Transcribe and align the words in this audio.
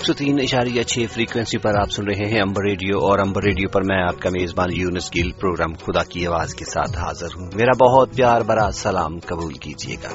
ایک 0.00 0.06
سو 0.06 0.12
تین 0.12 0.40
اشاریہ 0.40 0.82
چھ 0.82 0.98
فریکوینسی 1.12 1.58
پر 1.58 1.74
آپ 1.74 1.90
سن 1.90 2.04
رہے 2.04 2.30
ہیں 2.30 2.40
امبر 2.40 2.62
ریڈیو 2.64 2.98
اور 2.98 3.18
امبر 3.18 3.42
ریڈیو 3.42 3.68
پر 3.68 3.82
میں 3.82 4.02
آپ 4.02 4.20
کا 4.20 4.30
میزبان 4.30 4.68
یونس 4.72 5.10
گیل 5.14 5.32
پروگرام 5.32 5.72
خدا 5.72 6.02
کی 6.02 6.26
آواز 6.26 6.54
کے 6.54 6.64
ساتھ 6.64 6.98
حاضر 6.98 7.26
ہوں۔ 7.26 7.50
میرا 7.54 7.84
بہت 7.84 8.16
پیار، 8.16 8.40
برا 8.40 8.70
سلام 8.72 9.18
قبول 9.18 9.52
کیجیے 9.52 9.96
گا۔ 10.02 10.08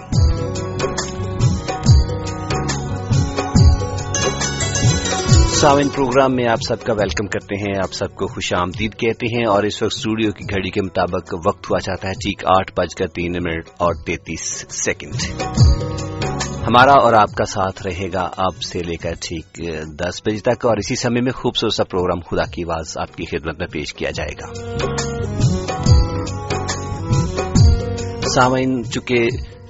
ساون 5.55 5.89
پروگرام 5.89 6.35
میں 6.35 6.47
آپ 6.47 6.59
سب 6.67 6.83
کا 6.83 6.93
ویلکم 6.93 7.27
کرتے 7.27 7.55
ہیں، 7.55 7.77
آپ 7.77 7.93
سب 7.93 8.15
کو 8.15 8.27
خوش 8.27 8.53
آمدید 8.53 8.93
کہتے 8.93 9.37
ہیں 9.37 9.45
اور 9.45 9.63
اس 9.63 9.81
وقت 9.81 9.93
اسٹوڈیو 9.95 10.31
کی 10.31 10.43
گھڑی 10.43 10.69
کے 10.69 10.81
مطابق 10.81 11.33
وقت 11.47 11.71
ہوا 11.71 11.79
چاہتا 11.79 12.07
ہے 12.07 12.13
ٹھیک 12.13 12.45
آٹھ 12.45 12.71
بج 12.77 12.95
کر 12.95 13.07
تین 13.07 13.31
منٹ 13.31 13.69
اور 13.77 13.93
تینتیس 14.05 14.65
سیکنڈ۔ 14.69 15.64
ہمارا 16.67 16.91
اور 16.91 17.13
آپ 17.13 17.35
کا 17.37 17.45
ساتھ 17.45 17.87
رہے 17.87 18.09
گا 18.13 18.29
آپ 18.37 18.61
سے 18.61 18.83
لے 18.83 18.95
کر 18.95 19.13
ٹھیک 19.21 19.61
دس 19.99 20.21
بجے 20.25 20.39
تک 20.39 20.65
اور 20.65 20.77
اسی 20.77 20.95
سمے 20.95 21.21
میں 21.21 21.31
خوبصورت 21.31 21.73
سا 21.73 21.83
پروگرام 21.83 22.19
خدا 22.19 22.43
کی 22.51 22.63
آواز 22.63 22.97
آپ 22.97 23.15
کی 23.15 23.25
خدمت 23.25 23.59
میں 23.59 23.67
پیش 23.67 23.93
کیا 23.93 24.11
جائے 24.11 24.31
گا۔ 24.31 24.77
سامعین، 28.27 28.83
چونکہ 28.83 29.27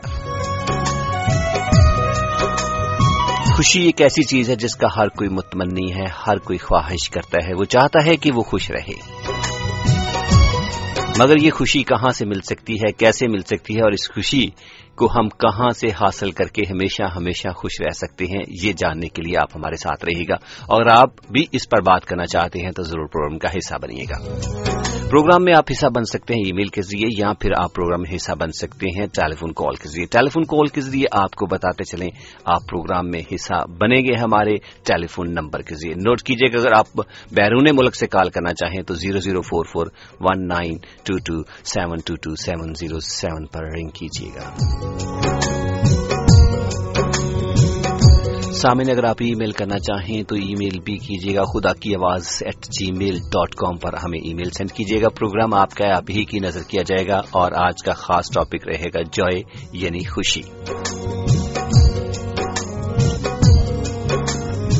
خوشی 3.56 3.82
ایک 3.82 4.00
ایسی 4.00 4.22
چیز 4.22 4.50
ہے 4.50 4.54
جس 4.54 4.76
کا 4.76 4.86
ہر 4.96 5.08
کوئی 5.08 5.30
متمنی 5.30 5.94
ہے، 5.94 6.04
ہر 6.26 6.38
کوئی 6.38 6.58
خواہش 6.58 7.10
کرتا 7.10 7.46
ہے، 7.46 7.54
وہ 7.54 7.64
چاہتا 7.64 8.06
ہے 8.06 8.16
کہ 8.16 8.30
وہ 8.34 8.42
خوش 8.42 8.70
رہے۔ 8.70 8.94
مگر 11.18 11.36
یہ 11.36 11.50
خوشی 11.50 11.82
کہاں 11.82 12.10
سے 12.10 12.26
مل 12.26 12.40
سکتی 12.40 12.74
ہے، 12.74 12.92
کیسے 12.92 13.28
مل 13.28 13.40
سکتی 13.40 13.76
ہے 13.76 13.82
اور 13.82 13.92
اس 13.92 14.14
خوشی 14.14 14.46
کو 14.96 15.06
ہم 15.06 15.28
کہاں 15.28 15.70
سے 15.70 15.88
حاصل 15.88 16.30
کر 16.30 16.44
کے 16.44 16.62
ہمیشہ 16.70 17.02
ہمیشہ 17.02 17.48
خوش 17.48 17.80
رہ 17.80 17.90
سکتے 17.90 18.24
ہیں، 18.24 18.42
یہ 18.48 18.72
جاننے 18.72 19.08
کے 19.08 19.22
لیے 19.22 19.36
آپ 19.36 19.56
ہمارے 19.56 19.76
ساتھ 19.76 20.04
رہے 20.04 20.22
گا۔ 20.22 20.34
اور 20.60 20.86
آپ 20.90 21.26
بھی 21.30 21.46
اس 21.52 21.68
پر 21.68 21.80
بات 21.80 22.04
کرنا 22.04 22.26
چاہتے 22.26 22.60
ہیں 22.60 22.70
تو 22.70 22.82
ضرور 22.82 23.06
پروگرام 23.06 23.38
کا 23.38 23.48
حصہ 23.48 23.74
بنیے 23.82 24.04
گا۔ 24.04 24.42
پروگرام 25.12 25.44
میں 25.44 25.52
آپ 25.56 25.64
حصہ 25.70 25.86
بن 25.86 26.04
سکتے 26.04 26.34
ہیں 26.34 26.42
ای 26.46 26.52
میل 26.52 26.68
کے 26.68 26.82
ذریعے 26.82 27.08
یا 27.18 27.32
پھر 27.40 27.50
آپ 27.56 27.74
پروگرام 27.74 28.00
میں 28.00 28.16
حصہ 28.16 28.32
بن 28.32 28.52
سکتے 28.52 28.86
ہیں 28.98 29.06
ٹیلی 29.06 29.36
فون 29.36 29.52
کال 29.52 29.74
کے 29.74 29.88
ذریعے۔ 29.88 30.06
ٹیلی 30.06 30.28
فون 30.28 30.44
کال 30.44 30.66
کے 30.66 30.80
ذریعے 30.80 31.04
آپ 31.12 31.34
کو 31.34 31.46
بتاتے 31.46 31.84
چلیں، 31.84 32.08
آپ 32.44 32.60
پروگرام 32.70 33.10
میں 33.10 33.20
حصہ 33.34 33.66
بنے 33.78 34.00
گے 34.00 34.18
ہمارے 34.18 34.56
ٹیلی 34.86 35.06
فون 35.06 35.34
نمبر 35.34 35.62
کے 35.62 35.74
ذریعے۔ 35.74 35.94
نوٹ 35.94 36.22
کیجیے 36.22 36.48
کہ 36.48 36.56
اگر 36.56 36.72
آپ 36.76 36.86
بیرون 37.30 37.68
ملک 37.76 37.96
سے 37.96 38.06
کال 38.06 38.30
کرنا 38.30 38.54
چاہیں 38.54 38.82
تو 38.82 38.94
zero 38.94 39.18
zero 39.18 39.42
four 39.42 39.64
four 39.72 39.86
one 40.20 40.48
nine 40.48 40.76
two 41.04 41.18
two 41.18 41.42
seven 41.64 41.98
two 42.06 42.14
two 42.14 42.34
seven 42.34 42.74
zero 42.74 43.00
seven 43.00 43.46
پر 43.46 43.64
رنگ 43.64 43.88
کیجیے 43.88 44.30
گا۔ 44.34 45.21
سامنے 48.62 48.92
اگر 48.92 49.04
آپ 49.04 49.16
ای 49.20 49.34
میل 49.34 49.52
کرنا 49.52 49.78
چاہیں 49.78 50.22
تو 50.22 50.34
ای 50.34 50.54
میل 50.58 50.80
بھی 50.80 50.96
کیجیے 50.96 51.34
گا 51.34 51.44
خدا 51.44 51.72
کی 51.72 51.94
آواز 51.94 52.26
at 52.40 52.64
G 52.64 52.92
mile 52.92 53.18
dot 53.18 53.54
com 53.54 53.76
پر 53.76 53.94
ہمیں 53.94 54.18
ای 54.18 54.34
میل 54.34 54.50
سینڈ 54.50 54.72
کیجیے 54.72 55.02
گا۔ 55.02 55.08
پروگرام 55.08 55.54
آپ 55.54 55.74
کا 55.74 55.96
آپ 55.96 56.10
ہی 56.10 56.24
کی 56.24 56.38
نظر 56.38 56.60
کیا 56.68 56.82
جائے 56.86 57.06
گا 57.08 57.20
اور 57.30 57.52
آج 57.52 57.82
کا 57.84 57.92
خاص 57.92 58.30
ٹاپک 58.34 58.68
رہے 58.68 58.88
گا 58.94 59.02
جوئے 59.12 59.42
یعنی 59.72 59.98
خوشی۔ 59.98 60.42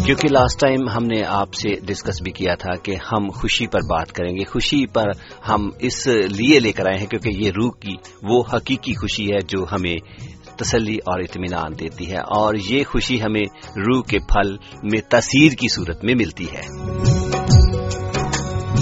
کیونکہ 0.04 0.28
لاسٹ 0.28 0.60
ٹائم 0.60 0.88
ہم 0.88 1.04
نے 1.04 1.22
آپ 1.24 1.54
سے 1.54 1.74
ڈسکس 1.86 2.22
بھی 2.22 2.32
کیا 2.32 2.54
تھا 2.54 2.74
کہ 2.76 2.96
ہم 3.12 3.30
خوشی 3.30 3.66
پر 3.66 3.80
بات 3.90 4.12
کریں 4.12 4.36
گے۔ 4.36 4.44
خوشی 4.44 4.86
پر 4.86 5.08
ہم 5.48 5.70
اس 5.78 6.06
لیے 6.06 6.60
لے 6.60 6.72
کر 6.72 6.86
آئے 6.86 6.98
ہیں 7.00 7.06
کیونکہ 7.06 7.28
یہ 7.28 7.50
روح 7.50 7.70
کی 7.80 7.94
وہ 8.22 8.42
حقیقی 8.52 8.92
خوشی 8.92 9.32
ہے 9.32 9.38
جو 9.48 9.64
ہمیں 9.72 9.96
تسلی 10.62 10.96
اور 10.96 11.20
اطمینان 11.20 11.72
دیتی 11.80 12.10
ہے 12.10 12.16
اور 12.16 12.54
یہ 12.68 12.84
خوشی 12.84 13.22
ہمیں 13.22 13.42
روح 13.76 14.02
کے 14.02 14.18
پھل 14.18 14.56
میں 14.82 15.00
تصویر 15.08 15.52
کی 15.52 15.68
صورت 15.68 16.04
میں 16.04 16.14
ملتی 16.14 16.46
ہے۔ 16.52 16.60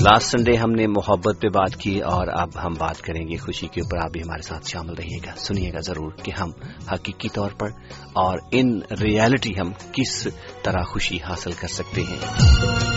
لاسٹ 0.00 0.30
سنڈے 0.30 0.56
ہم 0.56 0.70
نے 0.70 0.86
محبت 0.86 1.42
پہ 1.42 1.48
بات 1.48 1.76
کی 1.76 2.00
اور 2.00 2.26
اب 2.32 2.48
ہم 2.64 2.74
بات 2.78 3.00
کریں 3.00 3.28
گے 3.28 3.36
خوشی 3.36 3.66
کے 3.66 3.80
اوپر۔ 3.80 4.04
آپ 4.04 4.10
بھی 4.12 4.20
ہمارے 4.20 4.42
ساتھ 4.42 4.70
شامل 4.70 4.94
رہیے 4.94 5.18
گا۔ 5.26 5.32
سنیے 5.36 5.72
گا 5.72 5.80
ضرور 5.80 6.12
کہ 6.22 6.32
ہم 6.40 6.50
حقیقی 6.92 7.28
طور 7.28 7.50
پر 7.50 7.68
اور 8.12 8.38
ان 8.52 8.80
ریالٹی 9.00 9.52
ہم 9.60 9.72
کس 9.92 10.28
طرح 10.62 10.82
خوشی 10.82 11.16
حاصل 11.16 11.52
کر 11.52 11.68
سکتے 11.68 12.02
ہیں۔ 12.02 12.89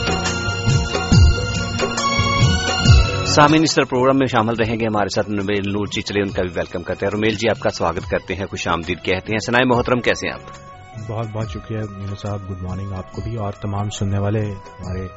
سامعین، 3.35 3.63
اس 3.63 3.75
طرح 3.75 3.83
پروگرام 3.83 4.17
میں 4.17 4.27
شامل 4.27 4.53
رہیں 4.55 4.79
گے 4.79 4.85
ہمارے 4.85 5.09
ساتھ 5.09 5.29
رومیل 5.29 5.71
نور 5.71 5.85
جی 5.85 6.01
چلے 6.01 6.21
ان 6.21 6.29
کا 6.29 6.41
بھی 6.41 6.51
ویلکم 6.55 6.83
کرتے 6.83 7.05
ہیں۔ 7.05 7.11
رومیل 7.11 7.35
جی 7.35 7.49
آپ 7.49 7.59
کا 7.59 7.69
سواگت 7.69 8.09
کرتے 8.09 8.35
ہیں، 8.35 8.45
خوش 8.45 8.67
آمدید 8.67 8.97
کہتے 9.03 9.31
ہیں۔ 9.31 9.39
سنائے 9.45 9.65
محترم، 9.65 9.99
کیسے 9.99 10.27
ہیں 10.27 10.33
آپ؟ 10.33 10.73
بہت 11.11 11.27
بہت 11.33 11.51
شکریہ 11.51 11.79
صاحب 12.21 12.51
گڈ 12.51 12.61
مارننگ 12.61 12.93
آپ 12.93 13.11
کو 13.11 13.21
بھی 13.21 13.35
اور 13.35 13.51
تمام 13.51 13.89
سننے 13.89 14.19
والے 14.19 14.39
ہمارے 14.39 15.07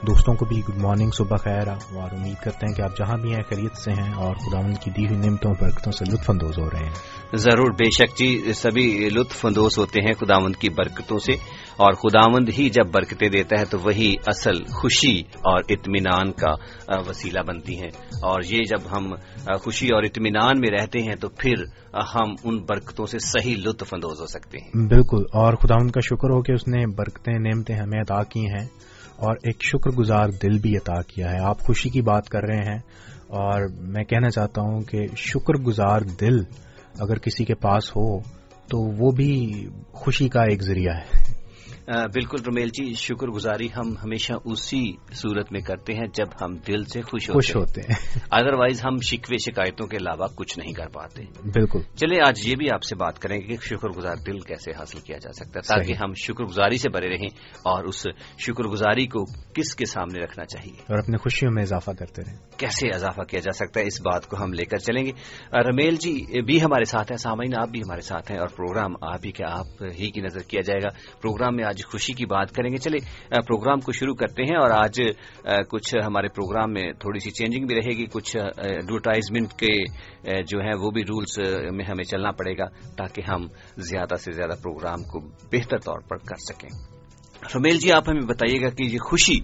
دوستوں 0.00 0.34
کو 0.34 0.44
بھی 0.44 0.62
گڈ 0.68 0.76
مارننگ 0.76 1.10
صبح 1.10 1.36
خیر. 1.36 1.68
اور 1.68 2.14
امید 2.18 2.44
کرتے 2.44 2.66
ہیں 2.66 2.74
کہ 2.74 2.82
آپ 2.82 2.96
جہاں 2.96 3.16
بھی 3.16 3.34
ہیں 3.34 3.42
خیریت 3.48 3.76
سے 3.76 3.92
ہیں 3.92 4.12
اور 4.14 4.34
خداون 4.34 4.74
کی 4.74 4.90
دی 4.90 5.06
ہوئی 5.06 5.18
نعمتوں 5.18 5.50
برکتوں 5.60 5.92
سے 5.92 6.04
لطف 6.04 6.30
اندوز 6.30 6.58
ہو 6.58 6.70
رہے 6.70 6.84
ہیں۔ 6.84 7.36
ضرور 7.36 7.70
بے 7.70 7.90
شک 7.90 8.18
جی 8.18 8.52
سبھی 8.54 9.08
لطف 9.12 9.46
اندوز 9.46 9.78
ہوتے 9.78 10.02
ہیں 10.02 10.12
خداوند 10.12 10.56
کی 10.56 10.68
برکتوں 10.68 11.18
سے۔ 11.18 11.32
اور 11.72 11.92
خداوند 11.92 12.48
ہی 12.58 12.68
جب 12.68 12.86
برکتیں 12.94 13.28
دیتا 13.28 13.60
ہے 13.60 13.64
تو 13.64 13.78
وہی 13.84 14.14
اصل 14.26 14.64
خوشی 14.64 15.20
اور 15.20 15.60
اطمینان 15.68 16.32
کا 16.32 16.54
وسیلہ 17.08 17.40
بنتی 17.46 17.76
ہیں۔ 17.76 17.90
اور 18.22 18.40
یہ 18.50 18.58
جب 18.58 18.98
ہم 18.98 19.14
خوشی 19.60 19.86
اور 19.86 20.02
اطمینان 20.02 20.60
میں 20.60 20.70
رہتے 20.70 20.98
ہیں 21.02 21.14
تو 21.14 21.28
پھر 21.28 21.54
ہم 22.14 22.34
ان 22.44 22.58
برکتوں 22.68 23.06
سے 23.06 23.18
صحیح 23.18 23.56
لطف 23.56 23.94
اندوز 23.94 24.20
ہو 24.20 24.26
سکتے 24.26 24.58
ہیں۔ 24.58 24.86
بالکل 24.86 25.22
اور 25.32 25.54
خداوند 25.54 25.90
کا 25.90 26.00
شکر 26.00 26.30
ہو 26.30 26.42
کہ 26.42 26.52
اس 26.52 26.68
نے 26.68 26.86
برکتیں 26.86 27.38
نعمتیں 27.38 27.76
ہمیں 27.76 28.00
ادا 28.00 28.22
کی 28.22 28.40
ہیں۔ 28.40 28.66
اور 29.22 29.36
ایک 29.42 29.56
شکر 29.64 29.90
گزار 29.90 30.28
دل 30.28 30.58
بھی 30.58 30.76
عطا 30.76 31.02
کیا 31.02 31.32
ہے۔ 31.32 31.38
آپ 31.38 31.58
خوشی 31.60 31.90
کی 31.90 32.02
بات 32.02 32.28
کر 32.28 32.42
رہے 32.42 32.56
ہیں 32.56 32.78
اور 33.28 33.68
میں 33.80 34.04
کہنا 34.04 34.30
چاہتا 34.30 34.62
ہوں 34.62 34.80
کہ 34.80 35.06
شکر 35.16 35.54
گزار 35.54 36.00
دل 36.00 36.42
اگر 36.98 37.18
کسی 37.18 37.44
کے 37.44 37.54
پاس 37.54 37.90
ہو 37.90 38.18
تو 38.68 39.06
وہ 39.06 39.10
بھی 39.10 39.66
خوشی 39.92 40.28
کا 40.28 40.42
ایک 40.42 40.62
ذریعہ 40.62 40.94
ہے۔ 40.94 41.21
بالکل 41.86 42.42
رومیل 42.46 42.68
جی 42.68 42.94
شکر 42.94 43.26
گزاری 43.26 43.66
ہم 43.66 43.96
ہمیشہ 44.04 44.32
اسی 44.44 44.92
صورت 45.12 45.52
میں 45.52 45.60
کرتے 45.60 45.94
ہیں 45.94 46.06
جب 46.14 46.26
ہم 46.42 46.56
دل 46.56 46.84
سے 46.84 47.02
خوش 47.02 47.30
خوش 47.30 47.56
ہوتے 47.56 47.80
ہیں۔ 47.80 48.18
ادر 48.30 48.54
وائز 48.54 48.84
ہم 48.84 48.96
شکوے 48.96 49.38
شکایتوں 49.38 49.86
کے 49.86 49.96
علاوہ 49.96 50.26
کچھ 50.34 50.58
نہیں 50.58 50.72
کر 50.72 50.86
پاتے۔ 50.88 51.22
بالکل۔ 51.44 51.78
چلے 51.96 52.28
آج 52.28 52.48
یہ 52.48 52.54
بھی 52.56 52.66
آپ 52.74 52.82
سے 52.82 52.96
بات 52.96 53.18
کریں 53.18 53.38
گے 53.38 53.46
کہ 53.46 53.56
شکر 53.56 53.88
گزار 53.88 54.16
دل 54.26 54.40
کیسے 54.40 54.70
حاصل 54.70 54.98
کیا 54.98 55.18
جا 55.18 55.32
سکتا 55.32 55.60
ہے 55.60 55.60
تاکہ 55.60 55.92
ہم 55.92 56.12
شکر 56.14 56.44
گزاری 56.44 56.76
سے 56.76 56.88
بھرے 56.88 57.08
رہیں 57.08 57.28
اور 57.62 57.84
اس 57.84 58.06
شکر 58.38 58.64
گزاری 58.64 59.06
کو 59.06 59.24
کس 59.52 59.74
کے 59.74 59.86
سامنے 59.86 60.24
رکھنا 60.24 60.44
چاہیے؟ 60.44 60.82
اور 60.88 60.98
اپنے 60.98 61.16
خوشیوں 61.16 61.52
میں 61.52 61.62
اضافہ 61.62 61.90
کرتے 61.90 62.22
رہیں۔ 62.26 62.36
کیسے 62.56 62.88
اضافہ 62.88 63.20
کیا 63.20 63.40
جا 63.40 63.52
سکتا 63.52 63.80
ہے؟ 63.80 63.86
اس 63.86 64.00
بات 64.00 64.26
کو 64.26 64.36
ہم 64.42 64.52
لے 64.52 64.64
کر 64.64 64.76
چلیں 64.76 65.06
گے۔ 65.06 65.12
رمیل 65.52 65.96
جی 65.96 66.42
بھی 66.42 66.62
ہمارے 66.62 66.84
ساتھ 66.84 67.12
ہیں 67.12 67.16
سامعین 67.16 67.54
آپ 67.54 67.68
بھی 67.68 67.80
ہمارے 67.80 68.00
ساتھ 68.00 68.32
ہیں 68.32 68.38
اور 68.38 68.48
پروگرام 68.48 68.92
آپ 69.02 69.20
ہی 69.24 69.32
کے 69.32 69.44
آپ 69.44 69.82
ہی 69.98 70.10
کی 70.10 70.20
نظر 70.20 70.40
کیا 70.40 70.60
جائے 70.60 70.80
گا۔ 70.82 70.88
پروگرام 71.22 71.56
میں 71.56 71.64
آج 71.72 71.84
خوشی 71.90 72.12
کی 72.12 72.26
بات 72.26 72.52
کریں 72.52 72.70
گے۔ 72.70 72.76
چلے 72.76 72.98
پروگرام 73.40 73.80
کو 73.80 73.92
شروع 73.92 74.14
کرتے 74.14 74.42
ہیں 74.42 74.56
اور 74.56 74.70
آج 74.76 75.00
کچھ 75.70 75.94
ہمارے 76.06 76.28
پروگرام 76.28 76.72
میں 76.72 76.92
تھوڑی 77.00 77.18
سی 77.18 77.30
چینجنگ 77.30 77.66
بھی 77.66 77.76
رہے 77.76 77.96
گی۔ 77.98 78.06
کچھ 78.12 78.36
ایڈورٹائزمنٹ 78.36 79.52
کے 79.52 79.72
جو 80.42 80.60
ہیں 80.60 80.74
وہ 80.80 80.90
بھی 80.90 81.02
رولز 81.02 81.38
میں 81.72 81.84
ہمیں 81.88 82.04
چلنا 82.04 82.30
پڑے 82.30 82.56
گا 82.58 82.66
تاکہ 82.96 83.22
ہم 83.28 83.46
زیادہ 83.90 84.16
سے 84.16 84.32
زیادہ 84.32 84.54
پروگرام 84.62 85.02
کو 85.02 85.20
بہتر 85.52 85.78
طور 85.78 86.00
پر 86.08 86.16
کر 86.16 86.40
سکیں۔ 86.48 86.68
رمیل 87.54 87.78
جی 87.78 87.92
آپ 87.92 88.08
ہمیں 88.08 88.28
بتائیے 88.28 88.60
گا 88.62 88.70
کہ 88.70 88.82
یہ 88.82 88.98
خوشی 88.98 89.38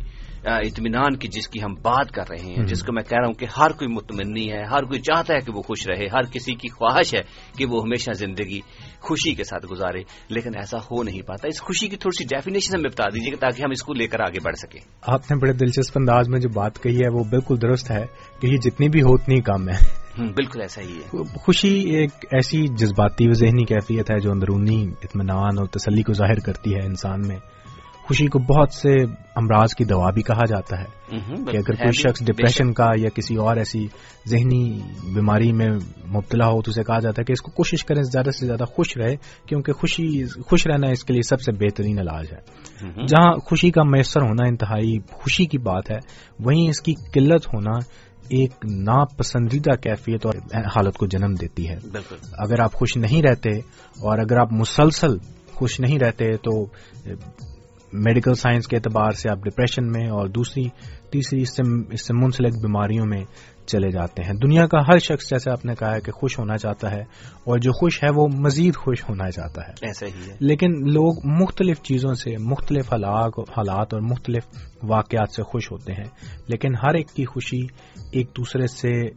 اطمینان 0.45 1.17
کی 1.17 1.29
جس 1.29 1.49
کی 1.49 1.63
ہم 1.63 1.75
بات 1.83 2.11
کر 2.11 2.23
رہے 2.31 2.45
ہیں 2.45 2.67
جس 2.67 2.83
کو 2.83 2.93
میں 2.93 3.03
کہہ 3.03 3.19
رہا 3.19 3.27
ہوں 3.27 3.35
کہ 3.35 3.47
ہر 3.57 3.71
کوئی 3.71 3.89
مطمئنی 3.89 4.53
ہے 4.53 4.63
ہر 4.63 4.83
کوئی 4.83 5.01
چاہتا 5.01 5.35
ہے 5.35 5.41
کہ 5.41 5.53
وہ 5.53 5.63
خوش 5.63 5.89
رہے 5.89 6.07
ہر 6.07 6.23
کسی 6.33 6.55
کی 6.55 6.69
خواہش 6.69 7.15
ہے 7.15 7.23
کہ 7.59 7.67
وہ 7.67 7.83
ہمیشہ 7.83 8.13
زندگی 8.13 8.61
خوشی 9.01 9.35
کے 9.35 9.45
ساتھ 9.45 9.67
گزارے 9.67 10.03
لیکن 10.29 10.51
ایسا 10.57 10.79
ہو 10.79 11.03
نہیں 11.03 11.23
پاتا۔ 11.23 11.49
اس 11.49 11.61
خوشی 11.61 11.89
کی 11.89 11.97
تھوڑی 11.97 12.17
سی 12.19 12.25
ڈیفینیشن 12.25 12.79
ہمیں 12.79 12.91
بتا 12.91 13.05
دیجیے 13.15 13.37
تاکہ 13.37 13.63
ہم 13.63 13.71
اس 13.71 13.83
کو 13.83 13.95
لے 13.95 14.07
کر 14.07 14.21
آگے 14.21 14.41
بڑھ 14.45 14.57
سکیں۔ 14.57 14.81
آپ 15.03 15.31
نے 15.31 15.37
بڑے 15.37 15.53
دلچسپ 15.53 15.93
انداز 15.97 16.29
میں 16.29 16.41
جو 16.41 16.49
بات 16.49 16.83
کہی 16.83 16.97
ہے 16.97 17.19
وہ 17.19 17.25
بالکل 17.25 17.57
درست 17.63 17.91
ہے 17.91 18.07
کہ 18.41 18.47
یہ 18.47 18.57
جتنی 18.57 18.89
بھی 18.89 19.03
ہو 19.03 19.15
اتنی 19.15 19.41
کم 19.41 19.69
ہے۔ 19.69 20.09
بالکل 20.19 20.61
ایسا 20.61 20.83
ہی 20.83 20.97
ہے۔ 20.97 21.23
خوشی 21.25 21.81
ایک 21.81 22.11
ایسی 22.31 22.67
جذباتی 22.69 23.29
و 23.29 23.33
ذہنی 23.33 23.65
کیفیت 23.65 24.11
ہے 24.11 24.21
جو 24.21 24.31
اندرونی 24.31 24.87
اطمینان 25.03 25.59
اور 25.59 25.67
تسلی 25.67 26.03
کو 26.03 26.13
ظاہر 26.13 26.39
کرتی 26.39 26.75
ہے 26.75 26.87
انسان 26.87 27.29
میں۔ 27.29 27.37
خوشی 28.09 28.27
کو 28.27 28.39
بہت 28.39 28.73
سے 28.73 28.91
امراض 29.37 29.75
کی 29.75 29.85
دوا 29.85 30.11
بھی 30.11 30.23
کہا 30.23 30.45
جاتا 30.49 30.81
ہے 30.81 31.17
کہ 31.51 31.57
اگر 31.57 31.75
کوئی 31.75 31.93
شخص 31.93 32.23
ڈپریشن 32.23 32.73
کا 32.73 32.87
یا 32.97 33.09
کسی 33.09 33.37
اور 33.37 33.57
ایسی 33.57 33.87
ذہنی 34.29 34.81
بیماری 35.15 35.53
میں 35.53 35.67
مبتلا 36.07 36.47
ہو 36.47 36.63
تو 36.63 36.71
اسے 36.71 36.83
کہا 36.83 36.99
جاتا 36.99 37.21
ہے 37.21 37.25
کہ 37.25 37.33
اس 37.33 37.41
کو 37.41 37.51
کوشش 37.51 37.85
کریں 37.85 38.03
زیادہ 38.03 38.31
سے 38.31 38.47
زیادہ 38.47 38.65
خوش 38.65 38.97
رہے 38.97 39.15
کیونکہ 39.47 39.73
خوشی 39.73 40.25
خوش 40.47 40.67
رہنا 40.67 40.91
اس 40.91 41.05
کے 41.05 41.13
لیے 41.13 41.23
سب 41.29 41.41
سے 41.41 41.53
بہترین 41.53 41.99
علاج 41.99 42.27
ہے۔ 42.33 42.39
جہاں 43.07 43.33
خوشی 43.45 43.71
کا 43.71 43.83
میسر 43.85 44.21
ہونا 44.21 44.49
انتہائی 44.49 44.99
خوشی 45.13 45.47
کی 45.47 45.59
بات 45.59 45.91
ہے 45.91 45.99
وہیں 46.41 46.69
اس 46.69 46.81
کی 46.81 46.95
قلت 46.95 47.47
ہونا 47.47 47.73
ایک 48.29 48.51
ناپسندیدہ 48.65 49.77
کیفیت 49.77 50.27
اور 50.27 50.35
حالت 50.55 50.97
کو 50.97 51.07
جنم 51.07 51.35
دیتی 51.35 51.69
ہے۔ 51.69 51.77
اگر 52.39 52.61
آپ 52.61 52.73
خوش 52.73 52.97
نہیں 52.97 53.23
رہتے 53.23 53.51
اور 54.01 54.19
اگر 54.19 54.41
آپ 54.41 54.53
مسلسل 54.53 55.17
خوش 55.55 55.81
نہیں 55.81 55.99
رہتے 55.99 56.37
تو 56.37 56.67
میڈیکل 57.93 58.35
سائنس 58.35 58.67
کے 58.67 58.77
اعتبار 58.77 59.11
سے 59.11 59.31
آپ 59.31 59.39
ڈپریشن 59.39 59.87
میں 59.87 60.09
اور 60.09 60.29
دوسری 60.29 60.65
تیسری 61.13 61.43
اس 61.43 62.07
سے 62.07 62.15
منسلک 62.15 62.53
بیماریوں 62.63 63.07
میں 63.07 63.25
چلے 63.67 63.91
جاتے 63.91 64.23
ہیں۔ 64.23 64.33
دنیا 64.33 64.67
کا 64.67 64.79
ہر 64.81 64.99
شخص 64.99 65.31
جیسے 65.31 65.51
آپ 65.51 65.65
نے 65.65 65.75
کہا 65.75 65.95
ہے 65.95 66.01
کہ 66.01 66.13
خوش 66.13 66.39
ہونا 66.39 66.57
چاہتا 66.57 66.91
ہے 66.91 67.01
اور 67.45 67.59
جو 67.59 67.73
خوش 67.73 68.05
ہے 68.05 68.09
وہ 68.17 68.29
مزید 68.29 68.77
خوش 68.77 69.05
ہونا 69.09 69.31
چاہتا 69.31 69.69
ہے۔ 69.69 69.73
ایسا 69.83 70.07
ہی 70.07 70.31
ہے۔ 70.31 70.37
لیکن 70.41 70.71
لوگ 70.93 71.27
مختلف 71.27 71.83
چیزوں 71.83 72.15
سے 72.15 72.31
مختلف 72.39 72.93
حالات 72.93 73.95
اور 73.95 74.01
مختلف 74.01 74.45
واقعات 74.83 75.35
سے 75.35 75.43
خوش 75.43 75.73
ہوتے 75.73 75.93
ہیں۔ 75.93 76.05
لیکن 76.47 76.75
ہر 76.75 76.95
ایک 76.95 77.09
کی 77.09 77.25
خوشی 77.25 77.61
ایک 78.13 78.27
دوسرے 78.37 78.67
سے 78.67 79.11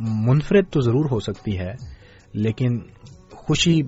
منفرد 0.00 0.64
تو 0.70 0.80
ضرور 0.80 1.04
ہو 1.10 1.20
سکتی 1.20 1.58
ہے 1.58 1.72
لیکن 2.32 2.78
خوشی 3.30 3.80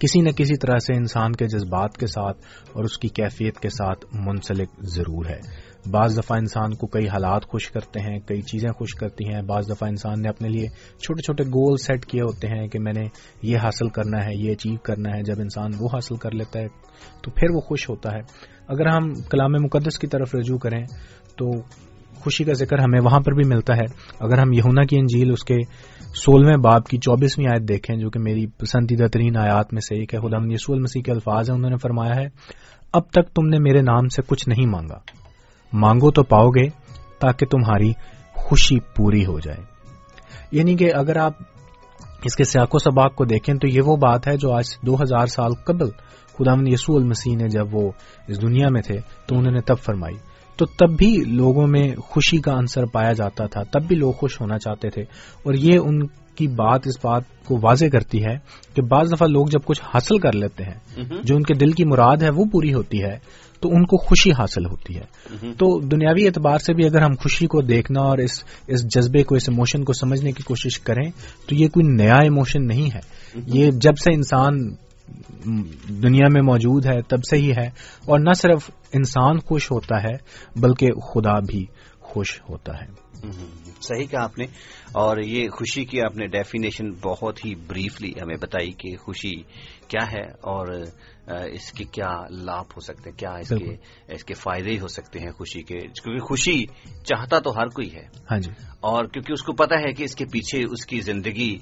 کسی 0.00 0.20
نہ 0.20 0.30
کسی 0.30 0.56
طرح 0.56 0.78
سے 0.78 0.92
انسان 0.94 1.32
کے 1.32 1.46
جذبات 1.46 1.96
کے 1.96 2.06
ساتھ 2.06 2.38
اور 2.72 2.84
اس 2.84 2.98
کی 2.98 3.08
کیفیت 3.08 3.58
کے 3.58 3.68
ساتھ 3.68 4.06
منسلک 4.12 4.68
ضرور 4.78 5.24
ہے۔ 5.26 5.66
بعض 5.90 6.18
دفعہ 6.18 6.38
انسان 6.38 6.74
کو 6.74 6.86
کئی 6.86 7.08
حالات 7.08 7.44
خوش 7.44 7.70
کرتے 7.70 8.00
ہیں، 8.00 8.20
کئی 8.20 8.40
چیزیں 8.40 8.70
خوش 8.70 8.94
کرتی 8.94 9.34
ہیں۔ 9.34 9.42
بعض 9.42 9.70
دفعہ 9.70 9.88
انسان 9.88 10.22
نے 10.22 10.28
اپنے 10.28 10.48
لیے 10.48 10.68
چھوٹے 10.98 11.22
چھوٹے 11.22 11.44
گول 11.44 11.76
سیٹ 11.76 12.04
کیے 12.04 12.22
ہوتے 12.22 12.48
ہیں 12.48 12.68
کہ 12.68 12.78
میں 12.78 12.92
نے 12.92 13.04
یہ 13.42 13.56
حاصل 13.56 13.88
کرنا 13.88 14.24
ہے، 14.24 14.30
یہ 14.34 14.52
اچیو 14.52 14.76
کرنا 14.82 15.16
ہے۔ 15.16 15.22
جب 15.22 15.34
انسان 15.38 15.70
وہ 15.80 15.88
حاصل 15.92 16.16
کر 16.16 16.30
لیتا 16.30 16.60
ہے 16.60 16.68
تو 17.22 17.30
پھر 17.30 17.54
وہ 17.54 17.60
خوش 17.60 17.90
ہوتا 17.90 18.12
ہے۔ 18.12 18.20
اگر 18.68 18.86
ہم 18.86 19.14
کلام 19.14 19.52
مقدس 19.52 19.98
کی 19.98 20.06
طرف 20.06 20.34
رجوع 20.34 20.58
کریں 20.58 20.84
تو 21.38 21.62
خوشی 22.16 22.44
کا 22.44 22.52
ذکر 22.52 22.78
ہمیں 22.78 23.00
وہاں 23.04 23.20
پر 23.20 23.32
بھی 23.32 23.48
ملتا 23.48 23.76
ہے۔ 23.76 23.84
اگر 24.20 24.38
ہم 24.38 24.52
یہونا 24.52 24.84
کی 24.84 24.96
انجیل 24.98 25.30
اس 25.30 25.44
کے 25.44 25.54
سولہویں 26.14 26.56
باپ 26.56 26.88
کی 26.88 26.98
چوبیسویں 26.98 27.46
آیت 27.46 27.68
دیکھیں 27.68 27.96
جو 27.96 28.10
کہ 28.10 28.20
میری 28.20 28.46
پسندیدہ 28.46 29.06
ترین 29.12 29.36
آیات 29.36 29.72
میں 29.72 29.80
سے 29.80 29.94
ایک 29.94 30.14
ہے۔ 30.14 30.20
خدا 30.20 30.36
یسو 30.44 30.72
المسیح 30.72 31.02
کے 31.02 31.12
الفاظ 31.12 31.50
ہیں، 31.50 31.56
انہوں 31.56 31.70
نے 31.70 31.76
فرمایا 31.76 32.16
ہے، 32.16 32.28
اب 32.92 33.10
تک 33.10 33.28
تم 33.34 33.48
نے 33.48 33.58
میرے 33.58 33.82
نام 33.82 34.08
سے 34.08 34.22
کچھ 34.26 34.48
نہیں 34.48 34.66
مانگا۔ 34.66 34.98
مانگو 35.72 36.10
تو 36.10 36.22
پاؤ 36.22 36.48
گے 36.48 36.68
تاکہ 37.18 37.46
تمہاری 37.46 37.92
خوشی 38.32 38.80
پوری 38.80 39.26
ہو 39.26 39.40
جائے۔ 39.40 39.58
یعنی 40.52 40.76
کہ 40.76 40.92
اگر 40.94 41.16
آپ 41.16 41.32
اس 42.24 42.36
کے 42.36 42.44
سیاق 42.44 42.74
و 42.74 42.78
سباق 42.78 43.14
کو 43.14 43.24
دیکھیں 43.24 43.54
تو 43.54 43.68
یہ 43.68 43.80
وہ 43.80 43.96
بات 43.96 44.28
ہے 44.28 44.36
جو 44.36 44.52
آج 44.52 44.64
دو 44.82 44.94
ہزار 44.94 45.26
سال 45.26 45.54
قبل 45.54 45.90
خدا 46.38 46.52
یسو 46.66 46.96
المسیح 46.96 47.36
نے 47.36 47.48
جب 47.48 47.74
وہ 47.74 47.92
اس 48.28 48.42
دنیا 48.42 48.68
میں 48.68 48.82
تھے 48.82 49.00
تو 49.26 49.38
انہوں 49.38 49.52
نے 49.52 49.60
تب 49.60 49.78
فرمائی۔ 49.78 50.14
تو 50.56 50.66
تب 50.66 50.96
بھی 50.96 51.16
لوگوں 51.26 51.66
میں 51.66 51.94
خوشی 51.98 52.38
کا 52.38 52.58
عنصر 52.58 52.84
پایا 52.84 53.12
جاتا 53.12 53.46
تھا 53.46 53.62
تب 53.62 53.86
بھی 53.88 53.96
لوگ 53.96 54.12
خوش 54.12 54.40
ہونا 54.40 54.58
چاہتے 54.58 54.90
تھے۔ 54.90 55.02
اور 55.42 55.54
یہ 55.54 55.78
ان 55.78 56.06
کی 56.06 56.48
بات 56.48 56.80
اس 56.86 57.04
بات 57.04 57.22
کو 57.44 57.58
واضح 57.62 57.84
کرتی 57.92 58.24
ہے 58.24 58.34
کہ 58.74 58.82
بعض 58.82 59.12
دفعہ 59.12 59.26
لوگ 59.28 59.46
جب 59.46 59.60
کچھ 59.64 59.80
حاصل 59.94 60.18
کر 60.18 60.32
لیتے 60.32 60.64
ہیں 60.64 61.02
جو 61.22 61.36
ان 61.36 61.42
کے 61.42 61.54
دل 61.54 61.72
کی 61.72 61.84
مراد 61.84 62.22
ہے 62.22 62.30
وہ 62.30 62.44
پوری 62.52 62.74
ہوتی 62.74 63.02
ہے 63.02 63.18
تو 63.60 63.68
ان 63.68 63.84
کو 63.86 63.96
خوشی 63.96 64.30
حاصل 64.30 64.66
ہوتی 64.66 64.96
ہے۔ 64.96 65.04
تو 65.52 65.80
دنیاوی 65.80 66.26
اعتبار 66.26 66.58
سے 66.58 66.74
بھی 66.74 66.84
اگر 66.84 67.02
ہم 67.02 67.14
خوشی 67.22 67.46
کو 67.46 67.60
دیکھنا 67.60 68.00
اور 68.00 68.18
اس 68.18 68.44
اس 68.66 68.84
جذبے 68.84 69.22
کو 69.22 69.34
اس 69.34 69.48
ایموشن 69.48 69.84
کو 69.84 69.92
سمجھنے 69.92 70.32
کی 70.32 70.42
کوشش 70.42 70.80
کریں 70.80 71.10
تو 71.48 71.54
یہ 71.54 71.68
کوئی 71.68 71.86
نیا 71.86 72.16
ایموشن 72.16 72.66
نہیں 72.66 72.94
ہے۔ 72.94 73.00
یہ 73.46 73.70
جب 73.70 73.96
سے 73.96 74.14
انسان 74.14 74.74
دنیا 76.02 76.26
میں 76.30 76.42
موجود 76.42 76.86
ہے، 76.86 77.02
تب 77.02 77.18
سے 77.30 77.36
ہی 77.36 77.50
ہے۔ 77.50 77.66
اور 78.06 78.20
نہ 78.20 78.32
صرف 78.32 78.70
انسان 78.92 79.38
خوش 79.38 79.70
ہوتا 79.70 80.02
ہے، 80.02 80.16
بلکہ 80.56 80.86
خدا 80.90 81.38
بھی 81.38 81.66
خوش 82.00 82.40
ہوتا 82.50 82.80
ہے۔ 82.80 83.06
صحیح 83.80 84.06
کہا 84.06 84.24
آپ 84.24 84.38
نے۔ 84.38 84.44
اور 84.92 85.16
یہ 85.18 85.48
خوشی 85.48 85.84
کی 85.84 86.00
آپ 86.00 86.16
نے 86.16 86.26
ڈیفینیشن 86.26 86.90
بہت 86.90 87.44
ہی 87.44 87.54
بریفلی 87.54 88.10
ہمیں 88.10 88.36
بتائی 88.36 88.70
کہ 88.70 88.96
خوشی 88.96 89.42
کیا 89.88 90.06
ہے 90.06 90.30
اور 90.30 90.66
اس 91.26 91.72
کے 91.72 91.84
کیا 91.84 92.20
لابھ 92.30 92.72
ہو 92.76 92.80
سکتے 92.80 93.10
ہیں 93.10 93.18
کیا 93.18 93.30
اس 93.30 93.48
کے 93.48 93.76
اس 94.14 94.24
کے 94.24 94.34
فائدے 94.34 94.78
ہو 94.78 94.88
سکتے 94.88 95.18
ہیں 95.18 95.30
خوشی 95.30 95.62
کے؟ 95.62 95.78
کیونکہ 95.78 96.18
خوشی 96.18 96.64
چاہتا 97.04 97.38
تو 97.38 97.50
ہر 97.58 97.66
کوئی 97.66 97.94
ہے۔ 97.94 98.04
ہاں 98.30 98.38
جی۔ 98.38 98.50
اور 98.80 99.04
کیونکہ 99.04 99.32
اس 99.32 99.42
کو 99.42 99.52
پتا 99.52 99.78
ہے 99.78 99.92
کہ 99.92 100.04
اس 100.04 100.14
کے 100.14 100.24
پیچھے 100.24 100.62
اس 100.70 100.86
کی 100.86 101.00
زندگی 101.00 101.58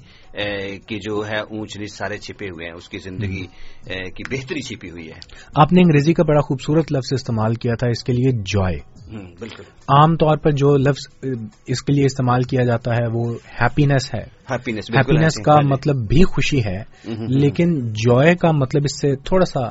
کی 0.87 0.99
جو 0.99 1.27
ہے 1.27 1.39
اونچ 1.39 1.77
نیچ 1.77 1.91
سارے 1.91 2.17
چھپے 2.17 2.45
ہوئے 2.45 2.65
ہیں 2.65 2.73
اس 2.73 2.89
کی 2.89 2.97
زندگی 2.97 3.45
کی 3.85 4.23
بہتری 4.29 4.61
چھپی 4.61 4.89
ہوئی 4.89 5.07
ہے۔ 5.07 5.19
آپ 5.55 5.73
نے 5.73 5.81
انگریزی 5.81 6.13
کا 6.13 6.23
بڑا 6.23 6.41
خوبصورت 6.41 6.91
لفظ 6.91 7.13
استعمال 7.13 7.53
کیا 7.53 7.75
تھا 7.75 7.87
اس 7.87 8.03
کے 8.03 8.13
لیے 8.13 8.31
جوائے۔ 8.31 8.94
بالکل۔ 9.11 9.63
عام 9.87 10.15
طور 10.15 10.37
پر 10.37 10.51
جو 10.51 10.77
لفظ 10.77 11.27
اس 11.67 11.83
کے 11.83 11.93
لیے 11.93 12.05
استعمال 12.05 12.43
کیا 12.43 12.63
جاتا 12.63 12.95
ہے 12.95 13.07
وہ 13.13 13.33
ہیپینس 13.61 14.13
ہے۔ 14.15 14.23
ہیپینس 14.51 15.35
کا 15.35 15.55
مطلب 15.61 15.95
بھی 15.95 16.23
خوشی 16.23 16.65
ہے 16.65 16.83
لیکن 17.27 17.93
جوائے 17.93 18.35
کا 18.35 18.51
مطلب 18.51 18.81
اس 18.85 19.01
سے 19.01 19.15
تھوڑا 19.15 19.45
سا 19.45 19.61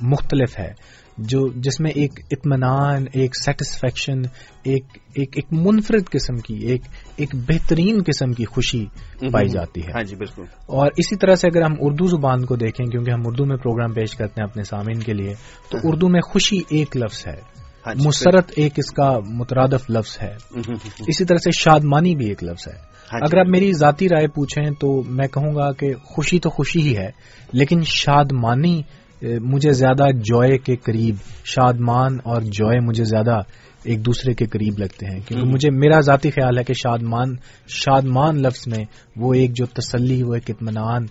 مختلف 0.00 0.58
ہے۔ 0.58 0.98
جو 1.18 1.48
جس 1.56 1.80
میں 1.80 1.90
ایک 1.90 2.20
اطمینان 2.30 3.04
ایک 3.12 3.36
سیٹسفیکشن 3.44 4.22
ایک 4.62 4.84
ایک 5.14 5.28
ایک 5.36 5.44
منفرد 5.52 6.10
قسم 6.10 6.36
کی 6.36 6.54
ایک 6.54 6.80
ایک 7.16 7.34
بہترین 7.34 8.02
قسم 8.06 8.32
کی 8.32 8.44
خوشی 8.44 8.86
پائی 9.32 9.48
جاتی 9.48 9.80
ہے۔ 9.80 9.90
ہاں 9.94 10.02
جی 10.02 10.16
بالکل۔ 10.16 10.42
اور 10.66 10.86
اسی 10.96 11.16
طرح 11.16 11.34
سے 11.34 11.48
اگر 11.48 11.62
ہم 11.62 11.74
اردو 11.80 12.06
زبان 12.06 12.44
کو 12.44 12.56
دیکھیں 12.56 12.86
کیونکہ 12.86 13.10
ہم 13.10 13.20
اردو 13.26 13.44
میں 13.44 13.56
پروگرام 13.56 13.92
پیش 13.92 14.16
کرتے 14.16 14.40
ہیں 14.40 14.48
اپنے 14.48 14.62
سامعین 14.62 15.00
کے 15.00 15.12
لیے 15.12 15.34
تو 15.70 15.78
ہاں۔ 15.78 15.82
اردو 15.84 16.08
میں 16.08 16.20
خوشی 16.20 16.58
ایک 16.70 16.96
لفظ 16.96 17.26
ہے۔ 17.26 17.67
مسرت 17.96 18.52
ایک 18.56 18.72
اس 18.76 18.90
کا 18.90 19.18
مترادف 19.26 19.90
لفظ 19.90 20.18
ہے۔ 20.22 20.36
اسی 21.06 21.24
طرح 21.24 21.36
سے 21.36 21.50
شادمانی 21.50 22.16
بھی 22.16 22.26
ایک 22.26 22.44
لفظ 22.44 22.68
ہے۔ 22.68 22.78
ہاں 23.12 23.20
جی۔ 23.20 23.24
اگر 23.24 23.38
آپ 23.38 23.46
میری 23.46 23.72
ذاتی 23.72 24.08
رائے 24.08 24.26
پوچھیں 24.28 24.70
تو 24.80 25.02
میں 25.02 25.26
کہوں 25.26 25.54
گا 25.54 25.72
کہ 25.72 25.94
خوشی 26.04 26.38
تو 26.38 26.50
خوشی 26.50 26.80
ہی 26.80 26.96
ہے 26.96 27.10
لیکن 27.52 27.80
شادمانی 27.82 28.82
مجھے 29.22 29.72
زیادہ 29.72 30.10
جوئے 30.12 30.58
کے 30.58 30.76
قریب 30.76 31.14
شادمان 31.44 32.18
اور 32.24 32.42
جوئے 32.42 32.80
مجھے 32.80 33.04
زیادہ 33.04 33.40
ایک 33.84 34.06
دوسرے 34.06 34.34
کے 34.34 34.46
قریب 34.46 34.78
لگتے 34.78 35.06
ہیں۔ 35.06 35.20
کیونکہ 35.20 35.46
مجھے 35.46 35.70
میرا 35.70 36.00
ذاتی 36.00 36.30
خیال 36.30 36.58
ہے 36.58 36.64
کہ 36.64 36.74
شادمان 36.74 37.36
شادمان 37.68 38.42
لفظ 38.42 38.68
میں 38.68 38.84
وہ 39.16 39.34
ایک 39.34 39.50
جو 39.50 39.66
تسلی 39.66 40.22
وہ 40.22 40.34
ایک 40.34 40.50
اطمینان 40.50 41.06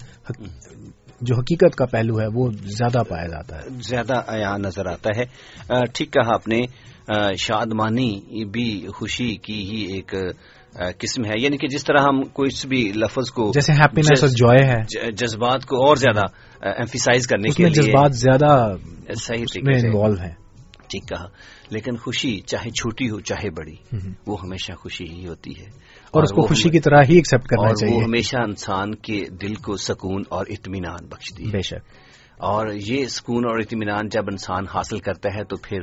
جو 1.21 1.35
حقیقت 1.35 1.75
کا 1.75 1.85
پہلو 1.85 2.19
ہے 2.19 2.27
وہ 2.33 2.51
زیادہ 2.51 3.03
پایا 3.03 3.27
جاتا 3.27 3.55
ہے۔ 3.55 3.67
زیادہ 3.87 4.21
عیاں 4.27 4.57
نظر 4.57 4.85
آتا 4.85 5.09
ہے۔ 5.17 5.25
ٹھیک 5.93 6.13
کہا 6.13 6.33
آپ 6.33 6.47
نے۔ 6.47 6.61
شادمانی 7.37 8.45
بھی 8.45 8.87
خوشی 8.95 9.35
کی 9.35 9.71
ہی 9.71 9.81
ایک 9.93 10.13
قسم 10.99 11.25
ہے۔ 11.25 11.41
یعنی 11.41 11.57
کہ 11.57 11.67
جس 11.67 11.83
طرح 11.83 12.01
ہم 12.01 12.21
کوئی 12.23 12.67
بھی 12.67 12.91
لفظ 12.95 13.31
کو 13.31 13.51
جیسے 13.53 13.73
ہیپینس 13.73 14.23
اور 14.23 14.31
جوائے 14.35 14.67
ہے۔ 14.67 15.11
جذبات 15.11 15.65
کو 15.65 15.87
اور 15.87 15.95
زیادہ 15.95 16.21
ایمفیسائز 16.65 17.27
کرنے 17.27 17.49
کے 17.49 17.63
لیے 17.63 17.73
جذبات 17.73 18.15
زیادہ 18.15 18.75
صحیح 19.15 19.45
انوالو 19.55 20.15
ہیں۔ 20.21 20.35
ٹھیک 20.87 21.09
کہا۔ 21.09 21.25
لیکن 21.69 21.97
خوشی 21.97 22.39
چاہے 22.39 22.69
چھوٹی 22.69 23.09
ہو 23.09 23.19
چاہے 23.19 23.49
بڑی 23.49 23.97
وہ 24.27 24.37
ہمیشہ 24.43 24.73
خوشی 24.73 25.05
ہی 25.09 25.27
ہوتی 25.27 25.51
ہے۔ 25.59 25.65
اور 26.11 26.23
اس 26.23 26.31
کو 26.31 26.41
خوشی 26.41 26.69
کی 26.69 26.79
طرح 26.79 27.01
ہی 27.09 27.15
ایکسپٹ 27.15 27.47
کرنا 27.47 27.73
چاہیے 27.73 27.95
وہ 27.95 28.03
ہمیشہ 28.03 28.37
انسان 28.37 28.95
کے 28.95 29.25
دل 29.41 29.55
کو 29.55 29.77
سکون 29.77 30.23
اور 30.29 30.45
اطمینان 30.49 31.07
بخشتی 31.07 31.45
ہے 31.45 31.51
بے 31.51 31.61
شک۔ 31.61 31.89
اور 32.37 32.67
یہ 32.87 33.07
سکون 33.07 33.45
اور 33.45 33.59
اطمینان 33.59 34.09
جب 34.09 34.23
انسان 34.31 34.63
حاصل 34.73 34.99
کرتا 34.99 35.29
ہے 35.35 35.43
تو 35.43 35.55
پھر 35.57 35.79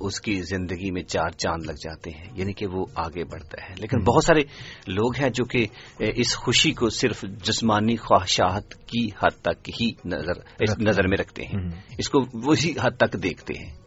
اس 0.00 0.20
کی 0.20 0.42
زندگی 0.42 0.90
میں 0.90 1.02
چار 1.02 1.30
چاند 1.30 1.66
لگ 1.66 1.72
جاتے 1.72 2.10
ہیں 2.10 2.26
یعنی 2.34 2.52
کہ 2.52 2.66
وہ 2.66 2.86
آگے 2.94 3.24
بڑھتا 3.24 3.68
ہے۔ 3.68 3.74
لیکن 3.78 3.98
بہت 4.00 4.24
سارے 4.24 4.40
لوگ 4.86 5.16
ہیں 5.16 5.30
جو 5.30 5.44
کہ 5.44 5.66
اس 5.98 6.36
خوشی 6.36 6.72
کو 6.72 6.88
صرف 6.88 7.24
جسمانی 7.44 7.96
خواہشات 7.96 8.74
کی 8.74 9.06
حد 9.06 9.42
تک 9.42 9.70
ہی 9.80 9.92
نظر 10.04 10.34
نظر 10.78 11.08
میں 11.08 11.16
رکھتے 11.20 11.42
ہیں۔ 11.42 11.70
اس 11.98 12.08
کو 12.08 12.20
وہی 12.34 12.72
حد 12.82 12.96
تک 12.96 13.22
دیکھتے 13.22 13.54
ہیں۔ 13.54 13.81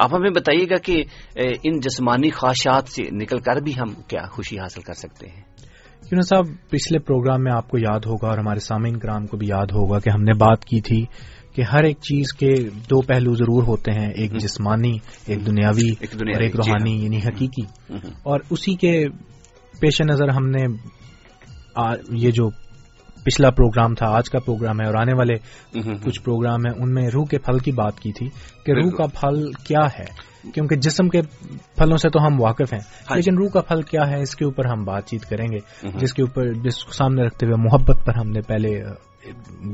آپ 0.00 0.14
ہمیں 0.14 0.30
بتائیے 0.30 0.64
گا 0.70 0.78
کہ 0.78 1.02
ان 1.64 1.80
جسمانی 1.80 2.30
خواہشات 2.32 2.88
سے 2.88 3.02
نکل 3.14 3.38
کر 3.40 3.60
بھی 3.60 3.78
ہم 3.78 3.94
کیا 4.08 4.26
خوشی 4.32 4.58
حاصل 4.58 4.82
کر 4.82 4.94
سکتے 4.96 5.28
ہیں 5.28 5.42
یونس 6.02 6.28
صاحب 6.28 6.46
پچھلے 6.70 6.98
پروگرام 6.98 7.42
میں 7.44 7.52
آپ 7.52 7.68
کو 7.68 7.78
یاد 7.78 8.06
ہوگا 8.06 8.28
اور 8.28 8.38
ہمارے 8.38 8.60
سامعین 8.60 8.98
کرام 8.98 9.26
کو 9.26 9.36
بھی 9.36 9.48
یاد 9.48 9.72
ہوگا 9.72 9.98
کہ 9.98 10.10
ہم 10.10 10.22
نے 10.22 10.34
بات 10.38 10.64
کی 10.64 10.80
تھی 10.80 11.04
کہ 11.54 11.62
ہر 11.62 11.84
ایک 11.84 11.98
چیز 12.00 12.32
کے 12.32 12.52
دو 12.90 13.00
پہلو 13.02 13.34
ضرور 13.34 13.62
ہوتے 13.62 13.92
ہیں 13.92 14.10
ایک 14.14 14.32
جسمانی 14.36 14.92
ایک 15.26 15.46
دنیاوی 15.46 15.90
اور 16.02 16.40
ایک 16.40 16.52
جی 16.52 16.56
روحانی 16.56 16.94
ہاں۔ 16.94 17.02
یعنی 17.02 17.18
حقیقی 17.18 17.62
اور 18.22 18.40
اسی 18.50 18.74
کے 18.76 18.94
پیش 19.74 20.00
نظر 20.02 20.28
ہم 20.28 20.48
نے 20.48 20.64
یہ 22.16 22.30
جو 22.30 22.48
پچھلا 23.24 23.50
پروگرام 23.50 23.94
تھا 23.94 24.06
آج 24.06 24.30
کا 24.30 24.38
پروگرام 24.38 24.80
ہے 24.80 24.86
اور 24.86 24.94
آنے 24.94 25.12
والے 25.14 25.34
کچھ 26.04 26.22
پروگرام 26.22 26.60
ہیں 26.66 26.82
ان 26.82 26.94
میں 26.94 27.08
روح 27.14 27.24
کے 27.26 27.38
پھل 27.38 27.58
کی 27.58 27.72
بات 27.72 28.00
کی 28.00 28.12
تھی 28.12 28.28
کہ 28.64 28.72
روح 28.72 28.90
کا 28.90 29.06
پھل 29.06 29.52
کیا 29.52 29.86
ہے۔ 29.98 30.30
کیونکہ 30.54 30.76
جسم 30.76 31.08
کے 31.08 31.22
پھلوں 31.76 31.96
سے 31.96 32.08
تو 32.08 32.26
ہم 32.26 32.40
واقف 32.40 32.72
ہیں 32.72 32.80
ہاں 32.80 33.14
جی۔ 33.14 33.14
لیکن 33.14 33.38
روح 33.38 33.48
کا 33.48 33.60
پھل 33.60 33.82
کیا 33.82 34.10
ہے 34.10 34.22
اس 34.22 34.36
کے 34.36 34.44
اوپر 34.44 34.64
ہم 34.64 34.84
بات 34.84 35.06
چیت 35.06 35.24
کریں 35.24 35.46
گے۔ 35.52 35.88
جس 35.98 36.14
کے 36.14 36.22
اوپر 36.22 36.52
جس 36.52 36.84
کو 36.84 36.92
سامنے 36.92 37.22
رکھتے 37.22 37.46
ہوئے 37.46 37.56
محبت 37.62 38.06
پر 38.06 38.14
ہم 38.14 38.30
نے 38.30 38.40
پہلے 38.40 38.82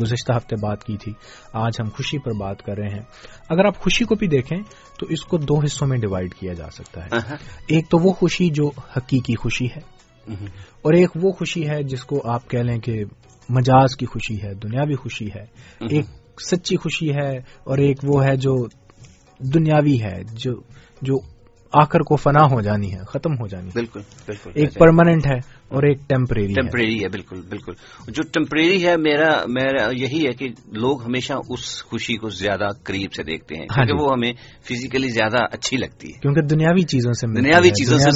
گزشتہ 0.02 0.32
ہفتے 0.36 0.56
بات 0.62 0.84
کی 0.84 0.96
تھی 0.96 1.12
آج 1.52 1.72
ہم 1.80 1.88
خوشی 1.96 2.18
پر 2.18 2.30
بات 2.38 2.62
کر 2.62 2.76
رہے 2.78 2.88
ہیں۔ 2.88 3.02
اگر 3.48 3.64
آپ 3.64 3.76
خوشی 3.76 4.04
کو 4.04 4.14
بھی 4.14 4.26
دیکھیں 4.26 4.58
تو 4.98 5.06
اس 5.06 5.24
کو 5.24 5.38
دو 5.38 5.58
حصوں 5.58 5.88
میں 5.88 5.98
ڈیوائڈ 5.98 6.34
کیا 6.34 6.52
جا 6.52 6.70
سکتا 6.70 7.04
ہے۔ 7.04 7.16
ایک 7.66 7.88
تو 7.88 7.98
وہ 7.98 8.12
خوشی 8.12 8.50
جو 8.50 8.70
حقیقی 8.96 9.34
خوشی 9.34 9.66
ہے 9.66 9.96
اور 10.82 10.92
ایک 10.92 11.10
وہ 11.22 11.32
خوشی 11.32 11.68
ہے 11.68 11.82
جس 11.82 12.04
کو 12.04 12.30
آپ 12.30 12.48
کہہ 12.50 12.58
لیں 12.58 12.78
کہ 12.78 13.04
مجاز 13.48 13.96
کی 13.96 14.06
خوشی 14.06 14.42
ہے 14.42 14.54
دنیاوی 14.54 14.94
خوشی 14.94 15.26
ہے۔ 15.26 15.44
ایک 15.90 16.04
سچی 16.50 16.76
خوشی 16.76 17.14
ہے 17.14 17.36
اور 17.38 17.78
ایک 17.78 17.96
وہ 18.04 18.24
ہے 18.24 18.36
جو 18.36 18.66
دنیاوی 19.54 20.02
ہے 20.02 20.22
جو 20.32 20.52
جو 21.02 21.14
آخر 21.72 22.00
کو 22.00 22.16
فنا 22.16 22.44
ہو 22.44 22.60
جانی 22.60 22.92
ہے 22.92 22.98
ختم 22.98 23.32
ہو 23.32 23.46
جانی 23.46 23.70
بالکل 23.74 24.00
بالکل 24.26 24.50
ایک 24.54 24.74
پرماننٹ 24.78 25.26
ہے 25.26 25.38
اور 25.68 25.82
ایک 25.82 25.98
ٹیمپریری 26.08 26.52
ٹیمپریری 26.54 27.02
ہے 27.02 27.08
بالکل 27.08 27.40
بالکل۔ 27.48 27.72
جو 28.08 28.22
ٹیمپریری 28.22 28.86
ہے 28.86 28.96
میرا 28.96 29.44
میرا 29.48 29.88
یہی 29.92 30.26
ہے 30.26 30.32
کہ 30.32 30.48
لوگ 30.72 31.02
ہمیشہ 31.02 31.32
اس 31.32 31.84
خوشی 31.84 32.16
کو 32.16 32.28
زیادہ 32.28 32.68
قریب 32.82 33.12
سے 33.12 33.22
دیکھتے 33.22 33.54
ہیں 33.54 33.62
ہاں 33.62 33.86
کیونکہ 33.86 34.02
جی۔ 34.02 34.04
وہ 34.04 34.12
ہمیں 34.12 34.32
فزیکلی 34.64 35.08
زیادہ 35.08 35.36
اچھی 35.52 35.76
لگتی 35.76 36.08
ہے۔ 36.08 36.20
کیونکہ 36.20 36.40
دنیاوی 36.40 36.82
چیزوں 36.82 37.12
سے 37.12 37.26
دنیاوی 37.26 37.70
چیزوں 37.70 37.98
سے 37.98 38.10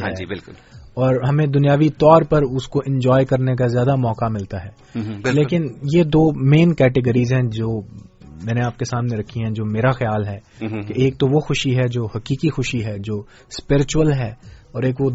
ہاں 0.00 0.10
جی 0.10 0.26
بالکل۔ 0.26 0.52
اور 0.96 1.28
ہمیں 1.28 1.46
دنیاوی 1.46 1.88
طور 1.88 2.22
پر 2.22 2.42
اس 2.42 2.68
کو 2.68 2.80
انجوائے 2.86 3.24
کرنے 3.24 3.54
کا 3.54 3.66
زیادہ 3.66 3.96
موقع 3.96 4.24
ملتا 4.30 4.64
ہے۔ 4.64 4.68
لیکن 5.32 5.64
یہ 5.94 6.02
دو 6.02 6.48
مین 6.50 6.74
کیٹیگریز 6.74 7.32
ہیں 7.32 7.42
جو 7.42 7.80
میں 8.44 8.54
نے 8.54 8.64
آپ 8.64 8.78
کے 8.78 8.84
سامنے 8.84 9.16
رکھی 9.16 9.42
ہیں 9.42 9.50
جو 9.50 9.64
میرا 9.64 9.90
خیال 9.90 10.26
ہے 10.26 10.38
کہ 10.82 10.92
ایک 10.96 11.18
تو 11.18 11.26
وہ 11.26 11.40
خوشی 11.40 11.76
ہے 11.76 11.88
جو 11.88 12.06
حقیقی 12.06 12.50
خوشی 12.50 12.84
ہے 12.84 12.98
جو 12.98 13.18
اسپرچل 13.48 14.12
ہے 14.12 14.30
اور 14.72 14.82
ایک 14.82 15.00
وہ 15.00 15.10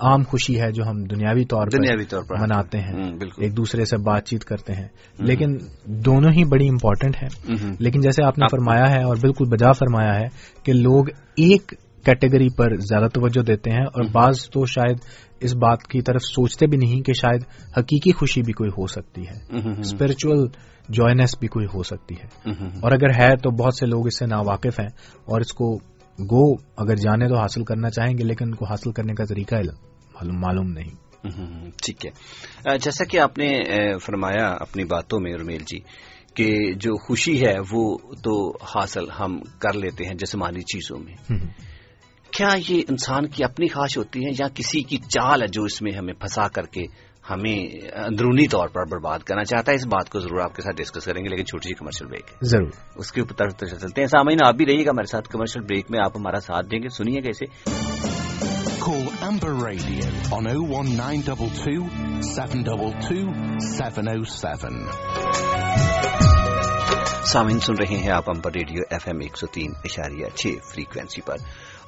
عام 0.00 0.22
خوشی 0.22 0.60
ہے 0.60 0.72
جو 0.72 0.84
ہم 0.90 1.04
دنیاوی 1.04 1.44
طور 1.44 1.66
دنیاوی 1.66 2.04
طور 2.04 2.22
پر۔ 2.28 2.36
مناتے 2.40 2.78
ہیں۔ 2.78 3.10
ایک 3.36 3.56
دوسرے 3.56 3.84
سے 3.84 3.96
بات 3.96 4.24
چیت 4.24 4.44
کرتے 4.44 4.72
ہیں۔ 4.72 4.88
لیکن 5.18 5.56
دونوں 5.84 6.30
ہی 6.30 6.44
بڑی 6.44 6.68
امپورٹنٹ 6.68 7.16
ہیں۔ 7.22 7.54
لیکن 7.78 8.00
جیسے 8.00 8.24
آپ 8.24 8.38
نے 8.38 8.46
فرمایا 8.50 8.90
ہے 8.90 9.02
اور 9.02 9.16
بالکل 9.20 9.44
بجا 9.44 9.72
فرمایا 9.72 10.14
ہے 10.20 10.26
کہ 10.62 10.72
لوگ 10.72 11.04
ایک 11.36 11.74
کیٹیگری 12.08 12.48
پر 12.56 12.76
زیادہ 12.76 13.08
توجہ 13.14 13.42
دیتے 13.42 13.70
ہیں 13.70 13.84
اور 13.84 14.04
بعض 14.12 14.50
تو 14.50 14.66
شاید 14.66 14.98
اس 15.40 15.54
بات 15.54 15.82
کی 15.82 16.02
طرف 16.02 16.22
سوچتے 16.22 16.66
بھی 16.66 16.78
نہیں 16.78 17.00
کہ 17.00 17.12
شاید 17.12 17.42
حقیقی 17.78 18.12
خوشی 18.12 18.42
بھی 18.42 18.52
کوئی 18.52 18.70
ہو 18.78 18.86
سکتی 18.86 19.22
ہے 19.22 19.58
اسپرچل 19.80 20.46
جوائنس 20.88 21.38
بھی 21.38 21.48
کوئی 21.48 21.66
ہو 21.74 21.82
سکتی 21.82 22.14
ہے۔ 22.14 22.50
اور 22.82 22.92
اگر 22.92 23.22
ہے 23.22 23.36
تو 23.36 23.50
بہت 23.50 23.74
سے 23.74 23.86
لوگ 23.86 24.06
اس 24.06 24.18
سے 24.18 24.26
ناواقف 24.26 24.80
ہیں 24.80 24.88
اور 25.24 25.40
اس 25.40 25.52
کو 25.52 25.76
گو 26.20 26.54
اگر 26.76 26.94
جانے 26.96 27.28
تو 27.28 27.36
حاصل 27.36 27.64
کرنا 27.64 27.90
چاہیں 27.90 28.18
گے 28.18 28.24
لیکن 28.24 28.44
ان 28.44 28.54
کو 28.54 28.64
حاصل 28.64 28.92
کرنے 28.92 29.14
کا 29.14 29.24
طریقہ 29.24 29.54
معلوم 30.22 30.70
نہیں۔ 30.70 31.08
ٹھیک 31.82 32.06
ہے۔ 32.06 32.10
جیسا 32.78 33.04
کہ 33.04 33.18
آپ 33.20 33.38
نے 33.38 33.62
فرمایا 33.98 34.48
اپنی 34.60 34.84
باتوں 34.84 35.20
میں 35.20 35.32
رمیل 35.34 35.62
جی 35.66 35.78
کہ 36.34 36.74
جو 36.74 37.06
خوشی 37.06 37.46
ہے 37.46 37.54
وہ 37.72 37.98
تو 37.98 38.50
حاصل 38.64 39.04
ہم 39.20 39.38
کر 39.58 39.72
لیتے 39.72 40.04
ہیں 40.04 40.14
جسمانی 40.14 40.60
چیزوں 40.60 40.98
میں۔ 40.98 41.14
کیا 42.32 42.48
یہ 42.68 42.82
انسان 42.88 43.28
کی 43.28 43.44
اپنی 43.44 43.68
خواہش 43.68 43.98
ہوتی 43.98 44.24
ہے 44.24 44.30
یا 44.40 44.46
کسی 44.54 44.82
کی 44.82 44.96
چال 44.96 45.42
ہے 45.42 45.46
جو 45.46 45.64
اس 45.64 45.82
میں 45.82 45.92
ہمیں 45.92 46.14
پھنسا 46.14 46.48
کر 46.48 46.62
کے 46.62 46.82
ہمیں 47.30 47.86
اندرونی 47.94 48.48
طور 48.48 48.68
پر 48.68 48.84
برباد 48.84 49.18
کرنا 49.18 49.44
چاہتا 49.44 49.72
ہے؟ 49.72 49.76
اس 49.76 49.86
بات 49.86 50.10
کو 50.10 50.20
ضرور 50.20 50.40
آپ 50.40 50.56
کے 50.56 50.62
ساتھ 50.62 50.76
ڈسکس 50.76 51.04
کریں 51.04 51.24
گے 51.24 51.28
لیکن 51.28 51.44
چھوٹی 51.44 51.68
سی 51.68 51.74
کمرشل 51.74 52.06
بریک 52.06 52.24
ہے۔ 52.28 52.36
ضرور۔ 52.42 52.70
اس 52.96 53.12
کے 53.12 53.20
اوپر 53.20 53.48
چلتے 53.48 54.00
ہیں۔ 54.00 54.08
سامعین 54.08 54.38
آپ 54.46 54.54
بھی 54.54 54.66
رہیے 54.66 54.86
گا 54.86 54.90
ہمارے 54.90 55.06
ساتھ 55.06 55.28
کمرشل 55.28 55.60
بریک 55.60 55.86
میں 55.90 55.98
آپ 56.04 56.16
ہمارا 56.16 56.40
ساتھ 56.40 56.66
دیں 56.66 56.78
گے۔ 56.78 56.88
سنیے 56.88 57.20
گا 57.20 57.28
اسے 57.28 57.78
Call 58.86 59.04
Amber 59.04 59.52
Radio 59.60 60.38
on 60.38 60.46
01922 60.46 61.88
722 62.22 63.32
707. 63.60 64.84
سامعین 67.24 67.60
سن 67.60 67.72
رہے 67.72 67.96
ہیں 67.96 68.10
آپ 68.10 68.30
امبر 68.30 68.50
ریڈیو 68.52 68.82
ایف 68.90 69.02
ایم 69.06 69.18
ایک 69.20 69.38
سو 69.38 69.46
تین 69.46 69.72
اشاریہ 69.84 70.26
چھ 70.34 70.46
فریکوینسی 70.46 71.20
پر۔ 71.20 71.36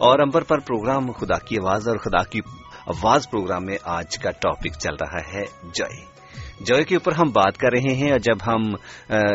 اور 0.00 0.18
امبر 0.18 0.42
پر 0.42 0.58
پروگرام 0.58 1.12
خدا 1.12 1.38
کی 1.38 1.56
آواز 1.56 1.88
اور 1.88 1.96
خدا 1.96 2.22
کی 2.22 2.40
آواز 2.86 3.30
پروگرام 3.30 3.64
میں 3.64 3.76
آج 3.84 4.18
کا 4.18 4.30
ٹاپک 4.30 4.78
چل 4.78 4.94
رہا 4.94 5.32
ہے 5.34 5.44
جائے 5.74 6.04
جوئے 6.60 6.84
کے 6.84 6.96
اوپر 6.96 7.12
ہم 7.12 7.30
بات 7.30 7.58
کر 7.58 7.68
رہے 7.72 7.94
ہیں 7.94 8.10
اور 8.10 8.18
جب 8.18 8.36
ہم 8.46 8.62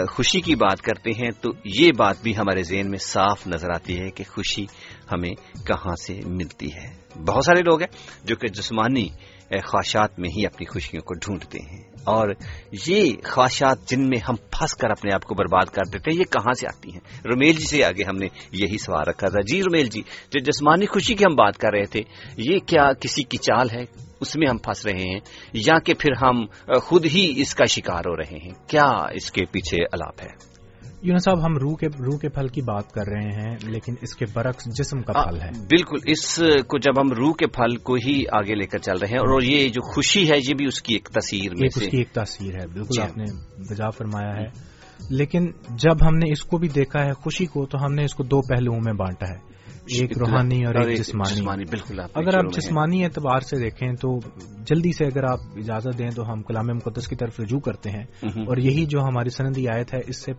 خوشی 0.10 0.42
کی 0.42 0.56
بات 0.56 0.82
کرتے 0.82 1.12
ہیں 1.12 1.30
تو 1.42 1.50
یہ 1.66 1.92
بات 1.98 2.16
بھی 2.24 2.38
ہمارے 2.38 2.64
ذہن 2.64 2.90
میں 2.90 2.98
صاف 2.98 3.48
نظر 3.48 3.70
آتی 3.70 4.00
ہے 4.00 4.10
کہ 4.10 4.24
خوشی 4.24 4.66
ہمیں 5.12 5.34
کہاں 5.66 5.96
سے 5.96 6.20
ملتی 6.26 6.68
ہے۔ 6.68 7.20
بہت 7.28 7.46
سارے 7.46 7.62
لوگ 7.62 7.80
ہیں 7.80 7.98
جو 8.24 8.36
کہ 8.36 8.48
جسمانی 8.48 9.10
خواہشات 9.50 10.20
میں 10.20 10.30
ہی 10.30 10.46
اپنی 10.46 10.66
خوشیوں 10.66 11.02
کو 11.02 11.14
ڈھونڈتے 11.14 11.60
ہیں۔ 11.60 11.96
اور 12.04 12.30
یہ 12.88 13.14
خواہشات 13.24 13.90
جن 13.90 14.10
میں 14.10 14.18
ہم 14.30 14.36
پھنس 14.36 14.74
کر 14.74 14.90
اپنے 14.90 15.14
آپ 15.14 15.24
کو 15.24 15.36
برباد 15.36 15.66
کر 15.66 15.90
دیتے 15.94 16.12
ہیں، 16.12 16.20
یہ 16.20 16.24
کہاں 16.24 16.54
سے 16.54 16.68
آتی 16.68 16.94
ہیں؟ 16.94 17.00
رومیل 17.26 17.54
جی 17.54 17.64
سے 17.64 17.84
آگے 17.84 18.04
ہم 18.04 18.16
نے 18.16 18.26
یہی 18.52 18.78
سوال 18.78 19.04
رکھا 19.08 19.28
تھا۔ 19.28 19.42
جی 19.42 19.62
رومیل 19.62 19.86
جی 19.86 20.02
جو 20.02 20.40
جسمانی 20.40 20.86
خوشی 20.86 21.16
کی 21.16 21.24
ہم 21.26 21.36
بات 21.36 21.58
کر 21.58 21.70
رہے 21.74 21.86
تھے، 21.86 22.02
یہ 22.38 22.60
کیا 22.60 22.94
کسی 22.94 23.24
کی 23.24 23.38
چال 23.38 23.70
ہے؟ 23.70 23.86
اس 24.22 24.36
میں 24.36 24.48
ہم 24.50 24.58
پھنس 24.58 24.86
رہے 24.86 25.14
ہیں، 25.14 25.20
یا 25.54 25.80
کہ 25.80 25.94
پھر 25.94 26.12
ہم 26.22 26.46
خود 26.82 27.06
ہی 27.06 27.34
اس 27.38 27.56
کا 27.56 27.66
شکار 27.66 28.00
ہو 28.00 28.18
رہے 28.18 28.38
ہیں۔ 28.38 28.52
کیا 28.68 28.88
اس 29.14 29.32
کے 29.32 29.46
پیچھے 29.46 29.84
الاپ 29.92 30.22
ہے 30.22 30.55
یونس 31.06 31.24
صاحب 31.24 31.46
ہم 31.46 31.58
روح 31.58 31.76
کے 31.76 31.88
روح 31.88 32.20
کے 32.20 32.30
پھل 32.30 32.48
کی 32.48 32.62
بات 32.62 32.92
کر 32.92 33.02
رہے 33.08 33.30
ہیں 33.32 33.56
لیکن 33.64 33.96
اس 34.02 34.16
کے 34.16 34.26
برعکس 34.34 34.66
جسم 34.78 35.02
کا 35.02 35.14
پھل 35.14 35.42
ہے۔ 35.42 35.50
بالکل 35.50 35.98
اس 36.04 36.36
کو 36.68 36.78
جب 36.78 37.02
ہم 37.02 37.12
روح 37.12 37.34
کے 37.40 37.48
پھل 37.48 37.78
کو 37.78 37.94
ہی 37.94 38.24
آگے 38.32 38.56
لے 38.56 38.66
کر 38.68 38.78
چل 38.78 38.94
رہے 38.94 39.08
ہیں 39.08 39.20
اور 39.20 39.42
یہ 39.42 39.68
جو 39.70 39.94
خوشی 39.94 40.32
ہے 40.32 40.38
یہ 40.38 40.54
بھی 40.58 40.66
اس 40.66 40.82
کی 40.82 40.94
ایک 40.94 41.10
تصویر 41.14 41.52
میں 41.60 41.68
اس 41.68 41.92
کی 41.92 41.98
ایک 41.98 42.12
تصویر 42.12 42.56
ہے 42.56 42.68
بالکل 42.68 42.96
جی۔ 42.96 43.02
آپ 43.02 43.18
نے 43.18 43.24
بجا 43.70 43.90
فرمایا 43.90 44.36
ہے۔ 44.36 44.76
لیکن 45.10 45.52
جب 45.70 46.08
ہم 46.08 46.16
نے 46.16 46.32
اس 46.32 46.42
کو 46.44 46.58
بھی 46.58 46.68
دیکھا 46.68 47.06
ہے 47.06 47.12
خوشی 47.14 47.46
کو 47.46 47.66
تو 47.66 47.78
ہم 47.86 47.94
نے 47.94 48.04
اس 48.06 48.14
کو 48.14 48.24
دو 48.24 48.42
پہلوؤں 48.42 48.80
میں 48.86 48.94
بانٹا 48.94 49.30
ہے 49.30 49.56
ایک 50.02 50.18
روحانی 50.18 50.66
اور 50.66 50.76
ایک 50.76 50.98
جسمانی۔ 50.98 51.64
بالکل 51.70 52.00
اگر 52.14 52.38
آپ 52.38 52.54
جسمانی 52.54 53.04
اعتبار 53.04 53.40
سے 53.40 53.58
دیکھیں 53.58 53.94
تو 53.94 54.20
جلدی 54.70 54.92
سے 54.92 55.06
اگر 55.06 55.24
آپ 55.24 55.40
اجازت 55.56 55.98
دیں 55.98 56.10
تو 56.10 56.34
ہم 56.34 56.42
کلام 56.42 56.68
مقدس 56.68 57.08
کی 57.08 57.16
طرف 57.16 57.40
رجوع 57.40 57.60
کرتے 57.60 57.90
ہیں۔ 57.90 58.04
اور 58.42 58.58
یہی 58.58 58.86
جو 58.86 59.00
ہماری 59.00 59.30
سندی 59.30 59.68
آیت 59.70 59.94
ہے 59.94 60.00
اس 60.08 60.26
سے 60.26 60.32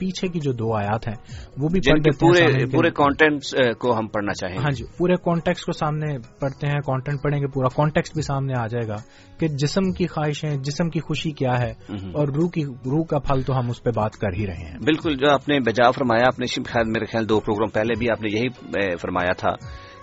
پیچھے 0.00 0.28
کی 0.28 0.40
جو 0.40 0.52
دو 0.52 0.74
آیات 0.76 1.08
ہیں 1.08 1.14
وہ 1.58 1.68
بھی 1.68 1.80
پورے 2.20 2.66
پورے 2.66 2.90
کانٹینٹ 2.90 3.42
کو 3.78 3.98
ہم 3.98 4.06
پڑھنا 4.06 4.32
چاہیں 4.32 4.58
ہاں 4.58 4.70
جی 4.70 4.84
پورے 4.98 5.14
کانٹیکس 5.14 5.64
کو 5.64 5.72
سامنے 5.72 6.18
پڑھتے 6.40 6.66
ہیں 6.66 6.80
کانٹینٹ 6.86 7.22
پڑھیں 7.22 7.40
گے 7.40 7.46
پورا 7.46 7.68
کانٹیکس 7.68 8.10
بھی 8.14 8.22
سامنے 8.22 8.52
آ 8.58 8.66
جائے 8.66 8.88
گا 8.88 8.96
کہ 9.38 9.48
جسم 9.48 9.92
کی 9.92 10.06
خواہشیں 10.06 10.56
جسم 10.56 10.90
کی 10.90 11.00
خوشی 11.00 11.30
کیا 11.30 11.58
ہے 11.58 11.70
اور 12.12 12.28
روح 12.28 12.50
کی 12.50 12.64
روح 12.64 13.04
کا 13.04 13.18
پھل 13.18 13.42
تو 13.42 13.58
ہم 13.58 13.70
اس 13.70 13.82
پہ 13.82 13.90
بات 13.96 14.12
کر 14.12 14.32
ہی 14.38 14.46
رہے 14.46 14.54
ہیں۔ 14.54 14.78
بالکل 14.84 15.16
جو 15.16 15.30
آپ 15.30 15.48
نے 15.48 15.60
بجا 15.60 15.90
فرمایا 15.90 16.26
اپنے 16.26 16.46
خیال 16.62 16.90
میرے 16.90 17.04
خیال 17.04 17.28
دو 17.28 17.40
پروگرام 17.40 17.68
پہلے 17.68 17.98
بھی 17.98 18.10
آپ 18.10 18.22
نے 18.22 18.38
یہی 18.38 18.48
فرمایا 18.96 19.32
تھا۔ 19.32 19.50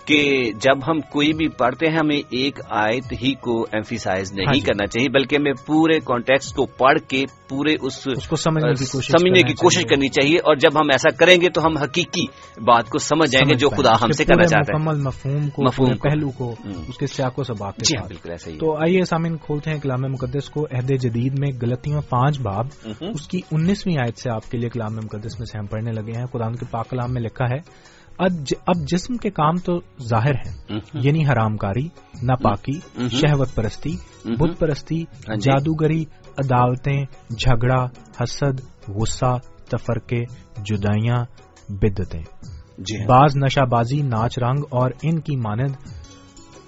کہ 0.08 0.50
جب 0.60 0.90
ہم 0.90 1.00
کوئی 1.00 1.32
بھی 1.32 1.48
پڑھتے 1.48 1.86
ہیں 1.86 1.96
ہمیں 1.96 2.16
ایک 2.16 2.58
آیت 2.68 3.12
ہی 3.22 3.32
کو 3.34 3.62
ایمفیسائز 3.72 4.32
نہیں 4.32 4.46
ہاں 4.46 4.54
جی۔ 4.54 4.60
کرنا 4.60 4.86
چاہیے 4.86 5.08
بلکہ 5.08 5.36
ہمیں 5.36 5.52
پورے 5.66 5.98
کانٹیکس 6.00 6.52
کو 6.52 6.66
پڑھ 6.66 6.98
کے 7.08 7.24
پورے 7.48 7.74
اس 7.80 8.28
کو 8.28 8.36
سمجھنے 8.36 9.42
کی 9.42 9.54
کوشش 9.54 9.84
کرنی 9.90 10.08
چاہیے 10.08 10.36
اور 10.36 10.56
جب 10.56 10.80
ہم 10.80 10.88
ایسا 10.92 11.10
کریں 11.10 11.40
گے 11.40 11.48
تو 11.48 11.66
ہم 11.66 11.76
حقیقی 11.76 12.26
بات 12.64 12.88
کو 12.88 12.98
سمجھ 12.98 13.30
جائیں 13.30 13.48
گے 13.48 13.54
جو 13.54 13.68
خدا 13.68 13.92
ہم 14.02 14.10
سے 14.10 14.24
کرنا 14.24 14.46
چاہتے 14.46 14.76
ہیں 14.76 14.94
مفہوم 15.02 15.48
کو 15.48 15.62
مفہوم 15.62 15.96
پہلو 15.96 16.30
کو 16.30 16.54
اس 16.88 16.98
کے 16.98 17.06
سیاق 17.06 17.40
سے 17.46 17.52
بات 17.58 17.76
جی 17.78 17.96
بالکل 18.08 18.30
ایسا 18.30 18.50
تو 18.50 18.76
آئیے 18.76 19.04
سامعین 19.04 19.36
کھولتے 19.36 19.70
ہیں 19.70 19.78
کلام 19.78 20.02
مقدس 20.02 20.50
کو 20.50 20.64
عہد 20.64 20.90
جدید 21.00 21.38
میں 21.38 21.48
غلطیوں 21.62 22.00
پانچ 22.08 22.40
باب۔ 22.40 22.66
اس 23.00 23.28
کی 23.28 23.40
انیسویں 23.52 23.96
آیت 23.98 24.18
سے 24.18 24.30
آپ 24.30 24.50
کے 24.50 24.58
لیے 24.58 24.68
کلام 24.68 24.96
مقدس 24.96 25.38
میں 25.38 25.46
سے 25.46 25.58
ہم 25.58 25.66
پڑھنے 25.66 25.92
لگے 25.92 26.18
ہیں۔ 26.18 26.26
قرآن 26.26 26.56
کے 26.56 26.66
پاک 26.70 26.90
کلام 26.90 27.14
میں 27.14 27.22
لکھا 27.22 27.44
ہے 27.44 27.58
اب 28.18 28.78
جسم 28.86 29.16
کے 29.16 29.30
کام 29.30 29.56
تو 29.56 29.78
ظاہر 30.02 30.34
ہے 30.36 30.78
یعنی 31.02 31.24
حرام 31.26 31.56
کاری 31.56 31.86
ناپاکی 32.22 32.78
شہوت 33.10 33.54
پرستی 33.54 33.94
بت 34.38 34.58
پرستی 34.58 35.02
ہاں 35.28 35.36
جی۔ 35.36 35.50
جادوگری 35.50 36.02
عدالتیں 36.38 37.04
جھگڑا 37.30 37.84
حسد 38.20 38.60
غصہ 38.88 39.36
تفرقے 39.68 40.22
جدائیاں 40.64 41.24
بدتیں 41.68 42.22
جی 42.22 42.96
ہاں۔ 42.96 43.06
بعض 43.06 43.36
نشہ 43.36 43.64
بازی 43.70 44.00
ناچ 44.02 44.38
رنگ 44.38 44.64
اور 44.70 44.90
ان 45.02 45.20
کی 45.20 45.36
مانند 45.36 45.88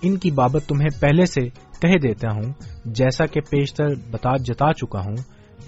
ان 0.03 0.17
کی 0.19 0.31
بابت 0.31 0.69
تمہیں 0.69 0.89
پہلے 1.01 1.27
سے 1.27 1.49
کہہ 1.81 1.99
دیتا 2.03 2.33
ہوں 2.33 2.53
جیسا 2.95 3.27
کہ 3.27 3.41
پیشتر 3.41 3.95
بتا 4.11 4.37
جتا 4.45 4.73
چکا 4.73 5.01
ہوں 5.01 5.17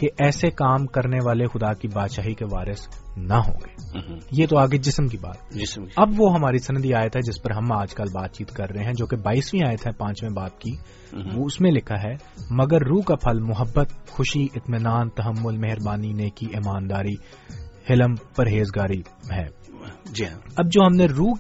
کہ 0.02 0.08
ایسے 0.18 0.50
کام 0.50 0.86
کرنے 0.86 1.18
والے 1.24 1.44
خدا 1.46 1.72
کی 1.72 1.88
بادشاہی 1.88 2.34
کے 2.34 2.44
وارث 2.44 2.88
نہ 3.16 3.34
ہوں 3.34 3.54
گے۔ 3.54 4.00
یہ 4.30 4.46
تو 4.46 4.58
آگے 4.58 4.78
جسم 4.78 5.06
کی 5.06 5.16
بات۔ 5.16 5.50
جسم 5.50 5.82
اب 5.96 6.08
وہ 6.18 6.34
ہماری 6.34 6.58
سندی 6.58 6.94
آیت 6.94 7.16
ہے 7.16 7.20
جس 7.20 7.42
پر 7.42 7.50
ہم 7.50 7.72
آج 7.72 7.94
کل 7.94 8.04
بات 8.14 8.32
چیت 8.32 8.50
کر 8.50 8.70
رہے 8.70 8.84
ہیں 8.84 8.92
جو 8.92 9.06
کہ 9.06 9.16
بائیسویں 9.16 9.68
آیت 9.68 9.86
ہے 9.86 9.92
پانچویں 9.92 10.30
باب 10.30 10.58
کی۔ 10.58 10.72
وہ 11.36 11.44
اس 11.44 11.60
میں 11.60 11.70
لکھا 11.70 12.02
ہے 12.02 12.14
مگر 12.50 12.82
روح 12.82 13.02
کا 13.02 13.14
پھل 13.16 13.40
محبت 13.40 14.06
خوشی 14.08 14.46
اطمینان 14.54 15.08
تحمل 15.08 15.56
مہربانی 15.56 16.12
نیکی 16.12 16.46
ایمانداری 16.46 17.14
حلم 17.90 18.14
پرہیزگاری 18.36 19.00
ہے۔ 19.32 19.46
جی 20.12 20.24
ہاں۔ 20.24 20.40
اب 20.56 20.66
جو 20.66 20.82
ہم 20.82 20.96
نے 20.96 21.06
روح 21.06 21.34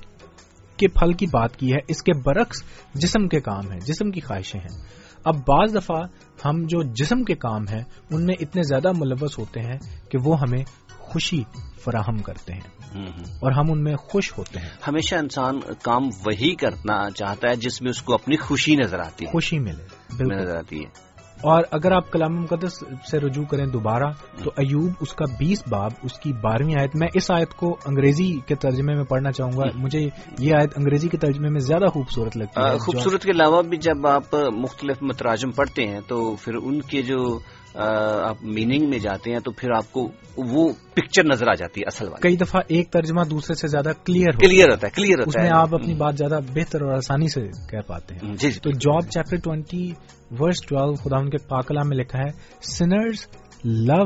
کے 0.82 0.88
پھل 0.88 1.12
کی 1.12 1.26
بات 1.26 1.56
کی 1.56 1.72
ہے 1.72 1.78
اس 1.88 2.02
کے 2.02 2.12
برعکس 2.24 2.62
جسم 2.94 3.28
کے 3.28 3.40
کام 3.40 3.72
ہیں 3.72 3.80
جسم 3.80 4.10
کی 4.10 4.20
خواہشیں 4.20 4.60
ہیں۔ 4.60 4.78
اب 5.24 5.36
بعض 5.36 5.74
دفعہ 5.74 6.02
ہم 6.44 6.62
جو 6.62 6.82
جسم 6.82 7.22
کے 7.22 7.34
کام 7.34 7.68
ہیں 7.68 7.84
ان 8.10 8.26
میں 8.26 8.34
اتنے 8.40 8.62
زیادہ 8.62 8.92
ملوث 8.96 9.38
ہوتے 9.38 9.60
ہیں 9.60 9.78
کہ 10.10 10.18
وہ 10.24 10.40
ہمیں 10.40 10.64
خوشی 10.98 11.42
فراہم 11.84 12.18
کرتے 12.18 12.52
ہیں۔ 12.52 12.96
اور 13.20 13.52
ہم 13.52 13.72
ان 13.72 13.84
میں 13.84 13.96
خوش 13.96 14.32
ہوتے 14.38 14.60
ہیں۔ 14.60 14.68
ہمیشہ 14.88 15.14
انسان 15.14 15.60
کام 15.82 16.02
وہی 16.06 16.54
کرنا 16.54 17.10
چاہتا 17.10 17.48
ہے 17.50 17.56
جس 17.56 17.82
میں 17.82 17.90
اس 17.90 18.02
کو 18.02 18.14
اپنی 18.14 18.36
خوشی 18.36 18.76
نظر 18.76 18.98
آتی 18.98 19.24
ہے۔ 19.26 19.30
خوشی 19.32 19.58
ملے 19.58 20.16
بالکل۔ 20.16 20.34
نظر 20.34 20.56
آتی 20.56 20.78
ہے۔ 20.78 21.11
اور 21.42 21.62
اگر 21.70 21.92
آپ 21.92 22.12
کلام 22.12 22.42
مقدس 22.42 22.84
سے 23.10 23.18
رجوع 23.18 23.44
کریں 23.44 23.66
دوبارہ، 23.66 24.10
تو 24.44 24.50
ایوب 24.56 24.92
اس 25.00 25.12
کا 25.12 25.24
بیس 25.38 25.62
باب، 25.70 25.90
اس 26.02 26.12
کی 26.12 26.32
بارہویں 26.32 26.74
آیت، 26.80 26.90
میں 26.94 27.08
اس 27.14 27.30
آیت 27.30 27.54
کو 27.54 27.76
انگریزی 27.86 28.38
کے 28.46 28.54
ترجمے 28.54 28.94
میں 28.94 29.04
پڑھنا 29.04 29.32
چاہوں 29.32 29.52
گا۔ 29.52 29.62
مجھے 29.74 30.00
یہ 30.38 30.52
آیت 30.60 30.72
انگریزی 30.76 31.08
کے 31.08 31.16
ترجمے 31.16 31.48
میں 31.48 31.60
زیادہ 31.60 31.84
خوبصورت 31.84 32.36
لگتی 32.36 32.60
ہے۔ 32.60 32.78
خوبصورت 32.78 33.22
کے 33.22 33.30
علاوہ 33.30 33.62
بھی 33.62 33.76
جب 33.76 34.06
آپ 34.06 34.34
مختلف 34.34 35.02
متراجم 35.02 35.50
پڑھتے 35.50 35.82
ہیں، 35.82 36.00
تو 36.08 36.36
پھر 36.36 36.54
ان 36.54 36.80
کے 36.80 37.02
جو 37.02 37.38
آپ 37.74 38.42
میننگ 38.42 38.88
میں 38.90 38.98
جاتے 38.98 39.32
ہیں 39.32 39.38
تو 39.38 39.50
پھر 39.50 39.70
آپ 39.70 39.92
کو 39.92 40.08
وہ 40.36 40.72
پکچر 40.94 41.24
نظر 41.24 41.48
آ 41.48 41.54
جاتی 41.54 41.80
ہے 41.80 41.86
اصل 41.86 42.08
والی۔ 42.08 42.20
کئی 42.20 42.36
دفعہ 42.36 42.60
ایک 42.68 42.90
ترجمہ 42.90 43.24
دوسرے 43.24 43.54
سے 43.54 43.66
زیادہ 43.66 43.92
کلیئر 44.04 44.30
کلیئر 44.30 44.70
ہوتا 44.70 44.86
ہے 44.86 44.90
کلیئر 44.90 45.18
اس 45.18 45.26
ہوتا 45.26 45.40
میں 45.40 45.50
ہے 45.50 45.56
آپ 45.56 45.74
اپنی 45.74 45.94
بات 45.94 46.18
زیادہ 46.18 46.38
بہتر 46.54 46.82
اور 46.82 46.92
آسانی 46.92 47.28
سے 47.28 47.40
کہہ 47.70 47.86
پاتے 47.86 48.14
ہیں۔ 48.14 48.34
جی 48.34 48.50
جی۔ 48.50 48.60
تو 48.60 48.70
Job 48.70 49.08
chapter 49.08 49.36
twenty 49.36 49.92
verse 50.40 50.62
twelve 50.66 50.94
خدا 50.94 51.16
ان 51.16 51.30
کے 51.30 51.36
پاکلا 51.48 51.82
میں 51.82 51.96
لکھا 51.96 52.18
ہے 52.18 52.30
sinners 52.60 53.26
love 53.64 54.04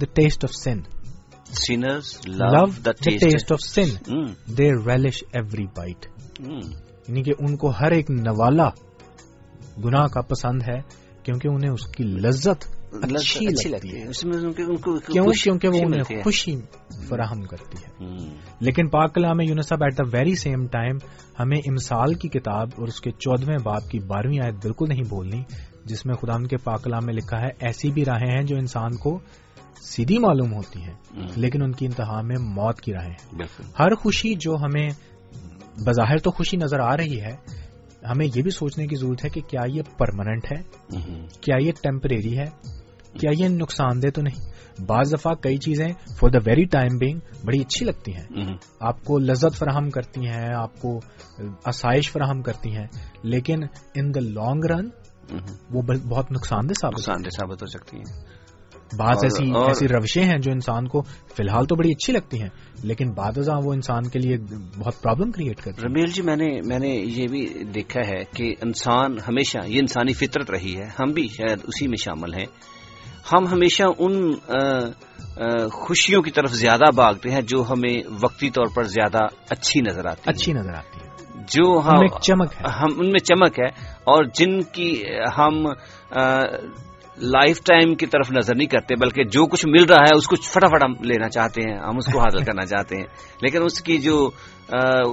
the 0.00 0.06
taste 0.14 0.44
of 0.44 0.54
sin 0.54 0.80
sinners 1.66 2.20
love 2.26 2.64
the 2.84 2.92
taste 2.92 3.52
of 3.52 3.74
taste 3.74 4.10
they 4.58 4.70
relish 4.86 5.24
every 5.32 5.66
bite 5.66 6.06
یعنی 6.40 7.22
کہ 7.22 7.32
ان 7.38 7.56
کو 7.56 7.70
ہر 7.70 7.90
ایک 7.90 8.10
نوالا 8.10 8.68
گناہ 9.84 10.06
کا 10.06 10.20
پسند 10.20 10.62
ہے 10.62 10.80
کیونکہ 11.22 11.48
انہیں 11.48 11.70
اس 11.70 11.86
کی 11.86 12.04
لذت 12.04 12.79
اچھی 12.92 13.68
لگتی 13.68 14.00
ہے 14.00 14.06
اس 14.06 14.24
میں 14.24 14.36
ان 14.36 14.76
کو 14.76 14.98
کیوں 14.98 15.32
کیونکہ 15.42 15.68
وہ 15.68 15.74
خوشی 15.74 15.80
انہیں۔ 15.84 16.22
خوشی 16.22 16.52
فراہم 17.08 17.42
کرتی 17.42 17.78
ہے۔ 17.78 18.04
لیکن 18.60 18.88
پاک 18.88 19.14
کلام 19.14 19.40
یونسب 19.40 19.82
at 19.82 19.98
the 19.98 20.18
very 20.18 20.34
same 20.34 20.66
time 20.66 20.96
ہمیں 21.40 21.58
امسال 21.58 22.14
کی 22.14 22.28
کتاب 22.28 22.68
اور 22.76 22.88
اس 22.88 23.00
کے 23.00 23.10
چودویں 23.10 23.58
باپ 23.64 23.88
کی 23.88 23.98
بارہویں 23.98 24.44
آیت 24.44 24.54
بالکل 24.54 24.86
نہیں 24.88 25.02
بولنی 25.08 25.42
جس 25.84 26.06
میں 26.06 26.14
خدا 26.14 26.46
کے 26.50 26.56
پاک 26.56 26.84
کلام 26.84 27.06
میں 27.06 27.14
لکھا 27.14 27.40
ہے 27.40 27.48
ایسی 27.60 27.90
بھی 27.90 28.04
راہیں 28.04 28.36
ہیں 28.36 28.42
جو 28.42 28.56
انسان 28.56 28.96
کو 28.96 29.18
سیدھی 29.82 30.18
معلوم 30.18 30.52
ہوتی 30.54 30.82
ہیں 30.82 30.94
لیکن 31.36 31.62
ان 31.62 31.72
کی 31.72 31.86
انتہا 31.86 32.20
میں 32.20 32.36
موت 32.40 32.80
کی 32.80 32.92
راہیں 32.92 33.10
ہیں۔ 33.10 33.42
ہر 33.78 33.94
خوشی 33.94 34.34
جو 34.34 34.54
ہمیں 34.54 34.90
بظاہر 35.86 36.18
تو 36.18 36.30
خوشی 36.30 36.56
نظر 36.56 36.80
آ 36.80 36.96
رہی 36.96 37.20
ہے 37.20 37.36
ہمیں 38.08 38.26
یہ 38.34 38.42
بھی 38.42 38.50
سوچنے 38.50 38.86
کی 38.86 38.96
ضرورت 38.96 39.24
ہے 39.24 39.30
کہ 39.30 39.40
کیا 39.40 39.60
یہ 39.66 39.82
پرماننٹ 39.98 40.52
ہے؟ 40.52 40.62
کیا 41.40 41.56
یہ 41.60 41.72
ٹیمپریری 41.82 42.38
ہے؟ 42.38 42.44
کیا 43.18 43.30
یہ 43.38 43.48
نقصان 43.48 44.02
دہ 44.02 44.08
تو 44.14 44.22
نہیں۔ 44.22 44.50
بعض 44.86 45.12
دفعہ 45.12 45.34
کئی 45.34 45.56
چیزیں 45.56 45.88
for 46.20 46.30
the 46.30 46.38
very 46.46 46.64
time 46.64 46.96
being 46.98 47.18
بڑی 47.44 47.60
اچھی 47.60 47.86
لگتی 47.86 48.12
ہیں۔ 48.12 48.26
آپ 48.80 49.04
کو 49.04 49.18
لذت 49.18 49.56
فراہم 49.58 49.90
کرتی 49.90 50.26
ہیں 50.26 50.54
آپ 50.54 50.80
کو 50.80 51.00
آسائش 51.64 52.10
فراہم 52.12 52.42
کرتی 52.42 52.76
ہیں 52.76 52.86
لیکن 53.22 53.62
ان 53.94 54.14
دا 54.14 54.20
لانگ 54.20 54.64
رن 54.64 54.88
وہ 55.70 55.82
بہت 55.82 56.32
نقصان 56.32 56.68
دہ 56.68 56.72
ثابت 56.80 56.94
نقصان 56.94 57.24
دہ 57.24 57.28
ثابت 57.28 57.62
ہو 57.62 57.66
سکتی 57.66 57.96
ہیں۔ 57.96 58.40
بعض 58.98 59.16
ایسی 59.22 59.50
ایسی 59.66 59.88
روشیں 59.88 60.24
ہیں 60.24 60.38
جو 60.38 60.52
انسان 60.52 60.88
کو 60.88 61.02
فی 61.02 61.42
الحال 61.42 61.66
تو 61.66 61.76
بڑی 61.76 61.90
اچھی 61.90 62.12
لگتی 62.12 62.40
ہیں 62.40 62.48
لیکن 62.82 63.10
بعد 63.10 63.38
ازاں 63.38 63.58
وہ 63.64 63.72
انسان 63.72 64.02
کے 64.02 64.18
لیے 64.18 64.36
بہت 64.78 65.02
پرابلم 65.02 65.30
کریٹ 65.30 65.60
کرتی 65.60 65.82
رمیل 65.82 66.06
جی 66.06 66.22
میں 66.22 66.36
نے 66.36 66.60
میں 66.66 66.78
نے 66.78 66.88
یہ 66.88 67.26
بھی 67.28 67.64
دیکھا 67.74 68.00
ہے 68.08 68.24
کہ 68.36 68.54
انسان 68.62 69.16
ہمیشہ 69.28 69.58
یہ 69.66 69.78
انسانی 69.80 70.12
فطرت 70.12 70.50
رہی 70.50 70.76
ہے 70.76 70.88
ہم 71.00 71.12
بھی 71.12 71.28
شاید 71.28 71.58
اسی 71.64 71.88
میں 71.88 72.02
شامل 72.04 72.34
ہیں۔ 72.34 72.46
ہم 73.32 73.46
ہمیشہ 73.46 73.82
ان 73.98 74.32
خوشیوں 75.72 76.22
کی 76.22 76.30
طرف 76.30 76.50
زیادہ 76.50 76.90
بھاگتے 76.94 77.30
ہیں 77.30 77.40
جو 77.40 77.62
ہمیں 77.70 77.94
وقتی 78.22 78.50
طور 78.50 78.66
پر 78.74 78.82
زیادہ 78.82 79.24
اچھی 79.50 79.80
نظر 79.80 80.06
آتی 80.06 80.30
اچھی 80.30 80.52
نظر 80.52 80.74
آتی 80.74 81.00
ہے 81.00 81.08
جو 81.48 81.80
ہم 81.80 82.00
ایک 82.00 82.20
چمک 82.20 82.54
ہم 82.80 82.88
ان 82.98 83.10
میں 83.10 83.18
چمک 83.18 83.58
ہے 83.58 83.66
اور 84.04 84.24
جن 84.24 84.62
کی 84.62 85.04
ہم 85.38 85.66
لائف 87.22 87.60
ٹائم 87.62 87.94
کی 87.94 88.06
طرف 88.06 88.32
نظر 88.32 88.54
نہیں 88.56 88.68
کرتے 88.68 88.94
بلکہ 88.94 89.24
جو 89.24 89.46
کچھ 89.46 89.66
مل 89.68 89.84
رہا 89.84 89.96
ہے 89.96 90.16
اس 90.16 90.26
کو 90.26 90.36
فٹافٹ 90.36 90.82
ہم 90.84 90.92
لینا 91.04 91.28
چاہتے 91.28 91.60
ہیں 91.62 91.78
ہم 91.78 91.96
اس 91.96 92.12
کو 92.12 92.18
حاصل 92.18 92.44
کرنا 92.44 92.66
چاہتے 92.66 92.96
ہیں۔ 92.96 93.04
لیکن 93.42 93.62
اس 93.62 93.82
کی 93.82 93.98
جو 93.98 94.30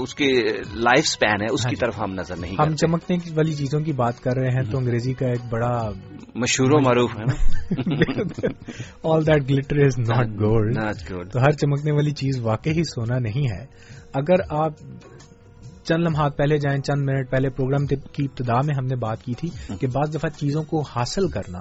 اس 0.02 0.16
کی 0.16 0.42
لائف 0.74 1.06
سپین 1.06 1.42
ہے 1.42 1.54
اس 1.54 1.66
ہاں 1.66 1.70
کی 1.70 1.76
جی۔ 1.76 1.80
طرف 1.80 2.00
ہم 2.00 2.14
نظر 2.14 2.36
نہیں 2.36 2.56
ہم 2.60 2.76
چمکنے 2.76 3.18
والی 3.36 3.54
چیزوں 3.54 3.80
کی 3.80 3.92
بات 3.92 4.20
کر 4.20 4.32
رہے 4.38 4.50
ہیں 4.50 4.72
تو 4.72 4.78
انگریزی 4.78 5.14
کا 5.14 5.28
ایک 5.28 5.40
بڑا 5.52 5.90
مشہور 6.36 6.72
و 6.72 6.80
معروف 6.80 7.18
ہے 7.18 7.24
all 9.04 9.28
that 9.28 9.50
glitter 9.50 9.86
is 9.86 10.00
not 10.00 10.28
gold. 10.28 10.76
تو 11.32 11.40
ہر 11.40 11.52
چمکنے 11.52 11.92
والی 11.92 12.12
چیز 12.12 12.42
واقعی 12.42 12.84
سونا 12.84 13.20
نہیں 13.20 13.44
ہے۔ 13.44 13.66
اگر 14.14 14.36
آپ 14.50 14.72
چند 15.90 16.04
لمحات 16.04 16.38
پہلے 16.38 16.58
جائیں 16.58 16.82
چند 16.82 17.02
منٹ 17.02 17.32
پہلے 17.32 17.50
پروگرام 17.50 17.86
کی 17.88 17.96
ابتدا 18.18 18.62
میں 18.66 18.76
ہم 18.76 18.86
نے 18.86 18.96
بات 18.96 19.24
کی 19.24 19.34
تھی 19.34 19.50
کہ 19.80 19.88
بعض 19.88 20.16
دفعہ 20.16 20.30
چیزوں 20.30 20.64
کو 20.64 20.82
حاصل 20.82 21.28
کرنا 21.28 21.60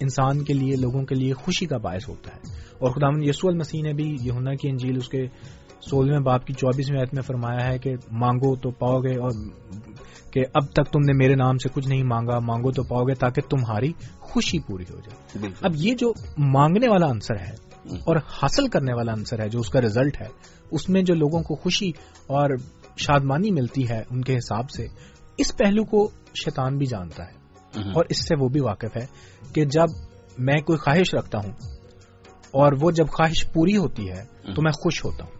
انسان 0.00 0.44
کے 0.44 0.54
لیے 0.54 0.76
لوگوں 0.76 1.02
کے 1.02 1.14
لیے 1.14 1.32
خوشی 1.32 1.66
کا 1.66 1.76
باعث 1.76 2.08
ہوتا 2.08 2.30
ہے۔ 2.30 2.40
اور 2.78 2.90
خدا 2.90 3.06
یسو 3.28 3.48
المسیح 3.48 3.82
نے 3.82 3.92
بھی 3.92 4.16
یہونا 4.20 4.54
کی 4.54 4.68
انجیل 4.68 4.96
اس 4.96 5.08
کے 5.08 5.26
سولہویں 5.90 6.20
باپ 6.20 6.46
کی 6.46 6.52
چوبیسویں 6.52 7.00
آیت 7.00 7.14
میں 7.14 7.22
فرمایا 7.22 7.72
ہے 7.72 7.78
کہ 7.78 7.94
مانگو 8.10 8.56
تو 8.56 8.70
پاؤ 8.70 8.98
گے 9.00 9.18
اور 9.20 9.30
کہ 10.32 10.44
اب 10.54 10.66
تک 10.66 10.92
تم 10.92 11.00
نے 11.00 11.12
میرے 11.12 11.34
نام 11.34 11.58
سے 11.58 11.68
کچھ 11.72 11.88
نہیں 11.88 12.02
مانگا 12.02 12.38
مانگو 12.38 12.70
تو 12.70 12.82
پاؤ 12.82 13.02
گے 13.02 13.14
تاکہ 13.14 13.40
تمہاری 13.50 13.92
خوشی 14.20 14.58
پوری 14.58 14.84
ہو 14.90 14.98
جائے۔ 14.98 15.46
اب 15.60 15.72
یہ 15.74 15.94
جو 15.94 16.12
مانگنے 16.38 16.88
والا 16.88 17.06
عنصر 17.10 17.36
ہے 17.36 17.68
اور 18.06 18.16
حاصل 18.16 18.68
کرنے 18.68 18.94
والا 18.94 19.12
عنصر 19.12 19.40
ہے 19.40 19.48
جو 19.48 19.60
اس 19.60 19.68
کا 19.68 19.80
ریزلٹ 19.80 20.20
ہے 20.20 20.26
اس 20.70 20.88
میں 20.88 21.02
جو 21.02 21.14
لوگوں 21.14 21.42
کو 21.42 21.54
خوشی 21.54 21.90
اور 22.26 22.50
شادمانی 22.98 23.50
ملتی 23.50 23.90
ہے 23.90 24.02
ان 24.10 24.22
کے 24.22 24.36
حساب 24.36 24.70
سے 24.70 24.86
اس 25.38 25.56
پہلو 25.56 25.84
کو 25.84 26.10
شیطان 26.34 26.78
بھی 26.78 26.86
جانتا 26.86 27.24
ہے۔ 27.24 27.38
اور 27.94 28.04
اس 28.08 28.28
سے 28.28 28.34
وہ 28.40 28.48
بھی 28.48 28.60
واقف 28.60 28.96
ہے 28.96 29.06
کہ 29.52 29.64
جب 29.64 29.86
میں 30.38 30.60
کوئی 30.60 30.78
خواہش 30.78 31.14
رکھتا 31.14 31.38
ہوں 31.38 31.52
اور 32.50 32.72
وہ 32.80 32.90
جب 32.90 33.06
خواہش 33.08 33.52
پوری 33.52 33.76
ہوتی 33.76 34.08
ہے 34.08 34.24
تو 34.54 34.62
میں 34.62 34.72
خوش 34.72 35.04
ہوتا 35.04 35.24
ہوں۔ 35.24 35.32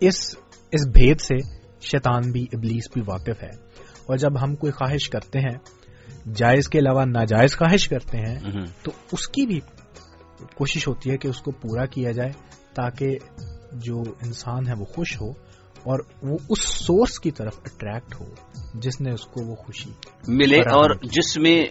اس 0.00 0.34
اس 0.72 0.86
بھید 0.88 1.20
سے 1.20 1.34
شیطان 1.80 2.32
بھی 2.32 2.46
ابلیس 2.52 2.92
بھی 2.92 3.02
واقف 3.06 3.42
ہے۔ 3.42 3.50
اور 4.06 4.16
جب 4.16 4.44
ہم 4.44 4.54
کوئی 4.56 4.72
خواہش 4.72 5.10
کرتے 5.10 5.40
ہیں 5.40 5.58
جائز 6.34 6.68
کے 6.68 6.78
علاوہ 6.78 7.04
ناجائز 7.04 7.56
خواہش 7.56 7.88
کرتے 7.88 8.18
ہیں 8.18 8.38
تو 8.82 8.90
اس 9.12 9.28
کی 9.28 9.46
بھی 9.46 9.60
کوشش 10.54 10.88
ہوتی 10.88 11.10
ہے 11.10 11.16
کہ 11.16 11.28
اس 11.28 11.38
کو 11.38 11.50
پورا 11.50 11.86
کیا 11.86 12.10
جائے 12.10 12.30
تاکہ 12.74 13.18
جو 13.72 13.96
انسان 14.22 14.68
ہے 14.68 14.72
وہ 14.78 14.84
خوش 14.84 15.20
ہو۔ 15.20 15.32
اور 15.84 15.98
وہ 16.22 16.38
اس 16.48 16.62
سورس 16.62 17.20
کی 17.20 17.30
طرف 17.30 17.58
اٹریکٹ 17.64 18.20
ہو 18.20 18.26
جس 18.74 19.00
نے 19.00 19.10
اس 19.10 19.24
کو 19.24 19.44
وہ 19.44 19.54
خوشی 19.54 19.90
ملے 20.28 20.56
اور۔ 20.56 20.90
جس 21.02 21.36
میں 21.36 21.64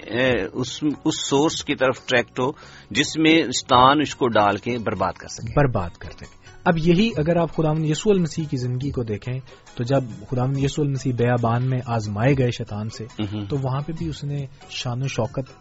اس 0.53 0.83
اس 1.05 1.27
سورس 1.27 1.63
کی 1.63 1.75
طرف 1.75 2.05
ٹریکٹ 2.05 2.39
ہو 2.39 2.51
جس 2.91 3.17
میں 3.17 3.43
ستان 3.51 4.01
اس 4.01 4.15
کو 4.15 4.27
ڈال 4.27 4.57
کے 4.57 4.77
برباد 4.77 5.13
کر 5.13 5.27
سکے۔ 5.27 5.53
برباد 5.55 5.89
کر 5.89 6.09
سکے۔ 6.11 6.41
اب 6.63 6.77
یہی 6.77 7.09
اگر 7.17 7.35
آپ 7.35 7.55
خدا 7.55 7.71
یسو 7.77 8.09
المسیح 8.09 8.45
کی 8.49 8.57
زندگی 8.57 8.91
کو 8.91 9.03
دیکھیں 9.03 9.39
تو 9.75 9.83
جب 9.83 10.03
خدا 10.29 10.43
یسو 10.57 10.81
المسیح 10.81 11.13
بیابان 11.13 11.69
میں 11.69 11.79
آزمائے 11.85 12.33
گئے 12.37 12.51
شیطان 12.51 12.89
سے 12.89 13.05
تو 13.49 13.57
وہاں 13.63 13.81
پہ 13.81 13.91
بھی 13.91 14.07
اس 14.07 14.23
نے 14.23 14.37
شان 14.69 15.03
و 15.03 15.07
شوکت 15.07 15.55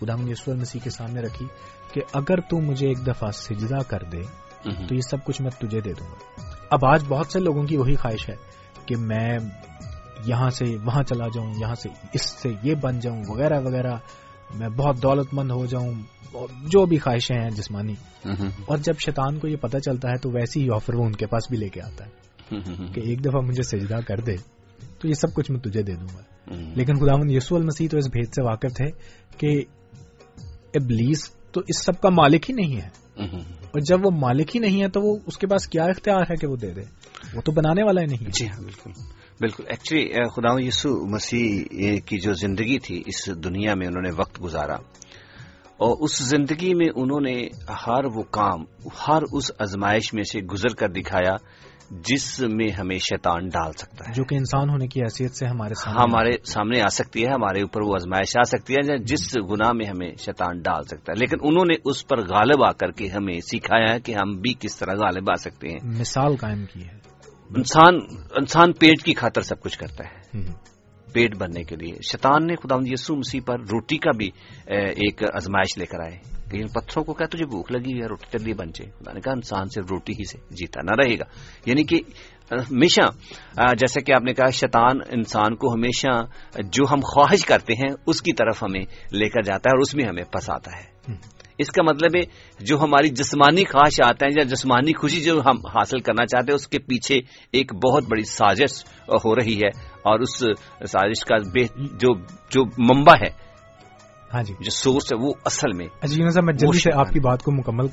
خدا 0.00 0.14
یسو 0.28 0.52
المسیح 0.52 0.80
کے 0.84 0.90
سامنے 0.90 1.20
رکھی 1.20 1.46
کہ 1.92 2.00
اگر 2.12 2.40
تو 2.40 2.60
مجھے 2.60 2.88
ایک 2.88 3.06
دفعہ 3.06 3.30
سجدہ 3.30 3.78
کر 3.88 4.02
دے 4.12 4.22
تو 4.88 4.94
یہ 4.94 5.00
سب 5.00 5.24
کچھ 5.24 5.42
میں 5.42 5.50
تجھے 5.50 5.80
دے 5.80 5.92
دوں 5.92 6.06
گا۔ 6.06 6.45
اب 6.70 6.84
آج 6.84 7.04
بہت 7.08 7.26
سے 7.32 7.40
لوگوں 7.40 7.64
کی 7.64 7.76
وہی 7.76 7.94
خواہش 7.94 8.28
ہے 8.28 8.36
کہ 8.86 8.96
میں 8.96 9.38
یہاں 10.26 10.50
سے 10.50 10.64
وہاں 10.84 11.02
چلا 11.02 11.26
جاؤں 11.28 11.54
یہاں 11.60 11.74
سے 11.74 11.88
اس 12.12 12.30
سے 12.42 12.48
یہ 12.62 12.74
بن 12.74 13.00
جاؤں 13.00 13.22
وغیرہ 13.28 13.60
وغیرہ۔ 13.60 13.96
میں 14.54 14.68
بہت 14.68 15.02
دولت 15.02 15.34
مند 15.34 15.50
ہو 15.50 15.66
جاؤں 15.66 15.92
جو 16.68 16.86
بھی 16.86 16.98
خواہشیں 16.98 17.36
ہیں 17.36 17.50
جسمانی۔ 17.50 17.94
اور 18.66 18.78
جب 18.78 18.92
شیطان 18.98 19.38
کو 19.38 19.48
یہ 19.48 19.56
پتہ 19.56 19.78
چلتا 19.78 20.08
ہے 20.10 20.16
تو 20.18 20.30
ویسی 20.30 20.62
ہی 20.62 20.68
آفر 20.74 20.94
وہ 20.94 21.04
ان 21.04 21.12
کے 21.12 21.26
پاس 21.26 21.42
بھی 21.50 21.58
لے 21.58 21.68
کے 21.68 21.82
آتا 21.82 22.04
ہے 22.06 22.10
کہ 22.94 23.00
ایک 23.00 23.24
دفعہ 23.24 23.40
مجھے 23.40 23.62
سجدہ 23.62 23.96
کر 24.06 24.16
دے 24.16 24.36
تو 24.98 25.08
یہ 25.08 25.12
سب 25.12 25.34
کچھ 25.34 25.50
میں 25.50 25.60
تجھے 25.60 25.82
دے 25.82 25.94
دوں 25.94 26.08
گا۔ 26.14 26.22
لیکن 26.74 26.94
خدا 26.94 27.12
یسو 27.28 27.56
المسیح 27.56 27.88
تو 27.90 27.98
اس 27.98 28.06
بھید 28.06 28.28
سے 28.28 28.42
واقف 28.42 28.76
تھے 28.76 28.90
کہ 29.38 29.64
ابلیس 30.74 31.30
تو 31.52 31.60
اس 31.60 31.84
سب 31.84 32.00
کا 32.00 32.08
مالک 32.08 32.50
ہی 32.50 32.54
نہیں 32.54 32.76
ہے۔ 32.76 33.05
اور 33.18 33.80
جب 33.80 34.06
وہ 34.06 34.10
مالک 34.10 34.56
ہی 34.56 34.60
نہیں 34.60 34.82
ہے 34.82 34.88
تو 34.88 35.00
وہ 35.00 35.16
اس 35.26 35.38
کے 35.38 35.46
پاس 35.46 35.68
کیا 35.68 35.84
اختیار 35.84 36.20
ہے 36.20 36.36
کہ 36.36 36.46
وہ 36.46 36.56
دے 36.56 36.70
دے؟ 36.70 36.82
وہ 37.34 37.40
تو 37.40 37.52
بنانے 37.52 37.82
والا 37.82 38.00
ہی 38.00 38.06
نہیں 38.06 38.30
جی 38.30 38.46
ہاں 38.46 38.60
بالکل۔ 38.60 38.90
بالکل۔ 39.40 39.64
ایکچولی 39.66 40.28
خدا 40.28 40.66
یسو 40.66 41.06
مسیح 41.06 41.64
کی 42.06 42.18
جو 42.18 42.32
زندگی 42.32 42.78
تھی 42.78 43.02
اس 43.06 43.44
دنیا 43.44 43.74
میں 43.74 43.86
انہوں 43.86 44.02
نے 44.02 44.10
وقت 44.16 44.42
گزارا۔ 44.42 44.76
اور 45.78 45.96
اس 46.00 46.18
زندگی 46.18 46.74
میں 46.74 46.86
انہوں 46.96 47.20
نے 47.20 47.46
ہر 47.86 48.04
وہ 48.04 48.22
کام 48.22 48.64
ہر 49.08 49.22
اس 49.32 49.50
ازمائش 49.58 50.14
میں 50.14 50.22
سے 50.22 50.40
گزر 50.40 50.74
کر 50.74 50.88
دکھایا 50.88 51.34
جس 51.90 52.40
میں 52.40 52.70
ہمیں 52.70 52.98
شیطان 52.98 53.48
ڈال 53.48 53.72
سکتا 53.72 54.08
ہے۔ 54.08 54.14
جو 54.14 54.24
کہ 54.24 54.34
انسان 54.34 54.70
ہونے 54.70 54.86
کی 54.86 55.00
حیثیت 55.00 55.36
سے 55.36 55.46
ہمارے 55.46 55.74
سامنے 55.74 56.02
ہمارے 56.02 56.30
سامنے 56.44 56.80
آ 56.80 56.88
سکتی 56.88 57.24
ہے 57.26 57.30
ہمارے 57.32 57.60
اوپر 57.60 57.80
وہ 57.80 57.94
ازمائش 57.94 58.36
آ 58.38 58.42
سکتی 58.42 58.74
ہے 58.74 58.98
جس 58.98 59.36
گناہ 59.50 59.72
میں 59.72 59.86
ہمیں 59.86 60.14
شیطان 60.18 60.58
ڈال 60.58 60.82
سکتا 60.82 61.12
ہے۔ 61.12 61.18
لیکن 61.18 61.36
انہوں 61.42 61.64
نے 61.64 61.74
اس 61.84 62.06
پر 62.06 62.18
غالب 62.18 62.64
آ 62.64 62.72
کر 62.72 62.90
کے 62.90 63.08
ہمیں 63.08 63.40
سکھایا 63.40 63.94
ہے 63.94 64.00
کہ 64.00 64.12
ہم 64.12 64.36
بھی 64.40 64.54
کس 64.60 64.76
طرح 64.76 64.92
غالب 64.92 65.30
آ 65.30 65.34
سکتے 65.34 65.68
ہیں۔ 65.68 65.78
مثال 65.84 66.36
قائم 66.36 66.66
کی 66.66 66.80
ہے۔ 66.84 66.96
انسان 67.56 67.94
انسان 68.36 68.72
پیٹ 68.72 69.02
کی 69.02 69.14
خاطر 69.14 69.40
سب 69.40 69.60
کچھ 69.60 69.78
کرتا 69.78 70.04
ہے۔ 70.04 70.40
پیٹ 71.12 71.36
بھرنے 71.36 71.62
کے 71.62 71.76
لیے۔ 71.76 71.94
شیطان 72.02 72.46
نے 72.46 72.54
خدا 72.56 72.76
یسو 72.84 73.16
مسیح 73.16 73.40
پر 73.46 73.60
روٹی 73.60 73.98
کا 73.98 74.10
بھی 74.16 74.30
ایک 74.66 75.22
ازمائش 75.34 75.78
لے 75.78 75.86
کر 75.86 76.00
آئے۔ 76.00 76.35
کہ 76.50 76.56
ان 76.56 76.68
پتھروں 76.68 77.04
کو 77.04 77.14
کیا 77.14 77.26
تجھے 77.26 77.46
بھوک 77.46 77.72
لگی 77.72 77.92
ہوئی 77.92 78.02
ہے 78.02 78.06
روٹی 78.06 78.38
چلی 78.38 78.54
بن 78.54 78.66
جائے۔ 78.66 78.90
خدا 78.90 79.12
نے 79.12 79.20
کہا، 79.20 79.32
انسان 79.32 79.64
صرف 79.74 79.84
روٹی 79.90 80.12
ہی 80.12 80.24
سے 80.24 80.38
جیتا 80.50 80.80
نہ 80.82 80.90
رہے 80.90 81.18
گا۔ 81.18 81.24
یعنی 81.66 81.84
کہ 81.84 82.00
ہمیشہ 82.52 83.00
جیسا 83.74 84.00
کہ 84.00 84.12
آپ 84.12 84.22
نے 84.22 84.34
کہا، 84.34 84.50
شیطان 84.50 84.96
انسان 85.10 85.56
کو 85.56 85.74
ہمیشہ 85.74 86.24
جو 86.62 86.84
ہم 86.90 87.00
خواہش 87.00 87.44
کرتے 87.44 87.72
ہیں، 87.72 87.94
اس 88.06 88.22
کی 88.22 88.32
طرف 88.32 88.62
ہمیں 88.62 88.80
لے 89.12 89.28
کر 89.28 89.42
جاتا 89.42 89.70
ہے 89.70 89.76
اور 89.76 89.78
اس 89.78 89.94
میں 89.94 90.04
ہمیں 90.04 90.24
پساتا 90.32 90.70
ہے۔ 90.76 91.12
اس 91.58 91.68
کا 91.68 91.82
مطلب 91.82 92.10
ہے، 92.16 92.22
جو 92.60 92.80
ہماری 92.80 93.08
جسمانی 93.08 93.64
خواہش 93.64 94.00
ہیں 94.00 94.30
یا 94.36 94.42
جسمانی 94.42 94.92
خوشی 94.92 95.20
جو 95.20 95.40
ہم 95.40 95.66
حاصل 95.66 96.00
کرنا 96.00 96.26
چاہتے 96.26 96.52
ہیں، 96.52 96.56
اس 96.56 96.68
کے 96.68 96.78
پیچھے 96.78 97.20
ایک 97.52 97.74
بہت 97.74 98.04
بڑی 98.08 98.22
سازش 98.22 98.84
ہو 99.08 99.36
رہی 99.36 99.56
ہے۔ 99.56 99.68
اور 99.96 100.20
اس 100.20 100.38
سازش 100.90 101.24
کا 101.24 101.36
جو 101.76 102.14
جو 102.50 102.94
منبع 102.94 103.12
ہے 103.12 103.45
ہاں 104.34 104.42
جی۔ 104.42 104.54
جو 104.54 104.70
سورس 104.70 105.12
ہے 105.12 105.26
وہ 105.26 105.32
اصل 105.44 105.72
میں 105.76 105.86
جی 106.06 106.30
صاحب 106.30 106.44
میں 106.44 106.54
جلدی 106.54 106.78
سے 106.78 106.90
آپ 106.94 107.08
کی 107.12 107.20
بات 107.20 107.42
کو 107.42 107.52
مکمل 107.52 107.88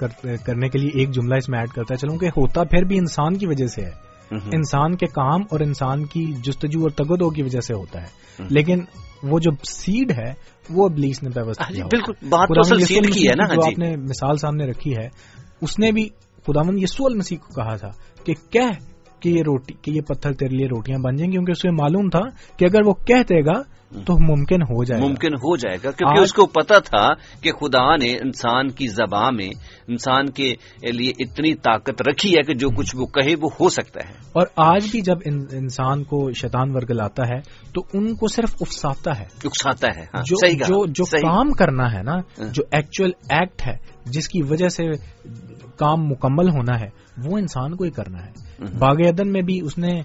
کرنے 0.45 0.69
کے 0.69 0.79
لیے 0.79 0.89
ایک 0.93 1.11
جملہ 1.11 1.35
اس 1.35 1.49
میں 1.49 1.59
ایڈ 1.59 1.69
کرتا 1.69 1.95
چلوں 1.95 2.17
کہ 2.17 2.25
ہوتا 2.25 2.63
پھر 2.63 2.83
بھی 2.83 2.97
انسان 2.97 3.37
کی 3.37 3.47
وجہ 3.47 3.67
سے 3.67 3.81
ہے۔ 3.81 4.13
انسان 4.53 4.95
کے 4.95 5.05
کام 5.05 5.41
اور 5.51 5.59
انسان 5.59 6.05
کی 6.05 6.33
جستجو 6.43 6.81
اور 6.81 6.89
تگدو 6.89 7.29
کی 7.29 7.43
وجہ 7.43 7.59
سے 7.59 7.73
ہوتا 7.73 8.01
ہے۔ 8.01 8.07
لیکن 8.49 8.79
وہ 9.23 9.39
جو 9.39 9.51
سیڈ 9.69 10.11
ہے 10.11 10.33
وہ 10.69 10.85
ابلیس 10.85 11.23
نے 11.23 11.29
ہاں 11.63 11.73
جی، 11.73 11.81
بالکل 11.83 12.13
نا؟ 13.37 13.53
جو 13.55 13.61
آپ 13.65 13.79
نے 13.79 13.95
مثال 13.95 14.37
سامنے 14.37 14.65
رکھی 14.65 14.97
ہے 14.97 15.07
اس 15.61 15.79
نے 15.79 15.91
بھی 15.91 16.09
خدامند 16.47 16.83
یسو 16.83 17.05
المسیح 17.05 17.37
کو 17.37 17.61
کہا 17.61 17.75
تھا 17.75 17.89
کہ 18.25 18.33
کہہ 18.49 18.92
کہ 19.23 19.29
یہ 19.29 19.41
روٹی 19.41 19.73
کہ 19.81 19.91
یہ 19.91 20.01
پتھر 20.01 20.31
تیرے 20.31 20.55
لیے 20.55 20.65
روٹیاں 20.65 20.99
بن 20.99 21.15
جائیں 21.15 21.31
گی؟ 21.31 21.35
کیونکہ 21.35 21.51
اسے 21.51 21.71
معلوم 21.71 22.09
تھا 22.09 22.19
کہ 22.57 22.65
اگر 22.65 22.87
وہ 22.87 22.93
کہہ 22.93 23.23
دے 23.29 23.45
گا 23.45 23.61
تو 24.05 24.13
ممکن 24.13 24.61
ہو 24.61 24.83
جائے 24.83 25.01
ممکن 25.01 25.33
ہو 25.33 25.55
جائے 25.55 25.77
گا 25.83 25.91
کیونکہ 25.91 26.21
اس 26.21 26.33
کو 26.33 26.45
پتا 26.45 26.79
تھا 26.79 27.07
کہ 27.41 27.51
خدا 27.51 27.95
نے 27.95 28.11
انسان 28.11 28.67
کی 28.67 28.87
زبان 28.87 29.35
میں 29.35 29.49
انسان 29.87 30.25
کے 30.25 30.53
لیے 30.91 31.11
اتنی 31.19 31.53
طاقت 31.53 32.01
رکھی 32.01 32.37
ہے 32.37 32.43
کہ 32.43 32.53
جو 32.53 32.69
کچھ 32.69 32.95
وہ 32.95 33.05
کہے 33.05 33.35
وہ 33.41 33.49
ہو 33.59 33.69
سکتا 33.69 34.09
ہے۔ 34.09 34.13
اور 34.33 34.47
آج 34.55 34.87
بھی 34.91 35.01
جب 35.01 35.15
انسان 35.53 36.03
کو 36.03 36.31
شیطان 36.31 36.75
ورگ 36.75 36.91
لاتا 36.91 37.27
ہے 37.27 37.39
تو 37.73 37.81
ان 37.93 38.15
کو 38.15 38.27
صرف 38.27 38.55
اکساتا 38.61 39.19
ہے۔ 39.19 39.25
اکساتا 39.43 39.87
ہے 39.95 40.01
ہاں، 40.01 40.21
جو 40.21 40.85
جو 40.85 41.05
کام 41.05 41.51
کرنا 41.51 41.93
ہے 41.93 42.03
نا 42.03 42.13
ہاں۔ 42.13 42.53
جو 42.53 42.63
ایکچوئل 42.71 43.11
ایکٹ 43.29 43.67
ہے 43.67 43.77
جس 44.05 44.27
کی 44.27 44.41
وجہ 44.41 44.67
سے 44.67 44.83
کام 45.75 46.03
مکمل 46.03 46.49
ہونا 46.49 46.79
ہے 46.79 46.87
وہ 47.25 47.37
انسان 47.37 47.75
کو 47.75 47.83
ہی 47.83 47.89
کرنا 47.89 48.25
ہے۔ 48.25 48.52
باغ 48.79 48.95
عدن 49.07 49.31
میں 49.31 49.41
بھی 49.41 49.61
اس 49.61 49.77
نے 49.77 50.01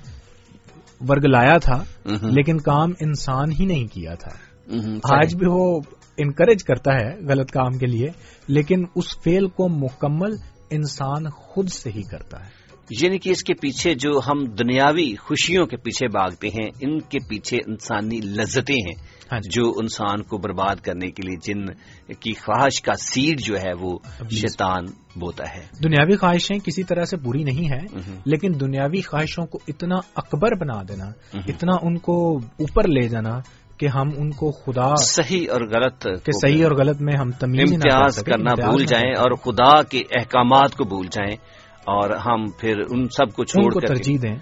ورگ 1.08 1.24
لایا 1.24 1.58
تھا 1.58 1.84
لیکن 2.30 2.58
کام 2.58 2.90
انسان 3.00 3.52
ہی 3.60 3.64
نہیں 3.64 3.86
کیا 3.86 4.14
تھا۔ 4.14 4.30
آج 5.16 5.34
بھی 5.34 5.46
وہ 5.46 5.80
انکریج 6.16 6.64
کرتا 6.64 6.92
ہے 6.94 7.26
غلط 7.28 7.50
کام 7.50 7.78
کے 7.78 7.86
لیے 7.86 8.06
لیکن 8.48 8.84
اس 8.94 9.04
فیل 9.24 9.48
کو 9.48 9.68
مکمل 9.68 10.36
انسان 10.70 11.30
خود 11.30 11.68
سے 11.68 11.90
ہی 11.90 12.02
کرتا 12.02 12.40
ہے۔ 12.40 12.57
یعنی 12.90 13.18
کہ 13.18 13.30
اس 13.30 13.44
کے 13.44 13.54
پیچھے 13.54 13.94
جو 13.94 14.20
ہم 14.26 14.44
دنیاوی 14.44 15.14
خوشیوں 15.16 15.66
کے 15.66 15.76
پیچھے 15.76 16.08
بھاگتے 16.08 16.48
ہیں 16.48 16.70
ان 16.80 17.00
کے 17.00 17.18
پیچھے 17.28 17.56
انسانی 17.66 18.20
لذتیں 18.20 18.74
ہیں 18.74 18.94
ہاں 19.32 19.40
جی۔ 19.40 19.50
جو 19.50 19.70
انسان 19.70 20.22
کو 20.22 20.38
برباد 20.38 20.76
کرنے 20.76 21.10
کے 21.10 21.28
لیے 21.28 21.36
جن 21.36 21.66
کی 22.20 22.32
خواہش 22.34 22.82
کا 22.82 22.92
سیڈ 22.94 23.40
جو 23.40 23.56
ہے 23.56 23.72
وہ 23.80 23.98
شیطان 24.32 24.84
بوتا 25.16 25.44
ہے۔ 25.54 25.62
دنیاوی 25.84 26.16
خواہشیں 26.16 26.58
کسی 26.58 26.82
طرح 26.82 27.04
سے 27.04 27.16
بری 27.16 27.42
نہیں 27.42 27.70
ہیں 27.72 27.86
لیکن 28.26 28.60
دنیاوی 28.60 29.00
خواہشوں 29.00 29.46
کو 29.46 29.58
اتنا 29.68 29.96
اکبر 30.16 30.54
بنا 30.54 30.82
دینا 30.88 31.04
اتنا 31.48 31.72
ان 31.82 31.98
کو 31.98 32.36
اوپر 32.36 32.88
لے 32.88 33.08
جانا 33.08 33.38
کہ 33.78 33.86
ہم 33.86 34.08
ان 34.16 34.30
کو 34.30 34.50
خدا 34.50 34.94
صحیح 34.96 35.46
اور 35.52 35.60
غلط 35.60 36.06
کہ 36.24 36.32
صحیح 36.42 36.64
اور 36.64 36.72
غلط 36.72 37.00
میں 37.00 37.16
ہم 37.18 37.30
تمیز 37.30 37.72
امتیاز 37.72 38.24
کرنا 38.24 38.54
بھول 38.54 38.84
جائیں 38.84 39.10
اور 39.10 39.30
خدا 39.30 39.82
کے 39.82 39.98
احکامات 39.98 40.74
کو 40.74 40.84
بھول 40.84 41.06
جائیں۔ 41.12 41.36
اور 41.88 42.10
ہم 42.10 42.44
پھر 42.58 42.78
ان 42.90 43.08
سب 43.08 43.32
کو 43.32 43.44
چھوڑ 43.44 43.80
کر 43.80 43.86
ترجیح 43.86 44.18
دیں۔ 44.22 44.36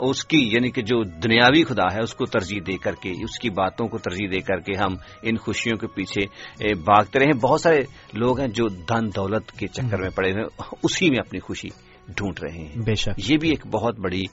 اس 0.00 0.24
کی 0.24 0.50
یعنی 0.52 0.70
کہ 0.70 0.82
جو 0.82 1.02
دنیاوی 1.02 1.64
خدا 1.64 1.94
ہے 1.94 2.02
اس 2.02 2.14
کو 2.14 2.26
ترجیح 2.26 2.60
دے 2.66 2.76
کر 2.76 2.94
کے 3.02 3.10
اس 3.10 3.38
کی 3.38 3.50
باتوں 3.50 3.88
کو 3.88 3.98
ترجیح 3.98 4.28
دے 4.32 4.40
کر 4.40 4.60
کے 4.60 4.72
ہم 4.78 4.94
ان 5.22 5.36
خوشیوں 5.36 5.76
کے 5.76 5.86
پیچھے 5.86 6.26
بھاگتے 6.74 7.18
رہے۔ 7.18 7.32
بہت 7.32 7.60
سارے 7.60 7.80
لوگ 8.14 8.40
ہیں 8.40 8.48
جو 8.48 8.66
دھن 8.68 9.08
دولت 9.16 9.52
کے 9.52 9.66
چکر 9.66 10.00
میں 10.00 10.10
پڑے 10.10 10.30
ہوئے 10.30 10.44
اسی 10.82 11.10
میں 11.10 11.18
اپنی 11.18 11.40
خوشی۔ 11.40 11.87
ڈھونڈ 12.16 12.38
رہے 12.42 12.58
ہیں۔ 12.58 12.82
بے 12.84 12.94
شک۔ 12.94 13.30
یہ 13.30 13.36
بھی 13.36 13.48
ایک 13.48 13.66
بہت 13.66 13.98
بڑی 13.98 14.24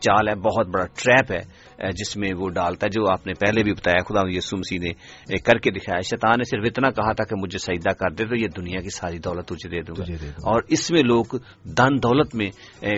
چال 0.00 0.28
ہے 0.28 0.34
بہت 0.34 0.66
بڑا 0.66 0.86
ٹریپ 0.86 1.32
ہے 1.32 1.90
جس 1.92 2.16
میں 2.16 2.30
وہ 2.38 2.48
ڈالتا 2.50 2.86
ہے 2.86 2.90
جو 2.90 3.10
آپ 3.10 3.26
نے 3.26 3.32
پہلے 3.34 3.62
بھی 3.62 3.72
بتایا 3.72 4.02
خدا 4.08 4.20
یہ 4.28 4.40
سمسی 4.40 4.78
نے 4.78 4.90
کر 5.38 5.58
کے 5.58 5.70
دکھایا۔ 5.70 6.00
شیطان 6.00 6.34
نے 6.38 6.44
صرف 6.44 6.62
اتنا 6.64 6.90
کہا 6.90 7.12
تھا 7.12 7.24
کہ 7.24 7.36
مجھے 7.42 7.58
سجدہ 7.58 7.90
کر 7.90 8.10
دے 8.10 8.24
تو 8.24 8.36
یہ 8.36 8.48
دنیا 8.56 8.80
کی 8.80 8.90
ساری 8.90 9.18
دولت 9.18 9.48
تجھے 9.48 9.68
دے 9.70 9.82
دوں 9.82 9.94
گا۔ 9.98 10.12
اور 10.26 10.62
اس 10.68 10.90
میں 10.90 11.02
لوگ 11.02 11.24
دن 11.64 11.96
دولت 12.02 12.34
میں 12.34 12.50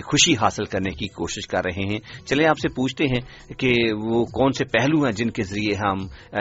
خوشی 0.04 0.34
حاصل 0.36 0.64
کرنے 0.64 0.90
کی 0.90 1.06
کوشش 1.06 1.46
کر 1.46 1.62
رہے 1.64 1.92
ہیں۔ 1.92 1.98
چلے 2.26 2.46
آپ 2.46 2.58
سے 2.58 2.68
پوچھتے 2.68 3.04
ہیں 3.04 3.20
کہ 3.58 3.72
وہ 4.04 4.24
کون 4.24 4.52
سے 4.52 4.64
پہلو 4.64 5.04
ہیں 5.04 5.12
جن 5.12 5.30
کے 5.30 5.42
ذریعے 5.42 5.74
ہم 5.74 5.96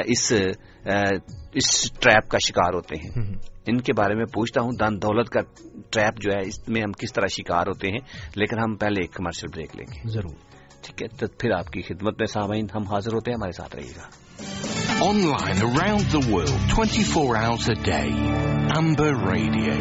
اس 0.05 0.33
اس 1.53 1.91
ٹریپ 1.91 2.29
کا 2.29 2.37
شکار 2.47 2.73
ہوتے 2.73 2.95
ہیں۔ 2.95 3.33
ان 3.67 3.81
کے 3.81 3.93
بارے 3.93 4.15
میں 4.15 4.25
پوچھتا 4.25 4.61
ہوں 4.61 4.71
دن 4.79 5.01
دولت 5.01 5.29
کا 5.29 5.41
ٹریپ 5.91 6.21
جو 6.21 6.31
ہے 6.31 6.47
اس 6.47 6.69
میں 6.69 6.81
ہم 6.81 6.91
کس 6.91 7.13
طرح 7.13 7.27
شکار 7.27 7.67
ہوتے 7.67 7.87
ہیں 7.87 7.99
لیکن 8.35 8.59
ہم 8.59 8.75
پہلے 8.75 9.01
ایک 9.01 9.13
کمرشل 9.13 9.47
بریک 9.47 9.75
لیں 9.75 9.85
گے۔ 9.95 10.09
ضرور۔ 10.09 10.35
ٹھیک 10.81 11.03
ہے 11.03 11.07
تو 11.07 11.27
پھر 11.39 11.51
آپ 11.51 11.67
کی 11.67 11.81
خدمت 11.81 12.19
میں 12.19 12.27
سامعین 12.27 12.67
ہم 12.75 12.83
حاضر 12.83 13.13
ہوتے 13.13 13.31
ہیں 13.31 13.35
ہمارے 13.35 13.51
ساتھ 13.51 13.75
رہیے 13.75 13.91
گا۔ 13.97 14.07
Online 15.15 15.57
around 15.61 16.13
the 16.13 16.35
world 16.35 16.75
twenty 16.75 17.03
four 17.03 17.35
hours 17.35 17.69
a 17.69 17.83
day 17.83 18.01
Amber 18.77 19.33
radio 19.33 19.73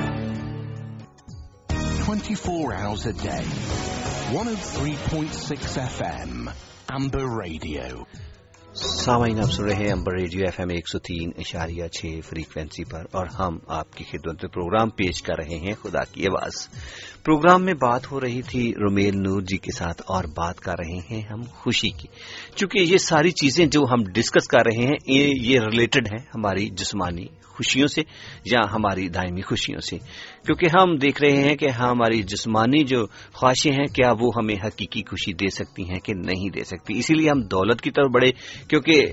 twenty 2.06 2.34
four 2.34 2.74
hours 2.74 3.06
a 3.06 3.12
day 3.22 3.42
one 4.36 4.54
three 4.62 4.94
point 5.10 5.34
سامعین، 8.76 9.38
آپ 9.38 9.52
سن 9.52 9.64
رہے 9.64 9.74
ہیں 9.74 9.92
امبر 9.92 10.12
ریڈیو 10.12 10.40
ایف 10.44 10.60
ایم 10.60 10.68
ایک 10.70 10.88
سو 10.88 10.98
تین، 10.98 11.30
اشاریہ 11.38 11.86
چھ، 11.88 12.20
فریکوینسی 12.28 12.84
پر، 12.84 13.04
اور 13.10 13.26
ہم 13.38 13.58
آپ 13.66 13.92
کی 13.92 14.04
خدمت 14.04 14.44
میں 14.44 14.48
پروگرام 14.48 14.90
پیش 14.90 15.22
کر 15.22 15.34
رہے 15.38 15.56
ہیں 15.56 15.72
خدا 15.82 16.04
کی 16.12 16.26
آواز۔ 16.26 16.68
پروگرام 17.24 17.64
میں 17.64 17.74
بات 17.74 18.10
ہو 18.12 18.20
رہی 18.20 18.42
تھی 18.42 18.72
رومیل 18.74 19.16
نور 19.16 19.40
جی 19.40 19.56
کے 19.56 19.72
ساتھ 19.72 20.02
اور 20.06 20.24
بات 20.24 20.60
کر 20.60 20.74
رہے 20.78 20.98
ہیں 21.10 21.22
ہم 21.30 21.42
خوشی 21.42 21.90
کی۔ 21.90 22.08
چونکہ 22.54 22.78
یہ 22.78 22.98
ساری 22.98 23.30
چیزیں 23.30 23.66
جو 23.66 23.82
ہم 23.92 24.04
ڈسکس 24.04 24.48
کر 24.48 24.58
رہے 24.58 24.84
ہیں، 24.84 24.96
یہ 25.42 25.60
ریلیٹڈ 25.60 26.06
ہیں 26.12 26.26
ہماری 26.34 26.68
جسمانی 26.68 27.26
خوشیوں 27.42 27.88
سے 27.88 28.02
یا 28.44 28.60
ہماری 28.72 29.08
دائمی 29.08 29.42
خوشیوں 29.42 29.80
سے۔ 29.80 29.96
کیونکہ 30.46 30.66
ہم 30.76 30.96
دیکھ 30.96 31.22
رہے 31.22 31.36
ہیں 31.36 31.56
کہ 31.56 31.68
ہاں، 31.68 31.90
ہماری 31.90 32.22
جسمانی 32.22 32.84
جو 32.84 33.06
خواہشیں 33.32 33.72
ہیں، 33.72 33.86
کیا 33.86 34.12
وہ 34.20 34.30
ہمیں 34.36 34.54
حقیقی 34.64 35.00
خوشی 35.02 35.32
دے 35.32 35.48
سکتی 35.48 35.88
ہیں 35.90 35.98
کہ 36.00 36.14
نہیں 36.14 36.50
دے 36.50 36.64
سکتی؟ 36.64 36.98
اسی 36.98 37.14
لیے 37.14 37.30
ہم 37.30 37.40
دولت 37.40 37.80
کی 37.80 37.90
طرف 37.90 38.10
بڑھے، 38.10 38.30
کیونکہ 38.68 39.06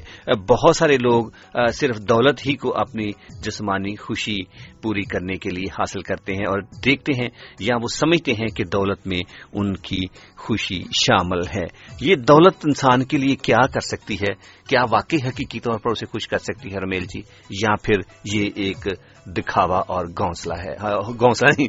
بہت 0.49 0.75
سارے 0.75 0.97
لوگ 0.97 1.25
صرف 1.73 1.97
دولت 1.97 2.47
ہی 2.47 2.55
کو 2.55 2.73
اپنی 2.75 3.09
جسمانی 3.43 3.95
خوشی 3.95 4.37
پوری 4.81 5.01
کرنے 5.01 5.33
کے 5.33 5.49
لیے 5.49 5.69
حاصل 5.71 6.01
کرتے 6.01 6.33
ہیں 6.33 6.45
اور 6.49 6.61
دیکھتے 6.85 7.13
ہیں 7.13 7.29
یا 7.59 7.75
وہ 7.81 7.87
سمجھتے 7.87 8.33
ہیں 8.33 8.47
کہ 8.47 8.63
دولت 8.63 9.07
میں 9.07 9.19
ان 9.53 9.73
کی 9.73 10.05
خوشی 10.37 10.81
شامل 10.81 11.47
ہے۔ 11.55 11.65
یہ 12.01 12.15
دولت 12.15 12.65
انسان 12.65 13.03
کے 13.03 13.17
لیے 13.17 13.35
کیا 13.35 13.67
کر 13.67 13.79
سکتی 13.79 14.15
ہے؟ 14.15 14.33
کیا 14.69 14.83
واقعی 14.91 15.19
حقیقی 15.27 15.59
طور 15.59 15.79
پر 15.79 15.91
اسے 15.91 16.05
خوش 16.05 16.27
کر 16.27 16.37
سکتی 16.37 16.73
ہے 16.73 16.79
رمیل 16.79 17.05
جی؟ 17.05 17.21
یا 17.49 17.75
پھر 17.75 17.95
یہ 18.25 18.49
ایک 18.55 18.87
دکھاوا 19.25 19.83
اور 19.87 20.05
گونسلہ 20.05 20.53
ہے۔ 20.53 20.75
گونسلہ 21.21 21.49
نہیں 21.57 21.67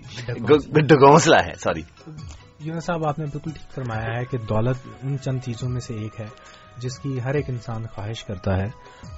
گونسلہ 0.92 1.36
ہے 1.36 1.52
سوری۔ 1.58 1.82
صاحب 2.86 3.06
آپ 3.06 3.18
نے 3.18 3.24
بالکل 3.24 3.50
ٹھیک 3.50 3.74
فرمایا 3.74 4.18
ہے 4.18 4.24
کہ 4.24 4.38
دولت 4.38 4.76
ان 5.02 5.18
چند 5.18 5.38
چیزوں 5.44 5.68
میں 5.68 5.80
سے 5.80 5.94
ایک 5.94 6.20
ہے 6.20 6.26
جس 6.78 6.98
کی 6.98 7.18
ہر 7.24 7.34
ایک 7.34 7.50
انسان 7.50 7.84
خواہش 7.94 8.24
کرتا 8.24 8.56
ہے 8.56 8.66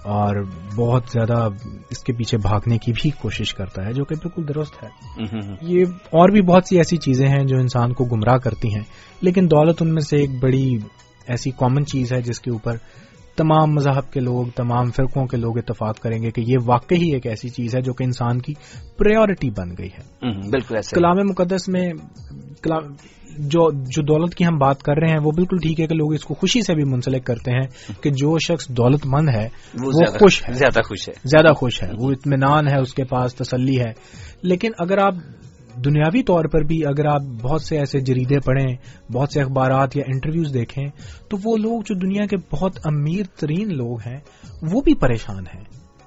اور 0.04 0.44
بہت 0.76 1.02
زیادہ 1.12 1.48
اس 1.90 1.98
کے 1.98 2.12
پیچھے 2.12 2.38
بھاگنے 2.38 2.78
کی 2.78 2.92
بھی 2.92 3.10
کوشش 3.10 3.54
کرتا 3.54 3.84
ہے 3.84 3.92
جو 3.92 4.04
کہ 4.04 4.14
بالکل 4.14 4.54
درست 4.54 4.84
ہے۔ 4.84 4.88
یہ 5.62 5.84
اور 5.94 6.28
بھی 6.28 6.42
بہت 6.42 6.62
سی 6.68 6.76
ایسی 6.76 6.96
چیزیں 6.96 7.28
ہیں 7.28 7.44
جو 7.44 7.56
انسان 7.56 7.92
کو 7.92 8.04
گمراہ 8.04 8.38
کرتی 8.38 8.74
ہیں 8.74 8.84
لیکن 9.20 9.46
دولت 9.46 9.82
ان 9.82 9.94
میں 9.94 10.02
سے 10.02 10.16
ایک 10.16 10.30
بڑی 10.40 10.78
ایسی 11.26 11.50
کامن 11.50 11.86
چیز 11.86 12.12
ہے 12.12 12.20
جس 12.22 12.40
کے 12.40 12.50
اوپر 12.50 12.76
تمام 13.36 13.74
مذہب 13.74 14.12
کے 14.12 14.20
لوگ 14.20 14.46
تمام 14.56 14.90
فرقوں 14.90 15.26
کے 15.26 15.36
لوگ 15.36 15.58
اتفاق 15.58 15.98
کریں 15.98 16.22
گے 16.22 16.30
کہ 16.30 16.40
یہ 16.40 16.56
واقعی 16.64 17.12
ایک 17.12 17.26
ایسی 17.26 17.48
چیز 17.48 17.76
ہے 17.76 17.80
جو 17.80 17.92
کہ 17.92 18.04
انسان 18.04 18.40
کی 18.40 18.54
پریورٹی 18.98 19.50
بن 19.50 19.70
گئی 19.78 19.88
ہے۔ 19.88 20.30
بالکل 20.50 20.76
کلام 20.94 21.16
مقدس 21.30 21.68
میں 21.68 21.90
جو 23.38 23.70
جو 23.72 24.02
دولت 24.02 24.34
کی 24.34 24.46
ہم 24.46 24.58
بات 24.58 24.82
کر 24.82 24.92
رہے 24.96 25.10
ہیں 25.10 25.18
وہ 25.24 25.30
بالکل 25.36 25.56
ٹھیک 25.56 25.80
ہے 25.80 25.86
کہ 25.86 25.94
لوگ 25.94 26.12
اس 26.14 26.24
کو 26.24 26.34
خوشی 26.34 26.62
سے 26.62 26.74
بھی 26.74 26.84
منسلک 26.84 27.24
کرتے 27.24 27.50
ہیں 27.50 27.68
کہ 28.02 28.10
جو 28.10 28.38
شخص 28.38 28.68
دولت 28.68 29.06
مند 29.06 29.28
ہے 29.28 29.48
وہ 29.82 30.06
خوش 30.18 30.42
ہے۔ 30.48 30.52
زیادہ 30.52 30.80
خوش 30.80 31.08
ہے۔ 31.08 31.14
زیادہ 31.24 31.52
خوش 31.54 31.82
ہے۔ 31.82 31.88
وہ 31.98 32.10
اطمینان 32.10 32.68
ہے 32.68 32.80
اس 32.80 32.94
کے 32.94 33.04
پاس 33.04 33.34
تسلی 33.34 33.78
ہے۔ 33.78 33.92
لیکن 34.42 34.70
اگر 34.78 34.98
آپ 34.98 35.14
دنیاوی 35.84 36.22
طور 36.22 36.44
پر 36.44 36.60
بھی 36.60 36.86
اگر 36.86 37.06
آپ 37.06 37.22
بہت 37.42 37.62
سے 37.62 37.78
ایسے 37.78 38.00
جریدے 38.00 38.40
پڑھیں 38.40 38.76
بہت 39.12 39.32
سے 39.32 39.40
اخبارات 39.42 39.96
یا 39.96 40.02
انٹرویوز 40.06 40.54
دیکھیں 40.54 40.84
تو 41.28 41.36
وہ 41.44 41.56
لوگ 41.56 41.80
جو 41.80 41.94
دنیا 41.94 42.26
کے 42.26 42.36
بہت 42.52 42.78
امیر 42.84 43.22
ترین 43.40 43.76
لوگ 43.76 43.98
ہیں 44.06 44.20
وہ 44.72 44.80
بھی 44.80 44.94
پریشان 44.94 45.46
ہیں۔ 45.54 45.64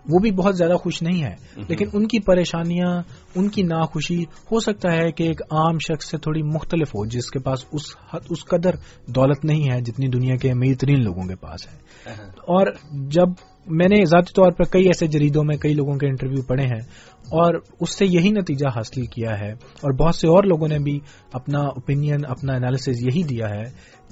وہ 0.10 0.20
بھی 0.20 0.32
بہت 0.32 0.58
زیادہ 0.58 0.74
خوش 0.74 1.02
نہیں 1.02 1.24
ہے 1.24 1.36
لیکن 1.68 1.86
ان 1.94 2.08
کی 2.08 2.20
پریشانیاں 2.20 3.02
ان 3.36 3.50
کی 3.50 3.64
ناخوشی 3.64 4.24
ہو 4.24 4.60
سکتا 4.60 4.92
ہے 4.92 5.12
کہ 5.12 5.24
ایک 5.24 5.42
عام 5.42 5.78
شخص 5.80 6.12
سے 6.12 6.18
تھوڑی 6.18 6.44
مختلف 6.44 6.90
ہو 6.90 7.06
جس 7.06 7.32
کے 7.32 7.40
پاس 7.40 7.66
اس 7.72 7.82
حد 8.14 8.20
اس 8.30 8.46
قدر 8.46 8.72
دولت 9.08 9.46
نہیں 9.46 9.72
ہے 9.72 9.82
جتنی 9.82 10.08
دنیا 10.08 10.36
کے 10.36 10.52
امیر 10.52 10.76
ترین 10.80 11.04
لوگوں 11.04 11.24
کے 11.24 11.36
پاس 11.36 11.68
ہے۔ 11.68 11.78
اور 12.26 12.68
جب 12.92 13.28
میں 13.70 13.88
نے 13.88 14.06
ذاتی 14.06 14.34
طور 14.34 14.52
پر 14.52 14.64
کئی 14.64 14.84
ایسے 14.84 15.08
جریدوں 15.08 15.44
میں 15.44 15.58
کئی 15.58 15.74
لوگوں 15.74 15.98
کے 15.98 16.08
انٹرویو 16.08 16.44
پڑھے 16.44 16.64
ہیں 16.64 16.82
اور 17.20 17.54
اس 17.80 17.98
سے 17.98 18.06
یہی 18.06 18.30
نتیجہ 18.30 18.68
حاصل 18.68 19.06
کیا 19.06 19.40
ہے 19.40 19.52
اور 19.52 19.94
بہت 19.94 20.16
سے 20.16 20.28
اور 20.28 20.44
لوگوں 20.44 20.68
نے 20.68 20.80
بھی 20.80 21.00
اپنا 21.34 21.60
اوپینین 21.60 22.26
اپنا 22.28 22.54
انالیس 22.54 22.88
یہی 22.88 23.24
دیا 23.24 23.50
ہے 23.50 23.64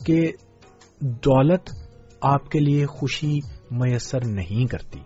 کہ 0.06 0.32
دولت 1.02 1.70
آپ 2.22 2.50
کے 2.50 2.60
لیے 2.60 2.86
خوشی 2.86 3.39
میسر 3.72 4.26
نہیں 4.26 4.65
کرتی۔ 4.65 5.00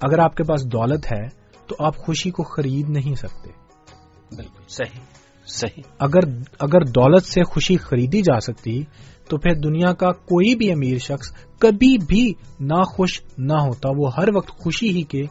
اگر 0.00 0.18
آپ 0.18 0.36
کے 0.36 0.44
پاس 0.44 0.64
دولت 0.72 1.12
ہے 1.12 1.28
تو 1.66 1.74
آپ 1.78 1.96
خوشی 1.96 2.30
کو 2.30 2.42
خرید 2.42 2.88
نہیں 2.88 3.14
سکتے۔ 3.14 3.50
بالکل 4.36 4.62
صحیح 4.68 5.00
صحیح۔ 5.46 5.82
اگر 5.98 6.38
اگر 6.58 6.80
دولت 6.80 7.24
سے 7.24 7.42
خوشی 7.42 7.76
خریدی 7.76 8.22
جا 8.22 8.40
سکتی 8.40 8.82
تو 9.32 9.38
پھر 9.38 9.54
دنیا 9.54 9.92
کا 9.92 10.10
کوئی 10.12 10.54
بھی 10.54 10.72
امیر 10.72 10.98
شخص 10.98 11.32
کبھی 11.58 11.96
بھی 12.06 12.32
نہ 12.60 12.82
خوش 12.82 13.20
نہ 13.38 13.52
ہوتا 13.52 13.88
وہ 13.96 14.10
ہر 14.16 14.36
وقت 14.36 14.48
خوشی 14.48 14.88
ہی 14.88 15.02
کے 15.02 15.22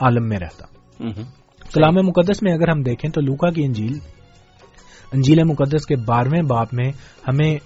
عالم 0.00 0.28
میں 0.28 0.38
رہتا۔ 0.38 0.66
کلام 1.74 1.94
مقدس 2.06 2.42
میں 2.42 2.52
اگر 2.52 2.68
ہم 2.68 2.82
دیکھیں 2.82 3.10
تو 3.10 3.20
لوکا 3.20 3.50
کی 3.50 3.64
انجیل 3.64 3.98
انجیل 5.12 5.44
مقدس 5.44 5.86
کے 5.86 5.96
بارہویں 5.96 6.42
باپ 6.42 6.74
میں 6.74 6.90
ہمیں 7.28 7.56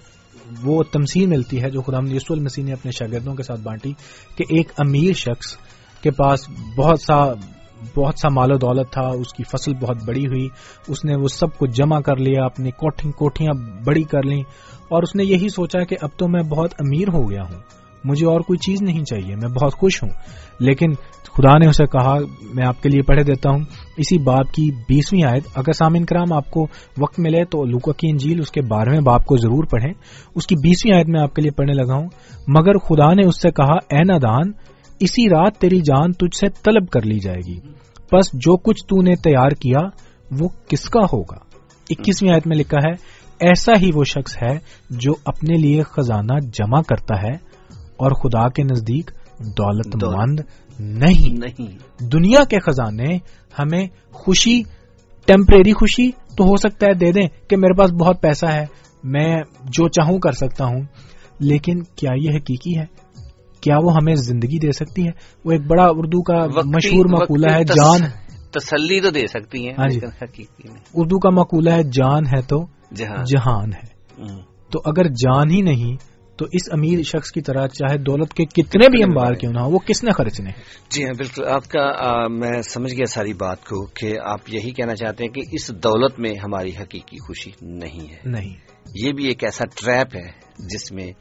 وہ 0.63 0.83
تمثیل 0.83 1.25
ملتی 1.27 1.61
ہے 1.63 1.69
جو 1.69 1.81
خدا 1.81 1.97
یسو 2.11 2.33
المسیح 2.33 2.63
نے 2.63 2.73
اپنے 2.73 2.91
شاگردوں 2.91 3.35
کے 3.35 3.43
ساتھ 3.43 3.61
بانٹی 3.61 3.93
کہ 4.37 4.43
ایک 4.49 4.71
امیر 4.77 5.13
شخص 5.13 5.57
کے 6.01 6.11
پاس 6.11 6.39
بہت 6.77 7.01
سا 7.01 7.33
بہت 7.95 8.19
سا 8.19 8.29
مال 8.29 8.51
و 8.51 8.57
دولت 8.57 8.91
تھا 8.91 9.07
اس 9.07 9.33
کی 9.33 9.43
فصل 9.43 9.73
بہت 9.73 9.97
بڑی 10.07 10.25
ہوئی 10.27 10.47
اس 10.87 11.05
نے 11.05 11.15
وہ 11.15 11.27
سب 11.27 11.57
کو 11.57 11.65
جمع 11.65 11.99
کر 11.99 12.17
لیا 12.17 12.45
اپنی 12.45 12.71
کوٹھیاں 12.71 13.53
بڑی 13.85 14.03
کر 14.03 14.23
لیں۔ 14.23 14.43
اور 14.89 15.03
اس 15.03 15.15
نے 15.15 15.23
یہی 15.23 15.49
سوچا 15.49 15.83
کہ 15.83 15.95
اب 16.01 16.09
تو 16.17 16.27
میں 16.27 16.43
بہت 16.43 16.73
امیر 16.79 17.07
ہو 17.13 17.29
گیا 17.29 17.41
ہوں۔ 17.41 17.59
مجھے 18.03 18.25
اور 18.25 18.41
کوئی 18.41 18.57
چیز 18.57 18.81
نہیں 18.81 19.03
چاہیے، 19.03 19.35
میں 19.35 19.49
بہت 19.49 19.73
خوش 19.73 20.03
ہوں۔ 20.03 20.09
لیکن 20.59 20.93
خدا 21.23 21.57
نے 21.57 21.67
اسے 21.67 21.85
کہا، 21.85 22.17
میں 22.53 22.65
آپ 22.65 22.83
کے 22.83 22.89
لیے 22.89 23.01
پڑھے 23.01 23.23
دیتا 23.23 23.49
ہوں۔ 23.49 23.59
اسی 23.97 24.17
باپ 24.17 24.51
کی 24.53 24.71
بیسویں 24.71 25.23
آیت، 25.23 25.43
اگر 25.55 25.71
سامعین 25.71 26.05
کرام 26.05 26.33
آپ 26.33 26.51
کو 26.51 26.67
وقت 26.97 27.19
ملے 27.19 27.45
تو 27.45 27.65
لوکا 27.65 27.91
کی 27.91 28.09
انجیل 28.09 28.39
اس 28.39 28.51
کے 28.51 28.61
بارہویں 28.61 29.01
باپ 29.01 29.25
کو 29.25 29.37
ضرور 29.37 29.63
پڑھیں۔ 29.63 29.93
اس 30.35 30.47
کی 30.47 30.55
بیسویں 30.55 30.95
آیت 30.95 31.07
میں 31.07 31.21
آپ 31.21 31.33
کے 31.33 31.41
لیے 31.41 31.51
پڑھنے 31.51 31.73
لگا 31.73 31.95
ہوں۔ 31.95 32.09
مگر 32.47 32.77
خدا 32.77 33.13
نے 33.13 33.27
اس 33.27 33.41
سے 33.41 33.51
کہا، 33.51 33.73
اے 33.73 34.03
نادان، 34.03 34.51
اسی 34.99 35.29
رات 35.29 35.57
تیری 35.57 35.79
جان 35.79 36.13
تجھ 36.13 36.37
سے 36.37 36.47
طلب 36.49 36.89
کر 36.89 37.01
لی 37.01 37.19
جائے 37.19 37.41
گی۔ 37.47 37.59
بس 38.11 38.25
جو 38.33 38.57
کچھ 38.57 38.83
تو 38.83 39.01
نے 39.01 39.15
تیار 39.15 39.49
کیا، 39.49 39.79
وہ 40.39 40.49
کس 40.69 40.89
کا 40.89 41.01
ہوگا؟ 41.13 41.47
اکیسویں 41.89 42.31
آیت 42.31 42.47
میں 42.47 42.57
لکھا 42.57 42.89
ہے 42.89 42.93
ایسا 43.39 43.71
ہی 43.81 43.89
وہ 43.93 44.03
شخص 44.03 44.37
ہے 44.43 44.57
جو 44.89 45.11
اپنے 45.25 45.57
لیے 45.57 45.81
خزانہ 45.83 46.39
جمع 46.39 46.81
کرتا 46.81 47.21
ہے 47.21 47.33
اور 47.97 48.11
خدا 48.11 48.49
کے 48.49 48.63
نزدیک 48.63 49.11
دولت 49.39 50.03
مند 50.03 50.39
نہیں۔ 50.79 51.39
دنیا 52.03 52.43
کے 52.43 52.59
خزانے 52.59 53.15
ہمیں 53.59 53.87
خوشی 54.11 54.61
ٹیمپریری 55.25 55.73
خوشی 55.73 56.11
تو 56.11 56.43
ہو 56.43 56.55
سکتا 56.55 56.85
ہے 56.85 56.93
دے 56.93 57.11
دیں 57.11 57.49
کہ 57.49 57.57
میرے 57.57 57.73
پاس 57.77 57.91
بہت 57.91 58.21
پیسہ 58.21 58.45
ہے 58.45 58.65
میں 59.03 59.41
جو 59.63 59.87
چاہوں 59.87 60.19
کر 60.19 60.31
سکتا 60.31 60.65
ہوں۔ 60.65 60.81
لیکن 61.39 61.83
کیا 61.83 62.11
یہ 62.21 62.29
حقیقی 62.29 62.79
ہے؟ 62.79 62.85
کیا 63.61 63.75
وہ 63.83 63.91
ہمیں 63.93 64.15
زندگی 64.15 64.59
دے 64.59 64.71
سکتی 64.71 65.05
ہے؟ 65.05 65.11
وہ 65.45 65.51
ایک 65.51 65.61
بڑا 65.67 65.85
اردو 65.89 66.21
کا 66.23 66.45
مشہور 66.65 67.05
مقولہ 67.09 67.53
ہے 67.53 67.63
جان۔ 67.63 68.09
تسلی 68.51 69.01
تو 69.01 69.09
دے 69.09 69.27
سکتی 69.27 69.67
ہیں 69.67 69.73
ہاں 69.77 69.87
جی۔ 69.87 69.99
اردو 70.93 71.19
کا 71.19 71.29
مقولہ 71.29 71.69
ہے 71.69 71.83
جان 71.83 72.27
ہے 72.27 72.41
تو 72.41 72.76
جہان۔ 72.91 73.73
ہے۔ 73.73 73.97
تو 74.71 74.81
اگر 74.85 75.03
جان 75.07 75.51
ہی 75.51 75.61
نہیں 75.61 76.17
تو 76.37 76.45
اس 76.51 76.61
امیر 76.71 77.01
شخص 77.03 77.31
کی 77.31 77.41
طرح 77.41 77.67
چاہے 77.67 77.97
دولت 77.97 78.33
کے 78.33 78.45
کتنے 78.45 78.89
بھی 78.89 79.03
امبار 79.03 79.33
کیوں 79.33 79.53
نہ 79.53 79.59
ہو 79.59 79.69
وہ 79.69 79.79
کس 79.79 80.03
نے 80.03 80.11
خرچنے؟ 80.11 80.49
جی 80.89 81.03
ہاں 81.03 81.11
بالکل۔ 81.17 81.45
آپ 81.47 81.67
کا 81.67 82.27
میں 82.27 82.61
سمجھ 82.61 82.93
گیا 82.93 83.05
ساری 83.05 83.33
بات 83.33 83.65
کو 83.65 83.85
کہ 83.85 84.13
آپ 84.25 84.39
یہی 84.47 84.71
کہنا 84.71 84.95
چاہتے 84.95 85.23
ہیں 85.23 85.31
کہ 85.31 85.41
اس 85.51 85.69
دولت 85.69 86.19
میں 86.19 86.31
ہماری 86.43 86.69
حقیقی 86.69 87.17
خوشی 87.27 87.51
نہیں 87.61 88.09
ہے۔ 88.09 88.17
نہیں۔ 88.25 88.53
یہ 88.95 89.11
بھی 89.11 89.25
ایک 89.25 89.43
ایسا 89.43 89.65
ٹریپ 89.65 90.15
ہے 90.15 90.31
جس 90.59 90.91
میں 90.91 91.11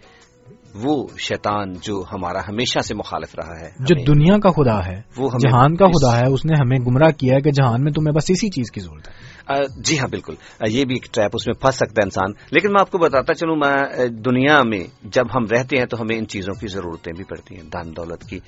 وہ 0.75 1.07
شیطان 1.19 1.73
جو 1.73 2.03
ہمارا 2.13 2.39
ہمیشہ 2.39 2.79
سے 2.81 2.95
مخالف 2.95 3.35
رہا 3.35 3.61
ہے 3.61 3.71
جو 3.81 4.15
دنیا 4.15 4.39
کا 4.39 4.51
خدا 4.51 4.87
ہے 4.87 5.01
وہ 5.17 5.29
جہان 5.29 5.77
کا 5.77 5.87
خدا 5.87 6.17
ہے 6.17 6.33
اس 6.33 6.45
نے 6.45 6.53
ہمیں 6.61 6.79
گمراہ 6.87 7.11
کیا 7.11 7.35
ہے 7.35 7.41
کہ 7.41 7.51
جہان 7.51 7.83
میں 7.83 7.93
تمہیں 7.93 8.13
بس 8.13 8.25
اسی 8.29 8.49
چیز 8.49 8.71
کی 8.71 8.81
ضرورت 8.81 9.09
ہے۔ 9.09 9.36
جی 9.77 9.99
ہاں 9.99 10.09
بالکل۔ 10.09 10.35
یہ 10.69 10.85
بھی 10.85 10.95
ایک 10.95 11.15
ٹریپ 11.15 11.31
اس 11.35 11.47
میں 11.47 11.55
پھنس 11.55 11.75
سکتا 11.75 12.01
ہے 12.01 12.05
انسان۔ 12.05 12.31
لیکن 12.51 12.69
میں 12.69 12.81
آپ 12.81 12.91
کو 12.91 12.99
بتاتا 12.99 13.35
چلوں 13.35 13.57
میں 13.57 13.75
دنیا 14.09 14.63
میں 14.63 14.85
جب 15.03 15.25
ہم 15.35 15.45
رہتے 15.45 15.77
ہیں 15.79 15.87
تو 15.87 16.01
ہمیں 16.01 16.19
ان 16.19 16.27
چیزوں 16.27 16.61
کی 16.61 16.67
ضرورتیں 16.69 17.13
بھی 17.17 17.25
پڑتی 17.25 17.55
ہیں 17.55 17.63
دھن 17.63 17.97
دولت 17.97 18.25
کی۔ 18.31 18.39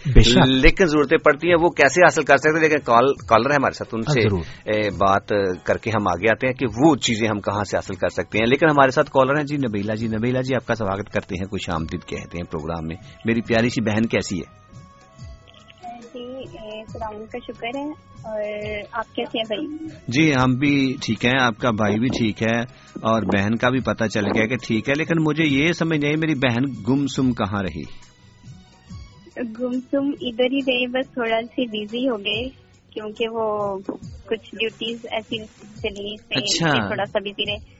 لیکن 0.46 0.86
ضرورتیں 0.86 1.18
پڑتی 1.18 1.48
ہیں 1.48 1.56
وہ 1.62 1.68
کیسے 1.68 2.00
حاصل 2.02 2.22
کر 2.22 2.36
سکتے 2.36 2.60
لیکن 2.60 2.76
کالر 3.26 3.50
ہے 3.50 3.54
ہمارے 3.54 3.72
ساتھ 3.72 3.94
ان 3.94 4.02
سے 4.02 4.20
بات 4.90 5.32
کر 5.64 5.76
کے 5.76 5.90
ہم 5.90 6.08
آگے 6.08 6.30
آتے 6.30 6.46
ہیں 6.46 6.54
کہ 6.54 6.66
وہ 6.66 6.96
چیزیں 6.96 7.28
ہم 7.28 7.40
کہاں 7.40 7.64
سے 7.64 7.76
حاصل 7.76 7.94
کر 7.94 8.08
سکتے 8.08 8.38
ہیں۔ 8.38 8.46
لیکن 8.46 8.66
ہمارے 8.70 8.90
ساتھ 8.90 9.10
کالر 9.10 9.36
ہیں 9.36 9.44
جی 9.44 9.56
نبیلا 9.56 9.94
جی 9.94 10.08
نبیلا 10.08 10.40
جی 10.40 10.54
آپ 10.54 10.66
کا 10.66 10.74
سواگت 10.74 11.10
کرتے 11.12 11.34
ہیں 11.34 11.46
کچھ 11.46 11.70
آمدید 11.70 12.04
کہتے 12.06 12.38
ہیں 12.38 12.50
پروگرام 12.50 12.86
میں۔ 12.86 12.96
میری 13.24 13.40
پیاری 13.40 13.68
سی 13.68 13.80
بہن 13.80 14.06
کیسی 14.06 14.38
ہے؟ 14.38 14.67
جی 16.94 17.24
کا 17.32 17.38
شکر 17.38 17.78
ہے۔ 17.78 18.08
اور 18.22 18.40
آپ 18.92 19.14
کیسے 19.14 19.38
ہیں 19.38 19.44
بھائی؟ 19.48 19.88
جی 20.08 20.32
ہم 20.32 20.54
بھی 20.54 20.96
ٹھیک 21.02 21.24
ہیں 21.24 21.38
آپ 21.40 21.58
کا 21.58 21.70
بھائی 21.70 21.98
بھی 21.98 22.08
ٹھیک 22.08 22.42
ہے 22.42 22.60
اور 23.00 23.22
بہن 23.22 23.56
کا 23.56 23.70
بھی 23.70 23.80
پتہ 23.80 24.04
چل 24.04 24.26
گیا 24.26 24.46
کہ 24.46 24.56
ٹھیک 24.56 24.88
ہے 24.88 24.94
لیکن 24.96 25.14
مجھے 25.18 25.44
یہ 25.44 25.72
سمجھ 25.72 25.98
نہیں 25.98 26.16
میری 26.16 26.34
بہن 26.34 26.64
گم 26.88 27.06
سم 27.06 27.32
کہاں 27.32 27.62
رہی؟ 27.62 27.82
گم 29.36 29.72
سم 29.72 30.10
ادھر 30.20 30.44
ہی 30.44 30.58
رہی 30.66 30.86
بس 30.86 31.12
تھوڑا 31.12 31.40
سی 31.42 31.66
بزی 31.66 32.08
ہو 32.08 32.16
گئے 32.16 32.48
کیونکہ 32.90 33.24
وہ 33.28 33.76
کچھ 34.26 34.54
ڈیوٹیز 34.54 35.06
ایسی 35.10 35.38
چلی 35.82 36.14
اچھا۔ 36.30 36.70
تھوڑا 36.86 37.04
سا 37.04 37.18
بزی 37.18 37.50
رہے۔ 37.50 37.78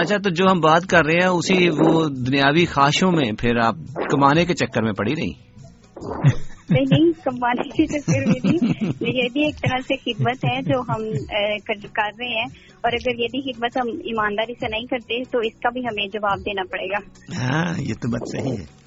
اچھا 0.00 0.16
تو 0.16 0.30
جو 0.30 0.44
ہم 0.50 0.60
بات 0.60 0.82
کر 0.86 1.04
رہے 1.04 1.14
ہیں 1.14 1.28
اسی 1.28 1.68
وہ 1.68 2.08
دنیاوی 2.08 2.66
خواہشوں 2.66 3.12
میں 3.12 3.32
پھر 3.32 3.56
آپ 3.56 3.74
کمانے 4.10 4.44
کے 4.44 4.54
چکر 4.54 4.82
میں 4.82 4.92
پڑی 4.92 5.14
رہی؟ 5.14 5.32
پہ 6.68 6.74
نہیں 6.74 7.12
کمانے 7.24 7.68
کی 7.68 7.98
میں 8.08 8.40
نہیں۔ 8.44 8.84
یہ 9.00 9.28
بھی 9.32 9.44
ایک 9.44 9.54
طرح 9.56 9.78
سے 9.88 9.96
خدمت 9.96 10.44
ہے 10.44 10.62
جو 10.62 10.80
ہم 10.80 11.02
کر 11.92 12.10
رہے 12.18 12.28
ہیں۔ 12.28 12.46
اور 12.80 12.92
اگر 12.92 13.20
یہ 13.20 13.26
بھی 13.32 13.52
خدمت 13.52 13.76
ہم 13.76 13.88
ایمانداری 13.88 14.52
سے 14.54 14.68
نہیں 14.68 14.86
کرتے 14.86 15.24
تو 15.24 15.38
اس 15.38 15.60
کا 15.60 15.70
بھی 15.70 15.80
ہمیں 15.80 16.06
جواب 16.06 16.38
دینا 16.38 16.62
پڑے 16.70 16.88
گا۔ 16.88 16.98
ہاں 17.42 17.74
یہ 17.78 17.94
تو 17.94 18.10
بات 18.10 18.28
صحیح 18.32 18.52
ہے۔ 18.52 18.78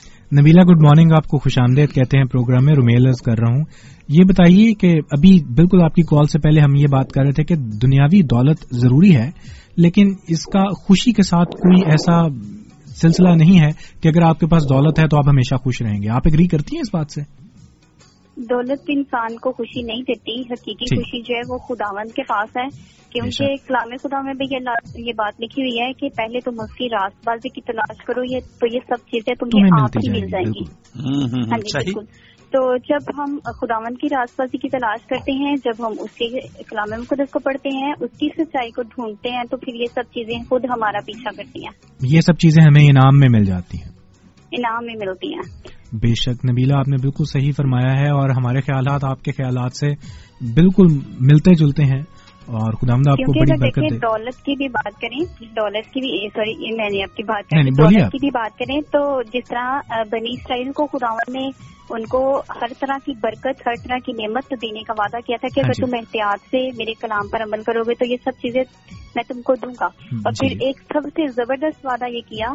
نبیلا 0.42 0.64
گڈ 0.64 0.82
مارننگ 0.84 1.12
آپ 1.12 1.28
کو 1.28 1.38
خوش 1.38 1.60
آمدید 1.60 1.94
کہتے 1.94 2.18
ہیں۔ 2.18 2.26
پروگرام 2.26 2.66
میں 2.66 2.74
رومیلز 2.74 3.22
کر 3.22 3.40
رہا 3.40 3.56
ہوں۔ 3.56 3.64
یہ 4.08 4.24
بتائیے 4.30 4.74
کہ 4.74 4.88
ابھی 5.12 5.54
بالکل 5.56 5.84
آپ 5.84 5.96
کی 5.96 6.02
کال 6.02 6.26
سے 6.26 6.40
پہلے 6.40 6.62
ہم 6.62 6.76
یہ 6.76 6.86
بات 6.92 7.10
کر 7.10 7.24
رہے 7.24 7.32
تھے 7.32 7.44
کہ 7.44 7.56
دنیاوی 7.56 8.22
دولت 8.22 8.58
ضروری 8.72 9.16
ہے 9.16 9.30
لیکن 9.78 10.08
اس 10.28 10.46
کا 10.46 10.64
خوشی 10.74 11.12
کے 11.14 11.24
ساتھ 11.24 11.50
کوئی 11.50 11.92
ایسا 11.92 12.28
سلسلہ 12.86 13.30
نہیں 13.30 13.60
ہے 13.60 13.70
کہ 14.02 14.08
اگر 14.08 14.22
آپ 14.22 14.40
کے 14.40 14.48
پاس 14.48 14.64
دولت 14.64 15.00
ہے 15.00 15.08
تو 15.08 15.18
آپ 15.18 15.30
ہمیشہ 15.30 15.56
خوش 15.56 15.82
رہیں 15.82 16.02
گے۔ 16.02 16.10
آپ 16.10 16.22
اگری 16.26 16.48
کرتی 16.48 16.76
ہیں 16.76 16.82
اس 16.82 16.90
بات 16.94 17.12
سے؟ 17.12 17.51
دولت 18.50 18.82
انسان 18.88 19.36
کو 19.38 19.52
خوشی 19.52 19.82
نہیں 19.82 20.02
دیتی 20.02 20.42
حقیقی 20.42 20.96
خوشی 20.96 21.22
جو 21.22 21.36
ہے 21.36 21.54
وہ 21.54 21.58
خداوند 21.58 22.12
کے 22.12 22.24
پاس 22.24 22.58
ہے۔ 22.58 23.02
کیونکہ 23.10 23.56
کلام 23.68 23.96
خدا 24.04 24.22
میں 24.22 24.34
بھی 24.34 24.46
یہ 25.08 25.14
بات 25.18 25.42
لکھی 25.42 25.62
ہوئی 25.62 25.88
ہے 25.88 25.94
کہ 25.94 26.10
پہلے 26.10 26.40
تم 26.40 26.52
اس 26.60 26.76
کی 26.76 26.86
راست 26.86 27.28
بازی 27.28 27.50
کی 27.50 27.62
تلاش 27.62 28.06
کرو 28.06 28.22
یہ 28.24 28.40
تو 28.40 28.76
یہ 28.76 28.80
سب 28.88 29.06
چیزیں 29.06 29.36
تمہیں 29.36 29.84
آپ 29.84 29.98
ہی 29.98 30.10
مل 30.10 30.28
جائیں 30.28 30.46
گی 30.46 30.64
ہاں 31.40 31.58
جی 31.58 31.84
بالکل۔ 31.84 32.06
تو 32.50 32.78
جب 32.78 33.12
ہم 33.18 33.38
خداون 33.44 33.96
کی 33.96 34.08
راست 34.12 34.40
بازی 34.40 34.58
کی 34.58 34.70
تلاش 34.70 35.08
کرتے 35.08 35.32
ہیں 35.32 35.56
جب 35.56 35.88
ہم 35.88 35.92
اس 36.00 36.12
کے 36.12 36.26
کلام 36.64 37.02
مقدس 37.02 37.32
کو 37.32 37.40
پڑھتے 37.40 37.70
ہیں 37.78 37.94
اس 38.00 38.18
کی 38.20 38.30
سچائی 38.38 38.72
کو 38.72 38.82
ڈھونڈتے 38.82 39.30
ہیں 39.30 39.44
تو 39.52 39.58
پھر 39.58 39.76
یہ 39.76 39.86
سب 39.86 40.02
چیزیں 40.02 40.44
خود 40.50 40.66
ہمارا 40.66 41.00
پیچھا 41.06 41.32
کرتی 41.36 41.60
ہیں۔ 41.64 41.72
یہ 42.02 42.22
سب 42.22 42.34
چیزیں 42.34 42.64
ہمیں 42.64 42.84
انعام 42.84 43.20
میں 43.20 43.28
مل 43.32 43.46
جاتی 43.46 43.78
ہیں۔ 43.78 44.01
انعام 44.52 44.86
میں 44.86 44.96
ملتی 45.00 45.34
ہیں۔ 45.34 45.72
بے 45.94 46.14
شک 46.22 46.46
نبیلا 46.52 46.80
آپ 46.80 46.88
نے 46.88 46.96
بالکل 47.02 47.24
صحیح 47.26 47.52
فرمایا 47.58 48.00
ہے 48.00 48.10
اور 48.12 48.30
ہمارے 48.30 48.62
خیالات 48.62 49.04
آپ 49.04 49.24
کے 49.24 49.32
خیالات 49.32 49.76
سے 49.76 49.88
بالکل 50.54 50.88
ملتے 51.20 51.54
جلتے 51.56 51.84
ہیں 51.84 52.02
اور 52.42 52.74
خدا 52.74 52.94
آپ 52.94 53.18
کو 53.18 53.40
بڑی 53.40 53.60
برکت 53.60 53.94
دے۔ 53.94 53.98
دولت 53.98 54.38
کی 54.38 54.56
بھی 54.56 54.68
بات 54.68 55.02
کریں 55.02 55.20
دولت 55.42 55.86
کی 55.86 56.00
بھی 56.00 56.30
سوری 56.30 56.76
میں 56.76 56.90
نے 56.90 57.04
آپ 57.04 57.18
کی 57.18 57.24
بات 57.24 57.50
کریں 57.50 57.64
دولت 57.64 58.12
کی 58.12 58.18
بھی 58.18 58.30
بات 58.30 58.58
کریں 58.58 58.82
تو 58.82 59.22
جس 59.22 59.50
طرح 59.50 59.80
بنی 60.12 60.34
اسرائیل 60.34 60.72
کو 60.72 60.86
خداون 60.86 61.34
نے 61.34 61.48
ان 61.90 62.06
کو 62.06 62.42
ہر 62.62 62.74
طرح 62.80 62.98
کی 63.06 63.12
برکت 63.22 63.68
ہر 63.68 63.88
طرح 63.88 63.98
کی 64.06 64.12
نعمت 64.12 64.52
دینے 64.52 64.84
کا 64.84 64.94
وعدہ 64.98 65.18
کیا 65.26 65.38
تھا 65.42 65.48
کہ 65.56 65.60
ہاں 65.60 65.66
اگر 65.66 65.74
جی۔ 65.74 65.86
تم 65.86 65.98
احتیاط 66.00 66.40
سے 66.40 66.78
میرے 66.78 66.94
کلام 66.94 67.28
پر 67.28 67.42
عمل 67.42 67.64
کرو 67.64 67.84
گے 67.90 67.94
تو 67.94 68.06
یہ 68.06 68.16
سب 68.24 68.32
چیزیں 68.42 68.64
میں 69.16 69.24
تم 69.28 69.42
کو 69.42 69.54
دوں 69.56 69.74
گا۔ 69.80 69.86
اور 69.86 70.32
جی۔ 70.32 70.48
پھر 70.48 70.58
ایک 70.60 70.78
سب 70.80 71.08
سے 71.08 71.28
زبردست 71.28 71.86
وعدہ 71.86 72.10
یہ 72.10 72.22
کیا 72.22 72.48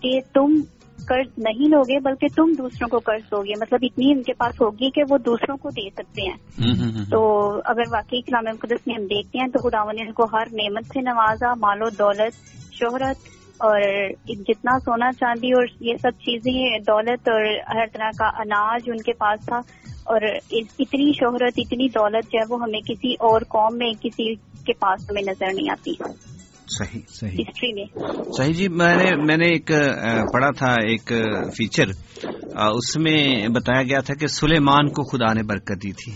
کہ 0.00 0.20
تم 0.34 0.60
قرض 1.04 1.38
نہیں 1.38 1.68
لوگے 1.68 2.00
بلکہ 2.00 2.26
تم 2.36 2.52
دوسروں 2.58 2.88
کو 2.88 2.98
قرض 2.98 3.30
دو 3.30 3.42
گے۔ 3.42 3.52
مطلب 3.60 3.78
اتنی 3.82 4.12
ان 4.12 4.22
کے 4.22 4.32
پاس 4.32 4.60
ہوگی 4.60 4.90
کہ 4.90 5.02
وہ 5.10 5.18
دوسروں 5.18 5.56
کو 5.56 5.70
دے 5.70 5.90
سکتے 5.90 6.22
ہیں۔ 6.22 6.36
تو 7.10 7.50
اگر 7.64 7.82
واقعی 7.92 8.20
کلام 8.20 8.44
مقدس 8.54 8.86
میں 8.86 8.94
ہم 8.98 9.04
دیکھتے 9.04 9.38
ہیں 9.38 9.46
تو 9.46 9.70
خداون 9.70 9.96
نے 9.96 10.02
ان 10.02 10.12
کو 10.12 10.24
ہر 10.24 10.44
نعمت 10.52 10.86
سے 10.86 11.00
نوازا 11.00 11.54
مال 11.54 11.82
و 11.82 11.90
دولت 11.90 12.34
شہرت 12.72 13.16
اور 13.58 13.80
جتنا 14.28 14.78
سونا 14.78 15.12
چاندی 15.12 15.52
اور 15.52 15.66
یہ 15.80 15.96
سب 16.02 16.10
چیزیں 16.18 16.78
دولت 16.78 17.28
اور 17.28 17.44
ہر 17.74 17.86
طرح 17.92 18.10
کا 18.18 18.26
اناج 18.26 18.82
ان 18.86 18.96
کے 18.96 19.12
پاس 19.12 19.46
تھا۔ 19.46 19.60
اور 20.04 20.20
اتنی 20.50 21.12
شہرت 21.12 21.52
اتنی 21.56 21.88
دولت 21.88 22.32
جو 22.32 22.38
ہے 22.38 22.44
وہ 22.48 22.62
ہمیں 22.62 22.80
کسی 22.80 23.12
اور 23.12 23.40
قوم 23.48 23.78
میں 23.78 23.92
کسی 24.02 24.34
کے 24.34 24.72
پاس 24.72 25.10
ہمیں 25.10 25.22
نظر 25.22 25.46
نہیں 25.54 25.70
آتی۔ 25.70 25.92
صحیح. 26.68 27.00
صحیح. 27.08 27.44
صحیح 28.36 28.52
جی 28.52 28.68
میں 28.68 28.94
نے 28.94 29.16
میں 29.16 29.36
نے 29.36 29.46
ایک 29.46 29.66
پڑھا 30.32 30.50
تھا 30.50 30.72
ایک 30.72 31.12
فیچر 31.56 31.84
اس 32.56 32.96
میں 32.96 33.48
بتایا 33.48 33.82
گیا 33.82 34.00
تھا 34.00 34.14
کہ 34.14 34.26
سلیمان 34.26 34.88
کو 34.88 35.02
خدا 35.02 35.32
نے 35.32 35.42
برکت 35.42 35.82
دی 35.82 35.92
تھی۔ 35.92 36.12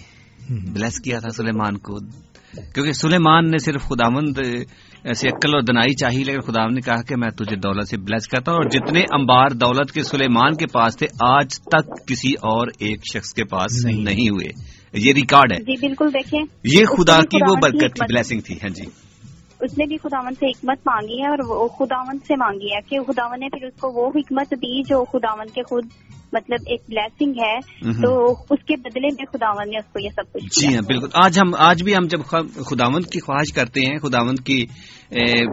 بلیس 0.73 1.01
کیا 1.01 1.19
تھا 1.19 1.29
سلیمان 1.29 1.79
کو۔ 1.79 1.99
کیونکہ 2.75 2.93
سلیمان 2.93 3.51
نے 3.51 3.59
صرف 3.59 3.83
خداوند 3.83 4.39
ایسی 5.05 5.29
عقل 5.29 5.55
اور 5.55 5.63
دنائی 5.63 5.95
چاہی 5.95 6.25
لیکن 6.25 6.41
خدا 6.41 6.69
نے 6.69 6.81
کہا 6.81 7.03
کہ 7.03 7.17
میں 7.17 7.31
تجھے 7.31 7.57
دولت 7.57 7.89
سے 7.89 7.97
بلیس 7.97 8.29
کرتا 8.29 8.53
ہوں 8.53 8.59
اور 8.59 8.69
جتنے 8.71 9.01
امبار 9.01 9.51
دولت 9.51 9.93
کے 9.93 10.03
سلیمان 10.03 10.55
کے 10.55 10.67
پاس 10.67 10.97
تھے 10.97 11.07
آج 11.29 11.61
تک 11.61 12.09
کسی 12.09 12.33
اور 12.33 12.67
ایک 12.79 13.01
شخص 13.13 13.35
کے 13.35 13.45
پاس 13.45 13.85
نہیں۔ 13.85 14.29
ہوئے۔ 14.29 14.49
یہ 14.93 15.13
ریکارڈ 15.13 15.53
ہے۔ 15.53 15.59
جی 15.59 15.87
بالکل 15.87 16.09
دیکھیں۔ 16.15 16.41
یہ 16.65 16.85
خدا 16.85 17.21
کی 17.21 17.39
وہ 17.51 17.55
برکت 17.63 17.95
تھی 17.95 18.15
بلیسنگ 18.15 18.41
تھی۔ 18.41 18.55
ہاں 18.55 18.69
جی۔ 18.69 18.85
اس 19.61 19.79
نے 19.79 19.87
بھی 19.87 19.97
خداون 19.97 20.35
سے 20.35 20.47
حکمت 20.47 20.79
مانگی 20.87 21.23
ہے 21.23 21.29
اور 21.29 21.39
وہ 21.49 21.69
خداون 21.69 22.19
سے 22.19 22.37
مانگی 22.37 22.67
ہے 22.67 22.81
کہ 22.89 23.13
خداون 23.13 23.41
نے 23.41 23.49
پھر 23.49 23.67
اس 23.67 23.81
کو 23.81 23.89
وہ 23.93 24.09
حکمت 24.09 24.51
دی 24.51 24.83
جو 24.83 25.05
خداون 25.05 25.47
کے 25.47 25.63
خود 25.63 25.87
مطلب 26.33 26.59
ایک 26.67 26.81
بلیسنگ 26.89 27.33
ہے۔ 27.43 27.59
تو 27.93 28.11
اس 28.51 28.65
کے 28.67 28.77
بدلے 28.77 29.07
میں 29.07 29.25
خداون 29.33 29.71
نے 29.71 29.79
اس 29.79 29.93
کو 29.93 29.99
یہ 30.05 30.09
سب 30.17 30.33
کچھ 30.33 30.61
جی 30.61 30.75
ہاں 30.75 30.83
بالکل۔ 30.83 31.07
آج 31.15 31.39
ہم 31.39 31.51
آج 31.59 31.83
بھی 31.83 31.95
ہم 31.97 32.07
جب 32.07 32.21
خداون 32.67 33.03
کی 33.03 33.21
خواہش 33.21 33.53
کرتے 33.53 33.81
ہیں 33.81 33.99
خداون 33.99 34.37
کی 34.37 34.65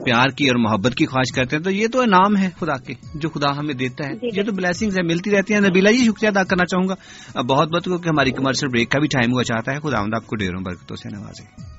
پیار 0.05 0.29
کی 0.29 0.47
اور 0.47 0.59
محبت 0.59 0.95
کی 0.95 1.05
خواہش 1.05 1.35
کرتے 1.35 1.55
ہیں 1.55 1.63
تو 1.63 1.69
یہ 1.69 1.87
تو 1.87 2.01
انعام 2.01 2.37
ہے 2.37 2.49
خدا 2.59 2.77
کے 2.77 2.93
جو 3.15 3.29
خدا 3.29 3.57
ہمیں 3.57 3.73
دیتا 3.73 4.05
ہے۔ 4.05 4.13
جی، 4.13 4.39
یہ 4.39 4.43
تو 4.43 4.51
بلیسنگ 4.51 4.91
ملتی 5.05 5.31
رہتی 5.31 5.53
ہیں۔ 5.53 5.61
نبیلا 5.61 5.89
یہ 5.89 5.97
جی، 5.97 6.05
شکریہ 6.05 6.29
ادا 6.29 6.43
کرنا 6.43 6.65
چاہوں 6.65 6.87
گا۔ 6.89 7.41
بہت 7.41 7.67
بہت 7.69 7.83
کیونکہ 7.83 8.09
ہماری 8.09 8.31
کمرشل 8.31 8.67
بریک 8.67 8.91
کا 8.91 8.99
بھی 8.99 9.07
ٹائم 9.07 9.33
ہوا 9.33 9.43
چاہتا 9.43 9.71
ہے 9.71 9.79
خدا 9.79 9.97
آپ 10.15 10.27
کو 10.27 10.35
ڈیروں 10.35 10.61
برکتوں 10.63 10.95
سے 10.95 11.09
نوازے۔ 11.09 11.76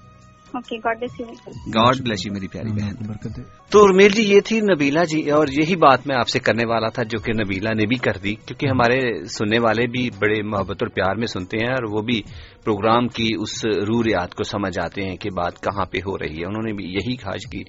گاڈ 0.55 2.01
بلیس 2.01 2.27
یو 2.27 2.33
میری 2.33 2.49
پیاری 2.49 2.73
بہن 2.73 3.33
تو 3.71 3.83
ارمیل 3.85 4.09
جی 4.09 4.23
یہ 4.23 4.41
تھی 4.41 4.61
نبیلا 4.61 5.05
جی 5.05 5.21
اور 5.31 5.49
یہی 5.51 5.77
بات 5.77 6.07
میں 6.07 6.17
آپ 6.17 6.29
سے 6.29 6.39
کرنے 6.39 6.67
والا 6.67 6.89
تھا 6.89 7.03
جو 7.03 7.19
کہ 7.19 7.33
نبیلا 7.33 7.73
نے 7.73 7.87
بھی 7.87 7.97
کر 7.97 8.19
دی 8.23 8.35
کیونکہ 8.35 8.67
ہمارے 8.67 8.99
سننے 9.29 9.59
والے 9.59 9.87
بھی 9.87 10.09
بڑے 10.19 10.43
محبت 10.43 10.83
اور 10.83 10.91
پیار 10.91 11.17
میں 11.17 11.27
سنتے 11.27 11.59
ہیں 11.59 11.73
اور 11.73 11.91
وہ 11.91 12.03
بھی 12.03 12.21
پروگرام 12.65 13.09
کی 13.09 13.29
اس 13.39 13.65
رو 13.65 14.03
ریات 14.03 14.35
کو 14.35 14.45
سمجھ 14.45 14.79
آتے 14.79 15.09
ہیں 15.09 15.17
کہ 15.17 15.31
بات 15.31 15.63
کہاں 15.63 15.85
پہ 15.85 15.99
ہو 15.99 16.19
رہی 16.19 16.41
ہے 16.41 16.47
انہوں 16.47 16.67
نے 16.67 16.73
بھی 16.73 16.93
یہی 16.93 17.17
خواہش 17.17 17.47
کی 17.51 17.63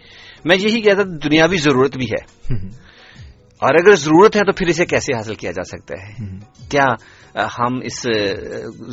میں 0.45 0.57
یہی 0.59 0.81
کہتا 0.81 1.03
دنیاوی 1.23 1.57
ضرورت 1.57 1.97
بھی 1.97 2.05
ہے 2.05 2.23
اور 3.61 3.75
اگر 3.75 3.95
ضرورت 3.95 4.35
ہے 4.35 4.41
تو 4.41 4.51
پھر 4.51 4.67
اسے 4.67 4.85
کیسے 4.85 5.15
حاصل 5.15 5.35
کیا 5.35 5.51
جا 5.51 5.63
سکتا 5.63 5.95
ہے 6.01 6.27
کیا 6.69 6.85
ہم 7.59 7.79
اس 7.83 8.01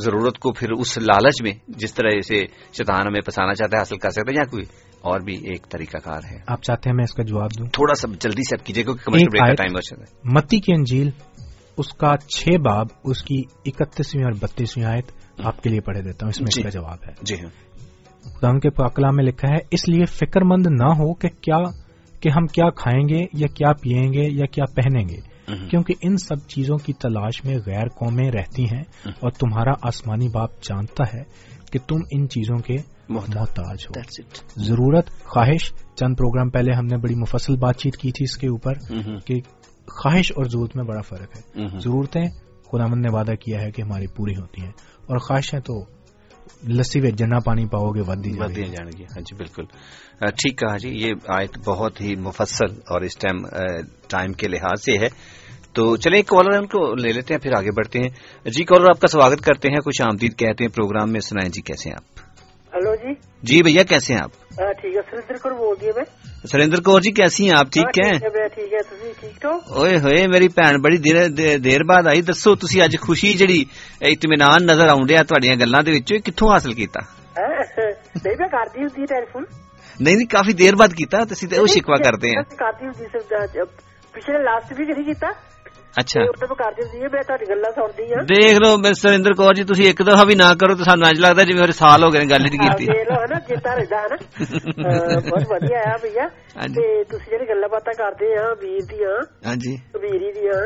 ضرورت 0.05 0.39
کو 0.39 0.53
پھر 0.53 0.71
اس 0.71 0.99
لالچ 0.99 1.43
میں 1.43 1.53
جس 1.69 1.95
طرح 1.95 2.09
اسے 2.19 2.41
شیطان 2.73 3.07
ہمیں 3.07 3.21
پسانا 3.21 3.55
چاہتا 3.55 3.77
ہے 3.77 3.81
حاصل 3.81 3.97
کر 3.97 4.11
سکتے 4.11 4.31
ہیں 4.31 4.39
یا 4.39 4.51
کوئی 4.51 4.65
اور 5.01 5.21
بھی 5.21 5.35
ایک 5.35 5.71
طریقہ 5.71 5.99
کار 5.99 6.21
ہے؟ 6.31 6.39
آپ 6.47 6.63
چاہتے 6.63 6.91
ہیں 6.91 6.95
میں 6.97 7.05
اس 7.05 7.13
کا 7.13 7.23
جواب 7.23 7.51
دوں؟ 7.59 7.67
تھوڑا 7.67 7.95
سا 7.95 8.09
جلدی 8.21 8.43
سے 8.43 8.65
کیجیے 8.65 8.85
کیونکہ 8.85 9.11
متی 10.25 10.61
کی 10.61 10.73
انجیل 10.73 11.11
اس 11.79 11.89
کا 11.89 12.17
چھ 12.37 12.49
باب 12.61 12.87
اس 13.05 13.23
کی 13.23 13.43
اکتیسویں 13.67 14.25
اور 14.25 14.33
بتیسویں 14.33 14.87
آیت 14.87 15.13
آپ 15.45 15.63
کے 15.63 15.71
لیے 15.71 15.81
پڑھے 15.81 16.03
دیتا 16.03 16.27
ہوں 16.27 16.29
اس 16.29 16.41
میں 16.41 16.47
اس 16.49 16.57
جی۔ 16.57 16.63
کا 16.63 16.69
جواب 16.69 16.99
ہے۔ 17.09 17.13
جی 17.23 17.35
ہاں۔ 17.35 17.51
خدا 18.35 18.59
کے 18.59 18.71
پاکلا 18.71 19.11
میں 19.11 19.25
لکھا 19.25 19.51
ہے 19.51 19.59
اس 19.71 19.89
لیے 19.89 20.05
فکر 20.05 20.45
مند 20.45 20.67
نہ 20.67 20.87
ہو 20.87 21.15
کہ 21.15 21.29
کیا 21.29 21.59
کہ 22.21 22.29
ہم 22.29 22.47
کیا 22.47 22.71
کھائیں 22.71 23.09
گے 23.09 23.25
یا 23.33 23.47
کیا 23.47 23.73
پیئیں 23.73 24.13
گے 24.13 24.29
یا 24.31 24.47
کیا 24.47 24.65
پہنیں 24.75 25.09
گے۔ 25.09 25.36
کیونکہ 25.69 25.95
ان 26.03 26.17
سب 26.17 26.49
چیزوں 26.49 26.77
کی 26.77 26.93
تلاش 26.93 27.45
میں 27.45 27.57
غیر 27.67 27.89
قومیں 27.89 28.31
رہتی 28.31 28.65
ہیں 28.65 28.83
اور 29.07 29.31
تمہارا 29.31 29.73
آسمانی 29.83 30.29
باپ 30.29 30.51
جانتا 30.63 31.05
ہے 31.15 31.23
کہ 31.73 31.79
تم 31.87 31.97
ان 32.11 32.29
چیزوں 32.29 32.59
کے 32.59 32.77
محتاج۔ 33.09 33.87
ہو۔ 33.87 34.01
ضرورت 34.57 35.11
خواہش۔ 35.25 35.73
چند 35.95 36.17
پروگرام 36.17 36.51
پہلے 36.51 36.73
ہم 36.73 36.87
نے 36.87 36.97
بڑی 36.97 37.15
مفصل 37.15 37.57
بات 37.57 37.77
چیت 37.77 37.97
کی 37.97 38.13
تھی 38.13 38.25
اس 38.25 38.37
کے 38.37 38.49
اوپر 38.49 38.73
کہ 39.19 39.35
خواہش 40.03 40.33
اور 40.37 40.45
ضرورت 40.45 40.77
میں 40.77 40.85
بڑا 40.85 41.01
فرق 41.01 41.37
ہے۔ 41.37 41.63
ضرورتیں 41.79 42.25
خدامند 42.73 43.07
نے 43.07 43.13
وعدہ 43.13 43.33
کیا 43.33 43.63
ہے 43.63 43.71
کہ 43.71 43.83
ہماری 43.83 44.07
پوری 44.07 44.33
ہوتی 44.33 44.63
ہیں۔ 44.63 44.73
اور 45.07 45.19
خواہشیں 45.19 45.61
تو 45.61 45.85
لسی 46.69 47.01
وے 47.01 47.11
جنا 47.11 47.39
پانی 47.39 47.67
پاؤ 47.67 47.91
گے 47.91 48.03
جی 49.21 49.35
بالکل۔ 49.35 49.65
ٹھیک 50.21 50.59
کہا 50.59 50.77
جی 50.77 50.89
یہ 50.89 51.13
آیت 51.29 51.59
بہت 51.69 52.01
ہی 52.01 52.17
مفصل 52.17 52.73
اور 52.89 53.01
اس 53.01 53.17
ٹائم 53.17 53.47
ٹائم 54.09 54.33
کے 54.33 54.49
لحاظ 54.49 54.85
سے 54.85 54.93
ہے۔ 54.93 55.09
تو 55.75 55.97
چلیں 55.97 56.19
ایک 56.19 56.27
کالر 56.27 56.59
ان 56.59 56.67
کو 56.67 56.95
لے 56.95 57.13
لیتے 57.13 57.35
ہیں 57.35 57.39
پھر 57.39 57.53
آگے 57.53 57.71
بڑھتے 57.71 57.99
ہیں۔ 57.99 58.09
جی 58.45 58.65
کالر 58.65 58.85
آپ 58.85 59.01
کا 59.01 59.07
سواگت 59.07 59.41
کرتے 59.41 59.69
ہیں 59.69 59.77
کچھ 59.77 60.03
آمدید 60.03 60.39
کہتے 60.39 60.65
ہیں 60.65 60.69
پروگرام 60.69 61.13
میں۔ 61.13 61.21
سنائیں 61.21 61.51
جی 61.53 61.63
کیسے 61.63 61.91
ہیں 61.91 61.97
آپ؟ 61.97 62.21
ہلو 62.77 62.95
جی۔ 62.95 63.15
جی 63.43 63.63
بھیا 63.63 63.83
کیسے 63.83 64.15
ہیں 64.15 64.21
آپ؟ 64.21 64.31
ٹھیک 64.57 64.97
ہے۔ 64.97 65.01
سرندر 65.11 65.35
کور 65.35 65.53
بول 65.53 65.77
دیے 65.81 65.91
میں 65.97 66.05
سریندر 66.47 66.81
کور 66.81 67.01
جی 67.01 67.11
کیسی 67.11 67.45
ہیں 67.45 67.59
آپ؟ 67.59 67.73
ٹھیک 67.73 67.99
ہیں؟ 67.99 68.19
ٹھیک 68.55 68.73
ہے 68.73 69.51
ہوئے 70.01 70.27
میری 70.27 70.49
بھن 70.49 70.81
بڑی 70.81 70.97
دیر 70.97 71.29
دیر 71.59 71.85
بعد 71.85 72.07
آئی۔ 72.07 72.23
دسو 72.23 72.55
تھی 72.55 72.83
اج 72.83 72.97
خوشی 73.01 73.33
جڑی 73.33 73.65
اطمینان 74.01 74.67
نظر 74.67 74.89
آؤں 74.89 75.07
ڈیا 75.07 75.23
تہاڈیاں 75.23 75.55
گلاں 75.61 75.83
دے 75.83 75.93
حاصل 76.53 76.73
کیا 76.73 77.01
نہیں 78.25 78.37
میں 78.41 79.66
ਨਹੀਂ 80.01 80.17
ਨਹੀਂ 80.17 80.27
ਕਾਫੀ 80.27 80.53
ਦੇਰ 80.53 80.77
ਬਾਅਦ 80.77 80.93
ਕੀਤਾ 80.95 81.25
ਤੁਸੀਂ 81.25 81.49
ਤੇ 81.49 81.59
ਉਹ 81.59 81.67
ਸ਼ਿਕਵਾ 81.67 81.97
ਕਰਦੇ 81.97 82.31
ਆ 82.39 82.43
ਕਰਦੀ 82.57 82.87
ਹੁੰਦੀ 82.87 83.05
ਸੀ 83.05 83.65
ਪਿਛਲੇ 84.15 84.39
ਲਾਸਟ 84.39 84.73
ਵੀ 84.73 84.85
ਕਰੀ 84.87 85.05
ਕੀਤਾ? 85.05 85.33
ਅੱਛਾ। 86.01 86.21
ਉਹ 86.23 86.55
ਕਰ 86.55 86.73
ਦਿੰਦੀ 86.73 87.03
ਹੈ 87.03 87.09
ਮੈਂ 87.09 87.23
ਤੁਹਾਡੀ 87.23 87.47
ਗੱਲਾਂ 87.51 87.71
ਸੁਣਦੀ 87.73 88.13
ਆ 88.13 88.23
ਦੇਖ 88.23 88.59
ਲਓ 88.59 88.77
ਮਿਸ 88.77 89.01
ਸੁਰਿੰਦਰ 89.03 89.35
ਕੌਰ 89.35 89.55
ਜੀ 89.55 89.65
ਤੁਸੀਂ 89.65 89.89
ਇੱਕ 89.89 90.03
ਦਫਾ 90.03 90.25
ਵੀ 90.25 90.35
ਨਾ 90.35 90.49
ਕਰੋ 90.55 90.75
ਤਾਂ 90.75 90.85
ਸਾਨੂੰ 90.85 91.09
ਇੰਜ 91.09 91.21
ਲੱਗਦਾ 91.21 91.45
ਜਿਵੇਂ 91.45 91.61
ਮੇਰੇ 91.61 91.73
ਸਾਲ 91.73 92.05
ਹੋ 92.05 92.11
ਗਏ 92.11 92.19
ਨੇ 92.19 92.27
ਗੱਲ 92.31 92.43
ਨਹੀਂ 92.43 92.59
ਕੀਤੀ। 92.59 92.87
ਦੇਖ 92.87 93.11
ਲਓ 93.11 93.27
ਨਾ 93.27 93.39
ਜਿੱਤਾ 93.49 93.75
ਰਹਿਦਾ 93.75 94.01
ਹੈ 94.01 94.09
ਨਾ 94.11 94.17
ਬਹੁਤ 95.21 95.47
ਵਧੀਆ 95.49 95.79
ਆ 95.87 95.97
ਭਈਆ। 96.03 96.27
ਤੇ 96.67 96.85
ਤੁਸੀਂ 97.05 97.31
ਜਿਹੜੀ 97.31 97.49
ਗੱਲਾਂ 97.49 97.69
ਬਾਤਾਂ 97.69 97.95
ਕਰਦੇ 97.95 98.33
ਆ 98.35 98.53
ਵੀਰ 98.55 98.83
ਦੀਆਂ 98.83 99.17
ਹਾਂਜੀ। 99.47 99.77
ਵੀਰੀ 100.03 100.33
ਦੀਆਂ 100.33 100.61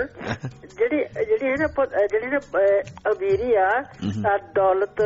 ਜਿਹੜੀ 0.78 1.04
ਜਿਹੜੀ 1.24 1.46
ਹੈ 1.46 1.54
ਨਾ 1.56 2.06
ਜਿਹੜੀ 2.06 2.26
ਨਾ 2.26 2.38
ਅਮੀਰੀ 3.12 3.54
ਆ 3.54 4.36
ਦੌਲਤ 4.54 5.02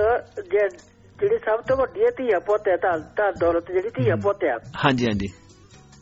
ਜਿਹੜੀ 1.20 1.38
ਸਭ 1.38 1.60
ਤੋਂ 1.68 1.76
ਵੱਡੀ 1.76 2.10
ਧੀਆ 2.16 2.38
ਪੁੱਤ 2.40 2.68
ਹੈ 2.68 2.76
ਤਾਂ 2.76 3.30
ਦੌਲਤ 3.40 3.70
ਜਿਹੜੀ 3.72 3.90
ਧੀਆ 3.96 4.16
ਪੁੱਤ 4.16 4.44
ਆ 4.44 4.58
ਹਾਂਜੀ 4.84 5.06
ਹਾਂਜੀ। 5.06 5.28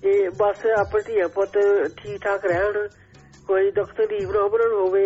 ਇਹ 0.04 0.30
ਬਸ 0.30 0.64
ਆਪਣੇ 0.78 1.02
ਧੀਆ 1.02 1.26
ਪੁੱਤ 1.28 1.58
ਠੀਕ 1.96 2.22
ਠਾਕ 2.22 2.46
ਰਹਿਣ 2.46 2.88
ਕੋਈ 3.46 3.70
ਦੁੱਖ 3.70 3.90
ਤਕਲੀਫ 3.92 4.30
ਨੂੰ 4.30 4.80
ਹੋਵੇ 4.80 5.04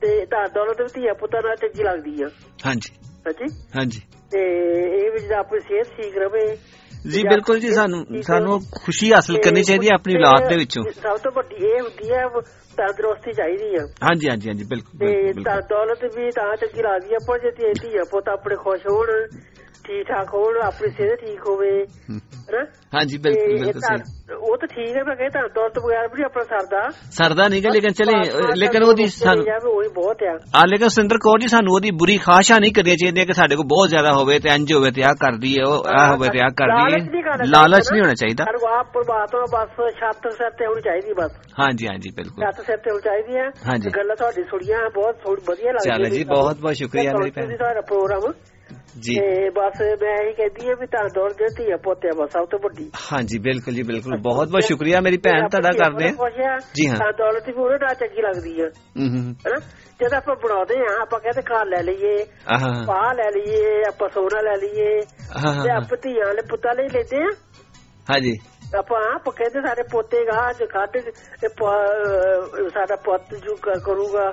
ਤੇ 0.00 0.24
ਤਾਂ 0.26 0.46
ਦੌਲਤ 0.54 0.80
ਵੀ 0.82 0.88
ਧੀਆ 0.94 1.12
ਪੁੱਤਾਂ 1.14 1.42
ਨਾਲ 1.42 1.56
ਚੰਗੀ 1.56 1.82
ਲੱਗਦੀ 1.82 2.22
ਆ। 2.22 2.28
ਹਾਂਜੀ। 2.66 2.92
ਹਾਂਜੀ? 3.26 3.48
ਹਾਂਜੀ। 3.76 4.00
ਤੇ 4.30 4.40
ਇਹ 4.98 5.10
ਵੀ 5.10 5.18
ਜਿਹੜਾ 5.18 5.38
ਆਪਣੀ 5.38 5.60
ਸਿਹਤ 5.60 5.88
ਠੀਕ 5.96 6.16
ਰਵੇ 6.18 6.46
ਜੀ 7.12 7.22
ਬਿਲਕੁਲ 7.22 7.58
ਜੀ 7.60 7.68
ਸਾਨੂੰ 7.68 8.22
ਸਾਨੂੰ 8.22 8.60
ਖੁਸ਼ੀ 8.84 9.12
ਹਾਸਲ 9.12 9.36
ਕਰਨੀ 9.44 9.62
ਚਾਹੀਦੀ 9.62 9.86
ਹੈ 9.86 9.94
ਆਪਣੀ 9.94 10.14
ਔਲਾਦ 10.14 10.48
ਦੇ 10.48 10.56
ਵਿੱਚੋਂ। 10.56 10.84
ਸਭ 10.84 11.16
ਤੋਂ 11.16 11.32
ਵੱਡੀ 11.32 11.56
ਇਹ 11.56 11.80
ਹੁੰਦੀ 11.80 12.12
ਹੈ 12.12 12.28
ਤੰਦਰੁਸਤੀ 12.76 13.32
ਚਾਹੀਦੀ 13.32 13.76
ਆ। 13.76 13.86
ਹਾਂਜੀ 14.04 14.28
ਹਾਂਜੀ 14.28 14.48
ਹਾਂਜੀ 14.48 14.64
ਬਿਲਕੁਲ 14.64 14.98
ਤੇ 14.98 15.32
ਤਾਂ 15.42 15.62
ਦੌਲਤ 15.62 16.04
ਵੀ 16.16 16.30
ਤਾਂ 16.30 16.56
ਚੰਗੀ 16.56 16.82
ਲੱਗਦੀ 16.82 17.14
ਆ 17.14 17.18
ਪਰ 17.28 17.38
ਜੇ 17.38 17.50
ਧੀ 17.50 17.72
ਧੀਆ 17.82 18.02
ਪੁੱਤ 18.10 18.28
ਆਪਣੇ 18.28 18.56
ਖੁਸ਼ 18.56 18.86
ਹੋਣ। 18.86 19.08
ਠੀਕ 19.84 20.06
ਠਾਕ 20.08 20.34
ਹੋਣ 20.34 20.56
ਆਪਣੀ 20.66 20.90
ਸਿਹਤ 20.90 21.20
ਠੀਕ 21.20 21.40
ਹੋਵੇ 21.48 21.70
ਹੈਨਾ 22.10 22.64
ਹਾਂਜੀ 22.94 23.18
ਬਿਲਕੁਲ 23.18 23.46
ਤੇ 23.46 23.52
ਬਿਲਕੁਲ 23.54 23.80
ਤਾਂ- 23.80 23.96
ਸਹੀ। 23.98 24.34
ਉਹ 24.34 24.56
ਤਾਂ 24.56 24.68
ਠੀਕ 24.68 24.96
ਹੈ 24.96 25.02
ਮੈਂ 25.04 25.14
ਕਹਿੰਦਾ 25.16 25.40
ਦੌਲਤ 25.54 25.78
ਬਗੈਰ 25.78 26.08
ਵੀ 26.14 26.22
ਆਪਣਾ 26.22 26.42
ਸਰਦਾ। 26.44 26.80
ਸਰਦਾ 27.10 27.48
ਨਹੀਂ 27.48 27.62
ਗਾ 27.62 27.70
ਲੇਕਿਨ 27.70 27.92
ਚਲੇ 27.92 28.12
ਲੇਕਿਨ 28.56 28.82
ਉਹਦੀ 28.82 29.06
ਸਾਨੂੰ 29.08 29.44
ਉਹੀ 29.72 29.88
ਬਹੁਤ 29.88 30.22
ਆ। 30.22 30.34
ਆ 30.56 30.64
ਲੇਕਿਨ 30.66 30.88
ਸੁਰਿੰਦਰ 30.88 31.18
ਕੌਰ 31.18 31.38
ਜੀ 31.40 31.48
ਸਾਨੂੰ 31.48 31.74
ਉਹਦੀ 31.74 31.90
ਬੁਰੀ 31.90 32.16
ਖਾਸ਼ਾ 32.18 32.58
ਨਹੀਂ 32.58 32.72
ਕਰਨੀ 32.72 32.96
ਚਾਹੀਦੀ 32.96 33.24
ਕਿ 33.26 33.32
ਸਾਡੇ 33.32 33.56
ਕੋਲ 33.56 33.66
ਬਹੁਤ 33.66 33.88
ਜ਼ਿਆਦਾ 33.88 34.12
ਹੋਵੇ 34.12 34.38
ਤੇ 34.38 34.50
ਇੰਜ 34.54 34.72
ਹੋਵੇ 34.72 34.90
ਤੇ 34.90 35.02
ਆ 35.02 35.12
ਕਰਦੀ 35.20 35.54
ਹੈ 35.58 35.64
ਉਹ 35.64 35.84
ਆ 35.98 36.06
ਹੋਵੇ 36.12 36.28
ਤੇ 36.28 36.40
ਆ 36.40 36.48
ਕਰਦੀ 36.56 36.94
ਹੈ। 36.94 37.36
ਲਾਲਚ 37.46 37.92
ਨਹੀਂ 37.92 38.02
ਹੋਣਾ 38.02 38.14
ਚਾਹੀਦਾ। 38.14 38.44
ਹਰ 38.44 38.58
ਆਪ 38.78 38.92
ਪਰਮਾਤਮਾ 38.94 39.44
ਬਸ 39.54 39.92
ਛੱਤ 40.00 40.32
ਸਿਰ 40.32 40.50
ਤੇ 40.50 40.66
ਹੋਣੀ 40.66 40.82
ਚਾਹੀਦੀ 40.82 41.12
ਬਸ। 41.12 41.32
ਹਾਂਜੀ 41.60 41.86
ਹਾਂਜੀ 41.88 42.10
ਬਿਲਕੁਲ। 42.16 42.44
ਛੱਤ 42.44 42.60
ਸਿਰ 42.66 42.76
ਤੇ 42.76 42.90
ਹੋਣੀ 42.90 43.02
ਚਾਹੀਦੀ 43.02 43.36
ਹੈ। 43.36 43.50
ਗੱਲਾਂ 43.96 44.16
ਤੁਹਾਡੀ 44.16 44.42
ਸੁਣੀਆਂ 44.42 44.90
ਬਹੁਤ 44.94 45.16
ਵਧੀਆ 45.50 45.72
ਲੱਗਦੀਆਂ 45.72 45.96
ਚਲੋ 45.98 46.08
ਜੀ, 46.08 46.24
ਬਹੁਤ 46.24 46.56
ਬਹੁਤ 46.58 46.74
ਸ਼ੁਕਰੀਆ 46.74 47.12
ਮੇਰੀ 47.12 47.30
ਭੈਣ। 47.30 47.50
ਸੀ 47.50 47.56
ਤੁਹਾਡਾ 47.56 47.80
ਪ੍ਰੋਗਰਾਮ 47.80 48.32
ਜੀ। 49.00 49.14
ਤੇ 49.20 49.50
ਬਸ 49.50 49.80
ਮੈਂ 50.02 50.14
ਇਹੀ 50.22 50.32
ਕਹਿੰਦੀ 50.32 50.68
ਹਾਂ 50.68 50.76
ਵੀ 50.80 50.86
ਤਾਂ 50.86 51.04
ਦੌੜ 51.14 51.32
ਦੇ 51.32 51.46
ਧੀਆ 51.56 51.76
ਪੋਤੇ 51.76 52.08
ਬਸ 52.18 52.30
ਸਭ 52.32 52.44
ਤੋਂ 52.44 52.58
ਵੱਡੀ। 52.58 52.90
ਹਾਂਜੀ 53.12 53.38
ਬਿਲਕੁਲ 53.38 53.74
ਜੀ 53.74 53.82
ਬਿਲਕੁਲ। 53.82 54.16
ਬਹੁਤ 54.16 54.48
ਬਹੁਤ 54.48 54.62
ਸ਼ੁਕਰੀਆ 54.62 55.00
ਮੇਰੀ 55.00 55.16
ਭੈਣ 55.16 55.48
ਤੁਹਾਡਾ 55.48 55.70
ਕਰਦੇ 55.72 56.08
ਹਾਂ 56.08 56.58
ਜੀ 56.74 56.88
ਹਾਂ। 56.88 56.96
ਤਾਂ 56.96 57.12
ਦੌਲਤ 57.12 57.46
ਵੀ 57.46 57.52
ਉਹਦੇ 57.52 57.78
ਨਾਲ 57.78 57.94
ਚੰਗੀ 57.94 58.22
ਲੱਗਦੀ 58.22 58.60
ਆ। 58.60 58.66
ਹੈਨਾ? 58.66 59.60
ਜਦ 60.00 60.14
ਆਪਾਂ 60.14 60.36
ਬਣਾਉਂਦੇ 60.36 60.74
ਆ 60.74 61.02
ਆਪਾਂ 61.02 61.20
ਕਹਿੰਦੇ 61.20 61.42
ਘਰ 61.42 61.66
ਲੈ 61.66 61.82
ਲਈਏ 61.82 62.24
ਪਾ 62.86 63.12
ਲੈ 63.12 63.30
ਲਈਏ 63.30 63.82
ਆਪਾਂ 63.88 64.08
ਸੋਨਾ 64.08 64.40
ਲੈ 64.40 64.56
ਲਈਏ 64.56 65.00
ਤੇ 65.62 65.70
ਆਪਾਂ 65.70 65.96
ਧੀਆਂ 66.02 66.26
ਵਾਲੇ 66.26 66.42
ਪੁੱਤਾਂ 66.42 66.74
ਲਈ 66.74 66.88
ਲੈਂਦੇ 66.88 67.22
ਆ 67.22 67.30
ਹਾਂਜੀ। 68.10 68.36
ਆਪਾਂ 68.78 69.00
ਆਪਾਂ 69.14 69.32
ਕਹਿੰਦੇ 69.32 69.60
ਸਾਡੇ 69.68 69.82
ਪੋਤੇ 69.92 70.24
ਗਾ 70.24 70.50
ਅੱਜ 70.50 70.62
ਖਾਦੇ 70.70 71.00
ਤੇ 71.40 71.48
ਪ- 71.48 71.64
ਅਹ 71.64 72.68
ਸਾਡਾ 72.68 72.96
ਪੁੱਤ 72.96 73.34
ਜੂ 73.34 73.56
ਕਰੂਗਾ। 73.84 74.32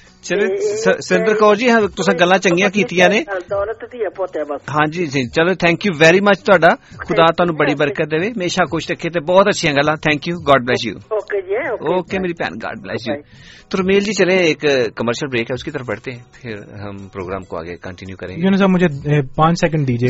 چلو 0.21 0.57
سرندر 1.01 1.33
گلایا 2.21 3.07
نے 3.07 3.21
بہت 9.19 9.47
اچھی 9.47 9.69
گلاک 9.69 10.27
یو 10.27 10.35
گاڈ 10.47 10.61
بلس 10.61 10.85
یو 10.85 10.95
اکیرین 18.35 18.55
صاحب 18.55 18.71
پانچ 19.35 19.59
سیکنڈ 19.59 19.87
دیجیے 19.87 20.09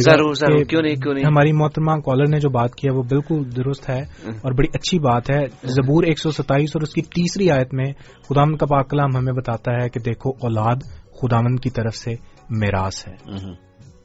ہماری 1.25 1.51
محترم 1.51 2.01
کالر 2.01 2.27
نے 2.27 2.39
جو 2.39 2.49
بات 2.49 2.75
کی 2.75 2.89
وہ 2.89 3.03
بالکل 3.03 3.43
درست 3.55 3.89
ہے 3.89 3.99
اور 4.25 4.51
بڑی 4.51 4.67
اچھی 4.73 4.99
بات 4.99 5.29
ہے۔ 5.29 5.45
جبور 5.63 6.03
ایک 6.03 6.19
سو 6.19 6.31
ستائیس 6.31 6.69
اور 6.75 6.81
تیسری 7.01 7.51
آیت 7.51 7.73
میں 7.73 7.93
خدمت 8.29 8.63
کلام 8.89 9.17
ہمیں 9.17 9.33
بتاتا 9.33 9.71
ہے 9.71 10.00
دیکھو 10.05 10.29
اولاد 10.29 10.75
خداون 11.21 11.55
کی 11.55 11.69
طرف 11.69 11.95
سے 11.95 12.15
میراث 12.49 13.07
ہے۔ 13.07 13.15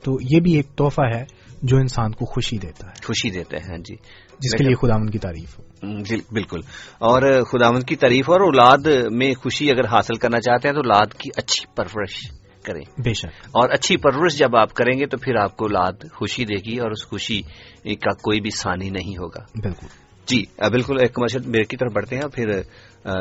تو 0.04 0.16
یہ 0.30 0.40
بھی 0.40 0.52
ایک 0.52 0.68
تحفہ 0.76 1.02
ہے 1.14 1.24
جو 1.62 1.76
انسان 1.76 2.12
کو 2.12 2.24
خوشی 2.24 2.58
دیتا 2.58 2.88
ہے۔ 2.88 3.06
خوشی 3.06 3.30
دیتے 3.30 3.56
ہیں 3.56 3.78
جی۔ 3.78 3.94
جس 4.38 4.52
کے 4.52 4.64
لیے 4.64 4.74
خداون 4.74 5.10
کی 5.10 5.18
تعریف 5.18 5.58
ہو۔ 5.58 5.64
جی، 6.02 6.16
بالکل۔ 6.30 6.60
اور 6.98 7.42
خداون 7.44 7.80
کی 7.80 7.96
تعریف 7.96 8.30
اور 8.30 8.40
اولاد 8.40 8.86
میں 9.12 9.34
خوشی 9.34 9.70
اگر 9.70 9.84
حاصل 9.86 10.14
کرنا 10.14 10.40
چاہتے 10.40 10.68
ہیں 10.68 10.72
تو 10.72 10.80
اولاد 10.80 11.14
کی 11.14 11.30
اچھی 11.36 11.66
پرورش 11.76 12.30
کریں۔ 12.64 13.00
بے 13.00 13.12
شک۔ 13.12 13.26
اور 13.26 13.70
اچھی 13.70 13.96
پرورش 13.96 14.38
جب 14.38 14.56
آپ 14.56 14.74
کریں 14.74 14.98
گے 14.98 15.06
تو 15.06 15.18
پھر 15.18 15.36
آپ 15.36 15.56
کو 15.56 15.64
اولاد 15.64 15.92
خوشی 16.14 16.44
دے 16.44 16.54
گی 16.54 16.78
اور 16.78 16.90
اس 16.90 17.06
خوشی 17.06 17.42
کا 17.84 18.12
کوئی 18.12 18.40
بھی 18.40 18.50
ثانی 18.50 18.90
نہیں 18.90 19.16
ہوگا۔ 19.18 19.40
بالکل۔ 19.62 19.86
جی 20.26 20.42
بالکل 20.58 20.96
ایک 21.00 21.14
کمرشل 21.14 21.40
میرے 21.46 21.64
کی 21.64 21.76
طرف 21.76 21.92
بڑھتے 21.92 22.16
ہیں 22.16 22.22
اور 22.22 22.30
پھر 22.30 22.62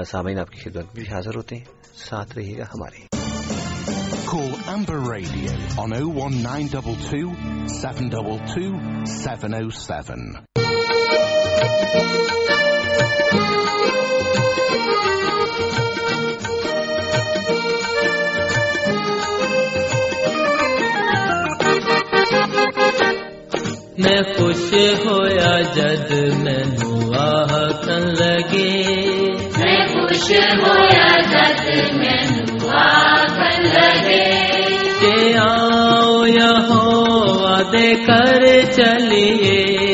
سامعین 0.04 0.40
آپ 0.40 0.50
کی 0.50 0.60
خدمت 0.60 0.96
بھی 0.96 1.04
حاضر 1.04 1.36
ہوتے 1.36 1.56
ہیں۔ 1.56 1.64
ساتھ 1.98 2.38
رہے 2.38 2.58
گا 2.58 2.66
ہمارے 2.74 3.04
Call 4.28 4.54
Amber 4.68 5.00
Radio 5.02 5.52
on 5.78 5.94
01922 5.94 7.36
722 7.74 8.72
707. 9.06 10.26
میں 24.00 24.22
خوش 24.34 24.74
ہویا 25.06 25.54
جد 25.76 26.12
مینو 26.40 27.12
آہ 27.20 27.54
لگے 28.20 28.74
میں 29.58 29.78
خوش 29.94 30.30
ہویا 30.60 31.15
دے 37.72 37.96
کر 37.96 38.46
چلیے۔ 38.76 39.86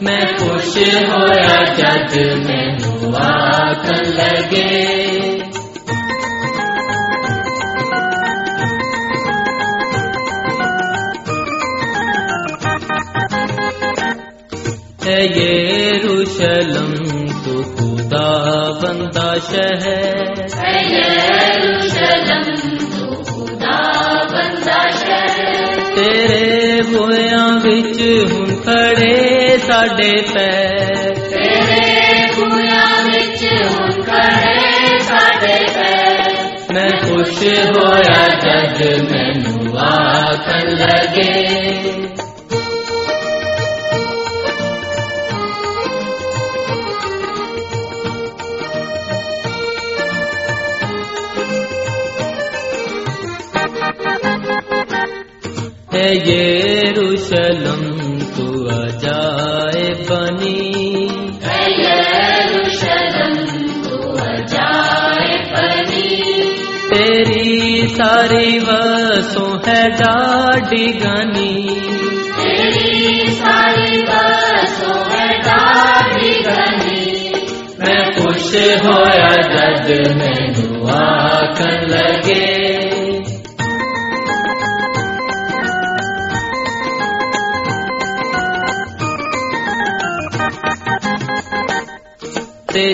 میں 0.00 0.24
خوش 0.38 0.76
ہوا 0.76 1.64
جج 1.64 2.18
میں 2.46 2.78
کر 3.72 4.04
لگے۔ 4.04 5.01
یہ 15.20 15.92
روشلم 16.02 16.92
تو 17.44 17.62
خدا 17.62 18.52
بندہ 18.82 19.34
شہر 19.50 20.22
تیرے 25.94 26.80
بویاں 26.82 27.58
بچ 27.62 28.00
ہوں 28.32 28.46
کھڑے 28.62 29.56
ساڈے 29.66 30.12
پیر۔ 30.34 31.12
میں 36.70 36.90
خوش 37.02 37.42
ہویا 37.42 38.26
جج 38.42 38.82
مینو 39.10 39.78
آکھن 39.78 40.68
لگے۔ 40.68 42.21
ہے 56.02 56.14
یہ 56.14 56.80
تو 56.94 57.02
اجائے 58.68 59.90
بنی 60.08 61.06
جائے 64.48 65.52
بنی 65.52 66.42
تیری 66.90 67.88
ساری 67.88 68.58
وسوں 68.66 69.58
ہے 69.66 69.88
ڈاڈی 69.88 71.04
گنی۔ 71.04 71.66
میں 77.78 78.04
خوش 78.16 78.56
ہوا 78.84 79.34
جج 79.34 80.16
میں 80.16 80.48
دعا 80.48 81.54
کر 81.54 81.88
لگے۔ 81.88 82.71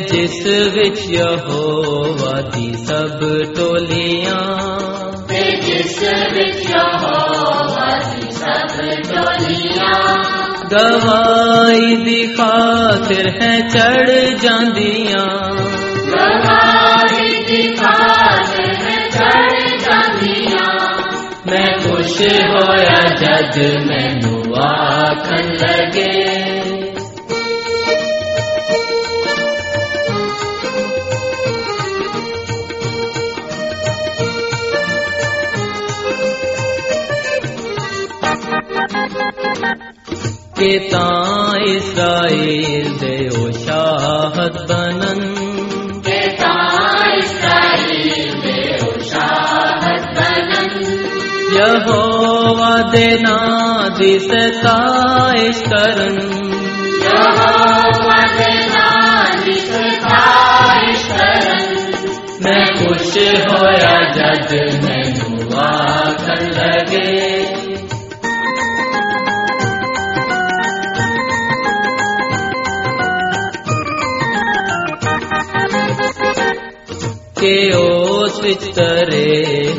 جس 0.08 0.38
وچ 0.74 1.00
یہووا 1.10 2.40
دی 2.54 2.70
سب 2.86 3.20
ٹولیاں 3.56 4.42
گوائی 10.72 11.96
جس 11.96 11.96
دی 12.04 12.22
خاطر 12.34 13.28
ہے 13.40 13.52
چڑھ 13.72 14.10
جاندیاں 14.42 15.26
گواہی 16.08 17.28
میں 21.46 21.66
خوش 21.82 22.20
ہویا 22.20 23.00
لگے 25.52 26.27
کہ 40.54 40.78
اسرائیل 41.66 43.04
او 43.36 43.50
شاہد 43.52 44.70
بنن۔ 44.70 45.34
کہ 46.02 46.20
تاں 46.40 47.08
اسرائیل 47.16 48.10
شاہد 49.00 50.16
بنن۔ 50.16 50.82
یہوہ 51.56 52.76
دے 52.92 54.18
ستائش 54.18 55.62
کرن۔ 55.70 56.16
یہوہ 57.02 58.22
دے 58.38 58.68
میں 62.40 62.64
خوش 62.64 63.16
ہویا 63.16 64.10
جد 64.10 64.52
مینو 64.84 65.58
آکھن 65.58 66.44
لگے۔ 66.44 67.27
کہ 77.40 77.56
اس 77.72 78.38
وچ 78.44 78.62
ترے 78.76 79.26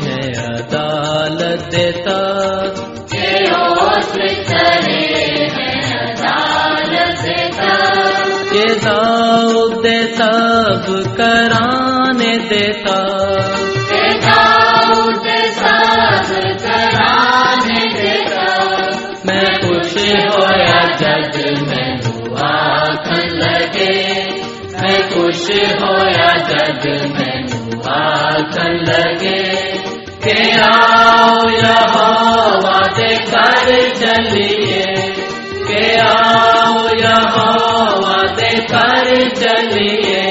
ہے 0.02 0.20
عدالت 0.42 1.64
دیتا 1.72 2.14
کہ 3.10 3.32
عدالت 5.96 7.24
دیتا 7.24 7.74
کہ 8.50 8.64
داؤد 8.84 9.76
دے 9.84 9.98
سب 10.16 10.88
کرانے 11.16 12.32
دیتا 12.50 12.96
کہ 13.90 14.02
داؤد 14.24 15.28
سب 15.58 16.32
کرانے 16.64 17.84
دیتا 17.94 18.48
میں 19.24 19.44
خوش 19.62 19.96
ہویا 19.96 20.80
جد 21.00 21.40
گھر 38.70 39.28
چلیے 39.34 40.22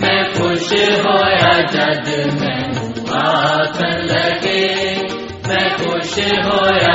میں 0.00 0.22
خوش 0.34 0.72
ہویا 0.72 1.60
جد 1.72 2.08
میں 2.42 2.60
آکھن 3.12 4.06
لگے۔ 4.06 4.94
میں 5.46 5.68
خوش 5.78 6.18
ہویا 6.18 6.85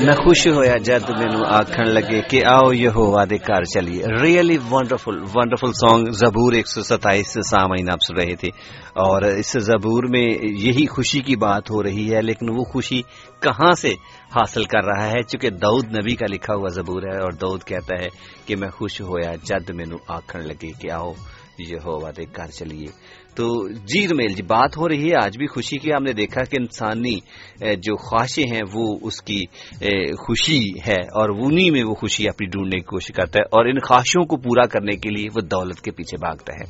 میں 0.00 0.12
خوش 0.12 0.46
ہویا 0.46 0.76
جد 0.76 1.10
مینو 1.10 1.44
آکھن 1.44 1.84
لگے 1.84 2.20
کہ 2.30 2.44
آؤ 2.44 2.72
یہووا 2.72 3.24
دے 3.24 3.36
گھر 3.36 3.64
چلیے۔ 3.64 4.04
ریئلی 4.22 4.58
ونڈرفل 4.70 5.18
ونڈرفل 5.34 5.72
سانگ 5.72 6.04
زبور 6.10 6.52
ایک 6.52 6.68
سو 6.68 6.82
ستائیس 6.82 7.38
سامعین 7.50 7.90
آپ 7.90 7.98
سن 8.02 8.16
رہے 8.16 8.36
تھے۔ 8.36 8.48
اور 8.94 9.22
اس 9.22 9.52
زبور 9.52 10.04
میں 10.08 10.26
یہی 10.42 10.86
خوشی 10.86 11.20
کی 11.20 11.36
بات 11.36 11.70
ہو 11.70 11.82
رہی 11.82 12.14
ہے، 12.14 12.22
لیکن 12.22 12.50
وہ 12.50 12.64
خوشی 12.64 13.02
کہاں 13.40 13.72
سے 13.72 13.90
حاصل 14.36 14.64
کر 14.64 14.84
رہا 14.84 15.06
ہے؟ 15.06 15.22
چونکہ 15.22 15.50
دعود 15.50 15.84
نبی 15.84 16.14
کا 16.14 16.26
لکھا 16.30 16.54
ہوا 16.54 16.68
زبور 16.68 17.02
ہے 17.02 17.18
اور 17.18 17.32
دعود 17.32 17.62
کہتا 17.64 18.02
ہے 18.02 18.08
کہ 18.46 18.56
میں 18.56 18.68
خوش 18.68 19.00
ہویا 19.00 19.34
جد 19.44 19.70
مینو 19.70 19.96
آکھن 20.08 20.40
لگے 20.40 20.72
کہ 20.80 20.90
آؤ 20.90 21.12
یہووا 21.58 22.10
دے 22.16 22.24
گھر 22.36 22.46
چلیے۔ 22.46 23.15
تو 23.36 23.68
جی 23.68 24.06
رمیل 24.08 24.34
جی 24.34 24.42
بات 24.42 24.76
ہو 24.78 24.88
رہی 24.88 25.10
ہے، 25.10 25.24
آج 25.24 25.38
بھی 25.38 25.46
خوشی 25.46 25.78
کی 25.78 25.90
ہم 25.92 26.02
نے 26.02 26.12
دیکھا 26.12 26.44
کہ 26.44 26.56
انسانی 26.60 27.16
جو 27.76 27.96
خواہشیں 27.96 28.44
ہیں، 28.52 28.62
وہ 28.72 28.98
اس 29.02 29.22
کی 29.22 29.40
خوشی 30.26 30.60
ہے 30.86 31.00
اور 31.14 31.28
انہی 31.28 31.70
میں 31.70 31.84
وہ 31.84 31.94
خوشی 31.94 32.28
اپنی 32.28 32.46
ڈھونڈنے 32.46 32.76
کی 32.76 32.84
کوشش 32.84 33.12
کرتا 33.14 33.38
ہے 33.38 33.44
اور 33.44 33.66
ان 33.66 33.78
خواہشوں 33.78 34.24
کو 34.24 34.36
پورا 34.36 34.66
کرنے 34.66 34.96
کے 34.96 35.10
لیے 35.10 35.26
وہ 35.36 35.40
دولت 35.40 35.80
کے 35.80 35.90
پیچھے 35.90 36.16
بھاگتا 36.18 36.52
ہے۔ 36.52 36.64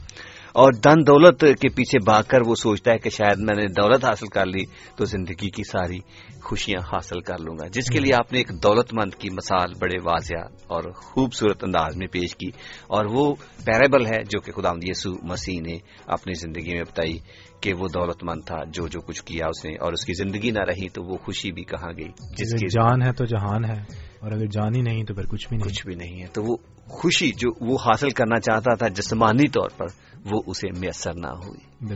اور 0.57 0.73
دن 0.73 1.07
دولت 1.07 1.41
کے 1.41 1.69
پیچھے 1.69 1.99
بھاگ 2.05 2.23
کر 2.29 2.39
وہ 2.47 2.55
سوچتا 2.55 2.93
ہے 2.93 2.99
کہ 2.99 3.11
شاید 3.11 3.39
میں 3.39 3.55
نے 3.57 3.67
دولت 3.67 4.05
حاصل 4.05 4.27
کر 4.27 4.47
لی 4.47 4.65
تو 4.97 5.05
زندگی 5.05 5.51
کی 5.51 5.63
ساری 5.63 5.99
خوشیاں 6.47 6.81
حاصل 6.81 7.21
کر 7.21 7.39
لوں 7.39 7.57
گا۔ 7.59 7.67
جس 7.67 7.85
کے 7.91 8.01
لیے 8.01 8.15
آپ 8.15 8.33
نے 8.33 8.39
ایک 8.39 8.63
دولت 8.63 8.95
مند 8.95 9.15
کی 9.15 9.31
مثال 9.31 9.73
بڑے 9.81 10.01
واضح 10.05 10.37
اور 10.67 10.83
خوبصورت 10.93 11.65
انداز 11.65 11.97
میں 11.97 12.07
پیش 12.07 12.37
کی۔ 12.37 12.49
اور 12.87 13.05
وہ 13.05 13.35
پیرابل 13.65 14.07
ہے 14.07 14.23
جو 14.25 14.41
کہ 14.41 14.53
خدا 14.53 14.71
یسو 14.83 15.11
مسیح 15.23 15.61
نے 15.61 15.79
اپنی 16.07 16.35
زندگی 16.35 16.75
میں 16.75 16.83
بتائی 16.83 17.19
کہ 17.61 17.73
وہ 17.79 17.89
دولت 17.95 18.25
مند 18.25 18.41
تھا 18.47 18.65
جو 18.65 18.89
جو 18.89 19.01
کچھ 19.01 19.23
کیا 19.23 19.47
اس 19.47 19.65
نے 19.65 19.75
اور 19.75 19.93
اس 19.93 20.05
کی 20.05 20.13
زندگی 20.13 20.51
نہ 20.51 20.61
رہی 20.69 20.89
تو 20.89 21.03
وہ 21.03 21.17
خوشی 21.17 21.53
بھی 21.53 21.65
کہاں 21.65 21.93
گئی؟ 21.97 22.09
جس 22.39 22.53
کی 22.53 22.69
جان 22.69 23.03
ہے 23.03 23.13
تو 23.13 23.25
جہان 23.25 23.65
ہے 23.65 23.81
اور 24.21 24.33
اگر 24.33 24.47
جان 24.47 24.75
ہی 24.75 24.81
نہیں 24.81 25.05
تو 25.05 25.15
پھر 25.15 25.27
کچھ 25.27 25.49
بھی 25.49 25.57
نہیں۔ 25.57 25.69
کچھ 25.69 25.87
بھی 25.87 25.95
نہیں 25.95 26.23
ہے۔ 26.23 26.27
تو 26.33 26.43
وہ 26.45 26.57
خوشی 26.87 27.31
جو 27.31 27.73
وہ 27.73 27.75
حاصل 27.75 28.11
کرنا 28.11 28.41
چاہتا 28.41 28.75
تھا 28.75 28.89
جسمانی 28.89 29.49
طور 29.49 29.69
پر 29.77 29.87
وہ 30.31 30.43
اسے 30.47 30.69
میسر 30.79 31.15
نہ 31.15 31.27
ہوئی۔ 31.27 31.87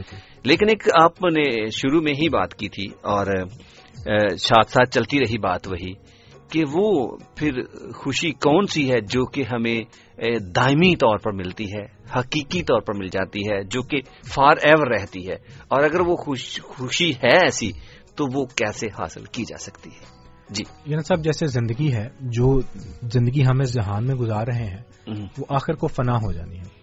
لیکن 0.44 0.68
ایک 0.68 0.82
آپ 1.02 1.22
نے 1.22 1.66
شروع 1.70 2.00
میں 2.00 2.12
ہی 2.12 2.28
بات 2.28 2.54
کی 2.54 2.68
تھی 2.68 2.86
اور 3.02 3.26
ساتھ 4.36 4.70
ساتھ 4.70 4.90
چلتی 4.90 5.18
رہی 5.18 5.38
بات 5.38 5.68
وہی 5.68 5.92
کہ 6.50 6.64
وہ 6.72 7.16
پھر 7.36 7.62
خوشی 7.94 8.30
کون 8.30 8.66
سی 8.66 8.92
ہے 8.92 9.00
جو 9.00 9.24
کہ 9.24 9.44
ہمیں 9.52 9.80
دائمی 10.54 10.96
طور 10.96 11.18
پر 11.18 11.32
ملتی 11.32 11.64
ہے 11.64 11.84
حقیقی 12.18 12.62
طور 12.62 12.80
پر 12.80 12.94
مل 12.94 13.08
جاتی 13.08 13.40
ہے 13.40 13.64
جو 13.64 13.82
کہ 13.82 14.00
فار 14.34 14.56
ایور 14.62 14.86
رہتی 14.86 15.28
ہے۔ 15.28 15.34
اور 15.68 15.82
اگر 15.82 16.00
وہ 16.00 16.16
خوش 16.16 16.60
خوشی 16.62 17.10
ہے 17.10 17.44
ایسی 17.44 17.72
تو 18.14 18.26
وہ 18.34 18.44
کیسے 18.44 18.86
حاصل 18.86 19.24
کی 19.24 19.44
جا 19.44 19.58
سکتی 19.58 19.90
ہے؟ 19.90 20.20
جی۔ 20.50 20.64
یعنی 20.86 21.02
صاحب 21.02 21.24
جیسے 21.24 21.46
زندگی 21.46 21.92
ہے 21.92 22.08
جو 22.20 22.60
زندگی 23.02 23.44
ہم 23.44 23.60
اس 23.60 23.74
جہان 23.74 24.06
میں 24.06 24.14
گزار 24.14 24.46
رہے 24.46 24.66
ہیں۔ 24.66 24.82
وہ 25.38 25.44
آخر 25.48 25.74
کو 25.74 25.86
فنا 25.86 26.16
ہو 26.16 26.32
جانی 26.32 26.58
ہے۔ 26.58 26.79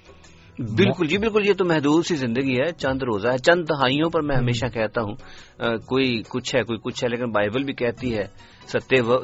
بالکل 0.60 1.08
جی 1.08 1.18
بالکل 1.18 1.48
یہ 1.48 1.54
تو 1.54 1.66
محدود 1.66 2.06
سی 2.06 2.16
زندگی 2.16 2.56
ہے 2.56 2.72
چند 2.72 3.04
روزہ 3.04 3.28
ہے 3.28 3.38
چند 3.38 3.64
دہائیوں 3.70 4.10
پر 4.10 4.22
میں 4.22 4.36
ہمیشہ 4.36 4.66
کہتا 4.66 5.02
ہوں 5.02 5.16
کوئی 5.78 6.22
کچھ 6.30 6.56
ہے 6.56 6.62
کوئی 6.64 6.80
کچھ 6.84 7.04
ہے 7.04 7.10
لیکن 7.10 7.32
بائبل 7.32 7.64
بھی 7.64 7.74
کہتی 7.74 8.18
ہے 8.18 8.24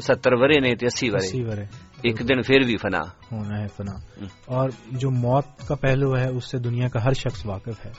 ستر 0.02 0.34
ورے 0.34 0.60
نہیں 0.60 0.76
تے 0.76 0.86
اسی 0.86 1.10
ورے۔ 1.10 1.62
ایک 2.02 2.20
دن 2.20 2.42
پھر 2.42 2.60
بھی 2.60 2.78
فنا۔ 2.78 3.00
ہونا 3.32 3.62
ہے 3.62 3.68
فنا۔ 3.68 4.26
اور 4.46 4.70
جو 4.92 5.12
موت 5.12 5.68
کا 5.68 5.76
پہلو 5.76 6.18
ہے 6.18 6.28
اس 6.30 6.52
سے 6.52 6.58
دنیا 6.58 6.88
کا 6.88 7.04
ہر 7.04 7.14
شخص 7.14 7.46
واقف 7.46 7.86
ہے۔ 7.86 7.92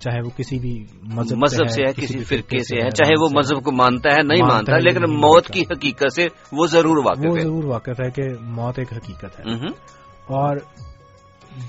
چاہے 0.00 0.20
وہ 0.24 0.30
کسی 0.36 0.58
بھی 0.58 0.84
مذہب 1.02 1.38
مذہب 1.38 1.70
سے 1.70 1.82
ہے 1.86 1.92
کسی 1.92 2.18
فرقے 2.24 2.58
سے 2.58 2.76
ہے 2.82 2.90
چاہے 2.90 3.12
وہ 3.20 3.28
مذہب 3.34 3.64
کو 3.64 3.72
مانتا 3.72 4.10
ہے 4.10 4.22
نہیں 4.22 4.42
مانتا 4.42 4.78
لیکن 4.78 5.00
موت۔ 5.00 5.46
کی 5.46 5.60
حقیقت 5.60 6.12
سے 6.12 6.26
وہ 6.52 6.66
ضرور 6.66 6.96
واقف 7.04 7.36
ہے۔ 7.36 7.40
ضرور 7.40 7.64
واقف 7.64 8.00
ہے 8.00 8.10
کہ 8.10 8.22
موت 8.40 8.78
ایک 8.78 8.92
حقیقت 8.92 9.40
ہے۔ 9.40 9.54
اور 10.26 10.56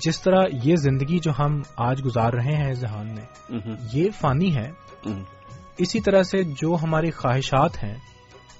جس 0.02 0.20
طرح 0.22 0.42
یہ 0.64 0.74
زندگی 0.76 1.18
جو 1.18 1.30
ہم 1.38 1.62
آج 1.76 2.04
گزار 2.04 2.32
رہے 2.32 2.56
ہیں 2.56 2.70
اس 2.70 2.80
جہان 2.80 3.06
میں۔ 3.06 3.24
یہ 3.92 4.10
فانی 4.20 4.56
ہے۔ 4.56 4.70
اسی 5.78 6.00
طرح 6.00 6.22
سے 6.22 6.42
جو 6.42 6.76
ہماری 6.82 7.10
خواہشات 7.10 7.84
ہیں 7.84 7.94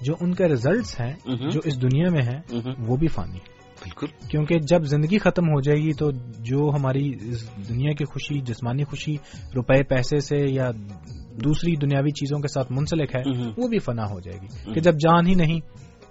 جو 0.01 0.13
ان 0.21 0.33
کے 0.33 0.47
ریزلٹس 0.47 1.01
ہیں۔ 1.01 1.13
جو 1.51 1.59
اس 1.63 1.81
دنیا 1.81 2.09
میں 2.11 2.21
ہیں۔ 2.21 2.57
وہ 2.87 2.95
بھی 2.97 3.07
فانی 3.07 3.35
ہے 3.35 3.61
بالکل 3.83 4.27
کیونکہ 4.27 4.59
جب 4.59 4.83
زندگی 4.83 5.17
ختم 5.17 5.45
ہو 5.45 5.61
جائے 5.61 5.81
گی 5.81 5.93
تو 5.93 6.11
جو 6.39 6.69
ہماری 6.75 7.11
اس 7.21 7.49
دنیا 7.69 7.93
کی 7.93 8.05
خوشی 8.05 8.39
جسمانی 8.41 8.83
خوشی 8.83 9.15
روپے 9.55 9.83
پیسے 9.83 10.19
سے 10.19 10.35
یا 10.37 10.71
دوسری 11.43 11.75
دنیاوی 11.75 12.09
چیزوں 12.09 12.39
کے 12.39 12.47
ساتھ 12.47 12.71
منسلک 12.71 13.15
ہے۔ 13.15 13.21
وہ 13.57 13.67
بھی 13.67 13.79
فنا 13.79 14.03
ہو 14.03 14.19
جائے 14.19 14.37
گی 14.41 14.73
کہ 14.73 14.79
جب 14.81 14.93
جان 14.93 15.27
ہی 15.27 15.35
نہیں 15.35 15.59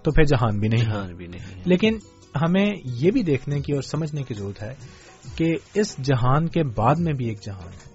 تو 0.02 0.10
پھر 0.10 0.22
جہان 0.24 0.58
بھی 0.58 0.68
نہیں 0.68 0.84
جہان 0.84 1.14
بھی 1.16 1.26
نہیں 1.26 1.62
لیکن 1.64 1.98
ہمیں 2.36 2.70
یہ 2.84 3.10
بھی 3.10 3.22
دیکھنے 3.22 3.60
کی 3.60 3.72
اور 3.72 3.82
سمجھنے 3.82 4.22
کی 4.22 4.34
ضرورت 4.34 4.62
ہے 4.62 4.74
کہ 5.36 5.56
اس 5.74 5.96
جہان 5.98 6.48
کے 6.48 6.62
بعد 6.64 6.94
میں 6.98 7.12
بھی 7.12 7.26
ایک 7.26 7.42
جہان 7.42 7.68
ہے۔ 7.68 7.90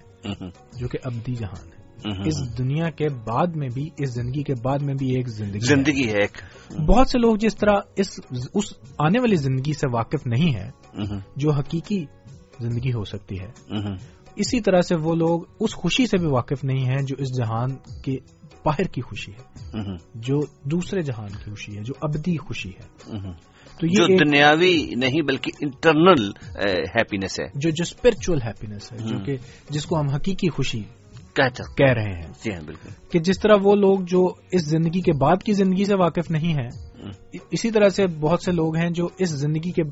جو 0.77 0.87
کہ 0.87 0.97
ابدی 1.03 1.33
جہان 1.33 1.67
ہے۔ 1.67 1.75
اس 2.27 2.57
دنیا 2.57 2.89
کے 2.89 3.09
بعد 3.09 3.47
میں 3.47 3.67
بھی 3.73 3.89
اس 3.97 4.13
زندگی 4.13 4.43
کے 4.43 4.53
بعد 4.63 4.79
میں 4.79 4.93
بھی 4.93 5.15
ایک 5.15 5.27
زندگی۔ 5.27 5.59
زندگی 5.59 6.07
ہے 6.07 6.21
ایک 6.21 6.37
بہت 6.87 7.09
سے 7.09 7.19
لوگ 7.19 7.35
جس 7.35 7.55
طرح 7.55 7.73
اس 7.95 8.19
اس 8.53 8.73
آنے 8.97 9.19
والی 9.19 9.35
زندگی 9.35 9.73
سے 9.73 9.87
واقف 9.91 10.27
نہیں 10.27 10.55
ہے۔ 10.55 10.69
جو 11.35 11.51
حقیقی 11.51 12.05
زندگی 12.59 12.89
ہو 12.89 13.03
سکتی 13.03 13.39
ہے 13.39 13.51
اسی 14.35 14.61
طرح 14.61 14.81
سے 14.81 14.95
وہ 14.95 15.15
لوگ 15.15 15.41
اس 15.59 15.75
خوشی 15.75 16.07
سے 16.07 16.17
بھی 16.17 16.27
واقف 16.27 16.63
نہیں 16.63 16.85
ہیں 16.85 17.01
جو 17.01 17.15
اس 17.19 17.37
جہان 17.37 17.75
کے 18.01 18.17
باہر 18.65 18.83
کی 18.83 19.01
خوشی 19.01 19.31
ہے 19.31 19.67
جو 20.15 20.39
دوسرے 20.63 21.01
جہان 21.01 21.27
کی 21.27 21.49
خوشی 21.49 21.77
ہے 21.77 21.83
جو 21.83 21.93
ابدی 22.01 22.37
خوشی 22.37 22.69
ہے 22.69 23.17
تو 23.79 23.87
یہ 23.87 24.17
دنیاوی 24.25 24.93
نہیں 24.95 25.21
بلکہ 25.21 25.51
انٹرنل 25.61 26.29
ہیپینس 26.97 27.39
ہے۔ 27.39 27.45
جو 27.55 27.69
جو 27.69 27.81
اسپرچل 27.81 28.41
ہیپینس 28.47 28.91
ہے 28.91 28.97
جو 28.97 29.17
کہ 29.25 29.37
جس 29.69 29.85
کو 29.85 29.99
ہم 29.99 30.09
حقیقی 30.09 30.49
خوشی 30.49 30.83
کہہ 31.77 31.93
رہے 31.93 32.13
ہیں۔ 32.13 32.33
جی 32.43 32.53
ہاں 32.53 32.61
بالکل۔ 32.65 32.89
کہ 33.11 33.19
جس 33.19 33.39
طرح 33.39 33.55
وہ 33.63 33.75
لوگ 33.75 33.99
جو 33.99 34.33
اس 34.51 34.65
زندگی 34.65 35.01
کے 35.01 35.13
بعد 35.13 35.43
کی 35.43 35.53
زندگی 35.53 35.85
سے 35.85 35.95
واقف 35.95 36.31
نہیں 36.31 36.53
ہیں 36.53 36.85
اسی 37.51 37.71
طرح 37.71 37.89
سے 37.89 38.07
بہت 38.07 38.43
سے 38.43 38.51
لوگ 38.51 38.77
ہیں 38.77 38.89
جو 38.89 39.07
اس 39.19 39.29
زندگی 39.29 39.71
کے 39.71 39.83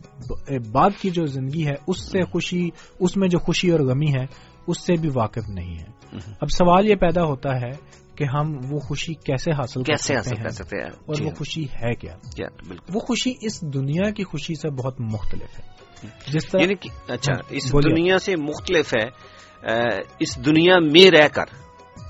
بعد 0.72 0.90
کی 1.02 1.10
جو 1.10 1.26
زندگی 1.26 1.66
ہے 1.66 1.74
اس 1.88 2.12
سے 2.12 2.26
خوشی 2.26 2.70
اس 3.00 3.18
میں 3.18 3.28
جو 3.28 3.40
خوشی 3.40 3.72
اور 3.72 3.80
غمی 3.80 4.12
ہے 4.12 4.26
اس 4.68 4.80
سے 4.80 4.94
بھی 5.02 5.10
واقف 5.16 5.50
نہیں 5.50 5.74
ہے 5.74 6.18
اب 6.42 6.52
سوال 6.52 6.90
یہ 6.90 6.96
پیدا 6.96 7.24
ہوتا 7.24 7.56
ہے 7.56 8.03
کہ 8.16 8.24
ہم 8.24 8.58
وہ 8.70 8.80
خوشی 8.80 9.14
کیسے 9.14 9.52
حاصل 9.52 9.84
کیسے 9.84 10.14
کر 10.44 10.50
سکتے 10.50 10.78
ہیں؟ 10.78 10.90
اور 11.06 11.16
جی. 11.16 11.24
وہ 11.24 11.30
ہاں۔ 11.30 11.36
خوشی 11.36 11.64
ہے 11.64 11.96
کیا؟ 11.96 12.16
وہ 12.94 13.00
خوشی 13.00 13.34
اس 13.42 13.62
دنیا 13.62 14.12
کی 14.12 14.24
خوشی 14.24 14.56
سے 14.56 14.70
بہت 14.70 15.02
مختلف 15.02 15.60
ہے۔ 15.60 15.74
جس 16.28 16.46
طرح 16.46 16.62
یعنی 16.62 16.74
اچھا 17.08 17.34
اس 17.50 17.74
دنیا 17.74 18.20
سے 18.20 18.36
مختلف 18.36 18.94
ہے 18.94 19.06
اس 20.20 20.46
دنیا 20.46 20.80
میں 20.80 21.12
رہ 21.12 21.28
کر۔ 21.28 21.46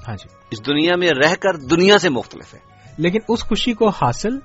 ہاں 0.07 0.15
جی۔ 0.15 0.35
اس 0.51 0.65
دنیا 0.65 0.95
میں 0.95 1.09
رہ 1.09 1.35
کر 1.35 1.55
دنیا 1.55 1.97
سے 1.97 2.09
مختلف 2.09 2.53
ہے۔ 2.53 2.59
لیکن 2.97 3.19
اس 3.29 3.43
خوشی 3.43 3.73
کو 3.73 3.87
حاصل 3.89 4.37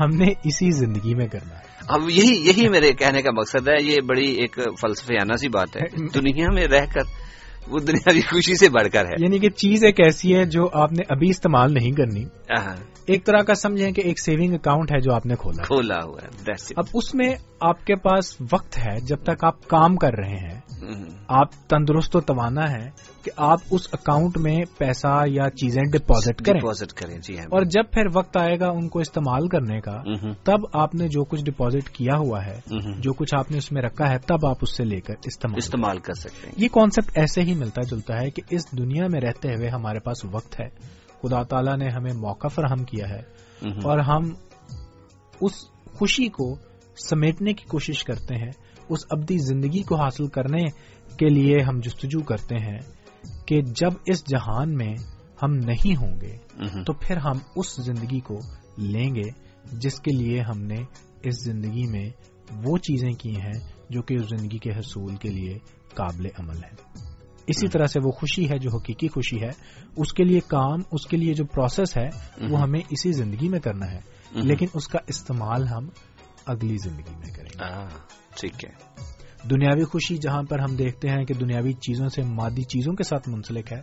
ہم 0.00 0.16
نے 0.16 0.32
اسی 0.44 0.70
زندگی 0.70 1.14
میں 1.14 1.26
کرنا 1.26 1.54
ہے۔ 1.54 1.72
اب 1.88 2.10
یہی 2.10 2.48
یہی 2.48 2.68
میرے 2.68 2.92
کہنے 2.92 3.22
کا 3.22 3.30
مقصد 3.30 3.68
ہے 3.68 3.82
یہ 3.82 3.96
بڑی 4.08 4.30
ایک 4.30 4.58
فلسفیانہ 4.80 5.36
سی 5.36 5.48
بات 5.48 5.76
ہے۔ 5.76 6.06
دنیا 6.14 6.46
میں 6.52 6.66
رہ 6.66 6.86
کر 6.94 7.00
وہ 7.68 7.78
دنیا 7.78 8.12
کی 8.12 8.20
خوشی 8.20 8.54
سے 8.54 8.68
بڑھ 8.68 8.88
کر 8.92 9.04
ہے۔ 9.04 9.14
یعنی 9.18 9.38
کہ 9.38 9.50
چیز 9.50 9.84
ایک 9.84 10.00
ایسی 10.00 10.36
ہے 10.36 10.44
جو 10.44 10.68
آپ 10.72 10.92
نے 10.92 11.02
ابھی 11.08 11.28
استعمال 11.30 11.74
نہیں 11.74 11.90
کرنی۔ 11.90 12.24
ایک 13.06 13.26
طرح 13.26 13.38
کا 13.38 13.54
سمجھیں 13.54 13.92
کہ 13.92 14.00
ایک 14.00 14.20
سیونگ 14.20 14.54
اکاؤنٹ 14.54 14.92
ہے 14.92 15.00
جو 15.00 15.14
آپ 15.14 15.26
نے 15.26 15.34
کھولا۔ 15.38 15.62
کھولا 15.62 15.98
ہوا 16.04 16.18
ہے۔ 16.24 16.28
اب 16.76 16.84
اس 16.94 17.14
میں 17.14 17.34
آپ 17.60 17.86
کے 17.86 17.96
پاس 17.96 18.36
وقت 18.52 18.78
ہے 18.78 19.00
جب 19.00 19.16
تک 19.22 19.44
آپ 19.44 19.68
کام 19.68 19.96
کر 19.96 20.12
رہے 20.12 20.36
ہیں۔ 20.36 20.60
آپ 21.28 21.68
تندرست 21.68 22.16
و 22.16 22.20
توانا 22.20 22.70
ہے 22.70 22.90
کہ 23.22 23.30
آپ 23.36 23.58
اس 23.70 23.88
اکاؤنٹ 23.92 24.38
میں 24.38 24.56
پیسہ 24.78 25.22
یا 25.26 25.50
چیزیں 25.50 25.82
ڈپازٹ 25.92 26.42
کریں۔ 26.42 26.60
ڈپازٹ 26.60 26.92
کریں 26.92 27.18
جی 27.18 27.38
ہاں۔ 27.38 27.44
اور 27.44 27.62
جب 27.62 27.82
پھر 27.92 28.02
وقت 28.14 28.36
آئے 28.36 28.60
گا 28.60 28.68
ان 28.68 28.88
کو 28.88 28.98
استعمال 28.98 29.48
کرنے 29.48 29.80
کا 29.80 30.02
تب 30.44 30.58
آپ 30.72 30.94
نے 30.94 31.08
جو 31.08 31.24
کچھ 31.24 31.44
ڈپازٹ 31.44 31.90
کیا 31.90 32.16
ہوا 32.16 32.46
ہے 32.46 32.60
جو 32.98 33.12
کچھ 33.12 33.34
آپ 33.38 33.50
نے 33.50 33.58
اس 33.58 33.72
میں 33.72 33.82
رکھا 33.82 34.10
ہے 34.10 34.18
تب 34.18 34.46
آپ 34.46 34.56
اس 34.62 34.76
سے 34.76 34.84
لے 34.84 35.00
کر 35.00 35.14
استعمال۔ 35.24 35.58
استعمال 35.58 35.98
کر 35.98 36.12
سکتے 36.12 36.46
ہیں۔ 36.46 36.54
یہ 36.56 36.68
کانسیپٹ 36.72 37.18
ایسے 37.18 37.42
ہی 37.42 37.51
ملتا 37.54 37.82
جلتا 37.82 38.20
ہے 38.20 38.30
کہ 38.30 38.42
اس 38.50 38.72
دنیا 38.78 39.06
میں 39.08 39.20
رہتے 39.20 39.48
ہوئے 39.48 39.68
ہمارے 39.68 39.98
پاس 39.98 40.24
وقت 40.24 40.60
ہے۔ 40.60 40.68
خدا 41.22 41.42
تعالیٰ 41.42 41.76
نے 41.76 41.88
ہمیں 41.88 42.12
موقع 42.12 42.48
فراہم 42.48 42.84
کیا 42.84 43.08
ہے۔ 43.08 43.22
اور 43.84 43.98
ہم 43.98 44.22
اس 45.40 45.52
خوشی 45.94 46.28
کو 46.28 46.56
سمیٹنے 47.08 47.52
کی 47.52 47.64
کوشش 47.68 48.04
کرتے 48.04 48.34
ہیں 48.34 48.50
اس 48.88 48.98
ابدی 49.10 49.38
زندگی 49.38 49.82
کو 49.82 49.96
حاصل 49.96 50.26
کرنے 50.26 50.64
کے 51.16 51.28
لیے 51.28 51.60
ہم 51.60 51.80
جستجو 51.80 52.20
کرتے 52.20 52.54
ہیں 52.54 52.78
کہ 53.46 53.62
جب 53.62 53.90
اس 54.06 54.28
جہان 54.28 54.74
میں 54.74 54.94
ہم 55.42 55.54
نہیں 55.54 55.96
ہوں 55.96 56.20
گے 56.20 56.36
تو 56.84 56.92
پھر 56.92 57.16
ہم 57.16 57.38
اس 57.56 57.76
زندگی 57.76 58.20
کو 58.20 58.38
لیں 58.78 59.14
گے 59.14 59.30
جس 59.72 60.00
کے 60.00 60.12
لیے 60.12 60.40
ہم 60.40 60.62
نے 60.62 60.82
اس 61.22 61.44
زندگی 61.44 61.86
میں 61.86 62.10
وہ 62.64 62.78
چیزیں 62.78 63.10
کی 63.10 63.36
ہیں 63.36 63.72
جو 63.90 64.02
کہ 64.02 64.14
اس 64.14 64.22
زندگی 64.22 64.58
کے 64.58 64.70
حصول 64.70 65.16
کے 65.16 65.28
لیے 65.28 65.58
قابل 65.94 66.26
عمل 66.38 66.56
ہے 66.56 67.11
اسی 67.46 67.68
طرح 67.68 67.86
سے 67.86 68.00
وہ 68.04 68.10
خوشی 68.10 68.50
ہے 68.50 68.58
جو 68.58 68.70
حقیقی 68.76 69.08
خوشی 69.08 69.42
ہے 69.42 69.50
اس 69.96 70.12
کے 70.12 70.24
لیے 70.24 70.40
کام 70.40 70.78
اس 70.92 71.06
کے 71.06 71.16
لیے 71.16 71.34
جو 71.34 71.44
پروسیس 71.44 71.96
ہے 71.96 72.08
وہ 72.50 72.60
ہمیں 72.60 72.80
اسی 72.90 73.12
زندگی 73.12 73.48
میں 73.48 73.60
کرنا 73.60 73.90
ہے۔ 73.90 73.98
لیکن 74.32 74.66
اس 74.74 74.88
کا 74.88 74.98
استعمال 75.06 75.68
ہم 75.68 75.88
اگلی 76.46 76.76
زندگی 76.76 77.16
میں 77.16 77.34
کریں 77.34 77.50
گے۔ 77.58 77.64
ٹھیک 78.40 78.64
ہے۔ 78.64 79.02
دنیاوی 79.50 79.84
خوشی 79.84 80.16
جہاں 80.16 80.42
پر 80.42 80.58
ہم 80.58 80.76
دیکھتے 80.76 81.08
ہیں 81.08 81.24
کہ 81.24 81.34
دنیاوی 81.34 81.72
چیزوں 81.72 82.08
سے 82.08 82.22
مادی 82.22 82.62
چیزوں 82.62 82.94
کے 82.94 83.02
ساتھ 83.02 83.28
منسلک 83.28 83.72
ہے 83.72 83.80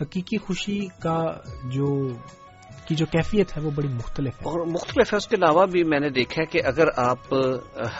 حقیقی 0.00 0.38
خوشی 0.38 0.86
کا 1.02 1.24
جو 1.72 2.08
کی 2.88 2.94
جو 2.94 3.06
کیفیت 3.06 3.56
ہے 3.56 3.62
وہ 3.62 3.70
بڑی 3.70 3.88
مختلف 3.88 4.34
ہے۔ 4.34 4.44
اور 4.44 4.66
مختلف 4.66 5.12
ہے 5.12 5.16
اس 5.16 5.26
کے 5.26 5.36
علاوہ 5.36 5.66
بھی 5.66 5.84
میں 5.84 6.00
نے 6.00 6.10
دیکھا 6.10 6.40
ہے 6.40 6.46
کہ 6.46 6.60
اگر 6.64 6.84
آپ 6.96 7.34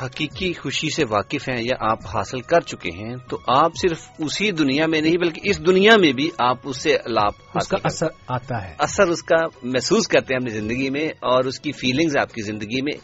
حقیقی 0.03 0.53
خوشی 0.53 0.91
سے 0.91 1.03
واقف 1.11 1.49
ہیں 1.49 1.63
یا 1.63 1.77
آپ 1.81 1.99
حاصل 2.17 2.41
کر 2.41 2.61
چکے 2.61 2.91
ہیں 2.91 3.17
تو 3.29 3.39
آپ 3.47 3.71
صرف 3.77 4.11
اسی 4.19 4.51
دنیا 4.51 4.87
میں 4.87 5.01
نہیں 5.01 5.17
بلکہ 5.17 5.41
اس 5.45 5.67
دنیا 5.67 5.97
میں 5.97 6.13
بھی 6.13 6.31
آپ 6.39 6.57
اس 6.65 6.83
سے 6.83 6.97
لابھ 7.07 7.57
اس 7.57 7.69
کا 7.69 7.77
اثر 7.85 8.07
آتا 8.29 8.69
ہے۔ 8.69 8.75
اثر 8.79 9.07
اس 9.07 9.23
کا 9.23 9.47
محسوس 9.63 10.09
کرتے 10.09 10.35
ہیں 10.35 10.41
اپنی 10.43 10.61
زندگی 10.61 10.91
میں 10.91 11.07
اور 11.07 11.45
اس 11.45 11.61
کی 11.61 11.73
فیلنگز 11.73 12.17
آپ 12.21 12.33
کی 12.33 12.43
زندگی 12.43 12.83
میں 12.83 12.99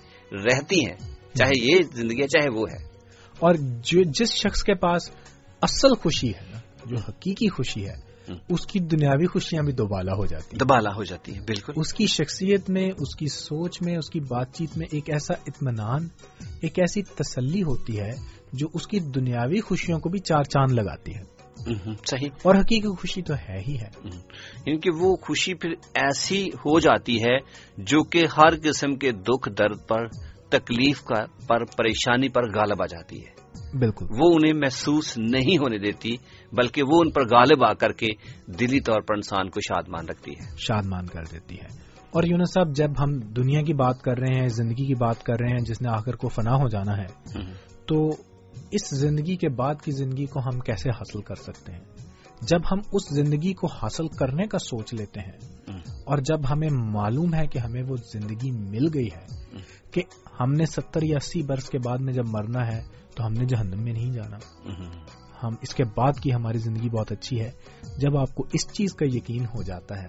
رہتی 0.44 0.86
ہیں 0.86 0.96
چاہے 1.34 1.58
یہ 1.62 1.78
زندگی 1.92 2.22
ہے 2.22 2.26
چاہے 2.26 2.48
وہ 2.50 2.66
ہے۔ 2.70 2.84
اور 3.38 3.54
جو 3.60 4.02
جس 4.02 4.32
شخص 4.32 4.62
کے 4.62 4.74
پاس 4.74 5.10
اصل 5.62 5.94
خوشی 5.94 6.28
ہے 6.28 6.50
نا 6.52 6.58
جو 6.86 6.96
حقیقی 7.08 7.48
خوشی 7.48 7.88
ہے 7.88 8.09
اس 8.48 8.66
کی 8.66 8.78
دنیاوی 8.78 9.26
خوشیاں 9.26 9.62
بھی 9.62 9.72
دوبالا 9.72 10.12
ہو 10.12 10.26
جاتی 10.26 10.56
دوبالا 10.56 10.90
ہو 10.96 11.04
جاتی 11.04 11.34
ہیں 11.34 11.40
بالکل۔ 11.40 11.72
اس 11.76 11.92
کی 11.92 12.06
شخصیت 12.06 12.70
میں 12.70 12.90
اس 12.98 13.16
کی 13.16 13.26
سوچ 13.26 13.82
میں 13.82 13.96
اس 13.96 14.10
کی 14.10 14.20
بات 14.20 14.52
چیت 14.52 14.78
میں 14.78 14.86
ایک 14.92 15.10
ایسا 15.10 15.34
اطمینان 15.46 16.08
ایک 16.62 16.78
ایسی 16.78 17.02
تسلی 17.02 17.62
ہوتی 17.62 18.00
ہے 18.00 18.10
جو 18.52 18.68
اس 18.74 18.86
کی 18.86 18.98
دنیاوی 19.00 19.60
خوشیوں 19.60 19.98
کو 19.98 20.08
بھی 20.08 20.18
چار 20.18 20.42
چاند 20.42 20.72
لگاتی 20.72 21.14
ہے۔ 21.14 21.40
صحیح۔ 22.06 22.28
اور 22.42 22.54
حقیقی 22.54 22.96
خوشی 22.96 23.22
تو 23.22 23.34
ہے 23.34 23.58
ہی 23.68 23.78
ہے۔ 23.78 24.08
کیونکہ 24.64 24.90
وہ 25.00 25.16
خوشی 25.16 25.54
پھر 25.54 25.70
ایسی 25.94 26.48
ہو 26.48 26.80
جاتی 26.80 27.24
ہے 27.24 27.38
جو 27.78 28.02
کہ 28.02 28.26
ہر 28.36 28.60
قسم 28.62 28.94
کے 28.94 29.12
دکھ 29.12 29.48
درد 29.58 29.88
پر 29.88 30.06
تکلیف 30.48 31.02
کا 31.02 31.24
پر 31.46 31.64
پریشانی 31.64 32.28
پر 32.28 32.42
غالب 32.54 32.82
آ 32.82 32.86
جاتی 32.86 33.20
ہے۔ 33.20 33.40
بالکل۔ 33.78 34.06
وہ 34.10 34.34
انہیں 34.34 34.52
محسوس 34.52 35.18
نہیں 35.18 35.58
ہونے 35.58 35.78
دیتی 35.78 36.10
بلکہ 36.52 36.82
وہ 36.82 37.00
ان 37.00 37.10
پر 37.10 37.20
غالب 37.20 37.64
آ 37.64 37.72
کر 37.72 37.92
کے 37.92 38.06
دلی 38.46 38.80
طور 38.80 39.00
پر 39.00 39.14
انسان 39.14 39.50
کو 39.50 39.60
شادمان 39.60 40.08
رکھتی 40.08 40.30
ہے۔ 40.30 40.44
شادمان 40.58 41.06
کر 41.06 41.22
دیتی 41.32 41.54
ہے۔ 41.54 41.90
اور 42.10 42.22
یونس 42.24 42.52
صاحب 42.52 42.74
جب 42.74 42.90
ہم 42.98 43.12
دنیا 43.12 43.62
کی 43.62 43.74
بات 43.74 44.02
کر 44.02 44.18
رہے 44.18 44.40
ہیں 44.40 44.48
زندگی 44.48 44.86
کی 44.86 44.94
بات 44.94 45.22
کر 45.22 45.34
رہے 45.40 45.48
ہیں 45.48 45.58
جس 45.58 45.82
نے 45.82 45.88
آخر 45.88 46.16
کو 46.16 46.28
فنا 46.28 46.54
ہو 46.54 46.68
جانا 46.68 46.96
ہے 46.96 47.06
تو 47.86 48.08
اس 48.70 48.90
زندگی 48.90 49.36
کے 49.36 49.48
بعد 49.48 49.74
کی 49.82 49.90
زندگی 49.92 50.26
کو 50.26 50.40
ہم 50.40 50.60
کیسے 50.60 50.90
حاصل 50.90 51.20
کر 51.22 51.34
سکتے 51.34 51.72
ہیں؟ 51.72 51.80
جب 52.42 52.60
ہم 52.72 52.78
اس 52.92 53.14
زندگی 53.14 53.52
کو 53.52 53.66
حاصل 53.66 54.08
کرنے 54.08 54.46
کا 54.46 54.58
سوچ 54.58 54.94
لیتے 54.94 55.20
ہیں 55.20 55.32
اور 56.06 56.18
جب 56.18 56.52
ہمیں 56.52 56.68
معلوم 56.72 57.34
ہے 57.34 57.46
کہ 57.46 57.58
ہمیں 57.58 57.82
وہ 57.88 57.96
زندگی 58.12 58.50
مل 58.50 58.88
گئی 58.94 59.06
ہے 59.06 59.26
کہ 59.90 60.02
ہم 60.40 60.52
نے 60.52 60.66
ستر 60.66 61.02
یا 61.02 61.16
اسی 61.16 61.42
برس 61.42 61.70
کے 61.70 61.78
بعد 61.78 61.98
میں 61.98 62.12
جب 62.12 62.24
مرنا 62.28 62.66
ہے 62.66 62.82
تو 63.16 63.26
ہم 63.26 63.32
نے 63.32 63.44
جہنم 63.44 63.82
میں 63.82 63.92
نہیں 63.92 64.12
جانا۔ 64.12 64.38
ہم 65.42 65.54
اس 65.62 65.74
کے 65.74 65.84
بعد 65.84 66.20
کی 66.20 66.32
ہماری 66.34 66.58
زندگی 66.58 66.88
بہت 66.88 67.12
اچھی 67.12 67.40
ہے۔ 67.40 67.50
جب 67.98 68.16
آپ 68.16 68.34
کو 68.34 68.46
اس 68.52 68.72
چیز 68.72 68.94
کا 68.94 69.06
یقین 69.08 69.44
ہو 69.44 69.62
جاتا 69.62 70.02
ہے 70.02 70.08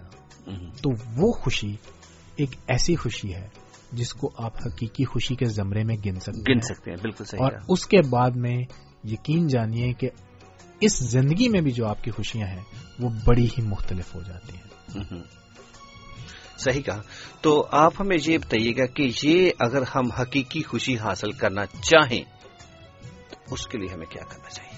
تو 0.84 0.90
وہ 1.16 1.32
خوشی 1.32 1.76
ایک 2.36 2.50
ایسی 2.68 2.96
خوشی 2.96 3.34
ہے 3.34 3.48
جس 3.92 4.14
کو 4.14 4.32
آپ 4.38 4.58
حقیقی 4.68 5.06
خوشی 5.06 5.36
کے 5.36 5.46
زمرے 5.46 5.84
میں 5.84 5.98
گن 6.06 6.20
سکتے 6.20 6.54
گن 6.54 6.60
سکتے 6.60 6.92
ہیں 6.92 6.98
بالکل 7.02 7.24
صحیح 7.24 7.44
اور 7.44 7.52
اس 7.70 7.88
کے 7.88 7.98
بعد 8.10 8.32
میں 8.32 8.58
یقین 9.04 9.48
جانیے 9.48 9.94
کہ 9.94 10.10
اس 10.80 10.98
زندگی 11.00 11.50
میں 11.50 11.62
بھی 11.62 11.72
جو 11.72 11.88
آپ 11.88 12.04
کی 12.04 12.12
خوشیاں 12.12 12.48
ہیں 12.48 12.62
وہ 13.00 13.10
بڑی 13.26 13.46
ہی 13.46 13.62
مختلف 13.62 14.16
ہو 14.16 14.22
جاتی 14.22 14.56
ہیں۔ 14.56 15.24
صحیح 16.58 16.82
کہا۔ 16.82 17.02
تو 17.42 17.68
آپ 17.72 17.94
ہمیں 18.00 18.18
یہ 18.26 18.38
بتائیے 18.38 18.72
گا 18.78 18.86
کہ 18.86 19.08
یہ 19.24 19.52
اگر 19.60 19.84
ہم 19.96 20.12
حقیقی 20.12 20.64
خوشی 20.64 20.98
حاصل 20.98 21.32
کرنا 21.32 21.66
چاہیں 21.66 22.24
تو 23.30 23.54
اس 23.54 23.68
کے 23.68 23.78
لیے 23.78 23.94
ہمیں 23.94 24.06
کیا 24.06 24.24
کرنا 24.24 24.50
چاہیے؟ 24.50 24.71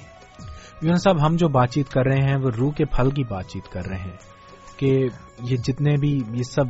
یونس 0.84 1.04
صاحب، 1.04 1.28
ہم 1.28 1.36
جو 1.36 1.48
بات 1.48 1.72
چیت 1.72 1.90
کر 1.90 2.06
رہے 2.06 2.20
ہیں، 2.20 2.36
وہ 2.36 2.50
روح 2.50 2.72
کے 2.72 2.86
پھل 2.86 3.10
کی 3.10 3.24
بات 3.24 3.48
چیت 3.48 3.72
کر 3.72 3.86
رہے 3.86 3.98
ہیں 3.98 4.18
کہ 4.78 5.08
یہ 5.44 5.58
جتنے 5.58 5.96
بھی 5.98 6.22
یہ 6.34 6.44
سب 6.44 6.66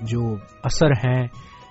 جو 0.00 0.36
اثر 0.62 0.90
ہیں، 0.90 1.26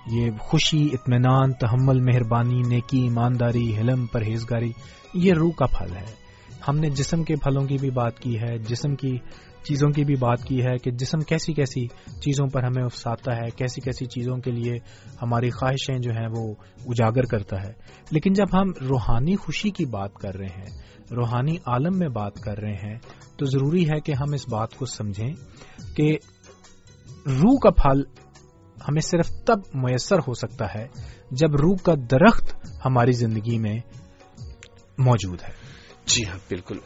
یہ 0.06 0.30
خوشی، 0.38 0.88
اطمینان، 0.92 1.52
تحمل، 1.52 2.00
مہربانی، 2.00 2.62
نیکی، 2.68 3.00
ایمانداری، 3.00 3.76
حلم، 3.78 4.06
پرہیزگاری، 4.06 4.72
یہ 5.14 5.32
روح 5.32 5.50
کا 5.52 5.66
پھل 5.66 5.96
ہے۔ 5.96 6.24
ہم 6.68 6.76
نے 6.76 6.90
جسم 6.90 7.22
کے 7.22 7.36
پھلوں 7.36 7.64
کی 7.64 7.76
بھی 7.80 7.90
بات 7.90 8.20
کی 8.20 8.40
ہے، 8.40 8.58
جسم 8.58 8.94
کی 8.94 9.18
چیزوں 9.64 9.90
کی 9.90 10.04
بھی 10.04 10.14
بات 10.14 10.44
کی 10.44 10.64
ہے 10.64 10.78
کہ 10.78 10.90
جسم 10.90 11.18
کیسی 11.18 11.52
کیسی 11.52 11.86
چیزوں 12.20 12.46
پر 12.46 12.62
ہمیں 12.62 12.84
افساتا 12.84 13.36
ہے، 13.36 13.50
کیسی 13.50 13.80
کیسی 13.80 14.06
چیزوں 14.06 14.36
کے 14.36 14.50
لیے 14.50 14.72
ہماری 15.22 15.50
خواہشیں 15.50 15.98
جو 15.98 16.10
ہیں 16.12 16.28
وہ 16.36 16.54
اجاگر 16.86 17.22
کرتا 17.22 17.62
ہے۔ 17.62 17.72
لیکن 18.10 18.32
جب 18.32 18.44
ہم 18.52 18.84
روحانی 18.88 19.36
خوشی 19.36 19.70
کی 19.70 19.84
بات 19.84 20.14
کر 20.14 20.34
رہے 20.36 20.46
ہیں، 20.46 20.78
روحانی 21.10 21.56
عالم 21.66 21.98
میں 21.98 22.08
بات 22.08 22.34
کر 22.34 22.58
رہے 22.58 22.74
ہیں، 22.74 22.98
تو 23.38 23.44
ضروری 23.44 23.88
ہے 23.88 24.00
کہ 24.00 24.12
ہم 24.12 24.32
اس 24.34 24.48
بات 24.48 24.74
کو 24.74 24.86
سمجھیں 24.86 25.32
کہ 25.96 26.16
روح 27.26 27.58
کا 27.62 27.70
پھل 27.70 28.02
ہمیں 28.88 29.00
صرف 29.00 29.30
تب 29.46 29.58
میسر 29.74 30.18
ہو 30.18 30.34
سکتا 30.34 30.66
ہے 30.74 30.86
جب 31.30 31.56
روح 31.56 31.76
کا 31.82 31.94
درخت 32.10 32.56
ہماری 32.84 33.12
زندگی 33.12 33.58
میں 33.58 33.76
موجود 34.98 35.42
ہے۔ 35.42 35.63
جی 36.06 36.22
ہاں 36.28 36.38
بالکل۔ 36.48 36.78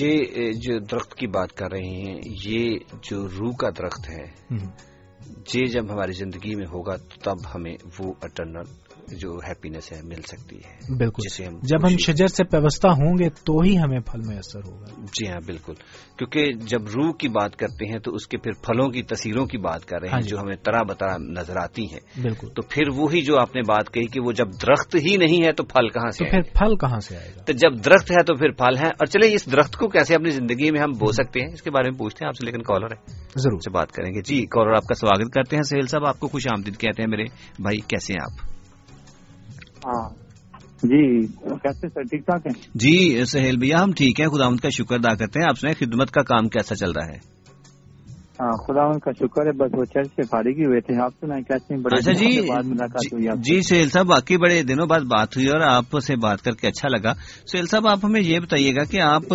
یہ 0.00 0.52
جو 0.52 0.78
درخت 0.78 1.14
کی 1.14 1.26
بات 1.26 1.52
کر 1.52 1.70
رہے 1.70 1.80
ہیں 1.80 2.20
یہ 2.44 2.78
جو 3.02 3.28
روح 3.28 3.52
کا 3.56 3.70
درخت 3.70 4.08
ہے 4.08 4.24
یہ 5.54 5.64
جب 5.64 5.92
ہماری 5.92 6.12
زندگی 6.12 6.54
میں 6.54 6.66
ہوگا 6.66 6.96
تب 7.24 7.54
ہمیں 7.54 7.74
وہ 7.98 8.12
اٹرنل 8.22 8.72
جو 9.12 9.30
ہیپینس 9.48 9.92
ہے 9.92 10.00
مل 10.02 10.22
سکتی 10.22 10.56
ہے۔ 10.56 10.94
بالکل۔ 10.96 11.42
جب 11.62 11.86
ہم 11.86 11.96
شجر 11.96 12.26
سے 12.26 12.44
پیوستہ 12.44 12.88
ہوں 12.88 13.18
گے 13.18 13.28
تو 13.28 13.60
ہی 13.60 13.78
ہمیں 13.78 14.00
پھل 14.00 14.20
میسر 14.26 14.60
ہوگا۔ 14.66 14.84
جی 15.00 15.28
ہاں 15.28 15.40
بالکل۔ 15.46 15.72
کیونکہ 16.18 16.52
جب 16.52 16.82
روح 16.86 17.12
کی 17.18 17.28
بات 17.28 17.56
کرتے 17.56 17.86
ہیں 17.86 17.98
تو 17.98 18.14
اس 18.14 18.26
کے 18.26 18.38
پھر 18.38 18.52
پھلوں 18.52 18.88
کی 18.88 19.02
تصویروں 19.02 19.46
کی 19.46 19.58
بات 19.58 19.84
کر 19.84 20.00
رہے 20.00 20.08
ہیں 20.08 20.14
ہاں 20.14 20.20
جی۔ 20.20 20.28
جو 20.28 20.38
ہمیں 20.38 20.56
طرح 20.64 20.82
بطرح 20.82 21.16
نظر 21.16 21.56
آتی 21.56 21.82
ہیں۔ 21.82 22.00
بالکل۔ 22.22 22.48
تو 22.48 22.62
پھر 22.62 22.82
وہی 22.96 23.20
جو 23.20 23.38
آپ 23.40 23.54
نے 23.54 23.60
بات 23.60 23.94
کہی 23.94 24.06
کہ 24.06 24.20
وہ 24.20 24.32
جب 24.32 24.46
درخت 24.62 24.94
ہی 24.94 25.16
نہیں 25.16 25.46
ہے 25.46 25.52
تو 25.52 25.64
پھل 25.64 25.88
کہاں 25.88 26.10
سے 26.10 26.24
پھر 26.24 26.42
پھل 26.42 26.76
کہاں 26.76 27.00
سے 27.00 27.16
آئے 27.16 27.32
گا؟ 27.36 27.42
تو 27.42 27.52
جب 27.52 27.84
درخت 27.84 28.10
ہے 28.10 28.22
تو 28.22 28.34
پھر 28.34 28.50
پھل 28.50 28.76
ہے 28.78 28.86
اور 28.86 29.06
چلے 29.06 29.34
اس 29.34 29.52
درخت 29.52 29.76
کو 29.76 29.88
کیسے 29.88 30.14
اپنی 30.14 30.30
زندگی 30.30 30.70
میں 30.70 30.80
ہم 30.80 30.90
بو 30.90 31.12
سکتے 31.12 31.40
ہیں؟ 31.40 31.52
اس 31.52 31.62
کے 31.62 31.70
بارے 31.70 31.90
میں 31.90 31.98
پوچھتے 31.98 32.24
ہیں 32.24 32.28
آپ 32.28 32.36
سے 32.36 32.46
لیکن 32.46 32.62
کالر 32.62 32.86
ہے۔ 32.86 33.26
ضرور۔ 33.36 33.58
سے 33.58 33.70
بات 33.70 33.92
کریں 33.92 34.14
گے۔ 34.14 34.20
جی 34.22 34.46
کالر 34.46 34.72
آپ 34.72 34.84
کا 34.84 34.94
سواگت 34.94 35.32
کرتے 35.34 35.56
ہیں۔ 35.56 35.62
سہیل 35.62 35.86
صاحب 35.86 36.06
آپ 36.06 36.20
کو 36.20 36.28
خوش 36.28 36.46
آمدید 36.46 36.76
کہتے 36.76 37.02
ہیں 37.02 37.10
میرے 37.10 37.24
بھائی 37.62 37.78
کیسے 37.78 38.12
ہیں 38.12 38.24
آپ؟ 38.24 38.55
ہاں۔ 39.86 40.08
جی 40.82 41.26
کیسے 41.62 41.88
سر؟ 41.88 42.02
ٹھیک 42.02 42.26
ٹھاک 42.26 42.46
ہے 42.46 42.50
جی 42.74 43.24
سہیل 43.24 43.56
بھیا 43.56 43.82
ہم 43.82 43.92
ٹھیک 43.92 44.20
ہیں۔ 44.20 44.26
خدا 44.26 44.48
کا 44.62 44.68
شکر 44.68 44.94
ادا 44.94 45.14
کرتے 45.14 45.40
ہیں۔ 45.40 45.46
آپ 45.50 45.58
سے 45.58 45.72
خدمت 45.74 46.10
کا 46.10 46.22
کام 46.22 46.48
کیسا 46.48 46.74
چل 46.74 46.90
رہا 46.90 47.06
ہے؟ 47.06 47.18
ہاں 48.40 48.52
خدا 48.52 48.98
کا 48.98 49.12
شکر 49.12 49.46
ہے۔ 49.46 49.52
بس 49.52 49.70
وہ 49.74 49.84
چرچ 49.84 50.06
سے 50.06 50.22
فارغ 50.22 50.58
ہی 50.58 50.64
ہوئے 50.64 50.80
تھے۔ 50.80 51.00
آپ 51.02 51.12
سنا 51.20 51.40
کیسے 51.40 51.74
اچھا 51.74 52.12
جی 52.12 52.30
جی 52.30 53.28
جی 53.36 53.60
سہیل 53.62 53.88
صاحب 53.88 54.06
باقی 54.06 54.36
بڑے 54.36 54.62
دنوں 54.62 54.86
بعد 54.86 55.00
بات 55.00 55.36
ہوئی 55.36 55.48
اور 55.48 55.60
آپ 55.60 55.98
سے 55.98 56.16
بات 56.16 56.42
کر 56.42 56.52
کے 56.52 56.68
اچھا 56.68 56.88
لگا۔ 56.88 57.12
سہیل 57.52 57.66
صاحب 57.66 57.86
آپ 57.86 58.04
ہمیں 58.04 58.20
یہ 58.20 58.40
بتائیے 58.40 58.70
گا 58.70 58.84
کہ 58.84 59.00
آپ 59.00 59.28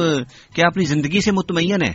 کیا 0.56 0.68
اپنی 0.68 0.86
زندگی 0.86 1.22
سے 1.22 1.32
مطمئن 1.32 1.82
ہیں؟ 1.82 1.94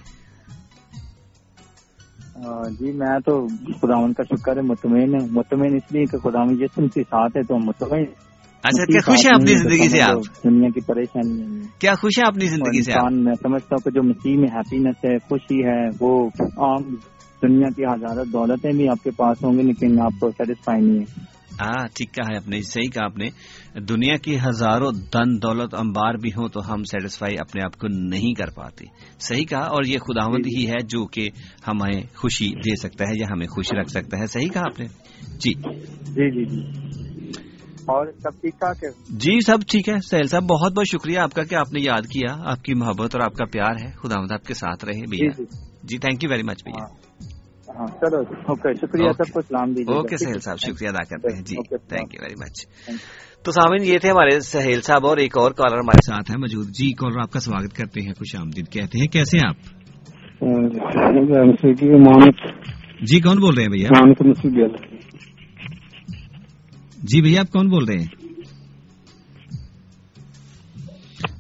جی 2.81 2.93
میں 2.93 3.19
تو 3.27 3.47
خدا 3.81 4.13
کا 4.13 4.23
شکر 4.23 4.57
ہے 4.57 4.63
مطمئن 4.63 5.15
ہوں 5.15 5.29
مطمئن 5.31 5.75
اس 5.75 5.93
لیے 5.93 6.05
کہ 6.05 6.19
خدا 6.19 6.45
جسم 6.55 6.89
کے 6.89 7.03
ساتھ 7.03 7.37
ہے 7.37 7.43
تو 7.43 7.59
مطمئن 7.59 8.05
اچھا 8.63 8.85
کیا 8.85 9.01
خوش 9.07 9.27
ہیں 9.27 9.33
اپنی 9.35 9.57
زندگی 9.57 9.89
سے 9.89 10.03
آپ؟ 10.03 10.45
دنیا 10.45 10.69
کی 10.69 10.81
پریشانی 10.81 11.61
کیا 11.79 11.95
خوش 11.95 12.19
ہیں 12.19 12.29
اپنی 12.29 12.47
زندگی 12.47 12.83
سے 12.83 12.93
میں 13.11 13.35
سمجھتا 13.35 13.75
ہوں 13.75 13.85
کہ 13.85 13.91
جو 13.91 14.03
مسیح 14.03 14.37
میں 14.37 14.49
ہیپینس 14.55 14.97
ہے 15.05 15.19
خوشی 15.19 15.65
ہے 15.65 15.89
وہ 16.01 16.27
عام 16.41 16.95
دنیا 17.43 17.69
کی 17.69 17.85
ہزاروں 17.85 18.25
دولتیں 18.25 18.73
بھی 18.73 18.89
آپ 18.89 19.05
کے 19.05 19.11
پاس 19.11 19.45
ہوں 19.45 19.53
گی 19.53 19.63
لیکن 19.63 20.01
آپ 20.01 20.13
کو 20.21 20.31
سیٹسفائی 20.31 20.83
نہیں 20.87 20.99
ہے۔ 20.99 21.37
ہاں 21.61 21.87
ٹھیک 21.95 22.13
کہا 22.13 22.33
ہے 22.33 22.37
اپنے 22.37 22.63
صحیح 22.63 22.91
کہا 22.91 23.05
آپ 23.05 23.19
نے۔ 23.19 23.29
دنیا 23.81 24.17
کی 24.17 24.37
ہزاروں 24.49 24.93
دن 24.93 25.37
دولت 25.43 25.75
امبار 25.75 26.15
بھی 26.15 26.31
ہوں 26.31 26.49
تو 26.49 26.75
ہم 26.75 26.85
سیٹسفائی 26.85 27.39
اپنے 27.39 27.63
آپ 27.65 27.77
کو 27.77 27.89
نہیں 27.89 28.35
کر 28.35 28.51
پاتے۔ 28.51 28.85
صحیح 29.21 29.45
کہا 29.45 29.61
اور 29.61 29.85
یہ 29.85 29.99
خداوند 29.99 30.47
جی،۔ 30.47 30.59
ہی 30.59 30.69
ہے 30.69 30.83
جو 30.85 31.07
کہ 31.07 31.29
ہمیں 31.69 32.03
خوشی 32.15 32.49
دے 32.49 32.77
سکتا 32.77 33.05
ہے 33.05 33.13
یا 33.21 33.27
ہمیں 33.33 33.47
خوش 33.47 33.73
رکھ 33.73 33.91
سکتا 33.91 34.19
ہے۔ 34.19 34.27
صحیح 34.27 34.49
کہا 34.49 34.61
آپ 34.61 34.81
نے؟ 34.81 34.87
جی۔ 35.39 35.55
جی 36.07 36.31
جی 36.31 36.45
جی۔ 36.45 37.16
اور 37.87 38.07
سب 38.19 38.41
ٹھیک 38.41 38.59
ٹھاک 38.59 38.85
ہے 38.85 38.89
جی 39.19 39.39
سب 39.47 39.59
ٹھیک 39.69 39.89
ہے 39.89 39.95
سہیل 40.01 40.27
صاحب 40.27 40.43
بہت 40.43 40.73
بہت 40.73 40.87
شکریہ 40.87 41.19
آپ 41.19 41.35
کا 41.35 41.43
کہ 41.43 41.55
آپ 41.55 41.73
نے 41.73 41.81
یاد 41.83 42.07
کیا 42.07 42.35
آپ 42.45 42.63
کی 42.63 42.75
محبت 42.75 43.15
اور 43.15 43.23
آپ 43.23 43.35
کا 43.35 43.45
پیار 43.45 43.83
ہے 43.83 43.91
خدا 43.93 44.21
مد 44.21 44.33
آپ 44.33 44.45
کے 44.45 44.55
ساتھ 44.55 44.85
رہے 44.85 45.07
بھیا 45.11 45.31
جی 45.83 45.99
تھینک 45.99 46.25
یو 46.25 46.31
ویری 46.31 46.43
مچ 46.43 46.65
بھیا 46.65 46.85
ہاں, 46.85 47.77
ہاں، 47.77 47.87
چلو 48.01 48.23
شکریہ 48.75 49.13
سب 49.13 49.33
کو 49.33 49.41
سلام 49.41 49.73
دیجیے 49.73 49.95
اوکے 49.95 50.17
سہیل 50.17 50.41
صاحب 50.41 50.59
شکریہ 50.59 50.89
ادا 50.89 51.05
کرتے 51.05 51.35
ہیں 51.35 51.43
جی 51.43 51.57
تھینک 51.69 52.15
یو 52.15 52.23
ویری 52.23 52.35
مچ 52.35 52.65
تو 53.45 53.53
سامعین 53.53 53.85
یہ 53.85 53.99
تھے 53.99 54.11
ہمارے 54.11 54.41
سہیل 54.41 54.81
صاحب 54.81 55.07
اور 55.07 55.17
ایک 55.17 55.39
اور 55.39 55.53
کالر 55.53 55.79
ہمارے 55.79 56.07
ساتھ 56.07 56.31
ہیں 56.31 56.39
موجود 56.39 56.69
جی 56.69 56.93
کالر 56.93 57.21
آپ 57.21 57.33
کا 57.33 57.41
سواگت 57.41 57.77
کرتے 57.77 58.01
ہیں 58.01 58.13
خوش 58.13 58.35
آمدید 58.37 58.73
کہتے 58.73 58.99
ہیں 58.99 59.07
کیسے 59.09 59.39
ہیں 59.39 59.49
آپ 59.49 59.75
جی 63.03 63.21
کون 63.21 63.39
بول 63.39 63.55
رہے 63.55 63.63
ہیں 63.63 63.71
بھیا 63.71 64.96
جی 67.03 67.23
بھیا 67.23 67.41
آپ 67.41 67.53
کون 67.53 67.69
بول 67.69 67.85
رہے 67.85 67.95
ہیں؟ 67.95 68.07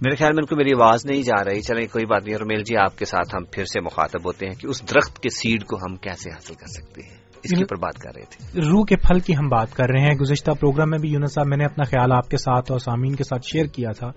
میرے 0.00 0.16
خیال 0.16 0.32
میں 0.32 0.42
ان 0.42 0.46
کو 0.46 0.56
میری 0.56 0.70
آواز 0.82 1.06
نہیں 1.06 1.22
جا 1.22 1.44
رہی۔ 1.44 1.60
چلیں 1.60 1.86
کوئی 1.92 2.06
بات 2.06 2.24
نہیں 2.24 2.36
رمیل 2.36 2.60
جی 2.60 2.76
آپ 2.76 2.98
کے 2.98 3.04
ساتھ 3.04 3.36
ہم 3.36 3.44
پھر 3.52 3.64
سے 3.64 3.80
مخاطب 3.80 4.26
ہوتے 4.26 4.46
ہیں 4.46 4.54
کہ 4.54 4.66
اس 4.66 4.82
درخت 4.82 5.18
کے 5.18 5.28
سیڈ 5.28 5.64
کو 5.64 5.76
ہم 5.76 5.96
کیسے 5.96 6.30
حاصل 6.30 6.54
کر 6.54 6.66
سکتے 6.66 7.02
ہیں۔ 7.02 7.16
اس 7.42 7.50
کے 7.50 7.56
اوپر 7.56 7.76
بات 7.76 7.98
کر 7.98 8.10
رہے 8.16 8.24
تھے۔ 8.30 8.60
روح 8.60 8.84
کے 8.84 8.96
پھل 8.96 9.20
کی 9.20 9.32
ہم 9.32 9.48
بات 9.48 9.74
کر 9.74 9.84
رہے 9.90 10.00
ہیں۔ 10.00 10.14
گزشتہ 10.14 10.50
پروگرام 10.50 10.90
میں 10.90 10.98
بھی 10.98 11.10
یونس 11.10 11.34
صاحب 11.34 11.46
میں 11.46 11.56
نے 11.56 11.64
اپنا 11.64 11.84
خیال 11.84 12.12
آپ 12.12 12.28
کے 12.30 12.36
ساتھ 12.36 12.72
اور 12.72 12.78
سامعین 12.78 13.14
کے 13.14 13.24
ساتھ 13.24 13.46
شیئر 13.46 13.66
کیا 13.66 13.90
تھا 13.90 14.08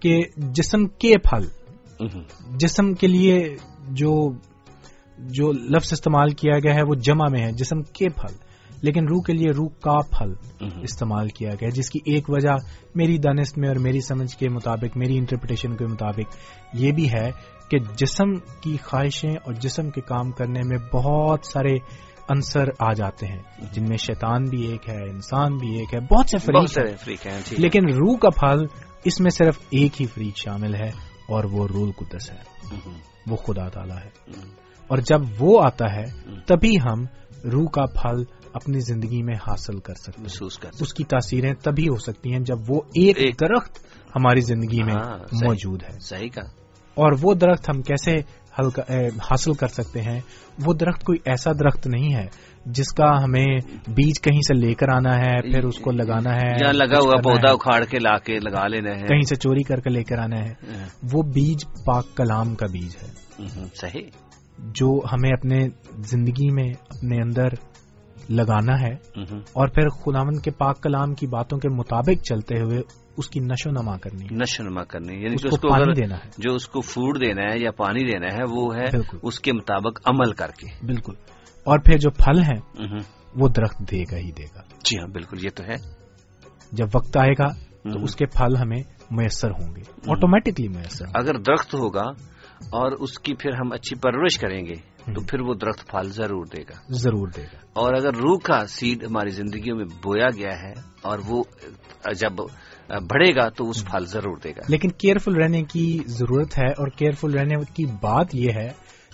کہ 0.00 0.20
جسم 0.36 0.86
کے 0.86 1.18
پھل 1.18 1.46
جسم 2.58 2.92
کے 2.92 3.06
لیے 3.06 3.56
جو 3.88 4.32
جو 5.18 5.52
لفظ 5.52 5.92
استعمال 5.92 6.30
کیا 6.30 6.58
گیا 6.58 6.74
ہے 6.74 6.82
وہ 6.82 6.94
جمع 6.94 7.28
میں 7.30 7.40
ہے۔ 7.40 7.52
جسم 7.52 7.82
کے 7.82 8.08
پھل۔ 8.08 8.49
لیکن 8.82 9.08
روح 9.08 9.22
کے 9.22 9.32
لیے 9.32 9.50
روح 9.50 9.68
کا 9.68 9.98
پھل 10.10 10.32
استعمال 10.82 11.28
کیا 11.28 11.50
گیا 11.60 11.68
جس 11.68 11.90
کی 11.90 11.98
ایک 12.04 12.24
وجہ 12.28 12.56
میری 12.94 13.18
دانست 13.18 13.58
میں 13.58 13.68
اور 13.68 13.76
میری 13.76 14.00
سمجھ 14.00 14.36
کے 14.36 14.48
مطابق 14.48 14.96
میری 14.96 15.18
انٹرپریٹیشن 15.18 15.76
کے 15.76 15.86
مطابق 15.86 16.36
یہ 16.72 16.92
بھی 16.92 17.12
ہے 17.12 17.30
کہ 17.70 17.78
جسم 17.78 18.34
کی 18.34 18.76
خواہشیں 18.84 19.30
اور 19.30 19.52
جسم 19.52 19.90
کے 19.90 20.00
کام 20.00 20.30
کرنے 20.30 20.60
میں 20.64 20.78
بہت 20.92 21.40
سارے 21.46 21.76
عنصر 22.28 22.64
آ 22.78 22.92
جاتے 22.92 23.26
ہیں 23.26 23.42
جن 23.72 23.84
میں 23.88 23.96
شیطان 23.96 24.44
بھی 24.44 24.66
ایک 24.66 24.88
ہے 24.88 25.10
انسان 25.10 25.56
بھی 25.56 25.78
ایک 25.78 25.94
ہے 25.94 26.00
بہت 26.00 26.26
سے 26.30 26.38
فریق 26.38 26.78
ہیں۔ 26.78 26.94
لیکن 27.58 27.86
روح 27.86 28.16
کا 28.16 28.28
پھل 28.30 28.66
اس 29.04 29.20
میں 29.20 29.30
صرف 29.30 29.58
ایک 29.70 30.00
ہی 30.00 30.06
فریق 30.06 30.36
شامل 30.36 30.74
ہے 30.74 30.88
اور 31.28 31.44
وہ 31.44 31.66
رول 31.74 31.90
قدس 31.92 32.30
ہے۔ 32.30 32.36
وہ 33.26 33.36
خدا 33.36 33.68
تعالی 33.68 33.92
ہے۔ 33.92 34.10
اور 34.88 34.98
جب 34.98 35.20
وہ 35.40 35.60
آتا 35.64 35.94
ہے 35.96 36.04
تبھی 36.46 36.76
ہم 36.76 37.04
روح 37.44 37.66
کا 37.66 37.86
پھل 37.86 38.24
اپنی 38.54 38.80
زندگی 38.80 39.22
میں 39.22 39.34
حاصل 39.34 39.78
کر 39.78 39.94
سکتے 39.94 40.22
محسوس 40.22 40.58
کر 40.58 40.70
اس 40.80 40.94
کی 40.94 41.04
تاثیریں 41.04 41.54
تبھی 41.54 41.88
ہو 41.88 41.98
سکتی 41.98 42.32
ہیں 42.32 42.40
جب 42.40 42.56
وہ 42.68 42.80
ایک 42.94 43.40
درخت 43.40 43.78
ہماری 44.16 44.40
زندگی 44.40 44.82
میں 44.82 44.94
ہاں، 44.94 45.18
موجود 45.44 45.82
ہے۔ 45.82 45.98
صحیح 46.00 46.28
اور 46.94 47.12
وہ 47.22 47.34
درخت 47.34 47.70
ہم 47.70 47.82
کیسے 47.82 48.16
حاصل 49.30 49.52
کر 49.52 49.66
سکتے 49.66 50.02
ہیں؟ 50.02 50.20
وہ 50.66 50.74
درخت 50.74 51.04
کوئی 51.04 51.18
ایسا 51.24 51.52
درخت 51.52 51.86
نہیں 51.86 52.14
ہے 52.14 52.26
جس 52.66 52.88
کا 52.88 53.24
ہمیں 53.24 53.46
بیج 53.88 54.20
کہیں 54.20 54.40
سے 54.40 54.54
لے 54.54 54.74
کر 54.74 54.88
آنا 54.88 55.16
ہے 55.18 55.52
پھر 55.52 55.64
اس 55.64 55.78
کو 55.78 55.90
لگانا 55.90 56.34
ہے 56.34 56.64
یا 56.64 56.72
لگا 56.72 56.98
ہوا 56.98 57.20
پودا 57.22 57.50
اکھاڑ 57.50 57.84
کے 57.84 57.98
لا 57.98 58.18
کے 58.18 58.38
لگا 58.38 58.66
لینا 58.66 58.90
ہے۔ 58.90 59.06
کہیں 59.06 59.20
سے 59.20 59.34
چوری 59.36 59.62
کر 59.62 59.80
کے 59.80 59.90
لے 59.90 60.04
کر 60.04 60.18
آنا 60.18 60.38
ہے۔ 60.38 60.50
ہاں۔ 60.50 60.88
وہ 61.12 61.22
بیج 61.22 61.64
پاک 61.86 62.16
کلام 62.16 62.54
کا 62.54 62.66
بیج 62.66 62.96
ہے۔ 63.02 63.08
صحیح۔ 63.74 64.08
جو 64.58 65.00
ہمیں 65.12 65.30
اپنے 65.30 65.68
زندگی 65.98 66.50
میں 66.50 66.68
اپنے 66.88 67.16
اندر 67.22 67.48
لگانا 68.30 68.80
ہے 68.80 69.20
اور 69.52 69.68
پھر 69.68 69.88
خداون 69.88 70.38
کے 70.40 70.50
پاک 70.50 70.82
کلام 70.82 71.14
کی 71.14 71.26
باتوں 71.26 71.58
کے 71.58 71.68
مطابق 71.68 72.22
چلتے 72.22 72.60
ہوئے 72.60 72.80
اس 73.16 73.28
کی 73.28 73.40
نشو 73.40 73.70
نما 73.70 73.96
کرنی 73.96 74.26
نشو 74.30 74.62
نما 74.62 74.84
کرنی 74.84 75.14
یعنی 75.14 75.34
اس 75.34 75.42
کو 75.42 75.68
پانی 75.68 75.92
دینا 75.92 76.16
ہے۔ 76.16 76.30
جو 76.38 76.54
اس 76.54 76.66
کو 76.68 76.80
فوڈ 76.80 77.20
دینا 77.20 77.42
ہے 77.42 77.58
یا 77.58 77.70
پانی 77.70 78.04
دینا 78.04 78.26
ہے 78.26 78.42
وہ 78.50 78.74
ہے 78.76 78.84
اس 79.22 79.40
کے 79.40 79.52
مطابق 79.52 80.00
عمل 80.04 80.32
کر 80.32 80.48
کے۔ 80.48 80.86
بالکل۔ 80.86 81.14
اور 81.64 81.78
پھر 81.78 81.98
جو 81.98 82.10
پھل 82.10 82.42
ہیں 82.42 82.86
وہ 83.34 83.48
درخت 83.48 83.78
دے 83.90 84.02
گا 84.12 84.16
ہی 84.16 84.32
دے 84.32 84.42
گا۔ 84.42 84.60
جی 84.84 84.98
ہاں 84.98 85.08
بالکل 85.08 85.44
یہ 85.44 85.50
تو 85.54 85.64
ہے۔ 85.64 85.74
جب 86.72 86.86
وقت 86.94 87.16
آئے 87.16 87.32
گا 87.32 87.48
تو 87.92 88.02
اس 88.02 88.16
کے 88.16 88.26
پھل 88.26 88.56
ہمیں 88.56 88.82
میسر 89.10 89.50
ہوں 89.50 89.74
گے۔ 89.76 89.80
آٹومیٹکلی 90.10 90.68
میسر 90.68 91.04
اگر 91.14 91.38
درخت 91.38 91.74
ہوگا 91.74 92.04
اور 92.60 92.92
اس 92.92 93.18
کی 93.18 93.34
پھر 93.34 93.50
ہم 93.52 93.72
اچھی 93.72 93.96
پرورش 93.96 94.38
کریں 94.38 94.66
گے 94.66 94.74
تو 95.14 95.20
پھر 95.26 95.40
وہ 95.40 95.54
درخت 95.54 95.86
پھل 95.88 96.10
ضرور 96.10 96.46
دے 96.46 96.62
گا۔ 96.62 96.78
ضرور 96.88 97.28
دے 97.36 97.42
گا۔ 97.42 97.56
اور 97.72 97.94
اگر 97.94 98.14
روح 98.14 98.38
کا 98.44 98.66
سیڈ 98.66 99.04
ہماری 99.04 99.30
زندگیوں 99.30 99.76
میں 99.76 99.84
بویا 99.84 100.28
گیا 100.36 100.62
ہے 100.62 100.72
اور 101.02 101.18
وہ 101.26 101.42
جب 102.20 102.32
بڑھے 102.88 103.34
گا 103.34 103.48
تو 103.48 103.70
اس 103.70 103.84
پھل 103.84 104.06
ضرور 104.06 104.36
دے 104.44 104.50
گا۔ 104.50 104.60
لیکن 104.68 104.88
کیئرفل 104.88 105.34
رہنے 105.36 105.62
کی 105.62 105.98
ضرورت 106.06 106.58
ہے 106.58 106.70
اور 106.70 106.88
کیئرفل 106.88 107.30
رہنے 107.30 107.54
کی 107.74 107.86
بات 107.86 108.34
یہ 108.34 108.52
ہے 108.52 108.68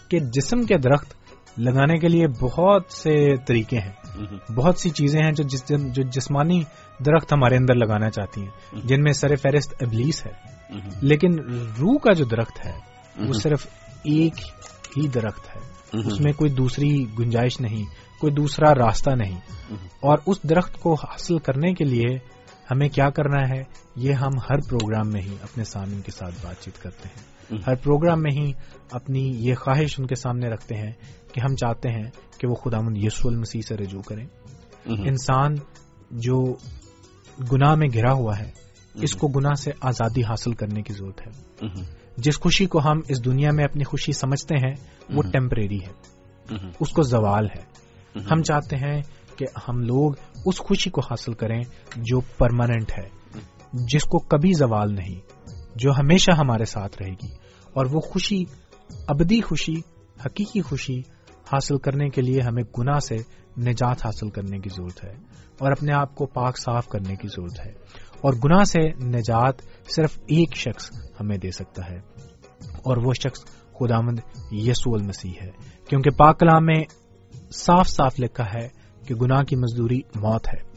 کہ 0.08 0.18
جسم 0.18 0.62
کے 0.62 0.78
درخت 0.78 1.14
لگانے 1.58 1.98
کے 1.98 2.08
لیے 2.08 2.26
بہت 2.28 2.92
سے 2.92 3.36
طریقے 3.36 3.78
ہیں۔ 3.78 3.92
بہت 4.52 4.78
سی 4.78 4.90
چیزیں 4.90 5.22
ہیں 5.22 5.32
جو 5.32 5.76
جو 5.76 6.02
جسمانی 6.02 6.62
درخت 7.06 7.32
ہمارے 7.32 7.56
اندر 7.56 7.74
لگانا 7.74 8.10
چاہتی 8.10 8.40
ہیں 8.40 8.80
جن 8.84 9.02
میں 9.02 9.12
سر 9.12 9.36
فہرست 9.36 9.74
ابلیس 9.80 10.26
ہے۔ 10.26 10.32
لیکن 11.02 11.38
روح 11.80 11.98
کا 11.98 12.12
جو 12.12 12.24
درخت 12.24 12.66
ہے 12.66 12.95
وہ 13.18 13.32
صرف 13.32 13.66
ایک 14.04 14.34
ہی 14.96 15.08
درخت 15.08 15.56
ہے۔ 15.56 15.60
اس 15.98 16.20
میں 16.20 16.32
کوئی 16.32 16.50
دوسری 16.50 17.04
گنجائش 17.18 17.60
نہیں 17.60 17.84
کوئی 18.20 18.32
دوسرا 18.32 18.74
راستہ 18.74 19.10
نہیں۔ 19.10 19.40
اور 20.00 20.18
اس 20.26 20.42
درخت 20.42 20.80
کو 20.80 20.94
حاصل 20.94 21.38
کرنے 21.38 21.72
کے 21.72 21.84
لیے 21.84 22.18
ہمیں 22.70 22.88
کیا 22.88 23.10
کرنا 23.10 23.48
ہے؟ 23.48 23.62
یہ 23.96 24.12
ہم 24.12 24.30
ہر 24.50 24.58
پروگرام 24.68 25.10
میں 25.12 25.22
ہی 25.22 25.36
اپنے 25.42 25.64
سامنے 25.64 26.00
کے 26.04 26.10
ساتھ 26.10 26.34
بات 26.46 26.56
چیت 26.60 26.82
کرتے 26.82 27.08
ہیں۔ 27.08 27.36
ہر 27.66 27.74
پروگرام 27.74 28.22
میں 28.22 28.30
ہی 28.32 28.52
اپنی 28.90 29.20
یہ 29.20 29.54
خواہش 29.54 30.00
ان 30.00 30.06
کے 30.06 30.14
سامنے 30.14 30.48
رکھتے 30.48 30.74
ہیں 30.74 30.92
کہ 31.32 31.40
ہم 31.40 31.56
چاہتے 31.56 31.88
ہیں 31.88 32.10
کہ 32.38 32.46
وہ 32.48 32.54
خدا 32.54 32.80
مند 32.80 32.96
یسو 32.96 33.28
المسیح 33.28 33.60
سے 33.60 33.76
رجوع 33.76 34.02
کریں۔ 34.02 34.26
انسان 35.08 35.54
جو 36.10 36.44
گناہ 37.52 37.74
میں 37.74 37.88
گھرا 37.92 38.12
ہوا 38.12 38.38
ہے 38.38 38.50
اس 38.94 39.12
کو 39.14 39.28
گناہ 39.28 39.54
سے 39.54 39.70
آزادی 39.80 40.22
حاصل 40.22 40.52
کرنے 40.52 40.82
کی 40.82 40.92
ضرورت 40.92 41.20
ہے۔ 41.26 41.66
جس 42.16 42.40
خوشی 42.40 42.66
کو 42.66 42.80
ہم 42.84 43.00
اس 43.08 43.24
دنیا 43.24 43.50
میں 43.52 43.64
اپنی 43.64 43.84
خوشی 43.84 44.12
سمجھتے 44.12 44.54
ہیں 44.56 44.74
وہ 45.16 45.22
ٹیمپریری 45.32 45.78
ہے۔ 45.82 45.92
اس 46.80 46.90
کو 46.90 47.02
زوال 47.02 47.46
ہے۔ 47.56 47.62
ہم 48.32 48.42
چاہتے 48.42 48.76
ہیں 48.76 49.02
کہ 49.36 49.46
ہم 49.68 49.80
لوگ 49.80 50.12
اس 50.46 50.58
خوشی 50.58 50.90
کو 50.90 51.00
حاصل 51.00 51.32
کریں 51.32 51.62
جو 51.96 52.20
پرماننٹ 52.20 52.92
ہے 52.98 53.08
جس 53.72 54.04
کو 54.04 54.18
کبھی 54.18 54.52
زوال 54.52 54.94
نہیں 54.94 55.20
جو 55.74 55.90
ہمیشہ 55.92 56.30
ہمارے 56.36 56.64
ساتھ 56.64 57.02
رہے 57.02 57.10
گی۔ 57.10 57.32
اور 57.72 57.86
وہ 57.86 58.00
خوشی 58.00 58.44
ابدی 59.08 59.40
خوشی 59.40 59.74
حقیقی 60.26 60.62
خوشی 60.62 60.98
حاصل 61.52 61.78
کرنے 61.78 62.08
کے 62.08 62.22
لیے 62.22 62.40
ہمیں 62.40 62.62
گناہ 62.78 62.98
سے 62.98 63.16
نجات 63.60 64.06
حاصل 64.06 64.30
کرنے 64.30 64.58
کی 64.58 64.68
ضرورت 64.68 65.04
ہے۔ 65.04 65.14
اور 65.58 65.72
اپنے 65.72 65.92
آپ 65.92 66.14
کو 66.14 66.26
پاک 66.26 66.58
صاف 66.58 66.86
کرنے 66.86 67.16
کی 67.16 67.28
ضرورت 67.28 67.66
ہے۔ 67.66 67.72
اور 68.20 68.32
گناہ 68.44 68.64
سے 68.64 69.06
نجات 69.06 69.54
صرف 69.96 70.18
ایک 70.18 70.56
شخص 70.56 70.90
ہمیں 71.20 71.38
دے 71.38 71.50
سکتا 71.50 71.90
ہے۔ 71.90 71.96
اور 72.76 72.96
وہ 72.96 73.12
شخص 73.14 73.44
خدامند 73.72 74.18
یسو 74.50 74.94
المسیح 74.94 75.32
ہے۔ 75.42 75.50
کیونکہ 75.88 76.10
پاک 76.10 76.40
کلام 76.40 76.66
میں 76.66 76.84
صاف 77.52 77.88
صاف 77.88 78.14
لکھا 78.18 78.44
ہے 78.44 78.68
کہ 79.06 79.14
گناہ 79.14 79.42
کی 79.42 79.56
مزدوری 79.56 80.00
موت 80.14 80.48
ہے۔ 80.48 80.76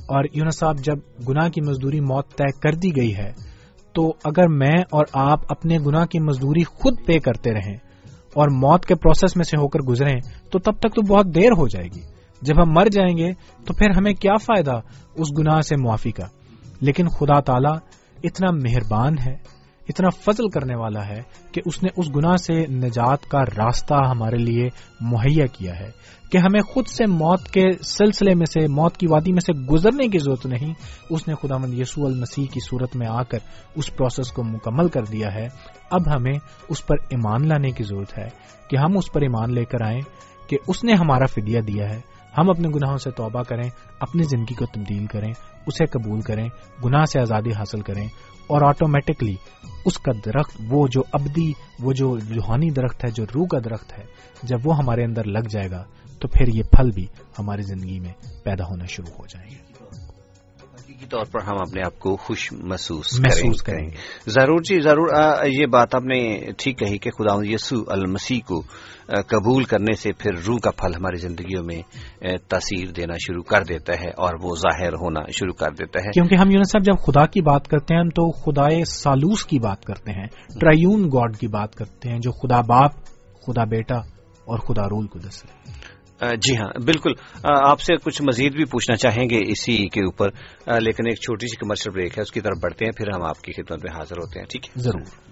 اور 0.00 0.24
یونس 0.34 0.58
صاحب، 0.58 0.78
جب 0.78 1.28
گناہ 1.28 1.48
کی 1.48 1.60
مزدوری 1.60 2.00
موت 2.00 2.28
طے 2.28 2.60
کر 2.60 2.72
دی 2.72 2.96
گئی 2.96 3.16
ہے، 3.16 3.32
تو 3.92 4.14
اگر 4.24 4.48
میں 4.48 4.78
اور 4.90 5.04
آپ 5.12 5.40
اپنے 5.48 5.78
گناہ 5.86 6.06
کی 6.06 6.20
مزدوری 6.20 6.64
خود 6.64 6.98
پے 7.06 7.18
کرتے 7.18 7.52
رہیں 7.52 7.76
اور 8.34 8.48
موت 8.48 8.86
کے 8.86 8.94
پروسیس 8.94 9.36
میں 9.36 9.44
سے 9.44 9.56
ہو 9.56 9.68
کر 9.68 9.78
گزریں، 9.78 10.20
تو 10.50 10.58
تب 10.58 10.72
تک 10.72 10.94
تو 10.94 11.02
بہت 11.02 11.26
دیر 11.34 11.52
ہو 11.58 11.68
جائے 11.68 11.86
گی۔ 11.86 12.00
جب 12.42 12.62
ہم 12.62 12.72
مر 12.72 12.86
جائیں 12.86 13.16
گے، 13.16 13.32
تو 13.66 13.74
پھر 13.74 13.90
ہمیں 13.96 14.14
کیا 14.14 14.36
فائدہ 14.36 14.72
اس 15.14 15.28
گناہ 15.38 15.60
سے 15.60 15.76
معافی 15.76 16.10
کا؟ 16.10 16.26
لیکن 16.80 17.08
خدا 17.08 17.40
تعالی 17.40 17.78
اتنا 18.24 18.50
مہربان 18.50 19.18
ہے، 19.18 19.34
اتنا 19.88 20.08
فضل 20.08 20.48
کرنے 20.48 20.76
والا 20.76 21.08
ہے 21.08 21.22
کہ 21.52 21.60
اس 21.64 21.82
نے 21.82 21.88
اس 21.96 22.16
گناہ 22.16 22.36
سے 22.36 22.66
نجات 22.66 23.30
کا 23.30 23.42
راستہ 23.42 23.94
ہمارے 23.94 24.36
لیے 24.36 24.68
مہیا 25.00 25.46
کیا 25.46 25.80
ہے۔ 25.80 25.90
کہ 26.32 26.38
ہمیں 26.38 26.60
خود 26.60 26.86
سے 26.86 27.06
موت 27.06 27.48
کے 27.48 27.72
سلسلے 27.82 28.34
میں 28.34 28.46
سے، 28.46 28.68
موت 28.68 28.96
کی 28.96 29.06
وادی 29.10 29.32
میں 29.32 29.40
سے 29.40 29.52
گزرنے 29.52 30.08
کی 30.08 30.18
ضرورت 30.18 30.46
نہیں، 30.46 30.74
اس 31.10 31.28
نے 31.28 31.34
خدا 31.42 31.56
مند 31.56 31.74
یسو 31.74 32.06
المسیح 32.06 32.44
کی 32.44 32.60
صورت 32.70 32.96
میں 32.96 33.06
آ 33.08 33.22
کر 33.22 33.38
اس 33.74 33.96
پروسیس 33.96 34.32
کو 34.32 34.42
مکمل 34.42 34.88
کر 34.88 35.02
دیا 35.02 35.34
ہے۔ 35.34 35.48
اب 35.90 36.16
ہمیں 36.16 36.38
اس 36.68 36.86
پر 36.86 36.94
ایمان 36.94 37.48
لانے 37.48 37.70
کی 37.70 37.84
ضرورت 37.84 38.18
ہے 38.18 38.28
کہ 38.70 38.76
ہم 38.76 38.96
اس 38.96 39.12
پر 39.12 39.20
ایمان 39.20 39.54
لے 39.54 39.64
کر 39.64 39.82
آئیں 39.84 40.00
کہ 40.48 40.58
اس 40.66 40.84
نے 40.84 40.92
ہمارا 40.92 41.26
فدیہ 41.26 41.60
دیا 41.60 41.90
ہے۔ 41.90 42.09
ہم 42.38 42.50
اپنے 42.50 42.68
گناہوں 42.68 42.96
سے 42.96 43.10
توبہ 43.10 43.42
کریں 43.42 43.70
اپنی 44.00 44.22
زندگی 44.22 44.54
کو 44.54 44.66
تبدیل 44.66 45.06
کریں 45.06 45.32
اسے 45.66 45.84
قبول 45.84 46.20
کریں 46.20 46.48
گناہ 46.84 47.04
سے 47.04 47.20
آزادی 47.20 47.52
حاصل 47.52 47.80
کریں 47.80 48.04
اور 48.46 48.62
آٹومیٹکلی 48.68 49.34
اس 49.84 49.98
کا 49.98 50.12
درخت 50.24 50.60
وہ 50.68 50.86
جو 50.92 51.02
ابدی 51.12 51.52
وہ 51.80 51.92
جو 51.92 52.16
روحانی 52.16 52.70
درخت 52.70 53.04
ہے 53.04 53.10
جو 53.10 53.24
روح 53.24 53.46
کا 53.46 53.58
درخت 53.64 53.98
ہے 53.98 54.04
جب 54.42 54.58
وہ 54.64 54.76
ہمارے 54.76 55.04
اندر 55.04 55.24
لگ 55.24 55.48
جائے 55.50 55.70
گا 55.70 55.84
تو 56.20 56.28
پھر 56.28 56.48
یہ 56.48 56.62
پھل 56.62 56.90
بھی 56.94 57.06
ہماری 57.38 57.62
زندگی 57.62 58.00
میں 58.00 58.12
پیدا 58.44 58.64
ہونا 58.64 58.84
شروع 58.84 59.14
ہو 59.18 59.26
جائیں 59.26 59.50
گے۔ 59.50 59.70
حقیقی 60.74 61.06
طور 61.06 61.24
پر 61.32 61.42
ہم 61.42 61.54
اپنے 61.60 61.86
آپ 61.86 61.98
کو 61.98 62.16
خوش 62.16 62.52
محسوس 62.52 63.20
محسوس 63.20 63.62
کریں۔ 63.62 63.90
گے 63.90 64.30
ضرور 64.30 64.58
جی 64.58 64.80
ضرور۔ 64.80 65.08
یہ 65.46 65.66
بات 65.66 65.94
آپ 65.94 66.04
نے 66.04 66.46
ٹھیک 66.58 66.78
کہی 66.78 66.98
کہ 66.98 67.10
خدا 67.10 67.34
یسو 67.42 67.76
المسیح 67.86 68.40
کو 68.46 68.62
قبول 69.28 69.64
کرنے 69.64 69.94
سے 69.94 70.12
پھر 70.12 70.30
روح 70.46 70.58
کا 70.58 70.70
پھل 70.70 70.94
ہماری 70.94 71.16
زندگیوں 71.16 71.62
میں 71.64 71.82
تاثیر 72.48 72.90
دینا 72.90 73.14
شروع 73.26 73.42
کر 73.42 73.62
دیتا 73.62 73.92
ہے 73.92 74.08
اور 74.08 74.34
وہ 74.42 74.56
ظاہر 74.56 74.92
ہونا 74.92 75.20
شروع 75.30 75.52
کر 75.52 75.72
دیتا 75.72 76.00
ہے۔ 76.00 76.10
کیونکہ 76.10 76.34
ہم 76.34 76.50
یونس 76.50 76.70
صاحب 76.72 76.84
جب 76.84 77.06
خدا 77.06 77.26
کی 77.26 77.42
بات 77.42 77.68
کرتے 77.68 77.94
ہیں 77.94 78.04
تو 78.04 78.30
خدا 78.30 78.84
سالوس 78.84 79.44
کی 79.44 79.58
بات 79.58 79.84
کرتے 79.84 80.12
ہیں 80.12 80.26
ٹرائیون 80.60 81.08
گاڈ 81.08 81.36
کی 81.36 81.46
بات 81.46 81.74
کرتے 81.74 82.08
ہیں 82.08 82.18
جو 82.18 82.30
خدا 82.32 82.60
باپ 82.60 82.92
خدا 83.46 83.64
بیٹا 83.64 83.96
اور 84.44 84.58
خدا 84.58 84.82
رول 84.82 85.06
کو 85.06 85.18
دس 85.18 85.44
رہے 85.44 85.90
جی 86.36 86.56
ہاں 86.56 86.68
بالکل۔ 86.84 87.12
آپ 87.44 87.80
سے 87.80 87.94
کچھ 87.96 88.22
مزید 88.22 88.52
بھی 88.56 88.64
پوچھنا 88.64 88.96
چاہیں 88.96 89.30
گے 89.30 89.40
اسی 89.46 89.88
کے 89.88 90.00
اوپر۔ 90.00 90.28
لیکن 90.80 91.06
ایک 91.06 91.16
چھوٹی 91.16 91.46
سی 91.46 91.56
کمرشل 91.56 91.90
بریک 91.90 92.18
ہے 92.18 92.22
اس 92.22 92.32
کی 92.32 92.40
طرف 92.40 92.58
بڑھتے 92.62 92.84
ہیں 92.84 92.92
پھر 92.92 93.08
ہم 93.14 93.22
آپ 93.22 93.40
کی 93.40 93.52
خدمت 93.52 93.84
میں 93.84 93.92
حاضر 93.92 94.16
ہوتے 94.16 94.38
ہیں 94.38 94.46
ٹھیک 94.46 94.66
ہے؟ 94.66 94.72
ضرور۔ 94.76 95.29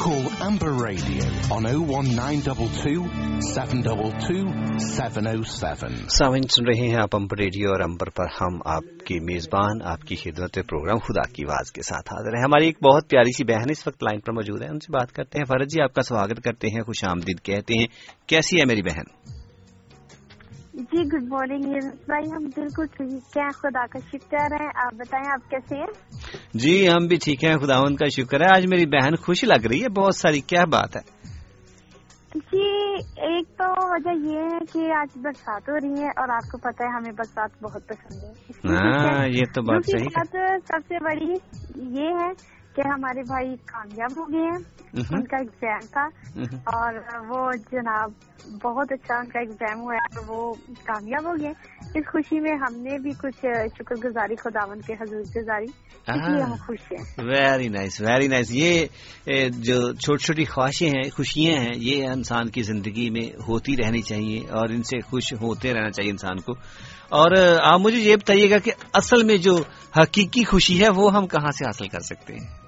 Call 0.00 0.28
Amber 0.40 0.72
Radio 0.72 1.24
on 1.52 1.64
01922 1.64 3.08
722 3.40 4.44
707. 4.78 6.06
سامعین 6.08 6.42
سن 6.42 6.66
رہے 6.66 6.86
ہیں 6.88 6.94
آپ 6.94 7.16
امبر 7.16 7.38
ریڈیو 7.38 7.70
اور 7.70 7.80
امبر 7.80 8.10
پر 8.10 8.24
ہم 8.40 8.56
آپ 8.64 8.84
کی 9.06 9.18
میزبان 9.20 9.82
آپ 9.84 10.00
کی 10.02 10.16
خدمت 10.16 10.58
پروگرام 10.68 10.98
خدا 10.98 11.26
کی 11.32 11.44
آواز 11.44 11.72
کے 11.72 11.82
ساتھ 11.82 12.12
حاضر 12.12 12.36
ہیں 12.36 12.42
ہماری 12.42 12.66
ایک 12.66 12.78
بہت 12.82 13.08
پیاری 13.10 13.32
سی 13.32 13.44
بہن 13.44 13.70
اس 13.70 13.86
وقت 13.86 14.02
لائن 14.02 14.20
پر 14.20 14.32
موجود 14.32 14.62
ہے 14.62 14.68
ان 14.68 14.78
سے 14.78 14.92
بات 14.92 15.12
کرتے 15.12 15.38
ہیں 15.38 15.44
فرد 15.44 15.72
جی 15.72 15.82
آپ 15.82 15.94
کا 15.94 16.02
سواگت 16.02 16.42
کرتے 16.44 16.68
ہیں 16.68 16.82
خوش 16.82 17.04
آمدید 17.04 17.40
کہتے 17.42 17.78
ہیں 17.78 17.86
کیسی 18.26 18.60
ہے 18.60 18.64
میری 18.64 18.82
بہن 18.82 19.12
جی 20.74 21.02
گڈ 21.02 21.22
مارننگ 21.28 21.72
بھائی 22.06 22.30
ہم 22.30 22.44
بالکل 22.44 22.86
ٹھیک 22.86 23.36
ہیں 23.36 23.50
خدا 23.50 23.86
کا 23.86 23.98
شکر 23.98 24.52
ہے۔ 24.60 24.66
آپ 24.86 24.94
بتائیں 24.94 25.32
آپ 25.32 25.50
کیسے 25.50 25.76
ہیں؟ 25.76 25.86
جی 26.54 26.88
ہم 26.88 27.06
بھی 27.06 27.16
ٹھیک 27.16 27.44
ہیں 27.44 27.56
خدا 27.56 27.78
کا 27.94 28.08
شکر 28.16 28.40
ہے۔ 28.40 28.46
آج 28.54 28.66
میری 28.66 28.86
بہن 28.86 29.14
خوش 29.16 29.44
لگ 29.44 29.66
رہی 29.66 29.82
ہے 29.82 29.88
بہت 29.88 30.14
ساری 30.14 30.40
کیا 30.40 30.64
بات 30.64 30.96
ہے۔ 30.96 31.20
جی 32.34 32.94
ایک 33.16 33.48
تو 33.58 33.64
وجہ 33.90 34.34
یہ 34.34 34.40
ہے 34.40 34.58
کہ 34.72 34.92
آج 34.92 35.18
برسات 35.18 35.68
ہو 35.68 35.74
رہی 35.74 36.02
ہے 36.02 36.08
اور 36.08 36.28
آپ 36.28 36.52
کو 36.52 36.58
پتا 36.58 36.84
ہے 36.84 36.88
ہمیں 36.88 37.12
برسات 37.12 37.62
بہت 37.62 37.88
پسند 37.88 38.24
ہے۔ 38.24 38.30
ہاں 38.68 39.26
یہ 39.26 39.42
تو 39.54 39.62
بات 39.62 39.84
صحیح 39.86 40.08
سب 40.66 40.80
سے 40.88 41.04
بڑی 41.04 41.32
یہ 41.98 42.08
ہے 42.08 42.59
کہ 42.76 42.88
ہمارے 42.88 43.20
بھائی 43.22 43.56
کامیاب 43.64 44.18
ہو 44.18 44.32
گئے 44.32 44.40
ہیں 44.40 44.58
ان 45.10 45.24
کا 45.24 45.36
ایگزام 45.36 45.86
تھا 45.92 46.04
اور 46.64 46.94
وہ 47.28 47.50
جناب 47.72 48.10
بہت 48.62 48.92
اچھا 48.92 49.16
ان 49.16 49.26
کا 49.28 49.38
ایگزام 49.38 49.80
ہوا 49.80 49.94
ہے 49.94 50.20
وہ 50.26 50.52
کامیاب 50.84 51.26
ہو 51.26 51.32
گئے۔ 51.40 51.50
اس 51.94 52.06
خوشی 52.12 52.40
میں 52.40 52.52
ہم 52.52 52.76
نے 52.76 52.98
بھی 52.98 53.10
کچھ 53.10 53.38
شکر 53.78 54.08
گزاری 54.08 54.36
خداون 54.36 54.80
کے 54.80 54.92
حضور 54.92 55.20
گزاری 55.36 55.66
ہم 56.42 56.54
خوش 56.66 56.92
ہیں۔ 56.92 57.24
ویری 57.26 57.68
نائس 57.68 58.00
ویری 58.00 58.28
نائس 58.28 58.50
یہ 58.50 58.86
جو 59.48 59.92
چھوٹی 59.92 60.24
چھوٹی 60.24 60.44
خواہشیں 60.44 60.88
ہیں 60.88 61.10
خوشیاں 61.16 61.60
ہیں 61.60 61.70
یہ 61.76 62.06
انسان 62.08 62.48
کی 62.48 62.62
زندگی 62.62 63.10
میں 63.10 63.42
ہوتی 63.48 63.76
رہنی 63.76 64.02
چاہیے 64.02 64.38
اور 64.38 64.68
ان 64.68 64.82
سے 64.82 65.00
خوش 65.00 65.32
ہوتے 65.32 65.74
رہنا 65.74 65.90
چاہیے 65.90 66.10
انسان 66.10 66.40
کو۔ 66.40 66.52
اور 67.08 67.30
آپ 67.62 67.80
مجھے 67.80 67.98
یہ 67.98 68.16
بتائیے 68.16 68.50
گا 68.50 68.58
کہ 68.58 68.72
اصل 68.92 69.22
میں 69.22 69.36
جو 69.36 69.58
حقیقی 70.00 70.44
خوشی 70.44 70.84
ہے 70.84 70.88
وہ 70.96 71.14
ہم 71.14 71.26
کہاں 71.26 71.50
سے 71.50 71.64
حاصل 71.64 71.88
کر 71.88 72.00
سکتے 72.00 72.34
ہیں؟ 72.34 72.59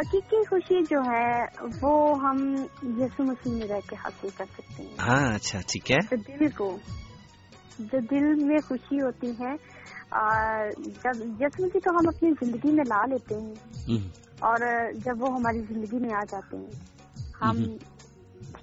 حقیقی 0.00 0.36
خوشی 0.50 0.82
جو 0.90 0.98
ہے 1.12 1.42
وہ 1.82 2.18
ہم 2.20 2.54
یسو 2.82 3.22
مسیح 3.22 3.52
میں 3.52 3.68
رہ 3.68 3.80
کے 3.90 3.96
حاصل 3.96 4.28
کر 4.36 4.44
سکتے 4.52 4.82
ہیں۔ 4.82 4.94
ہاں 5.00 5.34
اچھا 5.34 5.60
ٹھیک 5.60 5.90
ہے۔ 5.90 6.16
دل 6.16 6.48
کو 6.48 6.78
جو 7.78 7.98
دل 8.10 8.44
میں 8.44 8.58
خوشی 8.68 9.00
ہوتی 9.02 9.30
ہے 9.30 9.52
جب 10.86 11.20
یسو 11.40 11.64
مسیح 11.66 11.80
تو 11.84 11.90
ہم 11.90 12.08
اپنی 12.08 12.30
زندگی 12.44 12.72
میں 12.72 12.84
لا 12.88 13.06
لیتے 13.06 13.34
ہیں۔ 13.34 14.08
اور 14.38 14.56
جب 14.92 15.22
وہ 15.22 15.34
ہماری 15.34 15.58
زندگی 15.58 15.98
میں 15.98 16.10
آ 16.14 16.24
جاتے 16.30 16.56
ہیں 16.56 16.70
ہم 17.42 17.56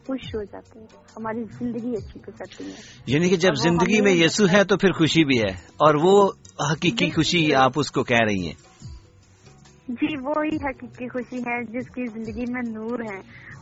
خوش 0.07 0.35
ہو 0.35 0.43
جاتے 0.43 0.79
ہیں۔ 0.79 0.87
ہماری 1.17 1.43
زندگی 1.43 1.91
اچھی 1.91 2.21
گزرتی 2.27 2.65
ہے۔ 2.65 2.75
یعنی 3.05 3.29
کہ 3.29 3.37
جب 3.37 3.53
زندگی 3.55 4.01
میں 4.01 4.11
یسو 4.11 4.45
ہے 4.51 4.63
تو 4.63 4.77
پھر 4.77 4.91
خوشی 4.91 5.23
بھی 5.23 5.39
ہے۔ 5.39 5.53
اور 5.55 5.95
وہ 6.01 6.31
حقیقی 6.71 7.09
خوشی 7.09 7.55
آپ 7.55 7.71
اس 7.75 7.91
کو 7.91 8.03
کہہ 8.03 8.25
رہی 8.27 8.47
ہیں۔ 8.47 8.66
جی 9.87 10.17
وہی 10.17 10.55
حقیقی 10.55 11.07
خوشی 11.07 11.37
ہے 11.37 11.63
جس 11.63 11.89
کی 11.89 12.05
زندگی 12.07 12.51
میں 12.51 12.61
نور 12.67 12.99
ہے۔ 12.99 13.21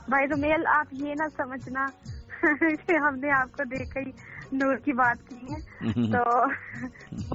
بھائی 0.10 0.28
تو 0.28 0.38
میل 0.38 0.68
آپ 0.68 0.86
یہ 0.92 1.14
نہ 1.14 1.24
سمجھنا 1.38 1.86
کہ 2.88 2.98
ہم 2.98 3.16
نے 3.16 3.32
آپ 3.32 3.58
کو 3.58 3.64
دیکھ 3.64 3.98
ہی 3.98 4.12
نور 4.52 4.76
کی 4.76 4.94
بات 4.94 5.30
کی 5.30 5.36
ہے۔ 5.36 5.60
تو 6.12 6.44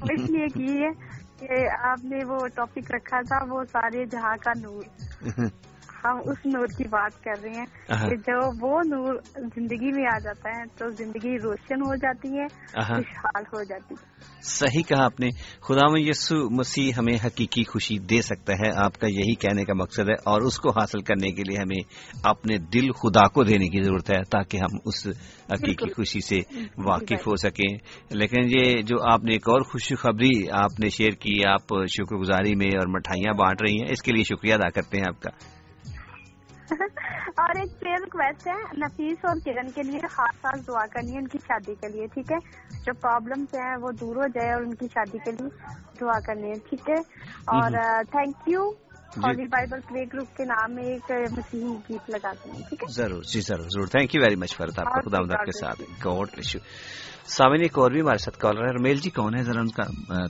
اس 0.03 0.30
لیے 0.30 0.47
کی 0.49 0.84
ہے 0.84 0.91
کہ 1.38 1.68
آپ 1.80 2.05
نے 2.05 2.24
وہ 2.24 2.47
ٹاپک 2.55 2.91
رکھا 2.91 3.20
تھا 3.20 3.38
وہ 3.49 3.64
سارے 3.72 4.05
جہاں 4.05 4.36
کا 4.45 4.53
نور۔ 4.61 4.82
ہم 6.05 6.18
اس 6.24 6.46
نور 6.46 6.66
کی 6.66 6.84
بات 6.84 7.24
کر 7.24 7.42
رہے 7.42 7.51
ہیں 7.51 7.66
کہ 7.88 8.16
جو 8.16 8.68
وہ 8.68 8.80
نور 8.84 9.14
زندگی 9.36 9.92
میں 9.92 10.07
آ 10.14 10.18
جاتا 10.18 10.48
ہے 10.48 10.62
تو 10.78 10.90
زندگی 10.90 11.38
روشن 11.38 11.80
ہو 11.80 11.94
جاتی 11.94 12.38
ہے 12.38 12.46
خوشحال 12.82 13.42
ہو 13.42 13.62
جاتی 13.62 13.94
ہے۔ 13.94 14.11
صحیح 14.42 14.82
کہا 14.82 15.05
آپ 15.05 15.20
نے۔ 15.20 15.28
خدا 15.61 15.92
میں 15.92 16.01
یسو 16.01 16.51
مسیح 16.51 16.92
ہمیں 16.98 17.26
حقیقی 17.26 17.64
خوشی 17.64 17.98
دے 17.98 18.22
سکتا 18.22 18.53
ہے 18.53 18.70
آپ 18.76 18.98
کا 18.98 19.07
یہی 19.07 19.34
کہنے 19.34 19.64
کا 19.64 19.74
مقصد 19.74 19.98
ہے 19.98 20.12
اور 20.12 20.40
اس 20.40 20.59
کو 20.59 20.70
حاصل 20.70 21.01
کرنے 21.01 21.32
کے 21.32 21.42
لیے 21.42 21.59
ہمیں 21.59 21.82
اپنے 22.22 22.59
دل 22.59 22.92
خدا 22.92 23.28
کو 23.28 23.44
دینے 23.44 23.68
کی 23.68 23.82
ضرورت 23.82 24.11
ہے 24.11 24.22
تاکہ 24.30 24.57
ہم 24.57 24.78
اس 24.86 25.07
حقیقی 25.53 25.92
خوشی 25.92 26.20
سے 26.20 26.40
واقف 26.78 27.26
ہو 27.26 27.36
سکیں۔ 27.36 27.78
لیکن 28.11 28.40
یہ 28.44 28.82
جو 28.82 29.12
آپ 29.12 29.24
نے 29.24 29.32
ایک 29.32 29.48
اور 29.48 29.61
خوشی 29.61 29.94
خبری 29.94 30.51
آپ 30.53 30.80
نے 30.80 30.88
شیئر 30.88 31.11
کی 31.11 31.44
آپ 31.44 31.62
شکر 31.88 32.16
گزاری 32.16 32.55
میں 32.55 32.66
اور 32.66 32.88
مٹھائیاں 32.88 33.34
بانٹ 33.34 33.62
رہی 33.62 33.76
ہیں 33.76 33.88
اس 33.90 34.03
کے 34.03 34.12
لیے 34.12 34.24
شکریہ 34.24 34.55
ادا 34.55 34.68
کرتے 34.68 34.96
ہیں 34.96 35.05
آپ 35.09 35.22
کا۔ 35.22 35.59
اور 37.36 37.60
ایک 37.60 37.80
پلیئر 37.80 38.00
ریکویسٹ 38.00 38.46
ہے 38.46 38.52
نفیس 38.76 39.24
اور 39.24 39.36
کرن 39.44 39.70
کے 39.70 39.82
لیے 39.82 40.06
خاص 40.10 40.42
خاص 40.42 40.66
دعا 40.68 40.86
کرنی 40.86 41.12
ہے 41.12 41.18
ان 41.18 41.28
کی 41.28 41.38
شادی 41.38 41.74
کے 41.74 41.88
لیے 41.88 42.06
ٹھیک 42.06 42.32
ہے؟ 42.32 42.36
جو 42.84 42.92
پرابلمس 42.94 43.54
ہیں 43.54 43.76
وہ 43.82 43.90
دور 44.00 44.16
ہو 44.16 44.26
جائے 44.26 44.52
اور 44.52 44.62
ان 44.62 44.74
کی 44.74 44.86
شادی 44.86 45.18
کے 45.18 45.30
لیے 45.30 45.48
دعا 46.00 46.20
کرنی 46.20 46.48
ہے 46.48 46.58
ٹھیک 46.68 46.90
ہے؟ 46.90 47.00
اور 47.46 47.70
thank 48.10 48.36
you 48.46 48.70
Holy 49.16 49.44
Bible 49.44 49.80
play 49.80 50.04
group 50.04 50.36
کے 50.36 50.44
نام 50.44 50.74
میں 50.74 50.84
ایک 50.84 51.10
مسیحی 51.10 51.74
گیت 51.88 52.10
لگاتے 52.10 52.50
ہیں 52.50 52.62
ٹھیک 52.68 52.82
ہے؟ 52.82 52.92
ضرور 52.92 53.22
جی 53.22 53.40
ضرور 53.40 53.66
ضرور۔ 53.68 53.86
تھینک 53.86 54.14
یو 54.14 54.22
ویری 54.22 54.36
مچ 54.36 54.56
فرد 54.56 54.78
آپ 54.78 54.84
کا 54.84 55.00
خدا 55.00 55.44
کے 55.44 55.58
ساتھ۔ 55.60 55.82
گاڈ 56.04 56.40
سامنے 57.30 57.62
ایک 57.62 57.78
اور 57.78 57.90
بھی 57.90 58.00
ہمارے 58.00 58.18
ساتھ 58.18 58.38
کالر 58.38 58.60
ہے 58.60 58.72
رمیل 58.78 58.96
جی 58.96 59.10
کون 59.10 59.34
ہے 59.34 59.42
ذرا 59.42 59.60
ان 59.60 59.68
کا 59.68 59.82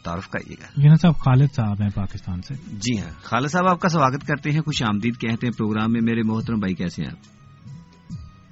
تعارف 0.04 0.28
کریے 0.28 0.54
گا۔ 0.60 0.66
یونس 0.76 1.00
صاحب 1.00 1.14
خالد 1.14 1.54
صاحب 1.56 1.82
ہیں 1.82 1.88
پاکستان 1.94 2.42
سے۔ 2.42 2.54
جی 2.72 2.98
ہاں۔ 3.00 3.10
خالد 3.22 3.48
صاحب 3.48 3.68
آپ 3.68 3.80
کا 3.80 3.88
سواگت 3.88 4.26
کرتے 4.26 4.50
ہیں 4.50 4.60
خوش 4.60 4.82
آمدید 4.82 5.16
کہتے 5.20 5.46
ہیں 5.46 5.58
پروگرام 5.58 5.92
میں۔ 5.92 6.00
میرے 6.00 6.22
محترم 6.22 6.58
بھائی 6.58 6.74
کیسے 6.74 7.02
ہیں 7.02 7.10
آپ؟ 7.10 7.40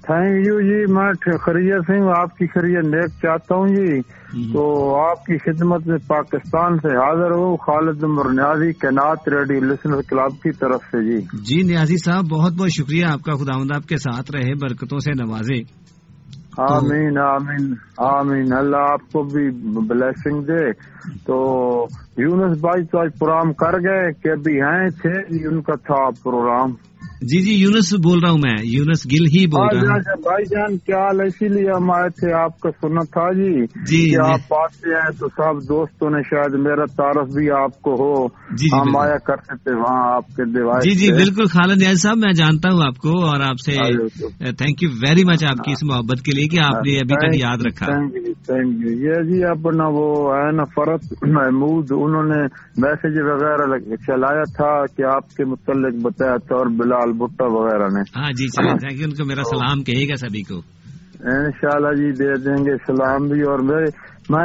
تھینک 0.01 0.47
یو 0.47 0.61
جی 0.61 0.93
میں 0.93 1.37
خرید 1.37 1.81
سنگھ 1.87 2.19
آپ 2.19 2.37
کی 2.37 2.47
خرید 2.47 2.85
نیک 2.85 3.09
چاہتا 3.21 3.55
ہوں 3.55 3.67
جی۔ 3.67 4.01
تو 4.53 4.61
آپ 5.09 5.25
کی 5.25 5.37
خدمت 5.37 5.87
میں 5.87 5.97
پاکستان 6.07 6.77
سے 6.77 6.97
حاضر 6.97 7.31
ہوں 7.31 7.57
خالد 7.57 8.03
عمر 8.03 8.25
نیازی 8.29 8.73
کینات 8.73 9.27
ریڈیو 9.27 9.59
لسنر 9.59 10.01
کلب 10.01 10.41
کی 10.43 10.51
طرف 10.51 10.81
سے 10.81 11.03
جی۔ 11.03 11.25
جی 11.33 11.67
نیازی 11.67 11.97
صاحب 11.97 12.25
بہت 12.29 12.53
بہت 12.53 12.69
شکریہ۔ 12.69 13.05
آپ 13.05 13.21
کا 13.21 13.33
خدا 13.33 13.75
آپ 13.75 13.87
کے 13.87 13.97
ساتھ 13.97 14.31
رہے 14.31 14.53
برکتوں 14.61 14.99
سے 14.99 15.11
نوازے۔ 15.11 15.89
آمین 16.57 17.17
آمین 17.17 17.73
آمین۔ 17.97 18.53
اللہ 18.53 18.77
آپ 18.77 19.11
کو 19.11 19.23
بھی 19.23 19.49
بلیسنگ 19.87 20.41
دے۔ 20.41 20.71
تو 21.25 21.85
یونس 22.17 22.57
بھائی 22.57 22.85
تو 22.85 22.99
آج 22.99 23.09
پروگرام 23.19 23.53
کر 23.53 23.73
گئے 23.73 24.13
کہ 24.13 24.29
ابھی 24.29 24.61
ہیں 24.61 24.89
تھے، 24.89 25.47
ان 25.47 25.61
کا 25.61 25.75
تھا 25.75 26.09
پروگرام۔ 26.23 26.69
جی 27.21 27.39
جی 27.41 27.53
یونس 27.53 27.93
بول 28.03 28.19
رہا 28.19 28.31
ہوں 28.31 28.37
میں 28.37 28.55
یونس 28.65 29.05
گل 29.05 29.25
ہی 29.27 29.45
بول 29.47 29.67
رہا 29.69 29.93
ہوں۔ 29.93 30.21
بھائی 30.21 30.45
جان 30.45 30.77
کیا 30.79 30.97
حال 30.97 31.21
اسی 31.21 31.47
لیے 31.47 31.69
ہم 31.71 31.89
آئے 31.91 32.09
تھے 32.09 32.31
آپ 32.33 32.59
کا 32.59 32.69
سنا 32.71 33.03
تھا 33.11 33.25
جی۔ 33.33 33.49
جی 33.85 33.99
آپ 34.23 34.53
آتے 34.53 34.93
ہیں 34.95 35.09
تو 35.19 35.27
سب 35.29 35.59
دوستوں 35.69 36.09
نے 36.09 36.21
شاید 36.23 36.55
میرا 36.59 36.85
تعارف 36.93 37.27
بھی 37.33 37.49
آپ 37.55 37.81
کو 37.81 37.93
ہو۔ 37.93 38.13
جی 38.55 38.67
ہم 38.73 38.95
آیا 38.97 39.17
کرتے 39.25 39.57
تھے 39.57 39.75
وہاں 39.75 40.05
آپ 40.13 40.27
کے 40.29 40.45
دیوار 40.53 40.79
جی 40.79 40.95
جی 40.95 41.11
بالکل۔ 41.13 41.45
خالد 41.47 41.81
نیاز 41.81 42.01
صاحب 42.01 42.17
میں 42.17 42.31
جانتا 42.33 42.71
ہوں 42.71 42.81
آپ 42.87 42.97
کو 42.97 43.17
اور 43.25 43.41
آپ 43.41 43.59
سے 43.65 43.75
تھینک 44.53 44.83
یو 44.83 44.89
ویری 45.01 45.23
مچ 45.23 45.43
آپ 45.45 45.63
کی 45.65 45.71
اس 45.71 45.83
محبت 45.83 46.21
کے 46.21 46.31
لیے 46.31 46.47
کہ 46.47 46.59
آپ 46.65 46.81
نے 46.85 46.97
ابھی 46.97 47.15
تک 47.17 47.37
یاد 47.41 47.65
رکھا۔ 47.65 47.85
تھینک 48.45 48.81
یو 48.81 48.95
یہ 49.05 49.21
جی 49.29 49.43
اپنا 49.49 49.87
وہ 49.89 50.07
ہے 50.33 50.51
نا 50.51 50.63
فرت 50.75 51.03
محمود 51.29 51.91
انہوں 51.97 52.23
نے 52.25 52.41
میسج 52.77 53.19
وغیرہ 53.23 53.77
چلایا 54.07 54.43
تھا 54.55 54.71
کہ 54.97 55.03
آپ 55.15 55.29
کے 55.29 55.45
متعلق 55.45 56.01
بتایا 56.01 56.37
تھا 56.47 56.55
اور 56.55 56.67
بلال 56.77 57.08
بھٹا 57.11 57.45
وغیرہ 57.45 57.87
نے 57.87 58.19
ہاں 58.19 58.31
جی 58.31 58.47
چلے 58.47 59.03
ان 59.03 59.11
کو 59.11 59.25
میرا 59.25 59.43
سلام 59.43 59.83
کہے 59.83 60.09
گا 60.09 60.15
سبھی 60.15 60.41
کو۔ 60.41 60.55
ان 61.19 61.51
شاء 61.61 61.69
اللہ 61.73 61.93
جی 61.93 62.11
دے 62.11 62.33
دیں 62.33 62.65
گے 62.65 62.75
سلام 62.87 63.27
بھی 63.27 63.41
اور 63.41 63.59
میں 63.59 63.85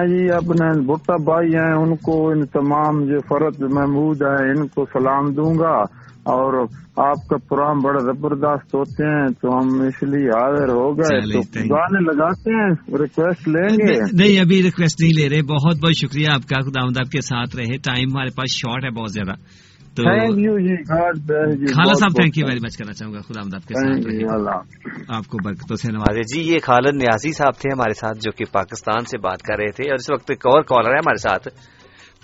جی 0.07 0.33
اپنے 0.33 0.81
بھٹا 0.81 1.17
بھائی 1.17 1.49
ہیں 1.55 1.73
ان 1.73 1.97
کو 1.97 2.29
ان 2.29 2.47
تمام 2.47 3.05
جو 3.05 3.19
فرد 3.21 3.73
محمود 3.73 4.23
ہیں 4.23 4.51
ان 4.51 4.69
کو 4.69 4.85
سلام 4.85 5.25
دوں 5.25 5.55
گا۔ 5.59 6.05
اور 6.23 6.63
آپ 6.97 7.29
کا 7.29 7.37
پروگرام 7.37 7.79
بڑا 7.85 7.99
زبردست 7.99 8.75
ہوتے 8.75 9.19
ہیں 9.19 9.27
تو 9.27 9.49
ہم 9.57 9.81
اس 9.81 10.03
لیے 10.03 10.29
حاضر 10.29 10.69
ہو 10.69 10.99
گئے۔ 10.99 11.21
تو 11.33 11.39
گانے 11.75 12.05
لگاتے 12.05 12.55
ہیں 12.55 12.71
ریکویسٹ 12.99 13.49
لیں 13.49 13.69
گے۔ 13.69 14.01
نہیں 14.01 14.41
ابھی 14.41 14.63
ریکویسٹ 14.63 15.01
نہیں 15.01 15.13
لے 15.19 15.29
رہے۔ 15.29 15.43
بہت 15.43 15.85
بہت 15.85 15.97
شکریہ 15.97 16.27
آپ 16.33 16.49
کا 16.49 16.61
خدا 16.61 16.81
آپ 16.87 17.11
کے 17.11 17.21
ساتھ 17.21 17.57
رہے۔ 17.57 17.77
ٹائم 17.79 18.09
ہمارے 18.13 18.31
پاس 18.37 18.51
شارٹ 18.51 18.85
ہے 18.85 18.91
بہت 18.91 19.13
زیادہ۔ 19.13 19.33
خالد 21.75 21.99
صاحب 21.99 22.17
تھینک 22.17 22.39
یو 22.39 22.47
ویری 22.47 22.59
مچ 22.59 22.77
کرنا 22.77 22.93
چاہوں 22.93 23.15
گا 23.15 23.21
خدا 23.21 23.41
آپ 23.41 23.69
کے 23.69 23.75
ساتھ 23.75 24.07
آپ 25.09 25.27
کو 25.27 25.39
برکتوں 25.45 25.77
سے 25.77 25.93
نوازے 25.93 26.21
جی 26.21 26.53
یہ 26.53 26.57
خالد 26.63 26.97
نیازی 26.97 27.33
صاحب 27.33 27.55
تھے 27.59 27.69
ہمارے 27.75 27.95
ساتھ 27.95 28.19
جو 28.19 28.31
کہ 28.33 28.45
پاکستان 28.53 29.05
سے 29.05 29.19
بات 29.19 29.43
کر 29.43 29.55
رہے 29.59 29.71
تھے 29.71 29.85
اور 29.91 29.95
اس 29.95 30.11
وقت 30.11 30.31
ایک 30.31 30.47
اور 30.47 30.63
کالر 30.63 30.89
ہے 30.89 30.99
ہمارے 30.99 31.17
ساتھ۔ 31.17 31.49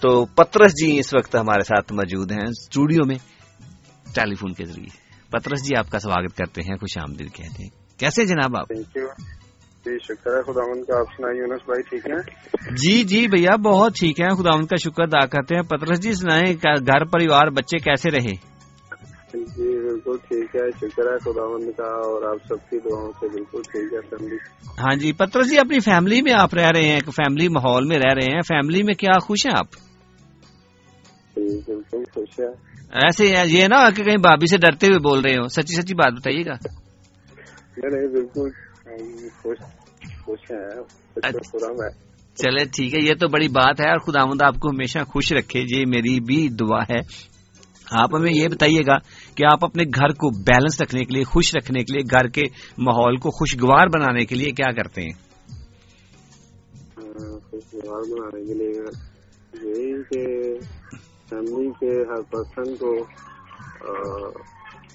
تو 0.01 0.25
پترس 0.25 0.73
جی 0.73 0.99
اس 0.99 1.15
وقت 1.15 1.37
ہمارے 1.37 1.65
ساتھ 1.65 1.93
موجود 1.93 2.33
ہیں 2.33 2.49
اسٹوڈیو 2.49 3.07
میں 3.07 3.17
ٹیلی 4.15 4.35
فون 4.35 4.53
کے 4.53 4.65
ذریعے۔ 4.65 4.97
پترس 5.31 5.63
جی 5.63 5.77
آپ 5.77 5.91
کا 5.91 5.99
سواگت 5.99 6.37
کرتے 6.37 6.63
ہیں 6.63 6.77
خوش 6.77 6.99
آمدید 6.99 7.33
کہتے 7.35 7.63
ہیں۔ 7.63 7.99
کیسے 7.99 8.25
جناب 8.27 8.57
آپ؟ 8.57 8.73
جی 9.85 9.99
شکر 9.99 10.37
ہے 10.37 10.43
خدا 10.43 10.83
کا 10.83 10.99
آپ 10.99 11.07
سنائیے 11.17 11.41
یونس 11.41 11.61
بھائی 11.67 11.83
ٹھیک 11.83 12.07
ہے 12.07 12.21
جی 12.75 13.05
جی 13.05 13.29
بھیا 13.29 13.57
بہت 13.57 13.93
ٹھیک 14.01 14.21
ہے 14.21 14.29
خدا 14.29 14.51
کا 14.67 14.77
شکر 14.77 15.03
ادا 15.03 15.27
کرتے 15.27 15.55
ہیں۔ 15.55 15.63
پترس 15.63 16.01
جی 16.01 16.13
سنائیں 16.13 16.55
گھر 16.87 17.05
پریوار 17.05 17.51
بچے 17.51 17.79
کیسے 17.79 18.11
رہے؟ 18.11 18.35
جی 19.35 19.79
بالکل 19.81 20.17
ٹھیک 20.29 20.57
ہے 20.57 20.71
شکر 20.81 21.13
ہے 21.13 21.19
خدا 21.19 21.47
کا 21.77 21.89
اور 22.01 22.23
آپ 22.23 22.47
سب 22.49 22.71
کی 22.71 22.79
دعاؤں 22.79 23.13
سے 23.21 23.29
بالکل 23.29 23.63
ٹھیک 23.73 23.93
ہے 23.93 24.01
فیملی 24.01 24.37
ہاں 24.79 24.95
جی 24.95 25.13
پترس 25.13 25.51
جی 25.51 25.59
اپنی 25.59 25.81
فیملی 25.81 26.23
میں 26.23 26.33
آپ 26.33 26.55
رہ 26.55 26.71
رہے 26.71 26.83
ہیں 26.83 27.01
فیملی 27.01 27.49
ماحول 27.49 27.87
میں 27.87 27.99
رہ 27.99 28.13
رہے 28.15 28.33
ہیں۔ 28.35 28.41
فیملی 28.41 28.83
میں 28.83 28.95
کیا 28.95 29.19
خوش 29.19 29.47
ہیں 29.47 29.53
آپ؟ 29.59 29.67
جی 31.37 31.61
بالکل 31.67 32.05
خوش 32.15 32.41
ہے 32.41 32.51
ایسے 33.07 33.27
یہ 33.47 33.67
نا 33.67 33.91
کہ 33.91 34.03
کہیں 34.03 34.17
بابی 34.17 34.47
سے 34.47 34.57
ڈرتے 34.57 34.87
ہوئے 34.87 34.99
بول 34.99 35.21
رہے 35.21 35.35
ہو۔ 35.35 35.49
سچی 35.49 35.83
سچی 35.83 35.95
بات 35.95 36.13
بتائیے 36.13 36.45
گا۔ 36.47 36.55
نہیں 37.77 38.09
بالکل۔ 38.09 38.70
چلے 42.35 42.65
ٹھیک 42.65 42.95
ہے 42.95 42.99
یہ 43.03 43.15
تو 43.21 43.29
بڑی 43.29 43.49
بات 43.49 43.81
ہے 43.81 43.91
اور 43.91 43.99
خدا 43.99 44.25
مند 44.25 44.43
آپ 44.43 44.55
کو 44.61 44.69
ہمیشہ 44.69 44.99
خوش 44.99 45.33
رکھے۔ 45.33 45.61
یہ 45.61 45.85
میری 45.89 46.21
بھی 46.21 46.49
دعا 46.49 46.83
ہے۔ 46.91 47.31
آپ 47.91 48.15
ہمیں 48.15 48.33
یہ 48.33 48.49
بتائیے 48.49 48.81
گا 48.87 48.99
کہ 49.35 49.45
آپ 49.53 49.65
اپنے 49.65 49.83
گھر 49.83 50.09
کو 50.09 50.31
بیلنس 50.31 50.81
رکھنے 50.81 51.05
کے 51.05 51.15
لیے 51.15 51.25
خوش 51.25 51.57
رکھنے 51.57 51.85
کے 51.85 51.93
لیے 51.93 52.03
گھر 52.11 52.29
کے 52.29 52.43
ماحول 52.79 53.17
کو 53.17 53.31
خوشگوار 53.31 53.87
بنانے 53.87 54.25
کے 54.25 54.35
لیے 54.35 54.51
کیا 54.51 54.73
کرتے 54.73 55.03
ہیں؟ 55.03 55.13
خوشگوار 57.51 58.01
بنانے 58.01 58.47
کے 58.47 58.55
لیے 58.55 58.83
یہی 59.69 60.03
کہ 60.03 60.55
فیملی 61.31 61.71
کے 61.71 62.01
ہر 62.01 62.23
پرسن 62.23 62.77
کو 62.77 63.05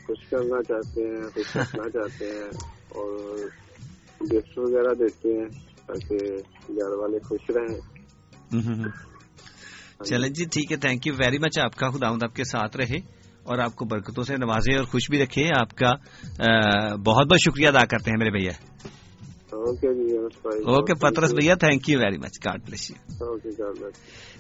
خوش 0.08 0.30
کرنا 0.30 0.64
چاہتے 0.64 1.02
ہیں 1.02 1.30
خوش 1.34 1.58
رکھنا 1.58 1.90
چاہتے 1.90 2.26
ہیں 2.26 2.50
اور 2.90 3.38
گفٹ 4.22 4.58
وغیرہ 4.58 4.94
دیتے 4.94 5.34
ہیں 5.34 5.48
تاکہ 5.86 6.18
گھر 6.70 6.98
والے 6.98 7.20
خوش 7.20 7.50
رہیں 7.50 7.80
چلیں 10.04 10.30
جی 10.30 10.46
ٹھیک 10.46 10.72
ہے 10.72 10.78
تھینک 10.78 11.08
یو 11.08 11.14
ویری 11.14 11.38
مچ 11.38 11.60
آپ 11.60 11.76
کا 11.76 11.90
خدا 11.90 12.08
آپ 12.08 12.36
کے 12.36 12.44
ساتھ 12.44 12.78
رہے 12.78 12.98
اور 13.44 13.60
آپ 13.60 13.76
کو 13.76 13.86
برکتوں 13.86 14.24
سے 14.24 14.38
نوازے 14.38 14.76
اور 14.76 14.86
خوش 14.86 15.10
بھی 15.10 15.22
رکھے 15.24 15.50
آپ 15.60 15.76
کا 15.76 15.94
بہت 17.06 17.28
بہت 17.28 17.40
شکریہ 17.40 17.68
ادا 17.68 17.86
کرتے 17.86 18.12
ہیں 18.12 18.18
میرے 18.20 18.32
بھیا 18.32 18.52
اوکے 19.56 20.94
پترس 20.94 21.34
بھیا 21.34 21.56
thank 21.56 21.90
you 21.90 22.00
very 22.00 22.18
much 22.18 22.46
God 22.46 22.62
bless 22.66 22.92
you 22.92 23.90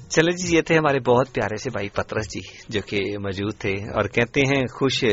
چلے 0.09 0.31
جی 0.31 0.57
یہ 0.57 0.61
تھے 0.61 0.77
ہمارے 0.77 0.99
بہت 0.99 1.33
پیارے 1.33 1.57
سے 1.57 1.69
بھائی 1.69 1.89
پترس 1.89 2.25
جی 2.33 2.39
جو 2.69 2.81
کہ 2.87 3.17
موجود 3.17 3.53
تھے 3.59 3.71
اور 3.71 4.03
کہتے 4.03 4.41
ہیں 4.41 4.63
خوش 4.73 5.03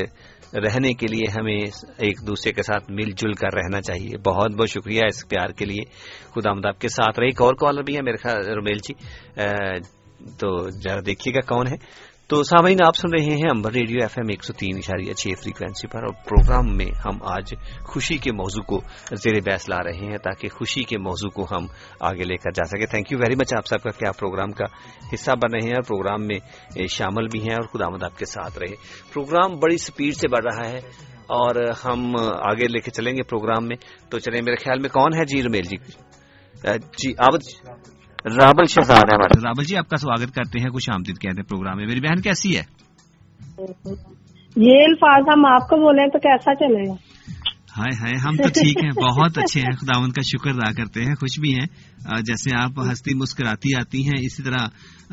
رہنے 0.54 0.92
کے 0.92 1.06
لیے 1.06 1.30
ہمیں 1.30 1.60
ایک 1.98 2.26
دوسرے 2.26 2.52
کے 2.52 2.62
ساتھ 2.62 2.90
مل 2.90 3.10
جل 3.10 3.32
کر 3.32 3.54
رہنا 3.54 3.80
چاہیے۔ 3.82 4.18
بہت 4.18 4.52
بہت 4.54 4.68
شکریہ 4.68 5.00
اس 5.08 5.28
پیار 5.28 5.48
کے 5.48 5.64
لیے۔ 5.64 5.84
خدا 6.34 6.68
آپ 6.68 6.80
کے 6.80 6.88
ساتھ 6.88 7.20
رہے۔ 7.20 7.26
ایک 7.26 7.42
اور 7.42 7.54
کالر 7.54 7.82
بھی 7.82 7.96
ہے 7.96 8.02
میرے 8.02 8.16
خیال 8.16 8.48
رومیل 8.48 8.76
جی۔ 8.76 8.94
تو 10.38 10.70
ذرا 10.70 11.00
دیکھیے 11.06 11.34
گا 11.34 11.40
کون 11.40 11.66
ہے۔ 11.66 11.74
تو 12.32 12.42
سامعین، 12.42 12.78
آپ 12.86 12.96
سن 12.96 13.08
رہے 13.08 13.34
ہیں 13.34 13.48
امبر 13.50 13.72
ریڈیو 13.72 13.98
ایف 14.00 14.12
ایم 14.16 14.28
ایک 14.28 14.44
سو 14.44 14.52
تین 14.52 14.76
اشاریہ 14.76 15.12
چھ 15.12 15.28
فریکوینسی 15.42 15.88
پر 15.88 16.02
اور 16.02 16.12
پروگرام 16.24 16.76
میں 16.76 16.86
ہم 17.04 17.18
آج 17.22 17.54
خوشی 17.84 18.16
کے 18.18 18.32
موضوع 18.32 18.62
کو 18.62 18.80
زیر 19.14 19.40
بحث 19.40 19.68
لا 19.68 19.78
رہے 19.84 20.06
ہیں 20.10 20.18
تاکہ 20.18 20.48
خوشی 20.48 20.84
کے 20.84 20.98
موضوع 20.98 21.30
کو 21.30 21.44
ہم 21.44 21.66
آگے 22.00 22.24
لے 22.24 22.36
کر 22.36 22.50
جا 22.50 22.64
سکیں۔ 22.64 22.86
تھینک 22.86 23.12
یو 23.12 23.18
ویری 23.18 23.34
مچ 23.34 23.54
آپ 23.54 23.66
سب 23.66 23.82
کا 23.82 23.90
کیا 23.90 24.12
پروگرام 24.12 24.52
کا 24.52 24.64
حصہ 25.12 25.30
بن 25.30 25.54
رہے 25.54 25.66
ہیں 25.66 25.74
اور 25.74 25.82
پروگرام 25.82 26.26
میں 26.26 26.38
شامل 26.86 27.26
بھی 27.26 27.40
ہیں 27.40 27.54
اور 27.54 27.62
خدا 27.62 27.88
مد 27.88 28.02
آپ 28.02 28.18
کے 28.18 28.24
ساتھ 28.24 28.58
رہے۔ 28.58 28.74
پروگرام 29.12 29.58
بڑی 29.58 29.76
سپیڈ 29.76 30.14
سے 30.14 30.28
بڑھ 30.28 30.44
رہا 30.44 30.70
ہے 30.70 30.78
اور 31.26 31.54
ہم 31.84 32.16
آگے 32.32 32.68
لے 32.68 32.80
کے 32.80 32.90
چلیں 32.90 33.12
گے 33.12 33.22
پروگرام 33.22 33.66
میں۔ 33.66 33.76
تو 34.10 34.18
چلیں، 34.18 34.42
میرے 34.42 34.56
خیال 34.56 34.78
میں 34.78 34.88
کون 34.88 35.14
ہے 35.14 35.24
جی 35.24 35.42
رمیل 35.42 35.62
جی؟ 35.62 35.76
جی 36.98 37.12
آبد 37.18 37.40
جی۔ 37.40 37.91
رابل 38.24 38.64
شہزاد 38.66 39.02
رابل 39.44 39.64
جی 39.64 39.76
آپ 39.76 39.88
کا 39.88 39.96
سواگت 39.96 40.34
کرتے 40.34 40.60
ہیں 40.60 40.68
کچھ 40.68 40.90
آمدید 40.94 41.18
کہتے 41.18 41.40
ہیں 41.40 41.48
پروگرام 41.48 41.76
میں۔ 41.76 41.86
میری 41.86 42.00
بہن 42.00 42.20
کیسی 42.20 42.56
ہے؟ 42.56 42.62
یہ 44.56 44.84
الفاظ 44.84 45.24
ہم 45.36 45.46
آپ 45.46 45.68
کو 45.68 45.76
بولے 45.76 46.08
تو 46.08 46.18
کیسا 46.18 46.54
چلے 46.54 46.88
گا؟ 46.88 46.94
ہائے 47.78 47.96
ہائے 48.00 48.18
ہم 48.18 48.36
تو 48.36 48.48
ٹھیک 48.48 48.84
ہیں 48.84 48.90
بہت 48.90 49.38
اچھے 49.38 49.60
ہیں۔ 49.60 49.76
خداون 49.76 50.10
کا 50.10 50.22
شکر 50.22 50.50
ادا 50.50 50.72
کرتے 50.72 51.00
ہیں 51.00 51.14
خوش 51.14 51.40
بھی 51.40 51.54
ہیں۔ 51.54 51.66
جیسے 52.22 52.56
آپ 52.56 52.70
ہستی 52.92 53.14
مسکراتی 53.14 53.68
آتی 53.80 54.04
ہیں 54.04 54.20
اسی 54.20 54.42
طرح 54.42 54.66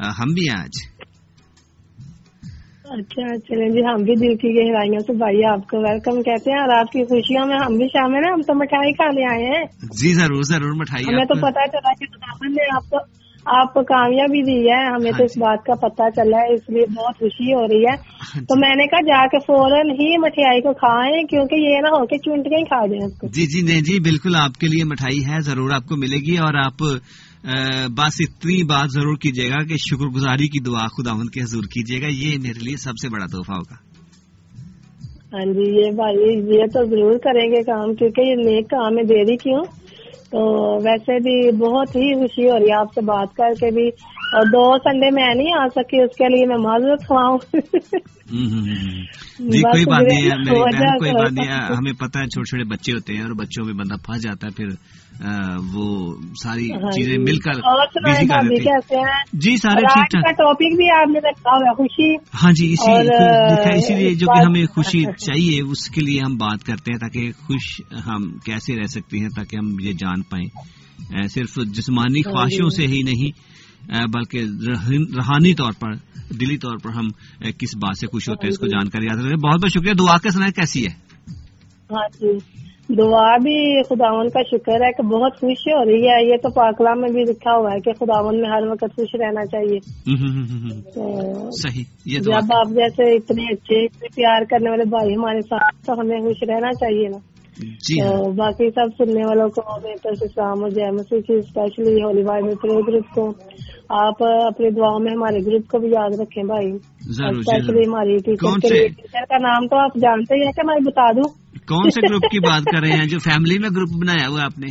ہم 0.08 0.34
بھی 0.34 0.50
ہیں 0.50 0.62
آج۔ 0.62 0.99
اچھا 2.90 3.38
چلیں 3.38 3.70
جی 3.70 3.80
ہم 3.80 4.04
بھی 4.04 4.16
دل 4.16 4.36
کی 4.36 4.48
گہرائیوں 4.48 5.00
سے 5.00 5.14
بھائی 5.14 5.46
آپ 5.46 5.68
کو 5.70 5.78
ویلکم 5.78 6.22
کہتے 6.22 6.52
ہیں 6.52 6.60
اور 6.60 6.78
آپ 6.78 6.92
کی 6.92 7.04
خوشیوں 7.04 7.46
میں 7.48 7.58
ہم 7.66 7.78
بھی 7.78 7.88
شامل 7.88 8.16
ہیں 8.16 8.34
ہم 8.34 8.42
تو 8.42 8.54
مٹھائی 8.54 8.94
کھا 8.94 9.10
لے 9.10 9.26
آئے 9.26 9.46
ہیں۔ 9.46 9.64
جی 10.02 10.14
ضرور 10.14 10.42
ضرور 10.42 10.74
مٹھائی 10.76 11.06
ہمیں 11.10 11.26
تو 11.26 11.34
پتا 11.34 11.68
چلا 11.68 11.94
کہ 11.94 12.06
نے 12.50 12.76
آپ 12.76 12.90
کو 12.90 12.98
آپ 13.46 13.74
کو 13.74 13.84
کامیابی 13.84 14.44
دی 14.44 14.72
ہے 14.72 14.86
ہمیں 14.86 15.12
تو 15.12 15.24
اس 15.24 15.38
بات 15.38 15.66
کا 15.66 15.88
پتا 15.88 16.12
چلا 16.12 16.38
ہے 16.38 16.54
اس 16.54 16.70
لیے 16.70 16.86
بہت 16.96 17.20
خوشی 17.20 17.54
ہو 17.54 17.68
رہی 17.68 17.84
ہے۔ 17.84 17.96
تو 18.42 18.60
میں 18.60 18.76
نے 18.76 18.88
کہا 18.88 19.02
جا 19.02 19.26
کے 19.26 19.40
فوراً 19.40 19.90
ہی 19.90 20.18
مٹھائی 20.18 20.62
کو 20.62 20.74
کھائیں 20.74 21.24
کیونکہ 21.24 21.56
یہ 21.56 21.78
نہ 21.82 21.88
ہو 21.88 22.06
کے 22.06 22.18
چونٹ 22.18 22.46
کے 22.46 22.56
ہی 22.56 22.64
کھا 22.64 22.86
جائیں 22.86 23.30
جی 23.34 23.46
جی 23.46 23.62
نہیں 23.62 23.82
جی 23.82 24.00
بالکل 24.00 24.36
آپ 24.36 24.54
کے 24.54 24.68
لیے 24.68 24.84
مٹھائی 24.84 25.20
ہے 25.28 25.40
ضرور 25.40 25.72
آپ 25.72 25.86
کو 25.86 25.96
ملے 25.96 26.18
گی 26.18 26.38
اور 26.38 26.54
آپ 26.54 26.84
بس 27.98 28.18
اتنی 28.20 28.64
بات 28.64 28.88
ضرور 28.92 29.16
کیجیے 29.16 29.50
گا 29.50 29.64
کہ 29.64 29.76
شکر 29.78 30.06
گزاری 30.06 30.48
کی 30.48 30.60
دعا 30.60 30.88
خدا 30.88 31.12
ان 31.12 31.28
کے 31.28 31.42
حضور 31.42 31.64
کیجیے 31.64 32.02
گا، 32.02 32.08
یہ 32.12 32.38
میرے 32.42 32.60
لیے 32.60 32.78
سب 32.78 32.92
سے 33.02 33.10
بڑا 33.10 33.26
تحفہ 33.26 33.52
ہوگا۔ 33.52 33.76
ہاں 35.34 35.54
جی 35.54 35.86
یہ 35.86 35.92
بھائی، 35.92 36.56
یہ 36.58 36.66
تو 36.74 36.86
ضرور 36.86 37.18
کریں 37.18 37.48
گے 37.48 37.64
کام، 37.64 37.96
کیونکہ 37.96 38.22
یہ 38.22 38.36
نیک 38.36 38.70
کام 38.70 38.98
ہے، 38.98 39.04
دیری 39.04 39.38
کیوں؟ 39.38 39.64
تو 40.32 40.76
ویسے 40.76 41.20
بھی 41.20 41.52
بہت 41.52 41.90
ہی 41.90 42.20
خوشی 42.20 42.50
ہو 42.50 42.60
رہی 42.60 42.70
ہے 42.70 42.80
آپ 42.80 42.94
سے 42.96 43.02
بات 43.02 43.36
کر 43.36 43.52
کے 43.60 43.72
بھی۔ 43.72 43.88
اور 44.34 44.46
دو 44.46 44.78
سنڈے 44.78 45.10
میں 45.12 45.36
نہیں 45.36 45.54
آ 45.62 45.68
سکی، 45.68 46.02
اس 46.02 46.18
کے 46.18 46.36
لیے 46.36 46.46
میں 46.48 46.58
معذرت 46.58 47.08
خواہوں 47.08 47.38
جی 48.30 49.62
کوئی 49.62 49.86
بات 49.86 50.02
نہیں 50.02 50.24
ہے 50.24 50.38
میری 50.38 50.60
بہن 50.60 50.98
کوئی 50.98 51.12
بات 51.12 51.32
نہیں 51.32 51.48
ہے۔ 51.48 51.76
ہمیں 51.76 51.94
پتا 51.94 52.20
ہے 52.20 52.26
چھوٹے 52.26 52.50
چھوٹے 52.50 52.64
بچے 52.64 52.94
ہوتے 52.94 53.14
ہیں 53.14 53.22
اور 53.22 53.32
بچوں 53.32 53.66
میں 53.66 53.74
بندہ 53.74 53.96
پھنس 54.06 54.24
جاتا 54.24 54.48
ہے 54.48 54.52
پھر 54.52 54.66
وہ 55.74 56.14
ساری 56.44 56.68
چیزیں 56.68 57.18
مل 57.18 57.40
کر 57.40 57.52
بزی 58.04 58.28
کر 58.28 58.42
دیتے 58.42 58.96
ہیں۔ 58.96 59.24
جی 59.34 59.58
سارے 59.58 59.82
ٹھیک 59.82 60.12
ٹھاک 60.12 60.32
ٹاپک 60.38 60.76
بھی 60.78 60.92
آپ 60.92 61.10
نے 61.10 61.20
رکھا 61.20 61.52
ہوا 61.52 61.74
خوشی۔ 61.74 62.16
ہاں 62.44 62.52
جی 62.52 62.74
اسی 62.74 62.92
اسی 63.78 63.96
لیے 63.96 64.14
جو 64.14 64.28
کہ 64.28 64.46
ہمیں 64.46 64.66
خوشی 64.66 65.04
چاہیے 65.18 65.62
اس 65.62 65.90
کے 65.90 66.02
لیے 66.02 66.22
ہم 66.22 66.36
بات 66.36 66.64
کرتے 66.64 66.92
ہیں 66.92 67.00
تاکہ 67.00 67.32
خوش 67.32 67.82
ہم 68.08 68.32
کیسے 68.46 68.76
رہ 68.76 68.88
سکتے 68.88 69.20
ہیں 69.20 69.30
تاکہ 69.30 69.56
ہم 69.56 69.80
یہ 69.80 69.94
جان 69.94 70.22
پائیں۔ 70.22 70.48
صرف 71.28 71.56
جسمانی 71.66 72.22
خواہشوں 72.22 72.70
سے 72.70 72.88
ہی 72.88 73.02
نہیں 73.04 73.59
بلکہ 73.88 74.38
روحانی 75.16 75.54
طور 75.54 75.72
پر 75.80 75.92
دلی 76.40 76.58
طور 76.58 76.78
پر 76.84 76.90
ہم 76.90 77.08
کس 77.40 77.76
بات 77.76 77.98
سے 77.98 78.08
خوش 78.08 78.30
ہوتے 78.30 78.48
ہیں 78.48 78.52
اس 78.52 78.60
کو 78.60 78.68
جانکاری 78.68 79.06
یاد 79.06 79.18
رکھتے 79.18 79.48
بہت 79.48 79.62
بہت 79.62 79.72
شکریہ۔ 79.72 79.94
دعا 79.94 80.18
کا 80.18 80.30
سنا 80.30 80.48
کیسی 80.56 80.86
ہے؟ 80.86 80.92
ہاں 81.92 82.08
جی۔ 82.22 82.60
دعا 82.98 83.38
بھی 83.38 83.84
خداون 83.84 84.30
کا 84.30 84.42
شکر 84.44 84.86
ہے 84.86 84.92
کہ 84.92 85.04
بہت 85.04 85.34
خوش 85.36 85.68
ہو 85.68 85.86
رہی 85.86 86.08
ہے۔ 86.08 86.32
یہ 86.32 86.38
تو 86.38 86.50
پاکلا 86.50 86.94
میں 86.94 87.10
بھی 87.10 87.22
لکھا 87.22 87.52
ہوا 87.56 87.70
ہے 87.74 87.80
کہ 87.80 87.92
خداون 87.94 88.42
میں 88.42 88.50
ہر 88.50 88.68
وقت 88.68 88.96
خوش 88.96 89.16
رہنا 89.20 89.46
چاہیے۔ 89.46 89.80
صحیح 91.52 91.84
جب 92.20 92.34
آپ 92.34 92.68
جیسے 92.70 93.16
اتنے 93.16 93.44
اچھے 93.44 93.88
پیار 94.16 94.42
کرنے 94.42 94.70
والے 94.70 94.84
بھائی 94.84 95.16
ہمارے 95.16 95.42
ساتھ 95.42 95.86
تو 95.86 95.94
ہمیں 95.94 96.20
خوش 96.20 96.44
رہنا 96.50 96.72
چاہیے 96.72 97.08
نا۔ 97.08 97.18
جی 97.60 98.02
تو 98.02 98.32
باقی 98.32 98.70
سب 98.72 99.04
سننے 99.04 99.26
والوں 99.26 99.50
کو 99.50 99.62
اسلام 100.12 100.64
اور 100.64 100.70
جے 100.70 100.92
مسیح 100.92 101.20
کی 101.20 101.34
اسپیشلی 101.34 102.04
ہولی 102.04 102.24
بائی 102.24 102.44
گروپ 102.44 103.16
کو 103.16 103.30
آپ 103.90 104.24
اپنی 104.24 104.70
دعاؤں 104.70 105.00
میں 105.00 105.12
ہمارے 105.16 105.46
گروپ 105.46 105.68
کو 105.68 105.80
بھی 105.80 105.88
یاد 105.88 106.20
رکھیں 106.20 106.44
بھائی۔ 106.44 106.72
اسپیشلی 107.30 107.90
ہماری 107.90 108.18
ٹیچر 108.18 109.22
کا 109.30 109.38
نام 109.38 109.68
تو 109.68 109.78
آپ 109.78 109.96
جانتے 109.96 110.36
ہی 110.36 110.46
ہیں 110.46 110.52
کہ 110.52 110.62
میں 110.66 110.76
بتا 110.86 111.12
دوں۔ 111.12 111.30
کون 111.68 111.90
سے 111.90 112.08
گروپ 112.10 112.22
کی 112.32 112.40
بات 112.40 112.64
کر 112.64 112.80
رہے 112.80 112.98
ہیں 112.98 113.08
جو 113.08 113.20
فیملی 113.20 113.60
میں 113.60 113.70
گروپ 113.76 113.90
بنایا 114.02 114.28
ہوا 114.28 114.44
آپ 114.44 114.60
نے؟ 114.60 114.68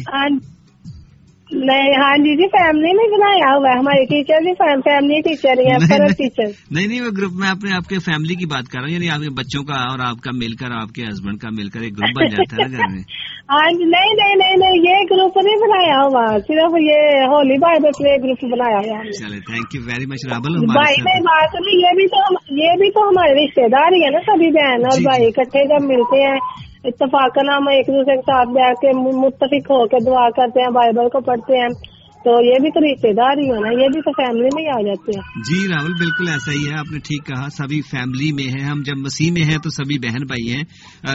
نہیں 1.50 1.94
ہاں 1.96 2.16
جی 2.16 2.34
جی 2.36 2.46
فیملی 2.48 2.92
میں 2.92 3.04
بنایا 3.10 3.52
ہوا 3.52 3.68
ہے 3.68 3.78
ہماری 3.78 4.04
ٹیچر 4.04 4.42
بھی 4.42 4.52
فیملی 4.82 5.20
ٹیچر 5.20 5.60
ہی 5.60 5.76
ٹیچر 6.12 6.50
نہیں 6.70 6.86
نہیں 6.86 7.00
وہ 7.00 7.10
گروپ 7.18 7.32
میں 7.34 7.48
آپ 7.72 7.88
کے 7.88 7.98
فیملی 7.98 8.34
کی 8.34 8.46
بات 8.46 8.68
کر 8.68 8.78
رہا 8.78 8.86
ہوں 8.86 8.94
یعنی 8.94 9.08
آپ 9.10 9.20
کے 9.20 9.30
بچوں 9.30 9.62
کا 9.64 9.78
اور 9.84 9.98
آپ 10.00 10.20
کا 10.20 10.30
مل 10.34 10.54
کر 10.54 10.70
آپ 10.72 10.92
کے 10.92 11.02
ہسبینڈ 11.02 11.40
کا 11.40 11.48
مل 11.52 11.68
کر 11.68 11.80
ایک 11.80 11.98
گروپ 11.98 12.18
بن 12.18 12.28
جاتا 12.28 12.56
ہے 12.56 12.68
ہاں 13.52 13.68
جی 13.70 13.84
نہیں 13.84 14.14
نہیں 14.14 14.56
نہیں 14.56 14.76
یہ 14.84 15.04
گروپ 15.10 15.38
نہیں 15.44 15.56
بنایا 15.56 15.96
ہوا 16.02 16.24
صرف 16.48 16.76
یہ 16.80 17.24
ہولی 17.26 17.58
بھائی 17.58 17.80
پلے 17.92 18.16
گروپ 18.22 18.44
بنایا 18.44 18.78
ہوا۔ 18.78 19.02
چلے 19.12 19.40
تھینک 19.40 19.74
یو 19.74 19.82
ویری 19.86 20.06
مچ 20.06 20.26
رابل 20.32 20.58
بھائی 20.66 21.00
نہیں 21.02 21.20
بات 21.20 21.54
نہیں 21.54 21.80
یہ 21.80 21.96
بھی 21.96 22.06
تو 22.08 22.22
یہ 22.56 22.76
بھی 22.78 22.90
تو 22.90 23.08
ہمارے 23.08 23.34
رشتے 23.34 23.68
دار 23.68 23.92
ہی 23.92 24.04
ہے 24.04 24.10
نا 24.10 24.18
سبھی 24.26 24.50
بہن 24.50 24.84
اور 24.84 25.02
بھائی 25.02 25.26
اکٹھے 25.26 25.64
جب 25.68 25.86
ملتے 25.86 26.22
ہیں۔ 26.26 26.38
اتفاق 26.84 27.38
ہم 27.38 27.68
ایک 27.68 27.86
دوسرے 27.86 28.16
کے 28.16 28.20
ساتھ 28.20 28.48
بیٹھ 28.48 28.80
کے 28.80 29.18
متفق 29.18 29.70
ہو 29.70 29.86
کے 29.86 30.04
دعا 30.04 30.30
کرتے 30.30 30.60
ہیں 30.60 30.68
بائبل 30.68 31.08
کو 31.08 31.20
پڑھتے 31.20 31.60
ہیں۔ 31.60 31.98
تو 32.24 32.30
یہ 32.30 32.54
بھی 32.60 32.70
تو 32.70 32.80
رشتے 32.80 33.12
دار 33.12 33.38
ہی 33.38 33.50
ہونا 33.50 33.70
یہ 33.82 33.86
بھی 33.88 34.00
تو 34.00 34.12
فیملی 34.12 34.48
میں 34.54 34.62
ہی 34.62 34.68
آ 34.68 34.80
جاتے 34.82 35.18
ہیں۔ 35.18 35.40
جی 35.40 35.68
راہل 35.68 35.92
بالکل 35.92 36.28
ایسا 36.28 36.52
ہی 36.52 36.72
ہے 36.72 36.78
آپ 36.78 36.92
نے 36.92 36.98
ٹھیک 36.98 37.26
کہا 37.26 37.48
سبھی 37.48 37.80
فیملی 37.80 38.32
میں 38.32 38.44
ہیں۔ 38.44 38.68
ہم 38.70 38.82
جب 38.84 38.96
مسیح 38.96 39.32
میں 39.32 39.42
ہیں 39.42 39.58
تو 39.58 39.70
سبھی 39.70 39.98
بہن 39.98 40.26
بھائی 40.26 40.54
ہیں۔ 40.54 40.62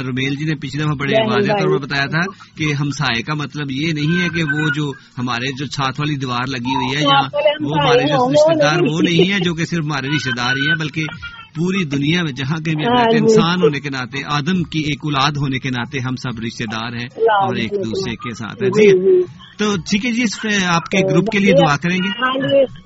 رومیل 0.04 0.36
جی 0.36 0.46
نے 0.46 0.56
پچھلے 0.56 0.84
دفعہ 0.84 0.94
بڑے 0.94 1.30
واضح 1.32 1.52
طور 1.52 1.78
پر 1.78 1.86
بتایا 1.86 2.06
تھا 2.06 2.22
کہ 2.58 2.74
ہمسائے 2.74 3.22
کا 3.22 3.34
مطلب 3.34 3.72
یہ 3.72 3.94
نہیں 3.94 4.24
ہے 4.24 4.30
کہ 4.30 4.44
وہ 4.44 4.70
جو 4.76 4.92
ہمارے 5.18 5.52
جو 5.60 5.66
چھات 5.66 6.00
والی 6.00 6.16
دیوار 6.16 6.48
لگی 6.48 6.76
ہوئی 6.76 6.98
ہے 6.98 7.02
یا 7.02 7.20
وہ 7.62 7.78
ہمارے 7.82 8.04
جو 8.04 8.30
رشتے 8.30 8.64
دار 8.64 8.78
وہ 8.92 9.02
نہیں 9.02 9.34
ہے 9.34 9.40
جو 9.40 9.54
کہ 9.54 9.66
صرف 9.66 9.86
ہمارے 9.86 10.08
رشتے 10.08 10.32
دار 10.38 10.54
ہی 10.56 10.68
ہیں 10.68 10.80
بلکہ 10.80 11.02
پوری 11.56 11.84
دنیا 11.86 12.24
میں 12.24 12.32
جہاں 12.32 12.58
کے 12.58 12.76
بھی 12.76 12.86
انسان 13.18 13.62
ہونے 13.62 13.80
کے 13.80 13.90
ناطے 13.90 14.22
آدم 14.26 14.64
کی 14.64 14.80
ایک 14.80 15.00
اولاد 15.04 15.38
ہونے 15.38 15.60
کے 15.60 15.70
ناطے 15.70 16.00
ہم 16.00 16.16
سب 16.16 16.40
رشتے 16.40 16.66
دار 16.72 16.94
ہیں 16.94 17.08
اور 17.42 17.56
ایک 17.56 17.72
دوسرے 17.72 18.16
کے 18.16 18.34
ساتھ 18.34 18.64
جی 18.64 18.92
تو 19.58 19.76
ٹھیک 19.76 20.06
ہے 20.06 20.12
جی 20.12 20.24
اس 20.24 20.46
آپ 20.68 20.86
کے 20.86 21.14
گروپ 21.14 21.28
کے 21.32 21.40
لیے 21.40 21.52
دعا 21.52 21.78
کریں 21.78 21.98
گے؟ 21.98 22.83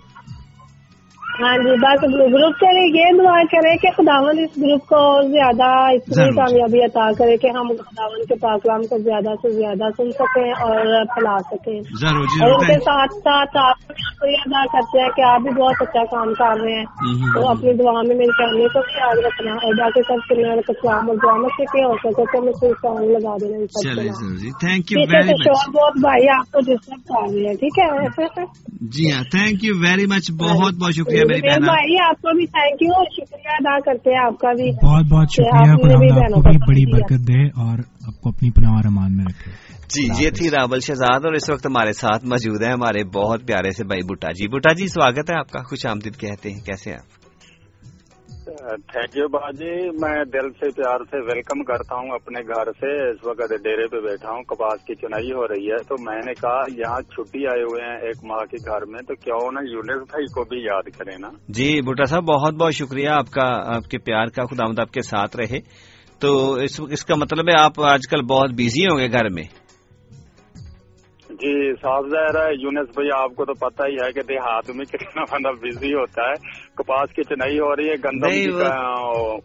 ہاں 1.38 1.58
جی 1.58 1.72
بس 1.72 2.04
گروپ 2.04 2.64
لیے 2.64 3.00
یہ 3.00 3.18
دعا 3.18 3.44
کرے 3.44 3.78
کہ 3.78 3.88
خداون 3.98 4.40
اس 4.40 4.58
گروپ 4.58 4.86
کو 4.86 5.28
زیادہ 5.32 5.64
اتنی 5.64 6.36
کامیابی 6.36 6.84
عطا 6.84 7.12
کرے 7.18 7.38
کہ 7.38 7.48
ہم 7.48 7.68
خداون 7.68 8.26
کے 8.26 8.36
پاکلام 8.36 8.82
کو 8.82 8.98
زیادہ 8.98 9.36
سے 9.42 9.50
زیادہ 9.50 9.90
سن 9.98 10.12
سکیں 10.12 10.52
اور 10.52 11.06
پھیلا 11.06 11.38
سکیں۔ 11.40 11.80
اور 12.44 12.52
ان 12.52 12.68
کے 12.68 12.80
ساتھ 12.80 13.14
ساتھ 13.14 13.58
آپ 13.58 13.92
یہ 14.28 14.36
ادا 14.46 14.66
کرتے 14.66 15.02
ہیں 15.02 15.10
کہ 15.16 15.22
آپ 15.22 15.42
بھی 15.42 15.62
بہت 15.62 15.76
اچھا 15.80 16.04
کام 16.06 16.34
کر 16.34 16.62
رہے 16.62 16.74
ہیں۔ 16.74 16.86
تو 17.34 17.48
اپنی 17.48 17.74
دعا 17.74 18.02
میں 18.02 18.16
میری 18.16 18.32
فیملی 18.38 18.68
کو 18.68 18.80
بھی 18.80 19.00
یاد 19.00 19.18
رکھنا 19.26 19.52
اور 19.52 19.74
باقی 19.74 20.02
سب 20.02 20.34
سننے 20.34 20.62
کلام 20.68 21.10
اور 21.10 21.16
دعا 21.16 21.38
میں 21.38 21.50
سے 21.58 21.86
ہو 21.86 21.94
سکے 21.98 22.24
تو 22.26 22.44
میں 22.44 22.54
کوئی 22.54 22.72
سانگ 22.72 23.10
لگا 23.10 23.36
دینا 23.42 23.66
شور 25.28 25.72
بہت 25.74 25.94
بھائی 26.02 26.30
آپ 26.30 26.52
کو 26.52 26.60
ڈسٹرب 26.60 27.08
کر 27.08 27.34
رہے 27.34 27.48
ہیں 27.48 27.54
ٹھیک 27.54 27.80
ہے؟ 27.80 28.46
جی 28.82 29.12
ہاں 29.12 29.24
تھینک 29.24 29.64
یو 29.64 29.76
ویری 29.76 30.06
مچ 30.06 30.32
بہت 30.32 30.74
بہت 30.74 30.94
شکریہ 30.94 31.24
بھائی 31.28 31.96
آپ 32.10 32.22
کو 32.22 32.38
بھی 32.38 32.46
تھینک 32.46 32.82
یو 32.82 32.94
اور 32.94 33.06
شکریہ 33.12 33.50
ادا 33.50 33.80
کرتے 33.80 34.10
ہیں 34.10 34.26
آپ 34.26 34.38
کا 34.40 34.52
بھی 34.52 34.72
بہت 34.72 35.06
بہت 35.12 35.32
شکریہ 35.32 35.72
آپ 35.72 35.78
کو 35.78 36.00
بھی 36.00 36.58
بڑی 36.58 36.92
برکت 36.92 37.28
دے 37.28 37.48
اور 37.48 37.80
آپ 38.08 38.22
کو 38.22 38.30
اپنی 38.30 38.50
پناہ 38.52 38.72
امان 38.86 39.18
میں 39.18 39.26
رکھے۔ 39.26 39.52
جی 39.94 40.26
یہ 40.26 40.30
تھی 40.30 40.50
رابل 40.50 40.80
شہزاد 40.80 41.26
اور 41.26 41.34
اس 41.34 41.50
وقت 41.50 41.66
ہمارے 41.66 41.92
ساتھ 41.92 42.26
موجود 42.26 42.64
ہیں 42.64 42.72
ہمارے 42.72 43.04
بہت 43.04 43.48
پیارے 43.48 43.72
سے 43.72 43.84
بھائی 43.84 44.02
بٹا 44.06 44.32
جی۔ 44.32 44.48
بٹا 44.48 44.74
جی 44.74 44.88
سواگت 44.88 45.30
ہے 45.30 45.40
آپ 45.40 45.52
کا 45.52 45.60
خوش 45.60 45.86
آمدید 45.86 46.16
کہتے 46.16 46.52
ہیں۔ 46.52 46.60
کیسے 46.60 46.92
آپ؟ 46.92 47.17
تھینک 48.92 49.18
یو 49.18 49.28
باجی 49.28 49.90
میں 50.02 50.24
دل 50.26 50.50
سے 50.50 50.70
پیار 50.72 51.04
سے 51.04 51.18
ویلکم 51.22 51.64
کرتا 51.64 51.96
ہوں 51.96 52.10
اپنے 52.10 52.42
گھر 52.48 52.72
سے۔ 52.72 53.10
اس 53.10 53.28
وقت 53.28 53.54
ڈیرے 53.64 53.88
پہ 53.88 54.00
بیٹھا 54.00 54.32
ہوں 54.32 54.44
کپاس 54.44 54.86
کی 54.86 54.96
چنائی 54.96 55.32
ہو 55.32 55.48
رہی 55.48 55.72
ہے۔ 55.72 55.78
تو 55.84 55.96
میں 56.00 56.22
نے 56.26 56.34
کہا 56.34 56.62
یہاں 56.78 57.02
چھٹی 57.02 57.46
آئے 57.48 57.64
ہوئے 57.64 57.86
ہیں 57.86 57.98
ایک 57.98 58.24
ماہ 58.24 58.46
کے 58.46 58.58
گھر 58.66 58.86
میں 58.86 59.00
تو 59.00 59.16
کیوں 59.16 59.52
نہ 59.52 59.60
یونس 59.70 59.98
بھائی 59.98 60.26
کو 60.26 60.44
بھی 60.44 60.64
یاد 60.64 60.90
کریں 60.98 61.18
نا؟ 61.20 61.30
جی 61.48 61.82
بوٹا 61.82 62.04
صاحب 62.04 62.24
بہت 62.24 62.54
بہت 62.54 62.74
شکریہ 62.74 63.10
آپ 63.10 63.32
کا 63.32 63.76
آپ 63.76 63.84
کے 63.84 63.98
پیار 63.98 64.26
کا 64.26 64.44
خدا 64.44 64.82
آپ 64.82 64.92
کے 64.92 65.02
ساتھ 65.02 65.38
رہے۔ 65.38 65.60
تو 66.22 66.54
اس 66.90 67.06
کا 67.06 67.16
مطلب 67.16 67.50
ہے 67.50 67.56
آپ 67.64 67.82
آج 67.84 68.08
کل 68.08 68.22
بہت 68.22 68.52
بزی 68.52 68.84
ہوں 68.84 69.00
گے 69.00 69.12
گھر 69.12 69.30
میں۔ 69.30 69.44
جی 71.30 71.74
صاف 71.74 72.06
ظاہر 72.10 72.48
ہے 72.48 72.54
یونس 72.54 72.90
بھائی 72.90 73.10
آپ 73.14 73.36
کو 73.36 73.46
تو 73.46 73.54
پتہ 73.54 73.84
ہی 73.88 73.94
ہے 73.94 74.12
کہ 74.12 74.22
دیہات 74.22 74.70
میں 74.70 74.86
کتنا 74.86 75.22
بندہ 75.22 75.50
بزی 75.50 75.94
ہوتا 75.94 76.22
ہے۔ 76.22 76.67
کپاس 76.78 77.14
کی 77.16 77.24
چنائی 77.24 77.60
ہو 77.60 77.76
رہی 77.76 77.90
ہے 77.90 77.96
گندم 78.06 78.58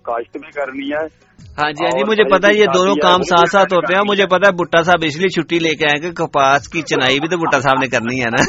کاشت 0.03 0.37
بھی 0.37 0.51
کرنی 0.51 0.89
ہے۔ 0.93 1.33
ہاں 1.59 1.71
جی 1.71 1.85
ہاں 1.85 1.91
جی 1.91 2.05
مجھے 2.09 2.25
پتا 2.25 2.49
یہ 2.57 2.65
دونوں 2.75 2.95
کام 2.95 3.23
ساتھ 3.23 3.51
ساتھ 3.51 3.73
ہوتے 3.75 3.95
ہیں۔ 3.95 4.03
مجھے 4.09 4.27
پتا 4.27 4.51
بٹا 4.51 4.83
صاحب 4.83 5.03
اس 5.07 5.17
لیے 5.19 5.29
چھٹی 5.29 5.59
لے 5.59 5.75
کے 5.75 5.87
آئے 5.87 6.01
کہ 6.01 6.11
کپاس 6.13 6.69
کی 6.69 6.83
چنائی 6.83 7.19
بھی 7.21 7.29
تو 7.29 7.37
بٹا 7.37 7.61
صاحب 7.61 7.77
نے 7.81 7.89
کرنی 7.89 8.21
ہے 8.21 8.31
نا۔ 8.31 8.41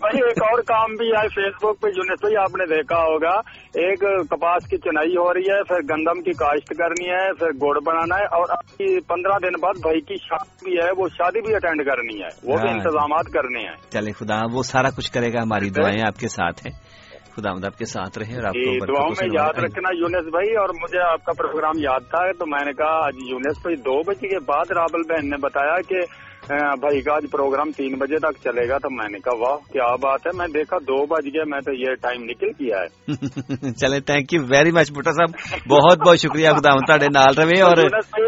بھائی 0.00 0.18
ایک 0.22 0.42
اور 0.42 0.60
کام 0.62 0.94
بھی 0.94 1.08
ہے 1.08 1.28
فیس 1.28 1.54
بک 1.62 1.80
پہ۔ 1.80 1.88
یونس 1.96 2.20
بھائی 2.20 2.36
آپ 2.36 2.56
نے 2.56 2.66
دیکھا 2.74 2.98
ہوگا 2.98 3.34
ایک 3.82 4.00
کپاس 4.30 4.66
کی 4.66 4.76
چنائی 4.76 5.16
ہو 5.16 5.34
رہی 5.34 5.48
ہے 5.50 5.62
پھر 5.62 5.80
گندم 5.90 6.22
کی 6.22 6.30
کاشت 6.30 6.68
کرنی 6.78 7.08
ہے 7.10 7.32
پھر 7.38 7.50
گڑ 7.62 7.74
بنانا 7.86 8.16
ہے 8.18 8.24
اور 8.24 8.46
اب 8.50 8.64
پندرہ 9.08 9.38
دن 9.42 9.60
بعد 9.62 9.80
بھائی 9.82 10.00
کی 10.00 10.14
شادی 10.16 10.64
بھی 10.64 10.76
ہے 10.76 10.90
وہ 10.96 11.08
شادی 11.08 11.40
بھی 11.40 11.54
اٹینڈ 11.54 11.84
کرنی 11.84 12.20
ہے۔ 12.22 12.28
وہ 12.44 12.56
بھی 12.58 12.68
انتظامات 12.70 13.24
کرنے 13.32 13.60
ہیں۔ 13.68 13.76
چلے 13.90 14.12
خدا 14.12 14.40
وہ 14.52 14.62
سارا 14.62 14.90
کچھ 14.90 15.12
کرے 15.12 15.32
گا 15.32 15.42
ہماری 15.42 15.70
دعائیں 15.70 16.00
آپ 16.06 16.20
کے 16.20 16.28
ساتھ 16.28 16.66
ہیں۔ 16.66 16.69
خدا 17.40 17.66
آپ 17.66 17.78
کے 17.78 17.84
ساتھ 17.84 18.18
رہے 18.18 18.34
اور 18.34 18.44
آپ 18.44 18.54
کو 18.54 18.86
دعاؤں 18.86 19.10
میں 19.10 19.28
یاد 19.34 19.58
رکھنا 19.58 19.88
یونس 19.98 20.28
بھائی 20.30 20.56
اور 20.56 20.68
مجھے 20.68 21.00
آپ 21.00 21.24
کا 21.24 21.32
پروگرام 21.32 21.78
یاد 21.78 22.00
تھا 22.10 22.24
تو 22.38 22.46
میں 22.46 22.64
نے 22.64 22.72
کہا 22.72 23.06
آج 23.06 23.14
یونس 23.28 23.58
بھائی 23.62 23.76
دو 23.76 24.02
بجے 24.02 24.28
کے 24.28 24.38
بعد 24.38 24.70
رابل 24.70 25.02
بہن 25.08 25.30
نے 25.30 25.36
بتایا 25.40 25.80
کہ 25.88 26.00
بھائی 26.48 27.00
کا 27.00 27.14
آج 27.14 27.26
پروگرام 27.32 27.70
تین 27.70 27.98
بجے 27.98 28.18
تک 28.18 28.42
چلے 28.44 28.68
گا 28.68 28.78
تو 28.78 28.90
میں 28.90 29.08
نے 29.10 29.18
کہا 29.18 29.48
واہ 29.48 29.56
کیا 29.72 29.94
بات 30.02 30.20
ہے 30.26 30.36
میں 30.36 30.46
دیکھا 30.54 30.78
دو 30.78 31.06
بج 31.06 31.26
گیا 31.26 31.44
میں 31.46 31.60
تو 31.60 31.72
یہ 31.72 31.94
ٹائم 31.94 32.22
نکل 32.22 32.48
گیا 32.60 32.78
ہے۔ 32.78 33.72
چلے 33.72 34.00
تھینک 34.00 34.32
یو 34.32 34.42
ویری 34.42 34.70
مچ 34.70 34.92
بٹا 34.92 35.10
صاحب 35.12 35.30
بہت 35.68 36.08
بہت 36.08 36.18
شکریہ 36.18 36.48
خدا 36.50 36.74
نال 37.14 37.34
رہے 37.38 37.60
اور 37.60 37.78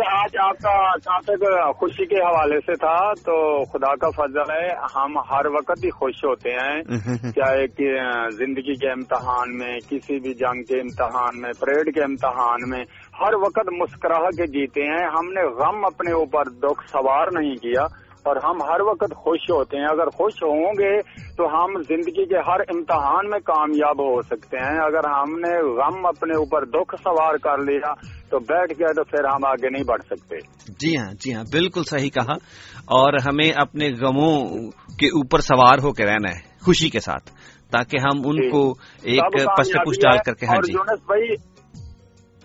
آج 0.07 0.37
آپ 0.41 0.57
کا 0.63 0.93
جہاں 0.95 1.73
خوشی 1.73 2.07
کے 2.07 2.17
حوالے 2.17 2.61
سے 2.61 2.73
تھا 2.73 3.13
تو 3.13 3.65
خدا 3.65 3.95
کا 3.97 4.11
فضل 4.11 4.53
ہے 4.53 4.69
ہم 4.97 5.19
ہر 5.19 5.47
وقت 5.47 5.85
ہی 5.85 5.91
خوش 5.91 6.25
ہوتے 6.25 6.51
ہیں۔ 6.51 6.83
چاہے 7.33 7.67
کہ 7.67 7.97
زندگی 8.31 8.75
کے 8.75 8.91
امتحان 8.91 9.59
میں 9.59 9.79
کسی 9.91 10.21
بھی 10.21 10.35
جنگ 10.35 10.63
کے 10.63 10.81
امتحان 10.81 11.41
میں 11.41 11.51
پریڈ 11.61 11.95
کے 11.95 12.01
امتحان 12.01 12.71
میں 12.71 12.85
ہر 13.21 13.35
وقت 13.35 13.73
مسکراہ 13.73 14.29
کے 14.31 14.47
جیتے 14.47 14.83
ہیں۔ 14.83 15.07
ہم 15.07 15.33
نے 15.33 15.43
غم 15.55 15.85
اپنے 15.85 16.13
اوپر 16.13 16.45
دکھ 16.45 16.91
سوار 16.91 17.27
نہیں 17.33 17.55
کیا 17.55 17.83
اور 18.23 18.37
ہم 18.45 18.63
ہر 18.63 18.81
وقت 18.81 19.15
خوش 19.15 19.51
ہوتے 19.51 19.77
ہیں۔ 19.77 19.87
اگر 19.87 20.11
خوش 20.11 20.43
ہوں 20.43 20.73
گے 20.73 21.01
تو 21.37 21.47
ہم 21.47 21.83
زندگی 21.83 22.25
کے 22.27 22.39
ہر 22.39 22.61
امتحان 22.61 23.31
میں 23.31 23.39
کامیاب 23.39 24.01
ہو 24.01 24.23
سکتے 24.23 24.57
ہیں۔ 24.59 24.79
اگر 24.79 25.09
ہم 25.09 25.39
نے 25.39 25.73
غم 25.77 26.07
اپنے 26.07 26.39
اوپر 26.39 26.65
دکھ 26.65 26.95
سوار 27.03 27.35
کر 27.35 27.59
لیا 27.59 27.93
تو 28.31 28.39
بیٹھ 28.39 28.73
گیا 28.79 28.93
تو 28.93 29.05
پھر 29.05 29.25
ہم 29.25 29.47
آگے 29.47 29.71
نہیں 29.71 29.85
بڑھ 29.85 30.03
سکتے۔ 30.03 30.37
جی 30.69 30.97
ہاں 30.97 31.13
جی 31.21 31.35
ہاں 31.35 31.45
بالکل 31.53 31.83
صحیح 31.85 32.11
کہا۔ 32.11 32.33
اور 32.75 33.13
ہمیں 33.27 33.51
اپنے 33.57 33.89
غموں 33.89 34.71
کے 34.99 35.07
اوپر 35.07 35.39
سوار 35.41 35.79
ہو 35.79 35.93
کے 35.93 36.07
رہنا 36.07 36.29
ہے 36.29 36.41
خوشی 36.65 36.91
کے 36.91 37.01
ساتھ 37.01 37.31
تاکہ 37.71 37.97
ہم 38.01 38.23
ان 38.25 38.37
جی۔ 38.37 38.51
کو 38.51 38.71
ایک 39.03 39.33
پس 39.59 39.69
پوچھ 39.85 39.99
ڈال 39.99 40.19
کر 40.27 40.35
کے 40.35 40.47
ہاں 40.47 40.57
جی۔ 40.57 40.73
بھائی 41.07 41.52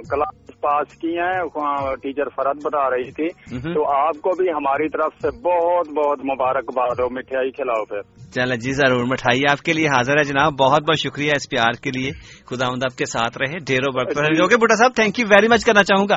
کلاس 0.10 0.62
پاس 0.62 0.94
کی 0.98 1.08
ہیں 1.08 1.48
ٹیچر 1.96 2.30
فرد 2.30 2.58
بتا 2.64 2.90
رہی 2.90 3.12
تھی۔ 3.12 3.28
تو 3.74 3.92
آپ 3.96 4.22
کو 4.22 4.30
بھی 4.38 4.52
ہماری 4.52 4.90
طرف 4.90 5.22
سے 5.22 5.28
بہت 5.28 5.88
بہت 5.90 6.20
مبارکباد 6.20 7.00
ہو 7.00 7.10
مٹھائی 7.10 7.52
کھلاؤ 7.52 7.86
پھر۔ 7.86 8.02
چلے 8.32 8.56
جی 8.56 8.72
ضرور۔ 8.74 9.04
مٹھائی 9.06 9.42
آپ 9.52 9.62
کے 9.62 9.74
لیے 9.74 9.88
حاضر 9.88 10.18
ہے 10.18 10.24
جناب۔ 10.24 10.54
بہت 10.60 10.82
بہت 10.82 11.00
شکریہ 11.00 11.32
اس 11.36 11.50
پیار 11.50 11.72
کے 11.84 11.90
لیے۔ 12.00 12.12
خدا 12.50 12.70
مند 12.70 12.84
آپ 12.84 12.98
کے 12.98 13.06
ساتھ 13.06 13.38
رہے۔ 13.38 13.58
ڈیرو 13.68 13.92
برق 13.92 14.18
اوکے 14.18 14.58
بٹا 14.58 14.76
صاحب 14.76 14.92
تھینک 14.96 15.20
یو 15.20 15.26
ویری 15.30 15.48
مچ 15.48 15.66
کرنا 15.66 15.84
چاہوں 15.84 16.08
گا۔ 16.10 16.16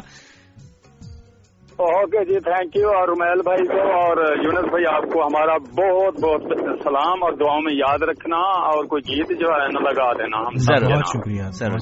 اوکے 1.88 2.24
جی 2.24 2.40
تھینک 2.40 2.76
یو 2.76 2.90
اور 2.90 3.08
رومیل 3.08 3.42
بھائی 3.42 3.66
کو 3.66 3.86
اور 3.92 4.22
یونس 4.38 4.68
بھائی 4.70 4.86
آپ 4.86 5.06
کو 5.12 5.22
ہمارا 5.22 5.56
بہت 5.78 6.20
بہت 6.20 6.82
سلام 6.82 7.24
اور 7.24 7.38
دعاؤں 7.40 7.62
میں 7.62 7.74
یاد 7.74 8.06
رکھنا 8.08 8.42
اور 8.70 8.84
کوئی 8.86 9.06
گیت 9.08 9.32
جو 9.40 9.54
ہے 9.54 9.68
نا 9.72 9.84
لگا 9.88 10.10
دینا 10.12 10.42
ہم 10.46 10.58
سر 10.66 10.86
بہت 10.86 11.14
شکریہ 11.14 11.50
sir 11.52 11.78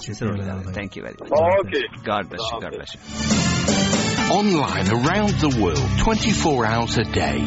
thank 0.72 0.96
you 0.96 1.04
very 1.04 1.22
much 1.22 1.32
okay 1.40 1.84
God 2.06 2.30
bless 2.30 2.54
God 2.62 2.76
bless 2.76 2.96
online 4.54 4.94
around 4.94 5.42
the 5.42 5.52
world 5.58 5.90
24 6.00 6.64
hours 6.66 6.96
a 6.96 7.04
day. 7.04 7.40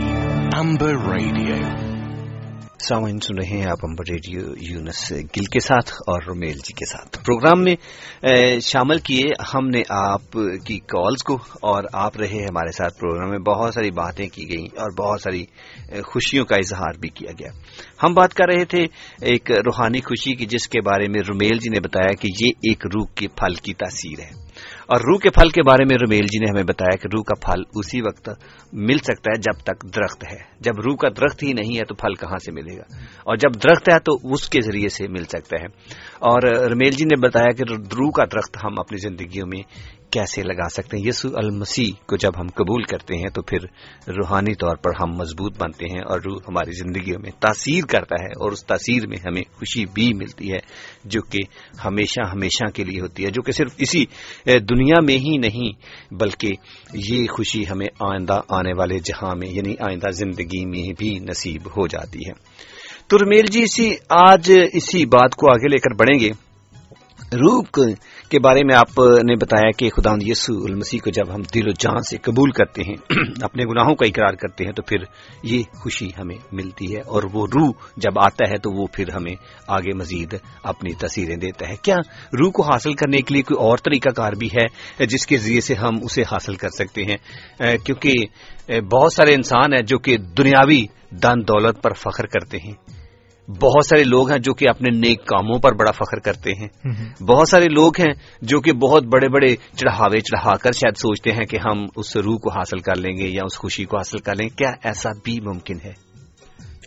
Amber 0.54 0.96
Radio. 0.98 1.93
سامعین 2.84 3.20
سن 3.20 3.36
رہے 3.38 3.58
ہیں 3.58 3.66
آپ 3.66 3.78
امبر 3.84 4.04
ریڈیو 4.12 4.54
یونس 4.62 5.12
گل 5.12 5.46
کے 5.46 5.60
ساتھ 5.60 5.92
اور 5.94 6.22
رومیل 6.28 6.54
جی 6.54 6.74
کے 6.74 6.86
ساتھ۔ 6.86 7.18
پروگرام 7.18 7.64
میں 7.64 7.76
شامل 8.62 9.00
کیے 9.00 9.24
ہم 9.56 9.68
نے 9.68 9.82
آپ 9.90 10.32
کی 10.66 10.80
کالز 10.80 11.24
کو 11.24 11.36
اور 11.62 11.84
آپ 11.94 12.18
رہے 12.18 12.44
ہمارے 12.44 12.72
ساتھ۔ 12.72 13.00
پروگرام 13.00 13.30
میں 13.30 13.40
بہت 13.40 13.74
ساری 13.74 13.92
باتیں 13.92 14.28
کی 14.28 14.50
گئیں 14.50 14.66
اور 14.66 14.92
بہت 14.92 15.22
ساری 15.22 15.46
خوشیوں 16.06 16.46
کا 16.46 16.56
اظہار 16.56 17.00
بھی 17.00 17.10
کیا 17.10 17.32
گیا۔ 17.32 17.50
ہم 18.04 18.14
بات 18.14 18.34
کر 18.34 18.46
رہے 18.46 18.66
تھے 18.66 18.84
ایک 19.22 19.52
روحانی 19.52 20.02
خوشی 20.02 20.36
کی، 20.36 20.46
جس 20.46 20.68
کے 20.68 20.82
بارے 20.82 21.08
میں 21.08 21.22
رومیل 21.28 21.58
جی 21.58 21.70
نے 21.70 21.80
بتایا 21.80 22.14
کہ 22.14 22.28
یہ 22.46 22.50
ایک 22.50 22.86
روح 22.86 23.06
کے 23.16 23.28
پھل 23.28 23.56
کی 23.56 23.74
تاثیر 23.74 24.20
ہے۔ 24.20 24.44
اور 24.88 25.00
روح 25.00 25.18
کے 25.18 25.30
پھل 25.30 25.50
کے 25.50 25.62
بارے 25.64 25.86
میں 25.86 25.96
رومیل 25.96 26.26
جی 26.26 26.40
نے 26.40 26.50
ہمیں 26.50 26.64
بتایا 26.64 26.98
کہ 26.98 27.08
روح 27.14 27.24
کا 27.24 27.52
پھل 27.52 27.62
اسی 27.76 28.02
وقت 28.02 28.30
مل 28.74 28.98
سکتا 28.98 29.32
ہے 29.32 29.40
جب 29.40 29.64
تک 29.64 29.96
درخت 29.96 30.24
ہے۔ 30.32 30.38
جب 30.60 30.80
روح 30.80 30.96
کا 30.96 31.10
درخت 31.10 31.44
ہی 31.44 31.54
نہیں 31.54 31.78
ہے 31.78 31.86
تو 31.86 31.96
پھل 31.96 32.14
کہاں 32.14 32.38
سے 32.38 32.52
ملے 32.52 32.78
گا؟ 32.78 32.82
اور 33.24 33.36
جب 33.36 33.56
درخت 33.64 33.90
ہے 33.90 34.00
تو 34.00 34.34
اس 34.34 34.50
کے 34.50 34.62
ذریعے 34.62 34.90
سے 34.90 35.08
مل 35.08 35.24
سکتا 35.24 35.58
ہے۔ 35.60 35.66
اور 36.20 36.42
رمیل 36.72 36.92
جی 36.92 37.06
نے 37.06 37.28
بتایا 37.28 37.52
کہ 37.52 37.64
روح 37.74 38.12
کا 38.12 38.26
درخت 38.26 38.58
ہم 38.64 38.80
اپنی 38.80 38.98
زندگیوں 38.98 39.48
میں 39.48 39.62
کیسے 40.14 40.44
لگا 40.44 40.70
سکتے 40.70 40.98
ہیں؟ 40.98 41.08
یسو 41.08 41.30
المسیح 41.34 41.92
کو 42.08 42.16
جب 42.16 42.32
ہم 42.40 42.48
قبول 42.48 42.84
کرتے 42.84 43.16
ہیں 43.16 43.30
تو 43.34 43.42
پھر 43.42 43.58
روحانی 44.08 44.54
طور 44.56 44.76
پر 44.76 44.90
ہم 45.02 45.10
مضبوط 45.12 45.62
بنتے 45.62 45.86
ہیں 45.86 46.02
اور 46.10 46.20
روح 46.20 46.38
ہماری 46.48 46.72
زندگیوں 46.72 47.20
میں 47.20 47.32
تاثیر 47.40 47.86
کرتا 47.86 48.16
ہے 48.22 48.28
اور 48.28 48.52
اس 48.52 48.66
تاثیر 48.66 49.08
میں 49.08 49.18
ہمیں 49.28 49.42
خوشی 49.54 49.86
بھی 49.86 50.14
ملتی 50.14 50.52
ہے 50.52 50.58
جو 51.06 51.22
کہ 51.22 51.40
ہمیشہ 51.86 52.28
ہمیشہ 52.28 52.70
کے 52.70 52.84
لیے 52.84 53.02
ہوتی 53.02 53.26
ہے، 53.26 53.30
جو 53.30 53.42
کہ 53.42 53.52
صرف 53.52 53.74
اسی 53.78 54.06
دنیا 54.46 55.02
میں 55.02 55.18
ہی 55.18 55.38
نہیں، 55.38 55.72
بلکہ 56.14 56.52
یہ 56.94 57.28
خوشی 57.28 57.64
ہمیں 57.70 57.88
آئندہ 58.00 58.42
آنے 58.50 58.72
والے 58.78 59.00
جہاں 59.00 59.36
میں 59.36 59.48
یعنی 59.48 59.76
آئندہ 59.80 60.12
زندگی 60.12 60.66
میں 60.66 60.94
بھی 60.98 61.20
نصیب 61.20 61.68
ہو 61.68 61.88
جاتی 61.88 62.20
ہے۔ 62.20 62.32
تو 63.08 63.18
رمیل 63.18 63.46
جی 63.46 63.64
اسی 63.64 63.96
آج 64.10 64.52
اسی 64.74 65.06
بات 65.06 65.36
کو 65.36 65.52
آگے 65.52 65.68
لے 65.68 65.78
کر 65.78 65.94
بڑھیں 65.94 66.20
گے۔ 66.20 66.32
روح 67.34 67.64
کے 68.34 68.40
بارے 68.40 68.60
میں 68.64 68.76
آپ 68.76 69.00
نے 69.00 69.36
بتایا 69.36 69.72
کہ 69.78 69.90
خدا 69.90 70.12
یسو 70.22 70.54
المسیح 70.54 71.00
کو 71.04 71.10
جب 71.10 71.36
ہم 71.36 71.42
دل 71.56 71.68
و 71.68 71.72
جان 71.80 72.02
سے 72.02 72.18
قبول 72.18 72.52
کرتے 72.52 72.82
ہیں، 72.84 72.96
اپنے 73.42 73.64
گناہوں 73.64 73.96
کا 73.96 74.06
اقرار 74.06 74.34
کرتے 74.34 74.66
ہیں، 74.66 74.72
تو 74.72 74.84
پھر 74.84 74.98
یہ 75.44 75.64
خوشی 75.84 76.08
ہمیں 76.08 76.36
ملتی 76.52 76.96
ہے 76.96 77.00
اور 77.00 77.24
وہ 77.34 77.48
روح 77.56 77.72
جب 77.98 78.20
آتا 78.20 78.50
ہے 78.50 78.58
تو 78.58 78.82
وہ 78.82 78.88
پھر 78.94 79.10
ہمیں 79.10 79.36
آگے 79.68 79.94
مزید 79.94 80.36
اپنی 80.64 80.94
تصویریں 80.94 81.36
دیتا 81.36 81.70
ہے۔ 81.70 81.76
کیا 81.82 81.96
روح 82.40 82.52
کو 82.52 82.64
حاصل 82.64 82.94
کرنے 82.94 83.18
کے 83.18 83.34
لیے 83.34 83.44
کوئی 83.44 83.68
اور 83.68 83.78
طریقہ 83.78 84.10
کار 84.10 84.34
بھی 84.34 84.48
ہے 84.48 85.06
جس 85.06 85.28
کے 85.28 85.38
ذریعے 85.38 85.62
سے 85.62 85.74
ہم 85.74 85.96
اسے 86.04 86.22
حاصل 86.22 86.56
کر 86.56 86.70
سکتے 86.70 87.04
ہیں؟ 87.04 87.18
کیونکہ 87.86 88.82
بہت 88.82 89.14
سارے 89.14 89.34
انسان 89.34 89.74
ہیں 89.74 89.82
جو 89.82 89.98
کہ 89.98 90.18
دنیاوی 90.18 90.86
دن 91.12 91.42
دولت 91.48 91.82
پر 91.82 91.94
فخر 91.94 92.26
کرتے 92.26 92.58
ہیں۔ 92.58 93.03
بہت 93.48 93.86
سارے 93.86 94.04
لوگ 94.04 94.32
ہیں 94.32 94.40
جو 94.40 94.54
کہ 94.54 94.70
اپنے 94.70 94.90
نیک 94.90 95.26
کاموں 95.26 95.60
پر 95.60 95.74
بڑا 95.74 95.92
فخر 95.92 96.20
کرتے 96.20 96.52
ہیں۔ 96.52 96.68
بہت 97.24 97.50
سارے 97.50 97.66
لوگ 97.66 97.92
ہیں 98.00 98.14
جو 98.42 98.62
کہ 98.62 98.74
بہت 98.74 99.04
بڑے 99.04 99.30
بڑے 99.30 99.56
چڑھاوے 99.56 100.20
چڑھا 100.20 100.56
کر 100.56 100.72
شاید 100.72 100.98
سوچتے 100.98 101.32
ہیں 101.32 101.46
کہ 101.46 101.58
ہم 101.66 101.86
اس 101.96 102.16
روح 102.16 102.38
کو 102.38 102.50
حاصل 102.50 102.80
کر 102.80 102.96
لیں 102.96 103.18
گے 103.18 103.28
یا 103.28 103.42
اس 103.46 103.58
خوشی 103.58 103.86
کو 103.86 103.98
حاصل 103.98 104.18
کر 104.18 104.36
لیں۔ 104.36 104.46
گے 104.46 104.56
کیا 104.56 104.72
ایسا 104.84 105.10
بھی 105.24 105.40
ممکن 105.42 105.76
ہے؟ 105.84 105.94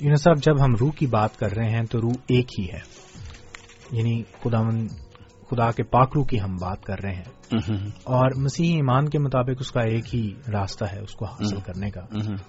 یونس 0.02 0.22
صاحب 0.22 0.42
جب 0.42 0.64
ہم 0.64 0.74
روح 0.80 0.90
کی 0.90 1.06
بات 1.06 1.38
کر 1.38 1.56
رہے 1.56 1.70
ہیں 1.70 1.82
تو 1.82 2.00
روح 2.00 2.12
ایک 2.28 2.60
ہی 2.60 2.66
ہے۔ 2.72 2.80
یعنی 3.92 4.22
خدا 4.22 4.62
من 4.62 4.86
خدا 5.50 5.70
کے 5.70 5.82
پاکرو 5.82 6.24
کی 6.24 6.40
ہم 6.40 6.54
بات 6.60 6.84
کر 6.84 7.00
رہے 7.02 7.14
ہیں۔ 7.14 7.56
اور 7.86 8.40
مسیحی 8.40 8.68
ایمان 8.68 9.08
کے 9.08 9.18
مطابق 9.18 9.56
اس 9.60 9.72
کا 9.72 9.80
ایک 9.80 10.14
ہی 10.14 10.30
راستہ 10.52 10.84
ہے 10.84 11.00
اس 11.00 11.12
کو 11.12 11.24
حاصل 11.24 11.60
کرنے 11.60 11.90
کا۔ 11.90 12.00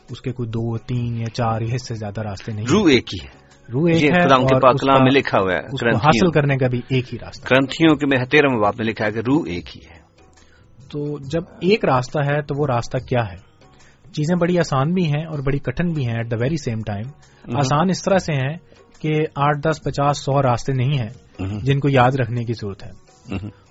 اس 0.10 0.22
کے 0.22 0.32
کوئی 0.32 0.50
دو 0.50 0.78
تین 0.78 1.18
یا 1.18 1.30
چار 1.34 1.62
یا 1.62 1.78
سے 1.78 1.96
زیادہ 1.96 2.22
راستے 2.22 2.52
نہیں 2.52 2.66
روح 2.72 2.90
ایک 2.90 3.14
ہی 3.14 3.28
ہے۔ 3.28 3.47
روح 3.74 3.90
ایک 3.94 4.04
ہے 4.04 4.24
اور 4.24 5.02
میں 5.02 5.12
لکھا 5.12 5.38
ہوا 5.42 5.54
ہے 5.54 5.60
حاصل 5.96 6.32
کرنے 6.32 6.58
کا 6.58 6.68
بھی 6.68 6.82
ایک 6.90 7.14
ہی 7.14 7.20
راستہ 7.20 7.54
گرنتھیوں 7.54 7.96
کے 7.96 8.06
میں 8.06 8.26
تیرہ 8.26 8.48
باپ 8.62 8.76
میں 8.78 8.86
لکھا 8.86 9.06
ہے 9.06 9.12
کہ 9.12 9.20
روح 9.20 9.44
ایک 9.48 9.78
ہی 9.78 9.82
ہے۔ 9.82 9.98
تو 10.92 11.20
جب 11.20 11.42
ایک 11.62 11.86
راستہ 11.86 12.20
ہے 12.20 12.42
تو 12.42 12.62
وہ 12.62 12.68
راستہ 12.68 12.98
کیا 12.98 13.22
ہے؟ 13.22 13.48
چیزیں 14.12 14.36
بڑی 14.36 14.60
آسان 14.60 14.94
بھی 14.94 15.06
ہیں 15.06 15.26
اور 15.26 15.40
بڑی 15.40 15.60
کٹن 15.60 15.94
بھی 15.94 16.08
ہیں 16.08 16.16
at 16.16 16.32
the 16.32 16.36
very 16.42 16.58
same 16.58 16.80
time 16.86 17.10
آسان 17.58 17.90
اس 17.90 18.02
طرح 18.02 18.18
سے 18.18 18.34
ہیں 18.34 18.58
کہ 19.00 19.14
آٹھ 19.36 19.58
دس 19.58 19.84
پچاس 19.84 20.18
سو 20.18 20.42
راستے 20.42 20.74
نہیں 20.74 21.00
ہیں 21.00 21.10
جن 21.60 21.80
کو 21.80 21.90
یاد 21.90 22.16
رکھنے 22.16 22.44
کی 22.44 22.54
ضرورت 22.54 22.84
ہے۔ 22.84 22.90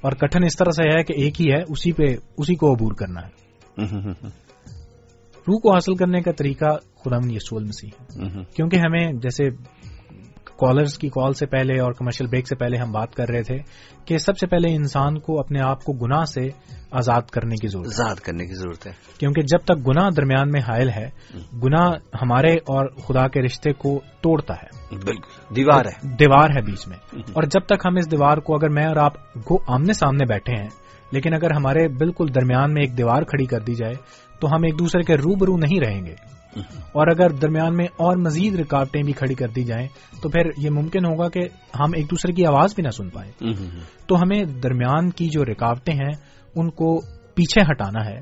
اور 0.01 0.12
کٹن 0.12 0.44
اس 0.44 0.56
طرح 0.56 0.70
سے 0.70 0.82
ہے 0.82 1.02
کہ 1.02 1.12
ایک 1.12 1.40
ہی 1.40 1.52
ہے 1.52 1.62
اسی 1.68 1.93
پہ 1.93 2.02
اسی 2.39 2.55
کو 2.55 2.73
عبور 2.74 2.93
کرنا 2.93 3.20
ہے۔ 3.20 3.47
روح 5.48 5.60
کو 5.60 5.73
حاصل 5.73 5.94
کرنے 5.94 6.20
کا 6.20 6.32
طریقہ 6.32 6.64
خدا 7.08 7.34
یسول 7.34 7.64
مسیح 7.64 7.90
ہے 7.90 8.28
کیونکہ 8.54 8.76
ہمیں 8.76 9.12
جیسے 9.12 9.50
کالرز 10.58 10.98
کی 10.98 11.08
کال 11.08 11.32
سے 11.32 11.46
پہلے 11.46 11.80
اور 11.80 11.92
کمرشل 11.92 12.26
بریک 12.26 12.48
سے 12.48 12.56
پہلے 12.56 12.76
ہم 12.76 12.92
بات 12.92 13.14
کر 13.14 13.28
رہے 13.28 13.42
تھے 13.42 13.58
کہ 14.04 14.18
سب 14.18 14.38
سے 14.38 14.46
پہلے 14.46 14.74
انسان 14.74 15.18
کو 15.18 15.40
اپنے 15.40 15.60
آپ 15.60 15.84
کو 15.84 15.92
گناہ 15.92 16.24
سے 16.24 16.48
آزاد 16.90 17.22
کرنے 17.22 17.54
کی 17.54 17.68
ضرورت 17.68 18.00
آزاد 18.00 18.14
کرنے 18.16 18.46
کی 18.46 18.54
ضرورت 18.54 18.86
ہے۔ 18.86 18.92
کیونکہ 19.18 19.42
جب 19.42 19.58
تک 19.64 19.88
گناہ 19.88 20.10
درمیان 20.10 20.50
میں 20.50 20.60
حائل 20.60 20.88
ہے 20.88 21.10
گناہ 21.64 21.90
ہمارے 22.22 22.54
اور 22.54 22.86
خدا 22.88 23.28
کے 23.28 23.42
رشتے 23.42 23.72
کو 23.72 24.00
توڑتا 24.20 24.54
ہے۔ 24.54 24.96
دیوار 25.56 25.84
ہے۔ 25.84 26.08
دیوار 26.08 26.50
ہے 26.50 26.62
بیچ 26.62 26.88
میں۔ 26.88 26.96
اور 27.32 27.42
جب 27.42 27.60
تک 27.60 27.86
ہم 27.86 27.96
اس 27.96 28.10
دیوار 28.10 28.36
کو 28.38 28.54
اگر 28.54 28.68
میں 28.68 28.86
اور 28.86 28.96
آپ 28.96 29.34
کو 29.44 29.62
آمنے 29.66 29.92
سامنے 29.92 30.24
بیٹھے 30.26 30.54
ہیں 30.56 30.68
لیکن 31.12 31.34
اگر 31.34 31.50
ہمارے 31.50 31.88
بالکل 31.88 32.26
درمیان 32.34 32.74
میں 32.74 32.82
ایک 32.82 32.98
دیوار 32.98 33.22
کھڑی 33.22 33.46
کر 33.46 33.60
دی 33.60 33.74
جائے 33.74 33.94
تو 34.40 34.48
ہم 34.48 34.62
ایک 34.62 34.78
دوسرے 34.78 35.02
کے 35.02 35.14
روبرو 35.14 35.56
نہیں 35.56 35.80
رہیں 35.80 36.06
گے۔ 36.06 36.35
اور 36.92 37.06
اگر 37.06 37.30
درمیان 37.30 37.76
میں 37.76 37.84
اور 37.84 38.16
مزید 38.16 38.54
رکاوٹیں 38.54 39.02
بھی 39.02 39.12
کھڑی 39.12 39.34
کر 39.34 39.48
دی 39.48 39.64
جائیں 39.64 39.88
تو 40.22 40.28
پھر 40.28 40.50
یہ 40.58 40.70
ممکن 40.70 41.04
ہوگا 41.04 41.28
کہ 41.28 41.40
ہم 41.78 41.90
ایک 41.94 42.10
دوسرے 42.10 42.32
کی 42.32 42.46
آواز 42.46 42.74
بھی 42.74 42.82
نہ 42.82 42.90
سن 42.90 43.08
پائیں۔ 43.10 43.32
تو 44.06 44.16
ہمیں 44.16 44.44
درمیان 44.44 45.10
کی 45.10 45.28
جو 45.28 45.44
رکاوٹیں 45.44 45.94
ہیں 45.94 46.12
ان 46.54 46.70
کو 46.70 47.00
پیچھے 47.34 47.62
ہٹانا 47.62 48.06
ہے 48.06 48.18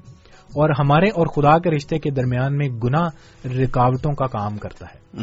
اور 0.54 0.70
ہمارے 0.78 1.06
اور 1.06 1.26
خدا 1.26 1.58
کے 1.58 1.70
رشتے 1.70 1.98
کے 1.98 2.10
درمیان 2.10 2.56
میں 2.56 2.68
گنا 2.68 3.08
رکاوٹوں 3.62 4.12
کا 4.12 4.26
کام 4.26 4.56
کرتا 4.56 4.86
ہے۔ 4.94 5.22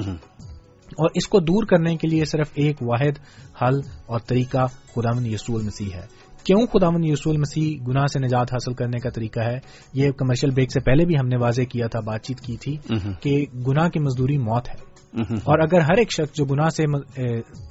اور 0.91 1.09
اس 1.15 1.27
کو 1.27 1.39
دور 1.39 1.63
کرنے 1.63 1.95
کے 1.95 2.07
لیے 2.07 2.25
صرف 2.25 2.49
ایک 2.55 2.77
واحد 2.81 3.19
حل 3.63 3.79
اور 4.05 4.19
طریقہ 4.19 4.65
خدا 4.67 5.09
یسول 5.25 5.61
مسیح 5.61 5.89
ہے۔ 5.93 6.20
کیوں 6.43 6.65
خدا 6.65 6.89
من 6.89 7.03
یسول 7.03 7.37
مسیح 7.37 7.77
گناہ 7.87 8.05
سے 8.05 8.19
نجات 8.19 8.53
حاصل 8.53 8.73
کرنے 8.73 8.99
کا 8.99 9.09
طریقہ 9.09 9.39
ہے؟ 9.39 9.59
یہ 9.93 10.11
کمرشل 10.11 10.49
بریک 10.49 10.71
سے 10.71 10.79
پہلے 10.79 11.05
بھی 11.05 11.15
ہم 11.15 11.27
نے 11.27 11.37
واضح 11.37 11.61
کیا 11.61 11.87
تھا 11.87 11.99
بات 11.99 12.23
چیت 12.23 12.39
کی 12.39 12.57
تھی 12.57 12.77
کہ 13.21 13.45
گناہ 13.67 13.89
کی 13.89 13.99
مزدوری 13.99 14.37
موت 14.37 14.69
ہے۔ 14.69 14.91
اور 15.21 15.59
اگر 15.59 15.79
ہر 15.79 15.97
ایک 15.97 16.11
شخص 16.11 16.37
جو 16.37 16.45
گناہ 16.45 16.69
سے 16.69 16.83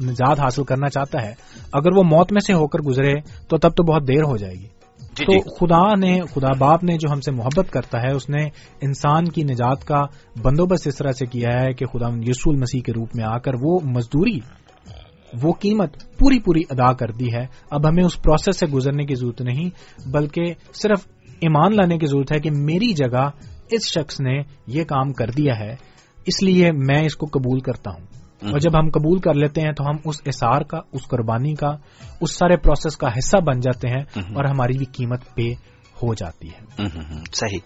نجات 0.05 0.41
حاصل 0.41 0.65
کرنا 0.65 0.89
چاہتا 0.89 1.23
ہے 1.23 1.35
اگر 1.73 1.97
وہ 1.97 2.03
موت 2.03 2.33
میں 2.33 2.41
سے 2.47 2.53
ہو 2.53 2.67
کر 2.67 2.79
گزرے 2.79 3.15
تو 3.49 3.59
تب 3.59 3.71
تو 3.71 3.83
بہت 3.83 4.09
دیر 4.09 4.23
ہو 4.23 4.37
جائے 4.37 4.55
گی۔ 4.55 4.67
جی، 5.15 5.25
تو 5.25 5.33
جی۔ 5.33 5.39
خدا 5.39 5.95
نے 5.95 6.21
خدا 6.35 6.49
باپ 6.59 6.85
نے 6.85 6.95
جو 6.95 7.13
ہم 7.13 7.21
سے 7.21 7.31
محبت 7.31 7.71
کرتا 7.71 7.99
ہے 8.03 8.13
اس 8.13 8.29
نے 8.29 8.45
انسان 8.81 9.25
کی 9.25 9.43
نجات 9.43 9.85
کا 9.85 10.03
بندوبست 10.43 10.87
اس 10.87 10.97
طرح 10.97 11.13
سے 11.13 11.27
کیا 11.27 11.61
ہے 11.61 11.73
کہ 11.73 11.87
خدا 11.87 12.07
یسول 12.09 12.57
مسیح 12.57 12.81
کے 12.81 12.93
روپ 12.93 13.09
میں 13.15 13.25
آ 13.25 13.39
کر 13.39 13.53
وہ 13.63 13.79
مزدوری 13.85 14.39
وہ 15.43 15.53
قیمت 15.53 16.19
پوری 16.19 16.39
پوری 16.41 16.61
ادا 16.71 16.93
کر 16.93 17.11
دی 17.11 17.35
ہے۔ 17.35 17.47
اب 17.71 17.89
ہمیں 17.89 18.05
اس 18.05 18.23
پروسیس 18.23 18.59
سے 18.59 18.67
گزرنے 18.67 19.05
کی 19.05 19.15
ضرورت 19.15 19.41
نہیں 19.41 19.71
بلکہ 20.09 20.45
صرف 20.73 21.07
ایمان 21.41 21.73
لانے 21.77 21.99
کی 21.99 22.07
ضرورت 22.07 22.33
ہے 22.33 22.39
کہ 22.41 22.51
میری 22.51 22.93
جگہ 22.93 23.31
اس 23.71 23.89
شخص 23.89 24.21
نے 24.21 24.43
یہ 24.67 24.85
کام 24.85 25.13
کر 25.13 25.31
دیا 25.31 25.59
ہے۔ 25.59 25.75
اس 26.27 26.43
لیے 26.43 26.73
میں 26.73 27.05
اس 27.05 27.17
کو 27.17 27.27
قبول 27.27 27.61
کرتا 27.61 27.91
ہوں۔ 27.91 28.07
اور 28.51 28.59
جب 28.59 28.79
ہم 28.79 28.91
قبول 28.91 29.19
کر 29.19 29.35
لیتے 29.35 29.61
ہیں 29.61 29.73
تو 29.73 29.85
ہم 29.85 29.97
اس 30.05 30.17
اثار 30.27 30.61
کا 30.61 30.81
اس 30.93 31.09
قربانی 31.09 31.55
کا 31.55 31.77
اس 32.21 32.33
سارے 32.33 32.57
پروسیس 32.57 32.97
کا 32.97 33.09
حصہ 33.19 33.37
بن 33.37 33.61
جاتے 33.61 33.89
ہیں 33.89 34.05
اور 34.35 34.45
ہماری 34.45 34.79
بھی 34.79 34.87
قیمت 34.87 35.35
پے 35.35 35.53
ہو 36.03 36.15
جاتی 36.15 36.49
ہے۔ 36.49 36.83
صحیح۔ 37.35 37.59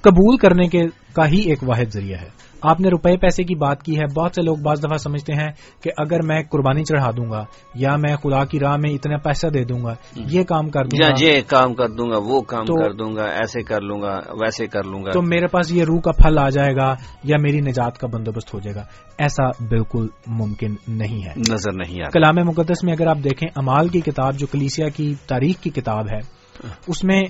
قبول 0.00 0.36
کرنے 0.36 0.68
کے 0.68 0.82
کا 1.12 1.26
ہی 1.28 1.40
ایک 1.40 1.62
واحد 1.62 1.90
ذریعہ 1.92 2.18
ہے۔ 2.20 2.37
آپ 2.62 2.80
نے 2.80 2.88
روپے 2.88 3.16
پیسے 3.16 3.42
کی 3.42 3.54
بات 3.54 3.82
کی 3.82 3.98
ہے 3.98 4.20
بہت 4.20 4.30
سے 4.34 4.42
لوگ 4.42 4.56
بعض 4.56 4.78
دفعہ 4.80 4.96
سمجھتے 4.96 5.32
ہیں 5.32 5.48
کہ 5.82 5.90
اگر 5.96 6.22
میں 6.22 6.42
قربانی 6.50 6.84
چڑھا 6.84 7.10
دوں 7.10 7.30
گا 7.30 7.44
یا 7.74 7.96
میں 7.96 8.16
خدا 8.16 8.44
کی 8.44 8.60
راہ 8.60 8.76
میں 8.76 8.90
اتنا 8.90 9.16
پیسہ 9.16 9.46
دے 9.46 9.64
دوں 9.64 9.84
گا 9.84 9.94
یہ 10.16 10.42
کام 10.42 10.68
کر 10.68 10.84
دوں 10.84 10.98
گا۔ 11.02 11.14
یہ 11.20 11.40
کام 11.46 11.74
کر 11.74 11.88
دوں 11.88 12.10
گا 12.10 12.18
وہ 12.18 12.40
کام 12.40 12.64
کر 12.64 12.92
دوں 12.92 13.16
گا 13.16 13.24
ایسے 13.24 13.62
کر 13.62 13.80
لوں 13.80 14.02
گا 14.02 14.14
ویسے 14.40 14.66
کر 14.66 14.84
لوں 14.84 15.04
گا۔ 15.04 15.10
تو 15.10 15.22
میرے 15.22 15.46
پاس 15.46 15.72
یہ 15.72 15.84
روح 15.84 16.00
کا 16.00 16.12
پھل 16.12 16.38
آ 16.38 16.48
جائے 16.48 16.76
گا 16.76 16.94
یا 17.24 17.36
میری 17.40 17.60
نجات 17.60 17.98
کا 17.98 18.06
بندوبست 18.06 18.54
ہو 18.54 18.60
جائے 18.60 18.74
گا۔ 18.76 18.82
ایسا 19.18 19.48
بالکل 19.48 20.06
ممکن 20.26 20.74
نہیں 20.88 21.24
ہے۔ 21.24 21.32
نظر 21.52 21.72
نہیں 21.72 22.02
آتا۔ 22.02 22.20
کلام 22.20 22.34
مقدس 22.46 22.84
میں 22.84 22.92
اگر 22.92 23.06
آپ 23.06 23.18
دیکھیں 23.24 23.48
امال 23.56 23.88
کی 23.88 24.00
کتاب 24.00 24.34
جو 24.38 24.46
کلیسیا 24.46 24.88
کی 24.88 25.14
تاریخ 25.26 25.56
کی 25.60 25.70
کتاب 25.70 26.08
ہے 26.08 26.38
اس 26.86 27.04
میں 27.04 27.22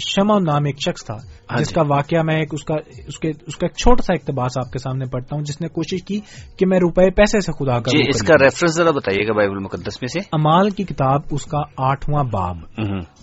شما 0.00 0.38
نام 0.38 0.64
ایک 0.64 0.76
شخص 0.88 1.04
تھا 1.04 1.16
جس 1.58 1.68
کا 1.68 1.82
واقعہ 1.82 2.22
میں 2.22 2.36
ایک 2.36 2.48
اس 2.52 2.64
کا 2.64 2.74
اس 3.06 3.18
کے 3.18 3.28
اس 3.28 3.56
کا 3.56 3.66
ایک 3.66 3.76
چھوٹا 3.76 4.02
سا 4.02 4.12
اقتباس 4.12 4.58
آپ 4.58 4.72
کے 4.72 4.78
سامنے 4.78 5.04
پڑھتا 5.04 5.36
ہوں 5.36 5.42
جس 5.42 5.60
نے 5.60 5.68
کوشش 5.68 6.02
کی 6.02 6.20
کہ 6.56 6.66
میں 6.66 6.78
روپے 6.78 7.10
پیسے 7.10 7.40
سے 7.40 7.52
خدا 7.52 7.78
جی 7.78 8.02
اس 8.08 8.22
کا 8.22 8.34
ریفرنس 8.34 8.74
ذرا 8.74 8.90
بتائیے 8.90 9.28
گا 9.28 9.32
بائبل 9.32 9.58
مقدس 9.58 10.02
میں 10.02 10.06
سے۔ 10.06 10.18
امال 10.18 10.70
کی 10.70 10.84
کتاب 10.84 11.20
اس 11.30 11.44
کا 11.44 11.58
آٹھواں 11.76 12.24
باب۔ 12.24 12.56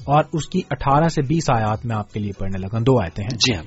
اور 0.06 0.24
اس 0.34 0.50
کی 0.50 0.62
اٹھارہ 0.70 1.08
سے 1.08 1.22
بیس 1.22 1.50
آیات 1.50 1.86
میں 1.86 1.96
آپ 1.96 2.14
کے 2.14 2.20
لیے 2.20 2.32
پڑھنے 2.40 2.58
لگا۔ 2.58 2.80
دو 2.80 3.02
آیتیں 3.02 3.24
ہیں۔ 3.24 3.30
جی 3.30 3.56
ہاں۔ 3.56 3.64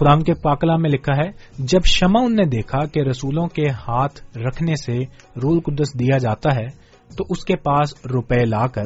خدام 0.00 0.20
کے 0.20 0.34
پاکلام 0.34 0.82
میں 0.82 0.90
لکھا 0.90 1.24
ہے 1.24 1.30
جب 1.58 1.80
شما 1.84 2.20
ان 2.20 2.36
نے 2.36 2.44
دیکھا 2.44 2.86
کہ 2.86 3.00
رسولوں 3.00 3.46
کے 3.46 3.68
ہاتھ 3.68 4.38
رکھنے 4.38 4.74
سے 4.74 4.98
رول 5.42 5.60
قدس 5.60 5.94
دیا 5.98 6.18
جاتا 6.18 6.54
ہے 6.54 6.66
تو 7.18 7.24
اس 7.30 7.44
کے 7.44 7.56
پاس 7.56 8.06
روپے 8.06 8.44
لا 8.44 8.66
کر 8.66 8.84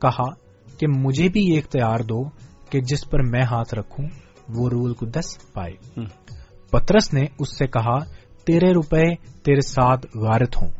کہا 0.00 0.49
کہ 0.80 0.86
مجھے 0.88 1.28
بھی 1.28 1.40
یہ 1.42 1.58
اختیار 1.58 2.00
دو 2.00 2.22
کہ 2.70 2.80
جس 2.80 3.10
پر 3.10 3.22
میں 3.22 3.42
ہاتھ 3.42 3.74
رکھوں 3.74 4.04
وہ 4.48 4.68
رول 4.68 4.94
قدس 4.94 5.52
پائے۔ 5.52 6.00
پترس 6.70 7.14
نے 7.14 7.20
اس 7.38 7.58
سے 7.58 7.66
کہا 7.66 7.98
تیرے 8.44 8.72
روپے 8.72 9.14
تیرے 9.42 9.60
ساتھ 9.60 10.06
غارت 10.16 10.62
ہوں 10.62 10.70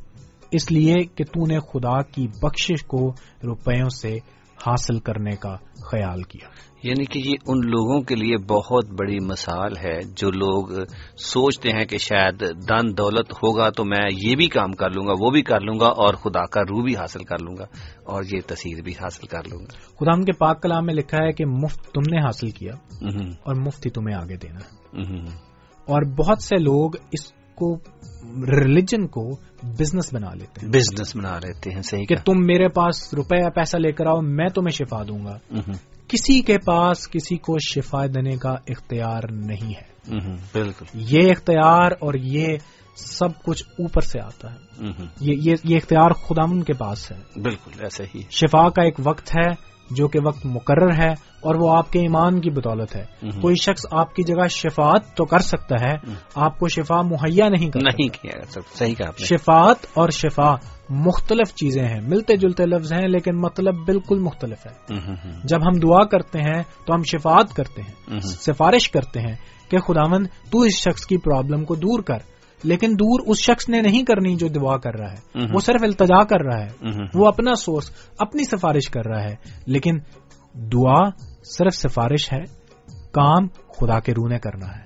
اس 0.51 0.72
لیے 0.72 0.94
کہ 1.14 1.24
تو 1.24 1.47
نے 1.47 1.59
خدا 1.59 2.02
کی 2.02 2.27
بخشش 2.43 2.85
کو 2.85 3.12
روپیوں 3.44 3.89
سے 3.89 4.18
حاصل 4.66 4.99
کرنے 4.99 5.37
کا 5.37 5.57
خیال 5.91 6.23
کیا۔ 6.23 6.49
یعنی 6.82 7.05
کہ 7.05 7.19
یہ 7.19 7.35
ان 7.47 7.59
لوگوں 7.59 8.01
کے 8.03 8.15
لیے 8.15 8.37
بہت 8.37 8.87
بڑی 8.87 9.19
مثال 9.20 9.73
ہے 9.77 10.01
جو 10.16 10.31
لوگ 10.31 10.85
سوچتے 11.16 11.70
ہیں 11.70 11.85
کہ 11.85 11.99
شاید 11.99 12.41
دن 12.41 12.99
دولت 12.99 13.32
ہوگا 13.32 13.70
تو 13.70 13.85
میں 13.85 14.09
یہ 14.24 14.37
بھی 14.37 14.47
کام 14.47 14.73
کر 14.73 14.91
لوں 14.91 15.07
گا 15.07 15.12
وہ 15.20 15.31
بھی 15.31 15.43
کر 15.43 15.61
لوں 15.61 15.81
گا 15.81 15.87
اور 15.87 16.15
خدا 16.15 16.47
کا 16.47 16.61
روح 16.62 16.85
بھی 16.85 16.97
حاصل 16.97 17.24
کر 17.24 17.39
لوں 17.39 17.55
گا 17.59 17.65
اور 18.05 18.24
یہ 18.32 18.41
تصویر 18.47 18.82
بھی 18.82 18.93
حاصل 18.93 19.27
کر 19.27 19.39
لوں 19.39 19.61
گا۔ 19.61 19.73
خدا 20.01 20.23
کے 20.23 20.32
پاک 20.32 20.62
کلام 20.62 20.87
میں 20.87 20.95
لکھا 20.95 21.24
ہے 21.24 21.32
کہ 21.32 21.47
مفت 21.47 21.85
تم 21.85 22.01
نے 22.01 22.24
حاصل 22.24 22.51
کیا 22.51 22.73
اور 23.43 23.55
مفت 23.61 23.87
ہی 23.87 23.91
تمہیں 23.91 24.16
آگے 24.16 24.37
دینا۔ 24.37 24.59
اور 25.81 26.03
بہت 26.03 26.43
سے 26.43 26.57
لوگ 26.57 26.91
اس 27.12 27.32
کو 27.61 27.78
ریلیجن 28.47 29.07
کو 29.07 29.31
بزنس 29.62 30.15
بنا 30.15 30.35
لیتے 30.35 30.61
ہیں۔ 30.62 30.73
بزنس 30.73 31.16
بنا 31.16 31.39
لیتے 31.39 31.70
ہیں 31.74 31.82
صحیح 31.82 32.05
کہ 32.07 32.15
تم 32.24 32.32
میرے 32.37 32.69
پاس 32.69 33.15
روپے 33.15 33.51
پیسہ 33.51 33.77
لے 33.77 33.93
کر 33.93 34.07
آؤ 34.07 34.20
میں 34.20 34.49
تمہیں 34.49 34.73
شفا 34.73 35.03
دوں 35.09 35.24
گا۔ 35.24 35.39
کسی 36.09 36.41
کے 36.41 36.59
پاس 36.59 37.09
کسی 37.09 37.37
کو 37.37 37.57
شفا 37.59 38.07
دینے 38.07 38.37
کا 38.37 38.55
اختیار 38.66 39.23
نہیں 39.31 39.74
ہے۔ 39.74 39.91
بالکل۔ 40.53 40.85
یہ 40.95 41.31
اختیار 41.31 41.91
اور 42.01 42.15
یہ 42.15 42.47
سب 42.97 43.28
کچھ 43.45 43.65
اوپر 43.69 44.01
سے 44.01 44.20
آتا 44.20 44.53
ہے۔ 44.53 44.57
یہ 45.20 45.77
اختیار 45.77 46.11
خدا 46.11 46.43
ان 46.43 46.62
کے 46.62 46.73
پاس 46.73 47.12
ہے۔ 47.12 47.41
بالکل 47.41 47.70
ایسا 47.81 48.05
ہی 48.15 48.23
شفا 48.31 48.69
کا 48.69 48.82
ایک 48.82 48.95
وقت 49.05 49.37
ہے 49.37 49.53
جو 49.91 50.09
کہ 50.09 50.19
وقت 50.24 50.47
مقرر 50.47 51.03
ہے۔ 51.03 51.30
اور 51.43 51.55
وہ 51.55 51.77
آپ 51.77 51.93
کے 51.93 51.99
ایمان 52.01 52.41
کی 52.41 52.51
بدولت 52.51 52.97
ہے۔ 52.97 53.05
کوئی 53.41 53.55
شخص 53.55 53.83
آپ 53.91 54.15
کی 54.15 54.23
جگہ 54.23 54.47
شفات 54.47 55.17
تو 55.17 55.25
کر 55.25 55.39
سکتا 55.39 55.77
ہے 55.81 55.95
آپ 56.35 56.59
کو 56.59 56.69
شفا 56.69 57.03
مہیا 57.03 57.49
نہیں 57.49 57.71
کر 57.71 57.81
نہیں 57.83 58.09
کیا 58.09 58.61
صحیح 58.75 58.95
کہا 58.95 59.11
شفات 59.19 59.87
اور 59.95 60.09
شفا 60.09 60.55
مختلف 60.89 61.55
چیزیں 61.55 61.85
ہیں 61.85 62.01
ملتے 62.01 62.37
جلتے 62.37 62.67
لفظ 62.67 62.93
ہیں 62.93 63.09
لیکن 63.09 63.37
مطلب 63.37 63.75
بالکل 63.87 64.19
مختلف 64.19 64.67
ہے۔ 64.67 64.95
جب 65.45 65.59
ہم 65.67 65.79
دعا 65.79 66.05
کرتے 66.05 66.39
ہیں 66.39 66.62
تو 66.87 66.95
ہم 66.95 67.03
شفات 67.03 67.55
کرتے 67.55 67.83
ہیں 67.83 68.19
سفارش 68.21 68.91
کرتے 68.91 69.21
ہیں 69.21 69.37
کہ 69.71 69.79
خداون 69.79 70.25
تو 70.27 70.61
اس 70.61 70.75
شخص 70.75 71.07
کی 71.07 71.17
پرابلم 71.17 71.65
کو 71.65 71.75
دور 71.75 72.03
کر۔ 72.03 72.19
لیکن 72.65 72.93
دور 72.93 73.21
اس 73.27 73.39
شخص 73.39 73.69
نے 73.69 73.81
نہیں 73.81 74.05
کرنی 74.05 74.35
جو 74.35 74.49
دعا 74.49 74.77
کر 74.77 74.95
رہا 74.95 75.12
ہے۔ 75.12 75.39
وہ 75.55 75.61
صرف 75.61 75.83
التجا 75.83 76.25
کر 76.25 76.41
رہا 76.41 76.65
ہے۔ 76.65 76.69
وہ 77.15 77.27
اپنا 77.27 77.55
سورس 77.55 77.91
اپنی 78.19 78.45
سفارش 78.45 78.91
کر 78.91 79.07
رہا 79.07 79.25
ہے۔ 79.25 79.35
لیکن 79.67 79.99
دعا 80.55 81.09
صرف 81.45 81.75
سفارش 81.75 82.33
ہے 82.33 82.41
کام 83.12 83.47
خدا 83.47 84.01
کے 84.01 84.12
روح 84.12 84.29
نے 84.29 84.39
کرنا 84.39 84.67
ہے۔ 84.67 84.83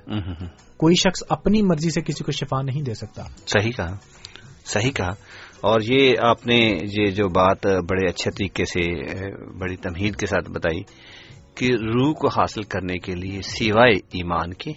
کوئی 0.77 0.95
شخص 0.95 1.23
اپنی 1.29 1.63
مرضی 1.63 1.91
سے 1.91 2.01
کسی 2.01 2.25
کو 2.25 2.33
شفا 2.33 2.63
نہیں 2.63 2.83
دے 2.83 2.95
سکتا۔ 2.95 3.23
صحیح 3.47 3.71
کہا 3.77 3.97
صحیح 4.65 4.91
کہا۔ 4.91 5.11
اور 5.61 5.81
یہ 5.83 6.13
آپ 6.23 6.47
نے 6.47 6.79
یہ 6.83 7.11
جو 7.11 7.29
بات 7.29 7.67
بڑے 7.67 8.11
اچھے 8.11 8.31
طریقے 8.31 8.65
سے 8.65 8.81
بڑی 9.59 9.77
تمہید 9.77 10.17
کے 10.17 10.27
ساتھ 10.27 10.51
بتائی 10.51 10.83
کہ 11.55 11.73
روح 11.73 12.15
کو 12.15 12.29
حاصل 12.29 12.63
کرنے 12.63 12.99
کے 12.99 13.15
لیے 13.15 13.43
سوائے 13.43 13.97
ایمان 13.97 14.55
کے 14.55 14.71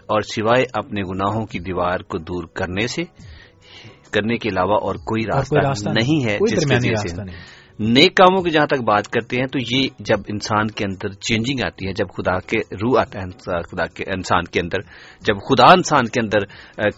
اور 0.00 0.20
سوائے 0.20 0.64
اپنے 0.72 1.00
گناہوں 1.00 1.46
کی 1.46 1.58
دیوار 1.58 1.98
کو 1.98 2.18
دور 2.18 2.44
کرنے 2.44 2.86
سے 2.86 3.02
کرنے 4.10 4.36
کے 4.36 4.48
علاوہ 4.48 4.78
اور 4.82 4.94
کوئی 4.94 5.22
راستہ, 5.34 5.68
راستہ 5.68 5.90
نہیں 5.90 6.24
ہے 6.24 6.38
جس 6.50 6.66
کے 6.66 7.22
نیک 7.78 8.14
کاموں 8.16 8.42
کی 8.42 8.50
جہاں 8.50 8.66
تک 8.66 8.82
بات 8.84 9.08
کرتے 9.08 9.36
ہیں، 9.36 9.46
تو 9.46 9.58
یہ 9.58 9.88
جب 9.98 10.20
انسان 10.28 10.66
کے 10.66 10.84
اندر 10.84 11.12
چینجنگ 11.12 11.60
آتی 11.66 11.86
ہے، 11.86 11.92
جب 11.92 12.06
خدا 12.08 12.38
کے 12.38 12.58
روح 12.82 13.00
آتا 13.00 13.20
ہے 13.20 13.62
خدا 13.62 13.84
کے 13.84 14.04
انسان 14.06 14.44
کے 14.44 14.60
اندر 14.60 14.80
جب 15.26 15.36
خدا 15.48 15.72
انسان 15.72 16.06
کے 16.06 16.20
اندر 16.20 16.44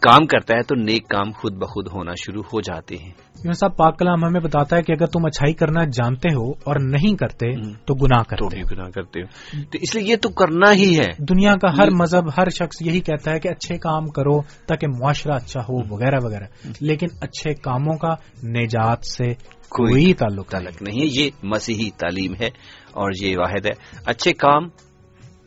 کام 0.01 0.27
کرتا 0.27 0.57
ہے، 0.57 0.63
تو 0.63 0.75
نیک 0.75 1.09
کام 1.09 1.31
خود 1.31 1.55
بخود 1.55 1.89
ہونا 1.93 2.13
شروع 2.25 2.43
ہو 2.53 2.61
جاتے 2.61 2.97
ہیں۔ 2.97 3.13
صاحب 3.37 3.77
پاک 3.77 3.99
کلام 3.99 4.25
ہمیں 4.25 4.41
بتاتا 4.41 4.77
ہے 4.77 4.83
کہ 4.83 4.93
اگر 4.93 5.07
تم 5.07 5.27
اچھائی 5.27 5.53
کرنا 5.53 5.85
جانتے 5.85 6.29
ہو 6.35 6.51
اور 6.51 6.77
نہیں 6.81 7.17
کرتے 7.17 7.53
تو 7.75 7.95
گناہ 7.95 8.23
کرتے 8.23 8.61
گناہ 8.61 8.91
کرتے 8.91 9.23
ہو۔ 9.23 9.27
تو 9.73 9.79
اس 9.83 9.95
لیے 9.95 10.11
یہ 10.11 10.17
تو 10.17 10.29
کرنا 10.29 10.73
ہی 10.73 10.99
ہے۔ 10.99 11.25
دنیا 11.25 11.55
کا 11.55 11.77
ہر 11.77 11.91
مذہب 11.91 12.29
ہر 12.29 12.49
شخص 12.51 12.83
یہی 12.83 13.01
کہتا 13.01 13.31
ہے 13.31 13.41
کہ 13.41 13.49
اچھے 13.49 13.79
کام 13.79 14.07
کرو 14.07 14.43
تاکہ 14.67 14.87
معاشرہ 14.87 15.33
اچھا 15.33 15.61
ہو 15.61 15.95
وغیرہ 15.95 16.19
وغیرہ۔ 16.23 16.45
لیکن 16.81 17.07
اچھے 17.21 17.55
کاموں 17.55 17.97
کا 17.97 18.15
نجات 18.47 19.07
سے 19.07 19.35
کوئی 19.69 20.15
تعلق 20.15 20.49
تعلق 20.49 20.83
نہیں۔ 20.83 21.01
ہے۔ 21.01 21.25
یہ 21.25 21.31
مسیحی 21.43 21.91
تعلیم 21.91 22.35
ہے 22.35 22.47
اور 22.93 23.11
یہ 23.23 23.37
واحد 23.39 23.67
ہے۔ 23.67 23.99
اچھے 24.07 24.33
کام 24.33 24.69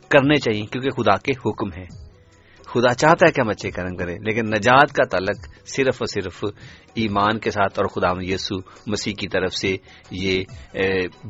کرنے 0.08 0.36
چاہیے 0.36 0.66
کیونکہ 0.66 0.90
خدا 0.90 1.16
کے 1.16 1.32
حکم 1.32 1.80
ہے 1.80 2.09
خدا 2.72 2.94
چاہتا 2.94 3.26
ہے 3.26 3.32
کہ 3.32 3.40
ہم 3.40 3.48
اچھے 3.48 3.70
کرم 3.70 3.96
کریں 3.96 4.18
لیکن 4.20 4.46
نجات 4.46 4.92
کا 4.92 5.04
تعلق 5.04 5.66
صرف 5.66 5.94
اور 5.94 6.06
صرف 6.06 6.44
ایمان 6.94 7.38
کے 7.38 7.50
ساتھ 7.50 7.80
اور 7.80 7.86
خدا 7.86 8.08
یسو 8.20 8.56
مسیح 8.86 9.12
کی 9.18 9.28
طرف 9.28 9.54
سے 9.54 9.76
یہ 10.10 10.44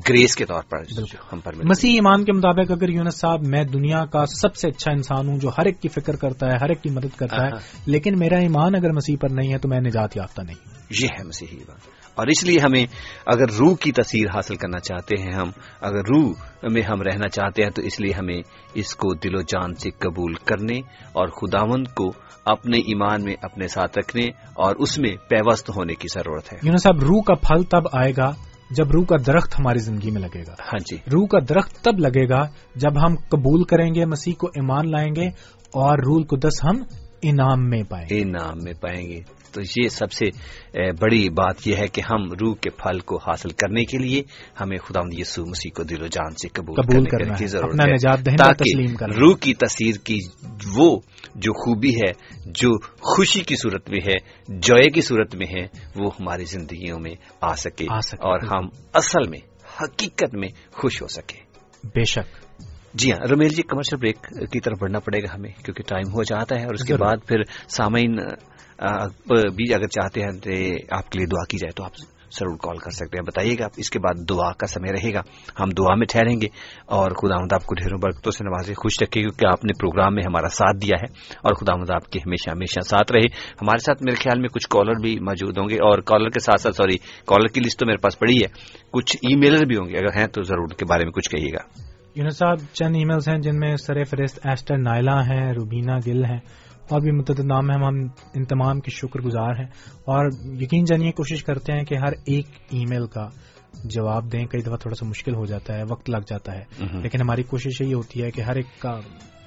گریس 0.08 0.36
کے 0.36 0.44
طور 0.44 0.62
پر 0.62 0.78
ہم 1.32 1.40
پر 1.40 1.52
مسیح 1.64 1.92
ایمان 1.92 2.24
کے 2.24 2.32
مطابق 2.32 2.70
اگر 2.70 2.88
یونس 2.88 3.20
صاحب 3.20 3.46
میں 3.46 3.64
دنیا 3.64 4.04
کا 4.04 4.26
سب 4.26 4.56
سے 4.56 4.68
اچھا 4.68 4.92
انسان 4.92 5.28
ہوں 5.28 5.38
جو 5.38 5.48
ہر 5.48 5.66
ایک 5.66 5.80
کی 5.80 5.88
فکر 5.88 6.16
کرتا 6.16 6.46
ہے 6.46 6.56
ہر 6.62 6.68
ایک 6.68 6.82
کی 6.82 6.90
مدد 6.90 7.16
کرتا 7.16 7.46
ہے 7.46 7.50
لیکن 7.86 8.14
میرا 8.18 8.38
ایمان 8.38 8.74
اگر 8.74 8.92
مسیح 8.92 9.16
پر 9.20 9.28
نہیں 9.30 9.52
ہے 9.52 9.58
تو 9.58 9.68
میں 9.68 9.80
نجات 9.80 10.16
یافتہ 10.16 10.42
نہیں 10.42 10.56
یہ 11.00 11.06
ہے 11.18 11.24
مسیحی 11.24 11.56
ایمان۔ 11.56 11.99
اور 12.20 12.28
اس 12.28 12.44
لیے 12.44 12.58
ہمیں 12.58 12.86
اگر 13.26 13.50
روح 13.50 13.76
کی 13.80 13.92
تصویر 13.92 14.26
حاصل 14.34 14.56
کرنا 14.56 14.78
چاہتے 14.78 15.22
ہیں 15.22 15.34
ہم 15.34 15.50
اگر 15.80 15.98
روح 15.98 16.32
میں 16.62 16.82
ہم 16.82 17.02
رہنا 17.02 17.28
چاہتے 17.28 17.62
ہیں 17.62 17.70
تو 17.70 17.82
اس 17.82 18.00
لیے 18.00 18.12
ہمیں 18.12 18.42
اس 18.74 18.94
کو 18.94 19.14
دل 19.14 19.34
و 19.34 19.40
جان 19.40 19.74
سے 19.74 19.90
قبول 19.90 20.34
کرنے 20.34 20.78
اور 21.12 21.26
خداوند 21.28 21.88
کو 21.88 22.12
اپنے 22.44 22.78
ایمان 22.78 23.24
میں 23.24 23.34
اپنے 23.42 23.68
ساتھ 23.68 23.98
رکھنے 23.98 24.24
اور 24.54 24.76
اس 24.76 24.98
میں 24.98 25.10
پیوست 25.28 25.70
ہونے 25.70 25.94
کی 25.94 26.06
ضرورت 26.14 26.52
ہے۔ 26.52 26.58
یونس 26.62 26.82
صاحب 26.82 27.00
روح 27.00 27.22
کا 27.22 27.34
پھل 27.34 27.62
تب 27.62 27.82
آئے 27.92 28.12
گا 28.16 28.30
جب 28.70 28.90
روح 28.90 29.04
کا 29.04 29.16
درخت 29.26 29.60
ہماری 29.60 29.78
زندگی 29.78 30.10
میں 30.10 30.22
لگے 30.22 30.40
گا۔ 30.40 30.52
ہاں 30.52 30.78
جی۔ 30.78 30.96
روح 30.96 31.26
کا 31.26 31.38
درخت 31.48 31.84
تب 31.84 31.98
لگے 31.98 32.28
گا 32.28 32.46
جب 32.74 33.06
ہم 33.06 33.14
قبول 33.28 33.64
کریں 33.64 33.94
گے 33.94 34.04
مسیح 34.04 34.34
کو 34.38 34.46
ایمان 34.46 34.90
لائیں 34.90 35.14
گے 35.16 35.26
اور 35.56 35.98
رول 35.98 36.22
کو 36.22 36.36
دس 36.36 36.64
ہم 36.64 36.82
انعام 37.22 37.68
میں 37.68 37.82
پائیں 37.82 38.06
گے۔ 38.10 38.22
انعام 38.22 38.58
میں 38.62 38.72
پائیں 38.72 39.08
گے۔ 39.08 39.39
تو 39.52 39.82
یہ 39.82 39.88
سب 39.88 40.12
سے 40.12 40.26
بڑی 41.00 41.30
بات 41.30 41.66
یہ 41.66 41.76
ہے 41.76 41.86
کہ 41.86 42.02
ہم 42.10 42.32
روح 42.32 42.54
کے 42.60 42.70
پھل 42.70 42.98
کو 43.00 43.16
حاصل 43.16 43.48
کرنے 43.48 43.84
کے 43.84 43.98
لیے 43.98 44.22
ہمیں 44.60 44.78
خدا 44.78 45.00
یسو 45.12 45.42
مسیح 45.42 45.70
کو 45.74 45.82
دل 45.82 46.02
و 46.02 46.06
جان 46.06 46.30
سے 46.30 46.48
قبول, 46.48 46.82
قبول 46.82 47.04
کرنے 47.04 47.34
کی 47.38 47.46
ضرورت 47.46 47.80
ہے 47.80 48.36
تاکہ 48.36 48.80
روح 49.18 49.36
کی 49.40 49.54
تصویر 49.54 49.94
کی 50.04 50.18
وہ 50.76 51.00
جو 51.34 51.52
خوبی 51.52 51.94
ہے 51.94 52.12
جو 52.46 52.78
خوشی 53.00 53.40
کی 53.40 53.56
صورت 53.56 53.90
میں 53.90 53.98
ہے 54.06 54.16
جوئے 54.48 54.90
کی 54.90 55.00
صورت 55.00 55.34
میں 55.34 55.46
ہے 55.46 55.66
وہ 55.96 56.10
ہماری 56.20 56.44
زندگیوں 56.44 56.98
میں 57.00 57.14
آ 57.40 57.54
سکے 57.54 57.84
اور 58.12 58.40
ہم 58.52 58.68
اصل 58.92 59.28
میں 59.28 59.38
حقیقت 59.82 60.34
میں 60.34 60.48
خوش 60.72 61.02
ہو 61.02 61.06
سکے۔ 61.06 61.38
بے 61.84 62.04
شک۔ 62.04 62.50
جی 62.94 63.12
ہاں 63.12 63.18
رمیل 63.30 63.48
جی 63.48 63.62
کمرشل 63.62 63.96
بریک 63.96 64.50
کی 64.50 64.60
طرف 64.60 64.78
بڑھنا 64.80 64.98
پڑے 64.98 65.22
گا 65.22 65.34
ہمیں 65.34 65.50
کیونکہ 65.64 65.82
ٹائم 65.88 66.12
ہو 66.12 66.22
جاتا 66.22 66.56
ہے 66.58 66.64
اور 66.64 66.74
اس 66.74 66.84
کے 66.84 66.96
بعد 66.96 67.16
پھر 67.26 67.42
سامعین 67.68 68.18
بھی 69.28 69.74
اگر 69.74 69.86
چاہتے 69.86 70.20
ہیں 70.22 70.30
تو 70.30 70.50
آپ 70.90 71.10
کے 71.10 71.18
لیے 71.18 71.26
دعا 71.26 71.44
کی 71.44 71.58
جائے 71.58 71.72
تو 71.76 71.84
آپ 71.84 71.92
ضرور 72.32 72.56
کال 72.62 72.76
کر 72.76 72.90
سکتے 72.90 73.16
ہیں۔ 73.16 73.24
بتائیے 73.26 73.54
گا 73.58 73.66
اس 73.76 73.90
کے 73.90 73.98
بعد 73.98 74.28
دعا 74.28 74.52
کا 74.52 74.66
سمے 74.66 74.92
رہے 74.92 75.14
گا۔ 75.14 75.20
ہم 75.60 75.68
دعا 75.68 75.94
میں 75.94 76.06
ٹھہریں 76.10 76.40
گے 76.40 76.46
اور 76.86 77.10
خدا 77.10 77.36
مد 77.40 77.52
آپ 77.52 77.66
کو 77.66 77.74
ڈھیروں 77.74 77.98
برکتوں 78.02 78.32
سے 78.32 78.44
نوازے، 78.44 78.74
خوش 78.74 78.92
رکھے 79.02 79.20
کیونکہ 79.20 79.46
آپ 79.46 79.64
نے 79.64 79.72
پروگرام 79.80 80.14
میں 80.14 80.22
ہمارا 80.26 80.48
ساتھ 80.48 80.76
دیا 80.76 80.96
ہے 81.02 81.34
اور 81.42 81.54
خدا 81.54 81.76
مد 81.76 81.90
آپ 81.90 82.10
کے 82.10 82.18
ہمیشہ 82.18 82.50
ہمیشہ 82.50 82.80
ساتھ 82.80 83.12
رہے۔ 83.12 83.26
ہمارے 83.62 83.78
ساتھ 83.78 84.02
میرے 84.02 84.16
خیال 84.16 84.40
میں 84.40 84.48
کچھ 84.48 84.68
کالر 84.68 84.94
بھی 85.00 85.20
موجود 85.20 85.58
ہوں 85.58 85.68
گے 85.68 85.74
اور 85.74 85.98
کالر 85.98 86.30
کے 86.30 86.40
ساتھ 86.40 86.60
ساتھ، 86.60 86.76
سوری، 86.76 86.96
کالر 87.26 87.46
کی 87.46 87.60
لسٹ 87.60 87.80
تو 87.80 87.86
میرے 87.86 87.98
پاس 87.98 88.18
پڑی 88.18 88.36
ہے۔ 88.36 88.48
کچھ 88.90 89.16
ای 89.16 89.36
میلر 89.36 89.64
بھی 89.66 89.76
ہوں 89.76 89.88
گے، 89.88 89.96
اگر 89.96 90.18
ہیں 90.18 90.26
تو 90.26 90.42
ضرور 90.42 90.68
کے 90.68 90.84
بارے 90.84 91.04
میں 91.04 91.12
کچھ 91.12 91.30
کہیے 91.30 91.52
گا۔ 91.52 91.82
یونس 92.14 92.38
صاحب، 92.38 92.56
چند 92.72 92.96
ای 92.96 93.04
میلز 93.04 93.28
ہیں 93.28 93.38
جن 93.38 93.58
میں 93.58 93.76
سر 93.76 94.04
فہرست 94.04 94.46
ایسٹر 94.46 94.78
نائلا 94.78 95.20
ہیں، 95.20 95.52
روبینہ 95.52 95.92
گل 96.06 96.24
ہیں۔ 96.24 96.40
اور 96.90 97.00
بھی 97.00 97.10
متعدد 97.10 97.40
نام 97.40 97.70
ہیں 97.70 97.78
ہم 97.78 97.94
ان 98.34 98.44
تمام 98.44 98.80
کے 98.80 98.90
شکر 98.90 99.20
گزار 99.20 99.50
ہیں۔ 99.50 99.66
اور 100.04 100.30
یقین 100.60 100.84
جانیے 100.84 101.12
کوشش 101.12 101.44
کرتے 101.44 101.72
ہیں 101.72 101.84
کہ 101.84 101.94
ہر 101.94 102.12
ایک 102.24 102.46
ای 102.70 102.84
میل 102.86 103.06
کا 103.06 103.28
جواب 103.84 104.32
دیں۔ 104.32 104.46
کئی 104.46 104.62
دفعہ 104.62 104.76
تھوڑا 104.76 104.94
سا 104.94 105.06
مشکل 105.06 105.34
ہو 105.34 105.46
جاتا 105.46 105.74
ہے 105.74 105.82
وقت 105.88 106.10
لگ 106.10 106.16
جاتا 106.16 106.54
ہے۔ 106.54 106.64
لیکن 107.02 107.20
ہماری 107.20 107.42
کوشش 107.42 107.80
یہی 107.80 107.94
ہوتی 107.94 108.22
ہے 108.22 108.30
کہ 108.30 108.40
ہر 108.40 108.56
ایک 108.56 108.66
کا 108.78 108.90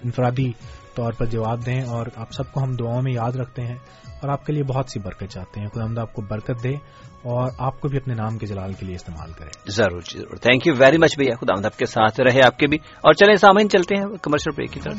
انفرادی 0.04 0.52
طور 0.96 1.14
پر 1.14 1.26
جواب 1.26 1.66
دیں 1.66 1.82
اور 1.82 2.06
آپ 2.16 2.32
سب 2.32 2.52
کو 2.52 2.64
ہم 2.64 2.76
دعاؤں 2.76 3.02
میں 3.02 3.14
یاد 3.14 3.32
رکھتے 3.32 3.62
ہیں 3.62 3.76
اور 4.22 4.30
آپ 4.30 4.46
کے 4.46 4.54
لیے 4.54 4.64
بہت 4.64 4.90
سی 4.90 5.00
برکت 5.00 5.24
چاہتے 5.30 5.60
ہیں۔ 5.60 5.68
خدا 5.68 6.02
آپ 6.02 6.14
کو 6.14 6.22
برکت 6.22 6.64
دے 6.64 6.74
اور 7.22 7.52
آپ 7.58 7.82
کو 7.82 7.88
بھی 7.88 7.98
اپنے 7.98 8.14
نام 8.14 8.38
کے 8.38 8.46
جلال 8.46 8.74
کے 8.74 8.86
لیے 8.86 8.96
استعمال 8.96 9.32
کرے۔ 9.32 9.50
ضرور 9.68 10.02
ضرور۔ 10.14 10.36
تھینک 10.36 10.68
یو 10.68 10.74
ویری 10.78 10.98
مچ 10.98 11.18
بھیا 11.18 11.36
خدا 11.36 11.54
آپ 11.66 11.80
کے 11.80 11.86
ساتھ 11.86 12.22
رہے 12.22 12.42
آپ 12.42 12.60
کے 12.60 12.68
بھی۔ 12.68 12.78
اور 12.78 13.14
چلیں 13.14 13.36
سامعین 13.36 13.70
چلتے 13.70 13.96
ہیں 13.96 14.06
کمرشل 14.22 14.52
بریک 14.58 14.72
کی 14.72 14.80
طرف۔ 14.80 14.96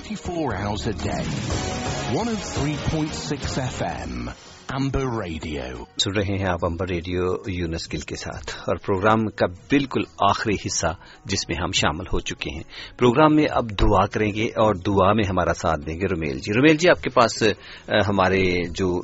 امبر 4.74 5.00
ریڈیو 5.00 5.84
سن 6.04 6.10
رہے 6.10 6.36
ہیں 6.38 6.46
آپ 6.48 6.64
امبر 6.66 6.88
ریڈیو 6.88 7.22
یونس 7.46 7.92
گل 7.92 7.98
کے 7.98 8.16
ساتھ 8.16 8.56
اور 8.58 8.76
پروگرام 8.76 9.26
کا 9.26 9.46
بالکل 9.46 10.00
آخری 10.30 10.54
حصہ 10.66 10.86
جس 11.24 11.48
میں 11.48 11.56
ہم 11.62 11.72
شامل 11.72 12.04
ہو 12.12 12.20
چکے 12.20 12.50
ہیں۔ 12.54 12.62
پروگرام 12.98 13.34
میں 13.36 13.44
اب 13.50 13.70
دعا 13.70 14.06
کریں 14.06 14.34
گے 14.34 14.44
اور 14.44 14.74
دعا 14.74 15.12
میں 15.12 15.24
ہمارا 15.28 15.54
ساتھ 15.54 15.80
دیں 15.86 15.94
گے 15.94 16.06
رومیل 16.06 16.38
جی۔ 16.38 16.52
رومیل 16.52 16.76
جی 16.76 16.88
آپ 16.88 17.02
کے 17.02 17.10
پاس 17.10 17.42
ہمارے 18.08 18.42
جو 18.70 19.00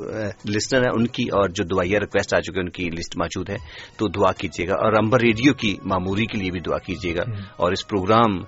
لسنر 0.56 0.80
ہیں 0.80 0.90
ان 0.94 1.06
کی 1.06 1.22
اور 1.22 1.48
جو 1.48 1.64
دعائیا 1.64 2.00
ریکویسٹ 2.00 2.34
آ 2.34 2.40
چکے 2.40 2.60
ان 2.60 2.70
کی 2.70 2.84
لسٹ 2.90 3.16
موجود 3.16 3.50
ہے۔ 3.50 3.56
تو 3.96 4.08
دعا 4.08 4.32
کیجیے 4.32 4.68
گا۔ 4.68 4.74
اور 4.74 4.92
امبر 4.92 5.20
ریڈیو 5.20 5.54
کی 5.54 5.76
معمولی 5.84 6.26
کے 6.26 6.38
لیے 6.38 6.50
بھی 6.50 6.60
دعا 6.60 6.78
کیجیے 6.78 7.14
گا۔ 7.14 7.22
اور 7.56 7.72
اس 7.72 7.88
پروگرام 7.88 8.42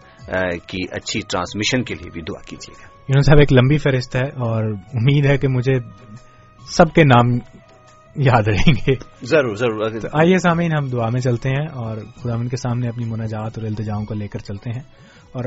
کی 0.66 0.84
اچھی 0.90 1.20
ٹرانسمیشن 1.20 1.82
کے 1.84 1.94
لیے 1.94 2.10
بھی 2.10 2.22
دعا 2.22 2.42
کیجیے 2.42 2.74
گا۔ 2.82 2.88
یونس 3.08 3.26
صاحب 3.26 3.38
ایک 3.38 3.52
لمبی 3.52 3.78
فہرست 3.78 4.16
ہے 4.16 4.28
اور 4.28 4.64
امید 4.94 5.26
ہے 5.26 5.38
کہ 5.38 5.48
مجھے 5.48 5.78
سب 6.66 6.92
کے 6.94 7.02
نام 7.04 7.38
یاد 8.16 8.48
رہیں 8.48 8.72
گے۔ 8.72 8.94
ضرور 9.26 9.56
ضرور 9.56 9.90
آئیے 10.12 10.38
سامعین 10.38 10.72
ہم 10.72 10.88
دعا 10.88 11.08
میں 11.08 11.20
چلتے 11.20 11.48
ہیں 11.48 11.66
اور 11.72 11.96
خدا 12.22 12.36
کے 12.50 12.56
سامنے 12.56 12.88
اپنی 12.88 13.04
مناجات 13.04 13.58
اور 13.58 13.62
التجاؤں 13.62 14.04
کو 14.04 14.14
لے 14.14 14.28
کر 14.28 14.38
چلتے 14.38 14.70
ہیں 14.70 14.82
اور 15.32 15.44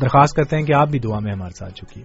درخواست 0.00 0.36
کرتے 0.36 0.56
ہیں 0.56 0.64
کہ 0.64 0.72
آپ 0.72 0.88
بھی 0.88 0.98
دعا 0.98 1.18
میں 1.18 1.32
ہمارے 1.32 1.56
ساتھ 1.58 1.74
چکی 1.74 2.02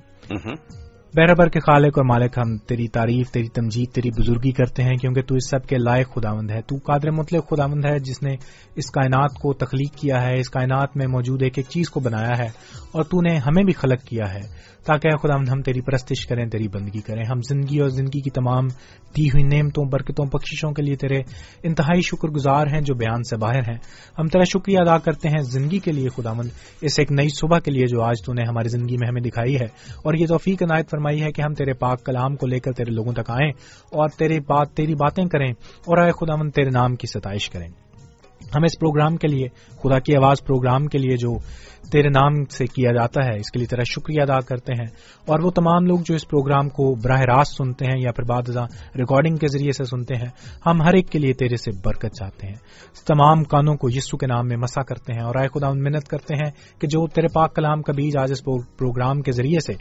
بہربر 1.16 1.50
کے 1.50 1.60
خالق 1.60 1.98
اور 1.98 2.06
مالک 2.06 2.38
ہم 2.38 2.58
تیری 2.58 2.88
تعریف، 2.88 3.32
تیری 3.32 3.48
تمجید، 3.48 3.90
تیری 3.92 4.10
بزرگی 4.12 4.52
کرتے 4.52 4.84
ہیں 4.84 4.96
کیونکہ 4.98 5.22
تو 5.22 5.36
اس 5.36 5.50
سب 5.50 5.68
کے 5.68 5.78
لائق 5.78 6.08
خداوند 6.14 6.52
ہے۔ 6.52 6.62
تو 6.62 6.76
قادر 6.76 7.12
مطلق 7.12 7.50
خداوند 7.50 7.86
ہے 7.86 8.00
جس 8.00 8.24
نے 8.24 8.36
اس 8.76 8.92
کائنات 8.92 9.34
کو 9.34 9.54
تخلیق 9.54 9.96
کیا 9.96 10.22
ہے، 10.22 10.40
اس 10.40 10.50
کائنات 10.50 10.98
میں 10.98 11.08
موجود 11.08 11.44
ایک 11.44 11.54
ایک 11.58 11.66
چیز 11.70 11.90
کو 11.90 12.00
بنایا 12.00 12.38
ہے 12.38 12.48
اور 12.92 13.04
تو 13.04 13.22
نے 13.22 13.38
ہمیں 13.38 13.64
بھی 13.64 13.74
خلق 13.74 14.04
کیا 14.04 14.34
ہے۔ 14.34 14.70
تاکہ 14.86 15.10
خدا 15.10 15.36
ہم 15.36 15.62
تیری 15.62 15.82
پرستش 15.82 16.26
کریں، 16.26 16.46
تیری 16.46 16.68
بندگی 16.68 17.02
کریں۔ 17.02 17.24
ہم 17.32 17.42
زندگی 17.42 17.80
اور 17.80 17.90
زندگی 17.90 18.22
کی 18.22 18.30
تمام 18.30 18.68
دی 19.18 19.28
ہوئی 19.28 19.44
نعمتوں، 19.44 19.86
برکتوں 19.86 20.26
بخشوں 20.26 20.72
کے 20.72 20.82
لیے 20.82 20.96
تیرے 20.96 21.22
انتہائی 21.64 22.02
شکر 22.02 22.28
گزار 22.28 22.68
ہیں 22.68 22.82
جو 22.82 22.94
بیان 22.94 23.24
سے 23.24 23.38
باہر 23.38 23.60
ہیں۔ 23.60 23.78
ہم 24.20 24.28
تیرا 24.28 24.44
شکریہ 24.44 24.78
ادا 24.80 24.98
کرتے 24.98 25.30
ہیں 25.30 25.42
زندگی 25.42 25.80
کے 25.80 25.92
لیے 25.92 26.10
خدا 26.10 26.34
مند 26.34 26.50
اس 26.82 27.00
ایک 27.00 27.12
نئی 27.12 27.30
صبح 27.30 27.60
کے 27.60 27.72
لیے 27.72 27.86
جو 27.88 28.02
آج 28.02 28.16
تو 28.26 28.34
نے 28.34 28.42
ہماری 28.48 28.70
زندگی 28.70 28.98
میں 29.00 29.08
ہمیں 29.08 29.22
دکھائی 29.22 29.56
ہے۔ 29.56 29.66
اور 30.04 30.14
یہ 30.14 30.26
توفیق 30.28 30.64
عنایت 30.64 30.90
فرمائی 31.00 31.24
ہے 31.24 31.32
کہ 31.32 31.42
ہم 31.42 31.54
تیرے 31.54 31.74
پاک 31.74 32.06
کلام 32.06 32.36
کو 32.36 32.48
لے 32.48 32.60
کر 32.60 32.72
تیرے 32.72 32.92
لوگوں 32.92 33.14
تک 33.14 33.30
آئیں 33.30 33.52
اور 33.92 34.10
تیری 34.10 34.40
بات 34.40 34.72
تیری 34.72 34.96
باتیں 34.96 35.26
کریں 35.26 35.52
اور 35.88 35.98
آئے 35.98 36.12
خدا 36.12 36.36
مند 36.36 36.52
تیرے 36.52 36.70
نام 36.70 36.96
کی 36.96 37.08
ستائش 37.08 37.50
کریں۔ 37.50 37.68
ہم 38.56 38.64
اس 38.64 38.80
پروگرام 38.80 39.18
کے 39.18 39.28
لیے 39.28 39.48
خدا 39.84 40.00
کی 40.00 40.16
آواز 40.16 40.38
پروگرام 40.44 40.86
کے 40.86 40.98
لیے 40.98 41.18
جو 41.18 41.38
تیرے 41.92 42.10
نام 42.10 42.46
سے 42.46 42.66
کیا 42.66 42.92
جاتا 42.92 43.26
ہے، 43.26 43.36
اس 43.40 43.52
کے 43.52 43.60
لیے 43.60 43.68
تیرا 43.68 43.84
شکریہ 43.84 44.22
ادا 44.22 44.40
کرتے 44.40 44.74
ہیں۔ 44.74 44.86
اور 45.26 45.40
وہ 45.40 45.52
تمام 45.52 45.86
لوگ 45.86 46.00
جو 46.06 46.16
اس 46.16 46.28
پروگرام 46.28 46.70
کو 46.70 46.96
براہ 47.04 47.20
راست 47.20 47.54
سنتے 47.54 47.86
ہیں 47.86 48.02
یا 48.02 48.12
پھر 48.12 48.24
بعد 48.24 48.50
ریکارڈنگ 48.96 49.36
کے 49.36 49.48
ذریعے 49.48 49.72
سے 49.72 49.84
سنتے 49.84 50.16
ہیں، 50.16 50.30
ہم 50.66 50.82
ہر 50.82 50.94
ایک 50.94 51.10
کے 51.10 51.20
لیے 51.20 51.34
تیرے 51.34 51.56
سے 51.56 51.72
برکت 51.86 52.16
چاہتے 52.16 52.48
ہیں۔ 52.48 52.56
تمام 53.08 53.44
کانوں 53.44 53.76
کو 53.76 53.88
یسو 53.90 54.18
کے 54.18 54.28
نام 54.28 54.48
میں 54.48 54.58
مسا 54.58 54.82
کرتے 54.82 55.14
ہیں 55.14 55.22
اور 55.22 55.36
آئے 55.36 55.60
خدا 55.60 55.70
محنت 55.74 56.08
کرتے 56.08 56.36
ہیں 56.36 56.80
کہ 56.82 56.88
جو 56.88 57.08
تیرے 57.08 57.28
پاک 57.34 57.56
کلام 57.56 57.82
کا 57.82 57.94
بیج 57.94 58.18
آج 58.18 58.32
اس 58.32 58.44
پروگرام 58.78 59.22
کے 59.22 59.32
ذریعے 59.32 59.60
سے 59.60 59.74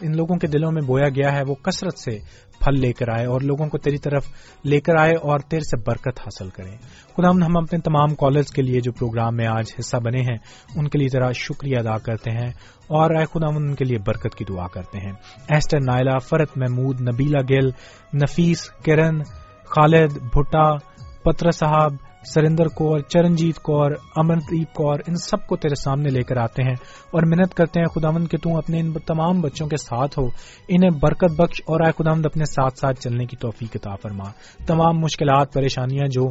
ان 0.00 0.16
لوگوں 0.16 0.36
کے 0.36 0.46
دلوں 0.46 0.72
میں 0.72 0.82
بویا 0.82 1.08
گیا 1.08 1.32
ہے، 1.32 1.42
وہ 1.46 1.54
کثرت 1.54 1.98
سے 1.98 2.18
پھل 2.60 2.80
لے 2.80 2.92
کر 2.92 3.08
آئے 3.08 3.26
اور 3.26 3.40
لوگوں 3.40 3.66
کو 3.66 3.78
تیری 3.78 3.98
طرف 3.98 4.26
لے 4.64 4.80
کر 4.80 4.92
آئے 5.00 5.12
اور 5.12 5.38
تیر 5.38 5.60
سے 5.60 5.76
برکت 5.86 6.20
حاصل 6.20 6.48
کریں۔ 6.48 6.76
خدا 7.16 7.30
ہم 7.30 7.56
اپنے 7.56 7.78
تمام 7.78 8.14
کالج 8.14 8.50
کے 8.50 8.62
لیے 8.62 8.80
جو 8.80 8.92
پروگرام 8.92 9.36
میں 9.36 9.46
آج 9.46 9.64
حصہ 9.78 9.96
بنے 9.96 10.20
ہیں، 10.20 10.36
ان 10.76 10.88
کے 10.88 10.98
لیے 10.98 11.08
ذرا 11.08 11.32
شکریہ 11.32 11.76
ادا 11.78 11.98
کرتے 11.98 12.30
ہیں 12.30 12.48
اور 12.88 13.14
اے 13.14 13.24
خدا 13.24 13.46
ان 13.46 13.74
کے 13.74 13.84
لیے 13.84 13.98
برکت 13.98 14.34
کی 14.34 14.44
دعا 14.48 14.66
کرتے 14.66 14.98
ہیں۔ 14.98 15.12
ایسٹر 15.48 15.78
نائلہ 15.80 16.18
فرت، 16.18 16.48
محمود 16.56 17.00
نبیلا 17.00 17.40
گل 17.50 17.68
نفیس، 18.14 18.70
کرن، 18.70 19.22
خالد، 19.64 20.18
بھٹا 20.18 20.76
پتر 21.24 21.50
صاحب 21.50 21.92
سرندر 22.24 22.68
کور، 22.68 22.98
چرنجیت 22.98 23.58
کور 23.58 23.90
امردیپ 24.16 24.74
کور، 24.74 24.98
ان 25.06 25.14
سب 25.14 25.46
کو 25.46 25.56
تیرے 25.56 25.74
سامنے 25.74 26.08
لے 26.10 26.22
کر 26.22 26.36
آتے 26.36 26.62
ہیں 26.62 26.74
اور 27.10 27.22
محنت 27.26 27.54
کرتے 27.54 27.80
ہیں، 27.80 27.86
خداوند 27.86 28.28
کہ 28.28 28.38
تم 28.38 28.52
اپنے 28.56 28.80
ان 28.80 28.92
تمام 28.92 29.40
بچوں 29.40 29.66
کے 29.66 29.76
ساتھ 29.76 30.18
ہو۔ 30.18 30.26
انہیں 30.68 30.90
برکت 31.02 31.40
بخش 31.40 31.62
اور 31.66 31.80
آئے 31.80 32.02
خداوند 32.02 32.26
اپنے 32.26 32.44
ساتھ 32.44 32.78
ساتھ 32.78 33.00
چلنے 33.00 33.26
کی 33.26 33.36
توفیق 33.36 33.72
کتاب 33.72 33.96
فرما۔ 34.02 34.24
تمام 34.66 34.98
مشکلات، 34.98 35.52
پریشانیاں 35.52 36.06
جو 36.06 36.22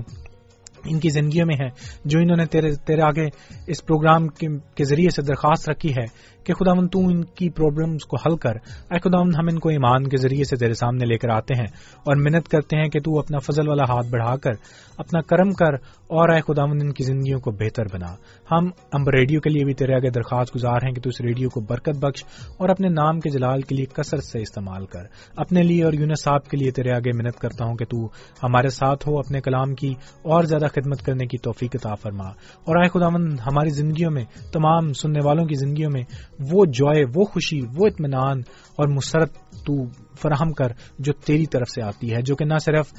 ان 0.85 0.99
کی 0.99 1.09
زندگیوں 1.09 1.45
میں 1.45 1.55
ہیں، 1.55 1.69
جو 2.05 2.19
انہوں 2.19 2.37
نے 2.37 2.45
تیرے 2.45 2.75
تیرے 2.75 3.01
آگے 3.01 3.25
اس 3.67 3.85
پروگرام 3.85 4.27
کے 4.75 4.83
ذریعے 4.83 5.09
سے 5.09 5.21
درخواست 5.21 5.69
رکھی 5.69 5.91
ہے 5.91 6.36
کہ 6.43 6.53
خدا 6.53 6.73
من 6.73 6.87
تو 6.87 6.99
ان 6.99 7.23
کی 7.23 7.49
پرابلمس 7.49 8.05
کو 8.05 8.17
حل 8.17 8.37
کر۔ 8.37 8.55
اے 8.91 8.99
خدا 8.99 9.21
ہم 9.21 9.47
ان 9.51 9.59
کو 9.59 9.69
ایمان 9.69 10.07
کے 10.07 10.17
ذریعے 10.17 10.43
سے 10.43 10.55
تیرے 10.55 10.73
سامنے 10.73 11.05
لے 11.05 11.17
کر 11.17 11.29
آتے 11.29 11.53
ہیں 11.53 11.67
اور 11.97 12.15
محنت 12.15 12.47
کرتے 12.47 12.77
ہیں 12.77 12.89
کہ 12.89 12.99
تو 12.99 13.19
اپنا 13.19 13.37
فضل 13.37 13.67
والا 13.67 13.83
ہاتھ 13.83 14.07
بڑھا 14.07 14.37
کر، 14.37 14.51
اپنا 14.97 15.21
کرم 15.21 15.51
کر 15.51 15.73
اور 16.07 16.29
اے 16.29 16.41
خدا 16.41 16.63
ان 16.63 16.93
کی 16.93 17.03
زندگیوں 17.03 17.39
کو 17.39 17.51
بہتر 17.51 17.83
بنا۔ 17.93 18.15
ہم 18.51 18.69
امبر 18.91 19.13
ریڈیو 19.13 19.41
کے 19.41 19.49
لیے 19.49 19.65
بھی 19.65 19.73
تیرے 19.73 19.93
آگے 19.93 20.09
درخواست 20.09 20.55
گزار 20.55 20.75
ہیں 20.75 20.91
کہ 20.91 21.01
تو 21.01 21.09
اس 21.09 21.21
ریڈیو 21.21 21.49
کو 21.49 21.61
برکت 21.61 21.97
بخش 21.97 22.23
اور 22.57 22.69
اپنے 22.69 22.89
نام 22.89 23.19
کے 23.19 23.29
جلال 23.29 23.61
کے 23.61 23.75
لیے 23.75 23.85
کثرت 23.85 24.23
سے 24.23 24.41
استعمال 24.41 24.85
کر۔ 24.85 25.03
اپنے 25.35 25.63
لیے 25.63 25.83
اور 25.83 25.93
یونس 25.93 26.23
صاحب 26.23 26.45
کے 26.45 26.57
لیے 26.57 26.71
تیرے 26.71 26.91
آگے 26.91 27.11
محنت 27.15 27.39
کرتا 27.39 27.65
ہوں 27.65 27.75
کہ 27.75 27.85
تو 27.85 28.05
ہمارے 28.43 28.67
ساتھ 28.67 29.09
ہو، 29.09 29.19
اپنے 29.19 29.41
کلام 29.41 29.75
کی 29.75 29.93
اور 30.23 30.43
زیادہ 30.43 30.65
خدمت 30.65 31.01
کرنے 31.01 31.25
کی 31.25 31.37
توفیق 31.37 31.75
عطا 31.75 31.95
فرما۔ 31.95 32.27
اور 32.65 32.83
اے 32.83 32.89
خدا 32.89 33.07
ہماری 33.45 33.69
زندگیوں 33.69 34.11
میں، 34.11 34.25
تمام 34.53 34.93
سننے 34.93 35.19
والوں 35.25 35.45
کی 35.45 35.55
زندگیوں 35.55 35.91
میں 35.93 36.01
وہ 36.39 36.65
جوائے، 36.65 37.03
وہ 37.15 37.23
خوشی، 37.23 37.59
وہ 37.61 37.87
اطمینان 37.87 38.39
اور 38.75 38.87
مسرت 38.87 39.33
تو 39.35 39.85
فراہم 40.21 40.51
کر 40.51 40.67
جو 40.99 41.13
تیری 41.13 41.45
طرف 41.45 41.69
سے 41.69 41.81
آتی 41.81 42.13
ہے، 42.13 42.21
جو 42.21 42.35
کہ 42.35 42.45
نہ 42.45 42.57
صرف 42.57 42.93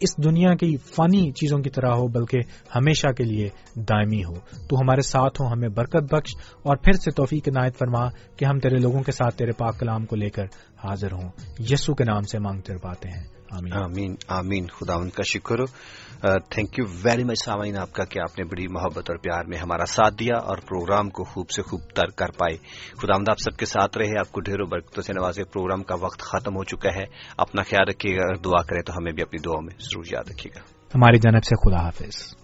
اس 0.00 0.24
دنیا 0.24 0.54
کی 0.54 0.76
فانی 0.76 1.30
چیزوں 1.30 1.58
کی 1.58 1.70
طرح 1.70 1.90
ہو، 1.90 2.08
بلکہ 2.08 2.38
ہمیشہ 2.76 3.12
کے 3.12 3.24
لیے 3.24 3.48
دائمی 3.76 4.24
ہو۔ 4.24 4.34
تو 4.68 4.76
ہمارے 4.76 5.02
ساتھ 5.02 5.42
ہو 5.42 5.46
ہمیں 5.52 5.68
برکت 5.68 6.14
بخش 6.14 6.34
اور 6.62 6.76
پھر 6.76 6.92
سے 6.92 7.10
توفیق 7.10 7.48
عنایت 7.48 7.78
فرما 7.78 8.08
کہ 8.36 8.44
ہم 8.44 8.58
تیرے 8.58 8.76
لوگوں 8.76 9.02
کے 9.02 9.12
ساتھ 9.12 9.34
تیرے 9.34 9.52
پاک 9.52 9.80
کلام 9.80 10.06
کو 10.06 10.16
لے 10.16 10.30
کر 10.30 10.44
حاضر 10.84 11.12
ہوں۔ 11.12 11.30
یسو 11.58 11.94
کے 11.94 12.04
نام 12.04 12.22
سے 12.22 12.38
مانگتے 12.38 12.76
پاتے 12.78 13.08
ہیں۔ 13.08 13.41
آمین۔ 13.52 13.72
آمین 13.72 14.14
آمین۔ 14.28 14.66
خدا 14.66 14.94
ان 14.94 15.10
کا 15.10 15.22
شکر۔ 15.22 15.58
ہو 15.58 15.64
تھینک 16.50 16.78
یو 16.78 16.84
ویری 17.04 17.24
مچ 17.24 17.44
سامعین 17.44 17.78
آپ 17.78 17.92
کا 17.92 18.04
کہ 18.04 18.18
آپ 18.18 18.38
نے 18.38 18.44
بڑی 18.44 18.68
محبت 18.68 18.96
اور 18.96 19.16
پیار 19.16 19.44
میں 19.44 19.58
ہمارا 19.58 19.86
ساتھ 19.86 20.14
دیا 20.14 20.36
اور 20.36 20.56
پروگرام 20.56 21.10
کو 21.10 21.24
خوب 21.24 21.50
سے 21.50 21.62
خوب 21.62 21.80
تر 21.94 22.06
کر 22.06 22.26
پائے۔ 22.38 22.56
خدا 22.98 23.30
آپ 23.30 23.38
سب 23.38 23.56
کے 23.56 23.66
ساتھ 23.66 23.98
رہے 23.98 24.18
آپ 24.18 24.32
کو 24.32 24.40
ڈھیروں 24.40 24.66
برکتوں 24.66 25.02
سے 25.02 25.12
نوازے 25.12 25.44
پروگرام 25.44 25.82
کا 25.82 25.94
وقت 26.00 26.20
ختم 26.20 26.56
ہو 26.56 26.64
چکا 26.64 26.94
ہے۔ 26.94 27.04
اپنا 27.36 27.62
خیال 27.62 27.88
رکھیے 27.88 28.16
گا 28.16 28.22
اگر 28.22 28.34
دعا 28.34 28.62
کرے 28.62 28.82
تو 28.82 28.92
ہمیں 28.92 29.12
بھی 29.12 29.22
اپنی 29.22 29.38
دعا 29.38 29.60
میں 29.60 29.80
ضرور 29.80 30.04
یاد 30.12 30.30
رکھیے 30.30 30.56
گا۔ 30.56 30.60
ہماری 30.94 31.18
جانب 31.18 31.44
سے 31.44 31.56
خدا 31.56 31.84
حافظ۔ 31.84 32.34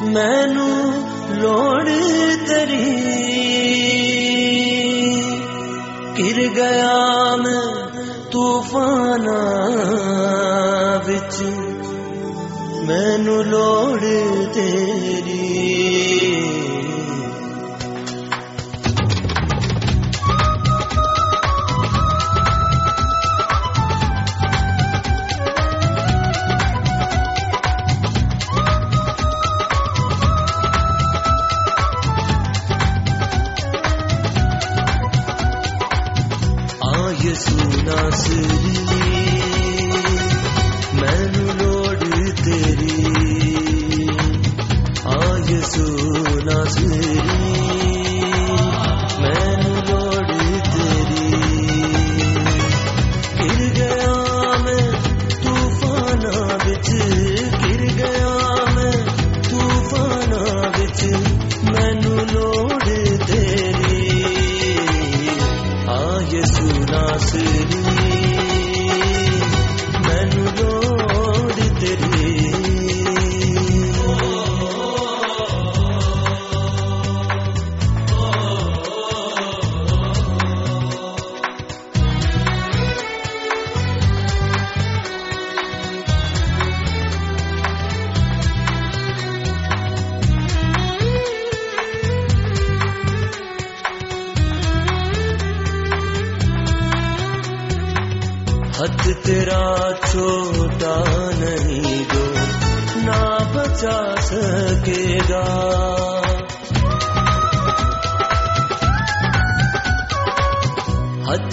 مینو 0.00 1.07
لوڑ 1.40 1.84
تری 2.46 2.94
گر 6.18 6.38
گیا 6.56 7.34
میں 7.36 7.66
طوفان 8.32 9.26
بچ 11.06 11.40
مینو 12.88 13.42
لوڑ 13.42 14.00
تیری 14.52 15.87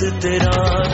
حد 0.06 0.19
تیرا 0.19 0.86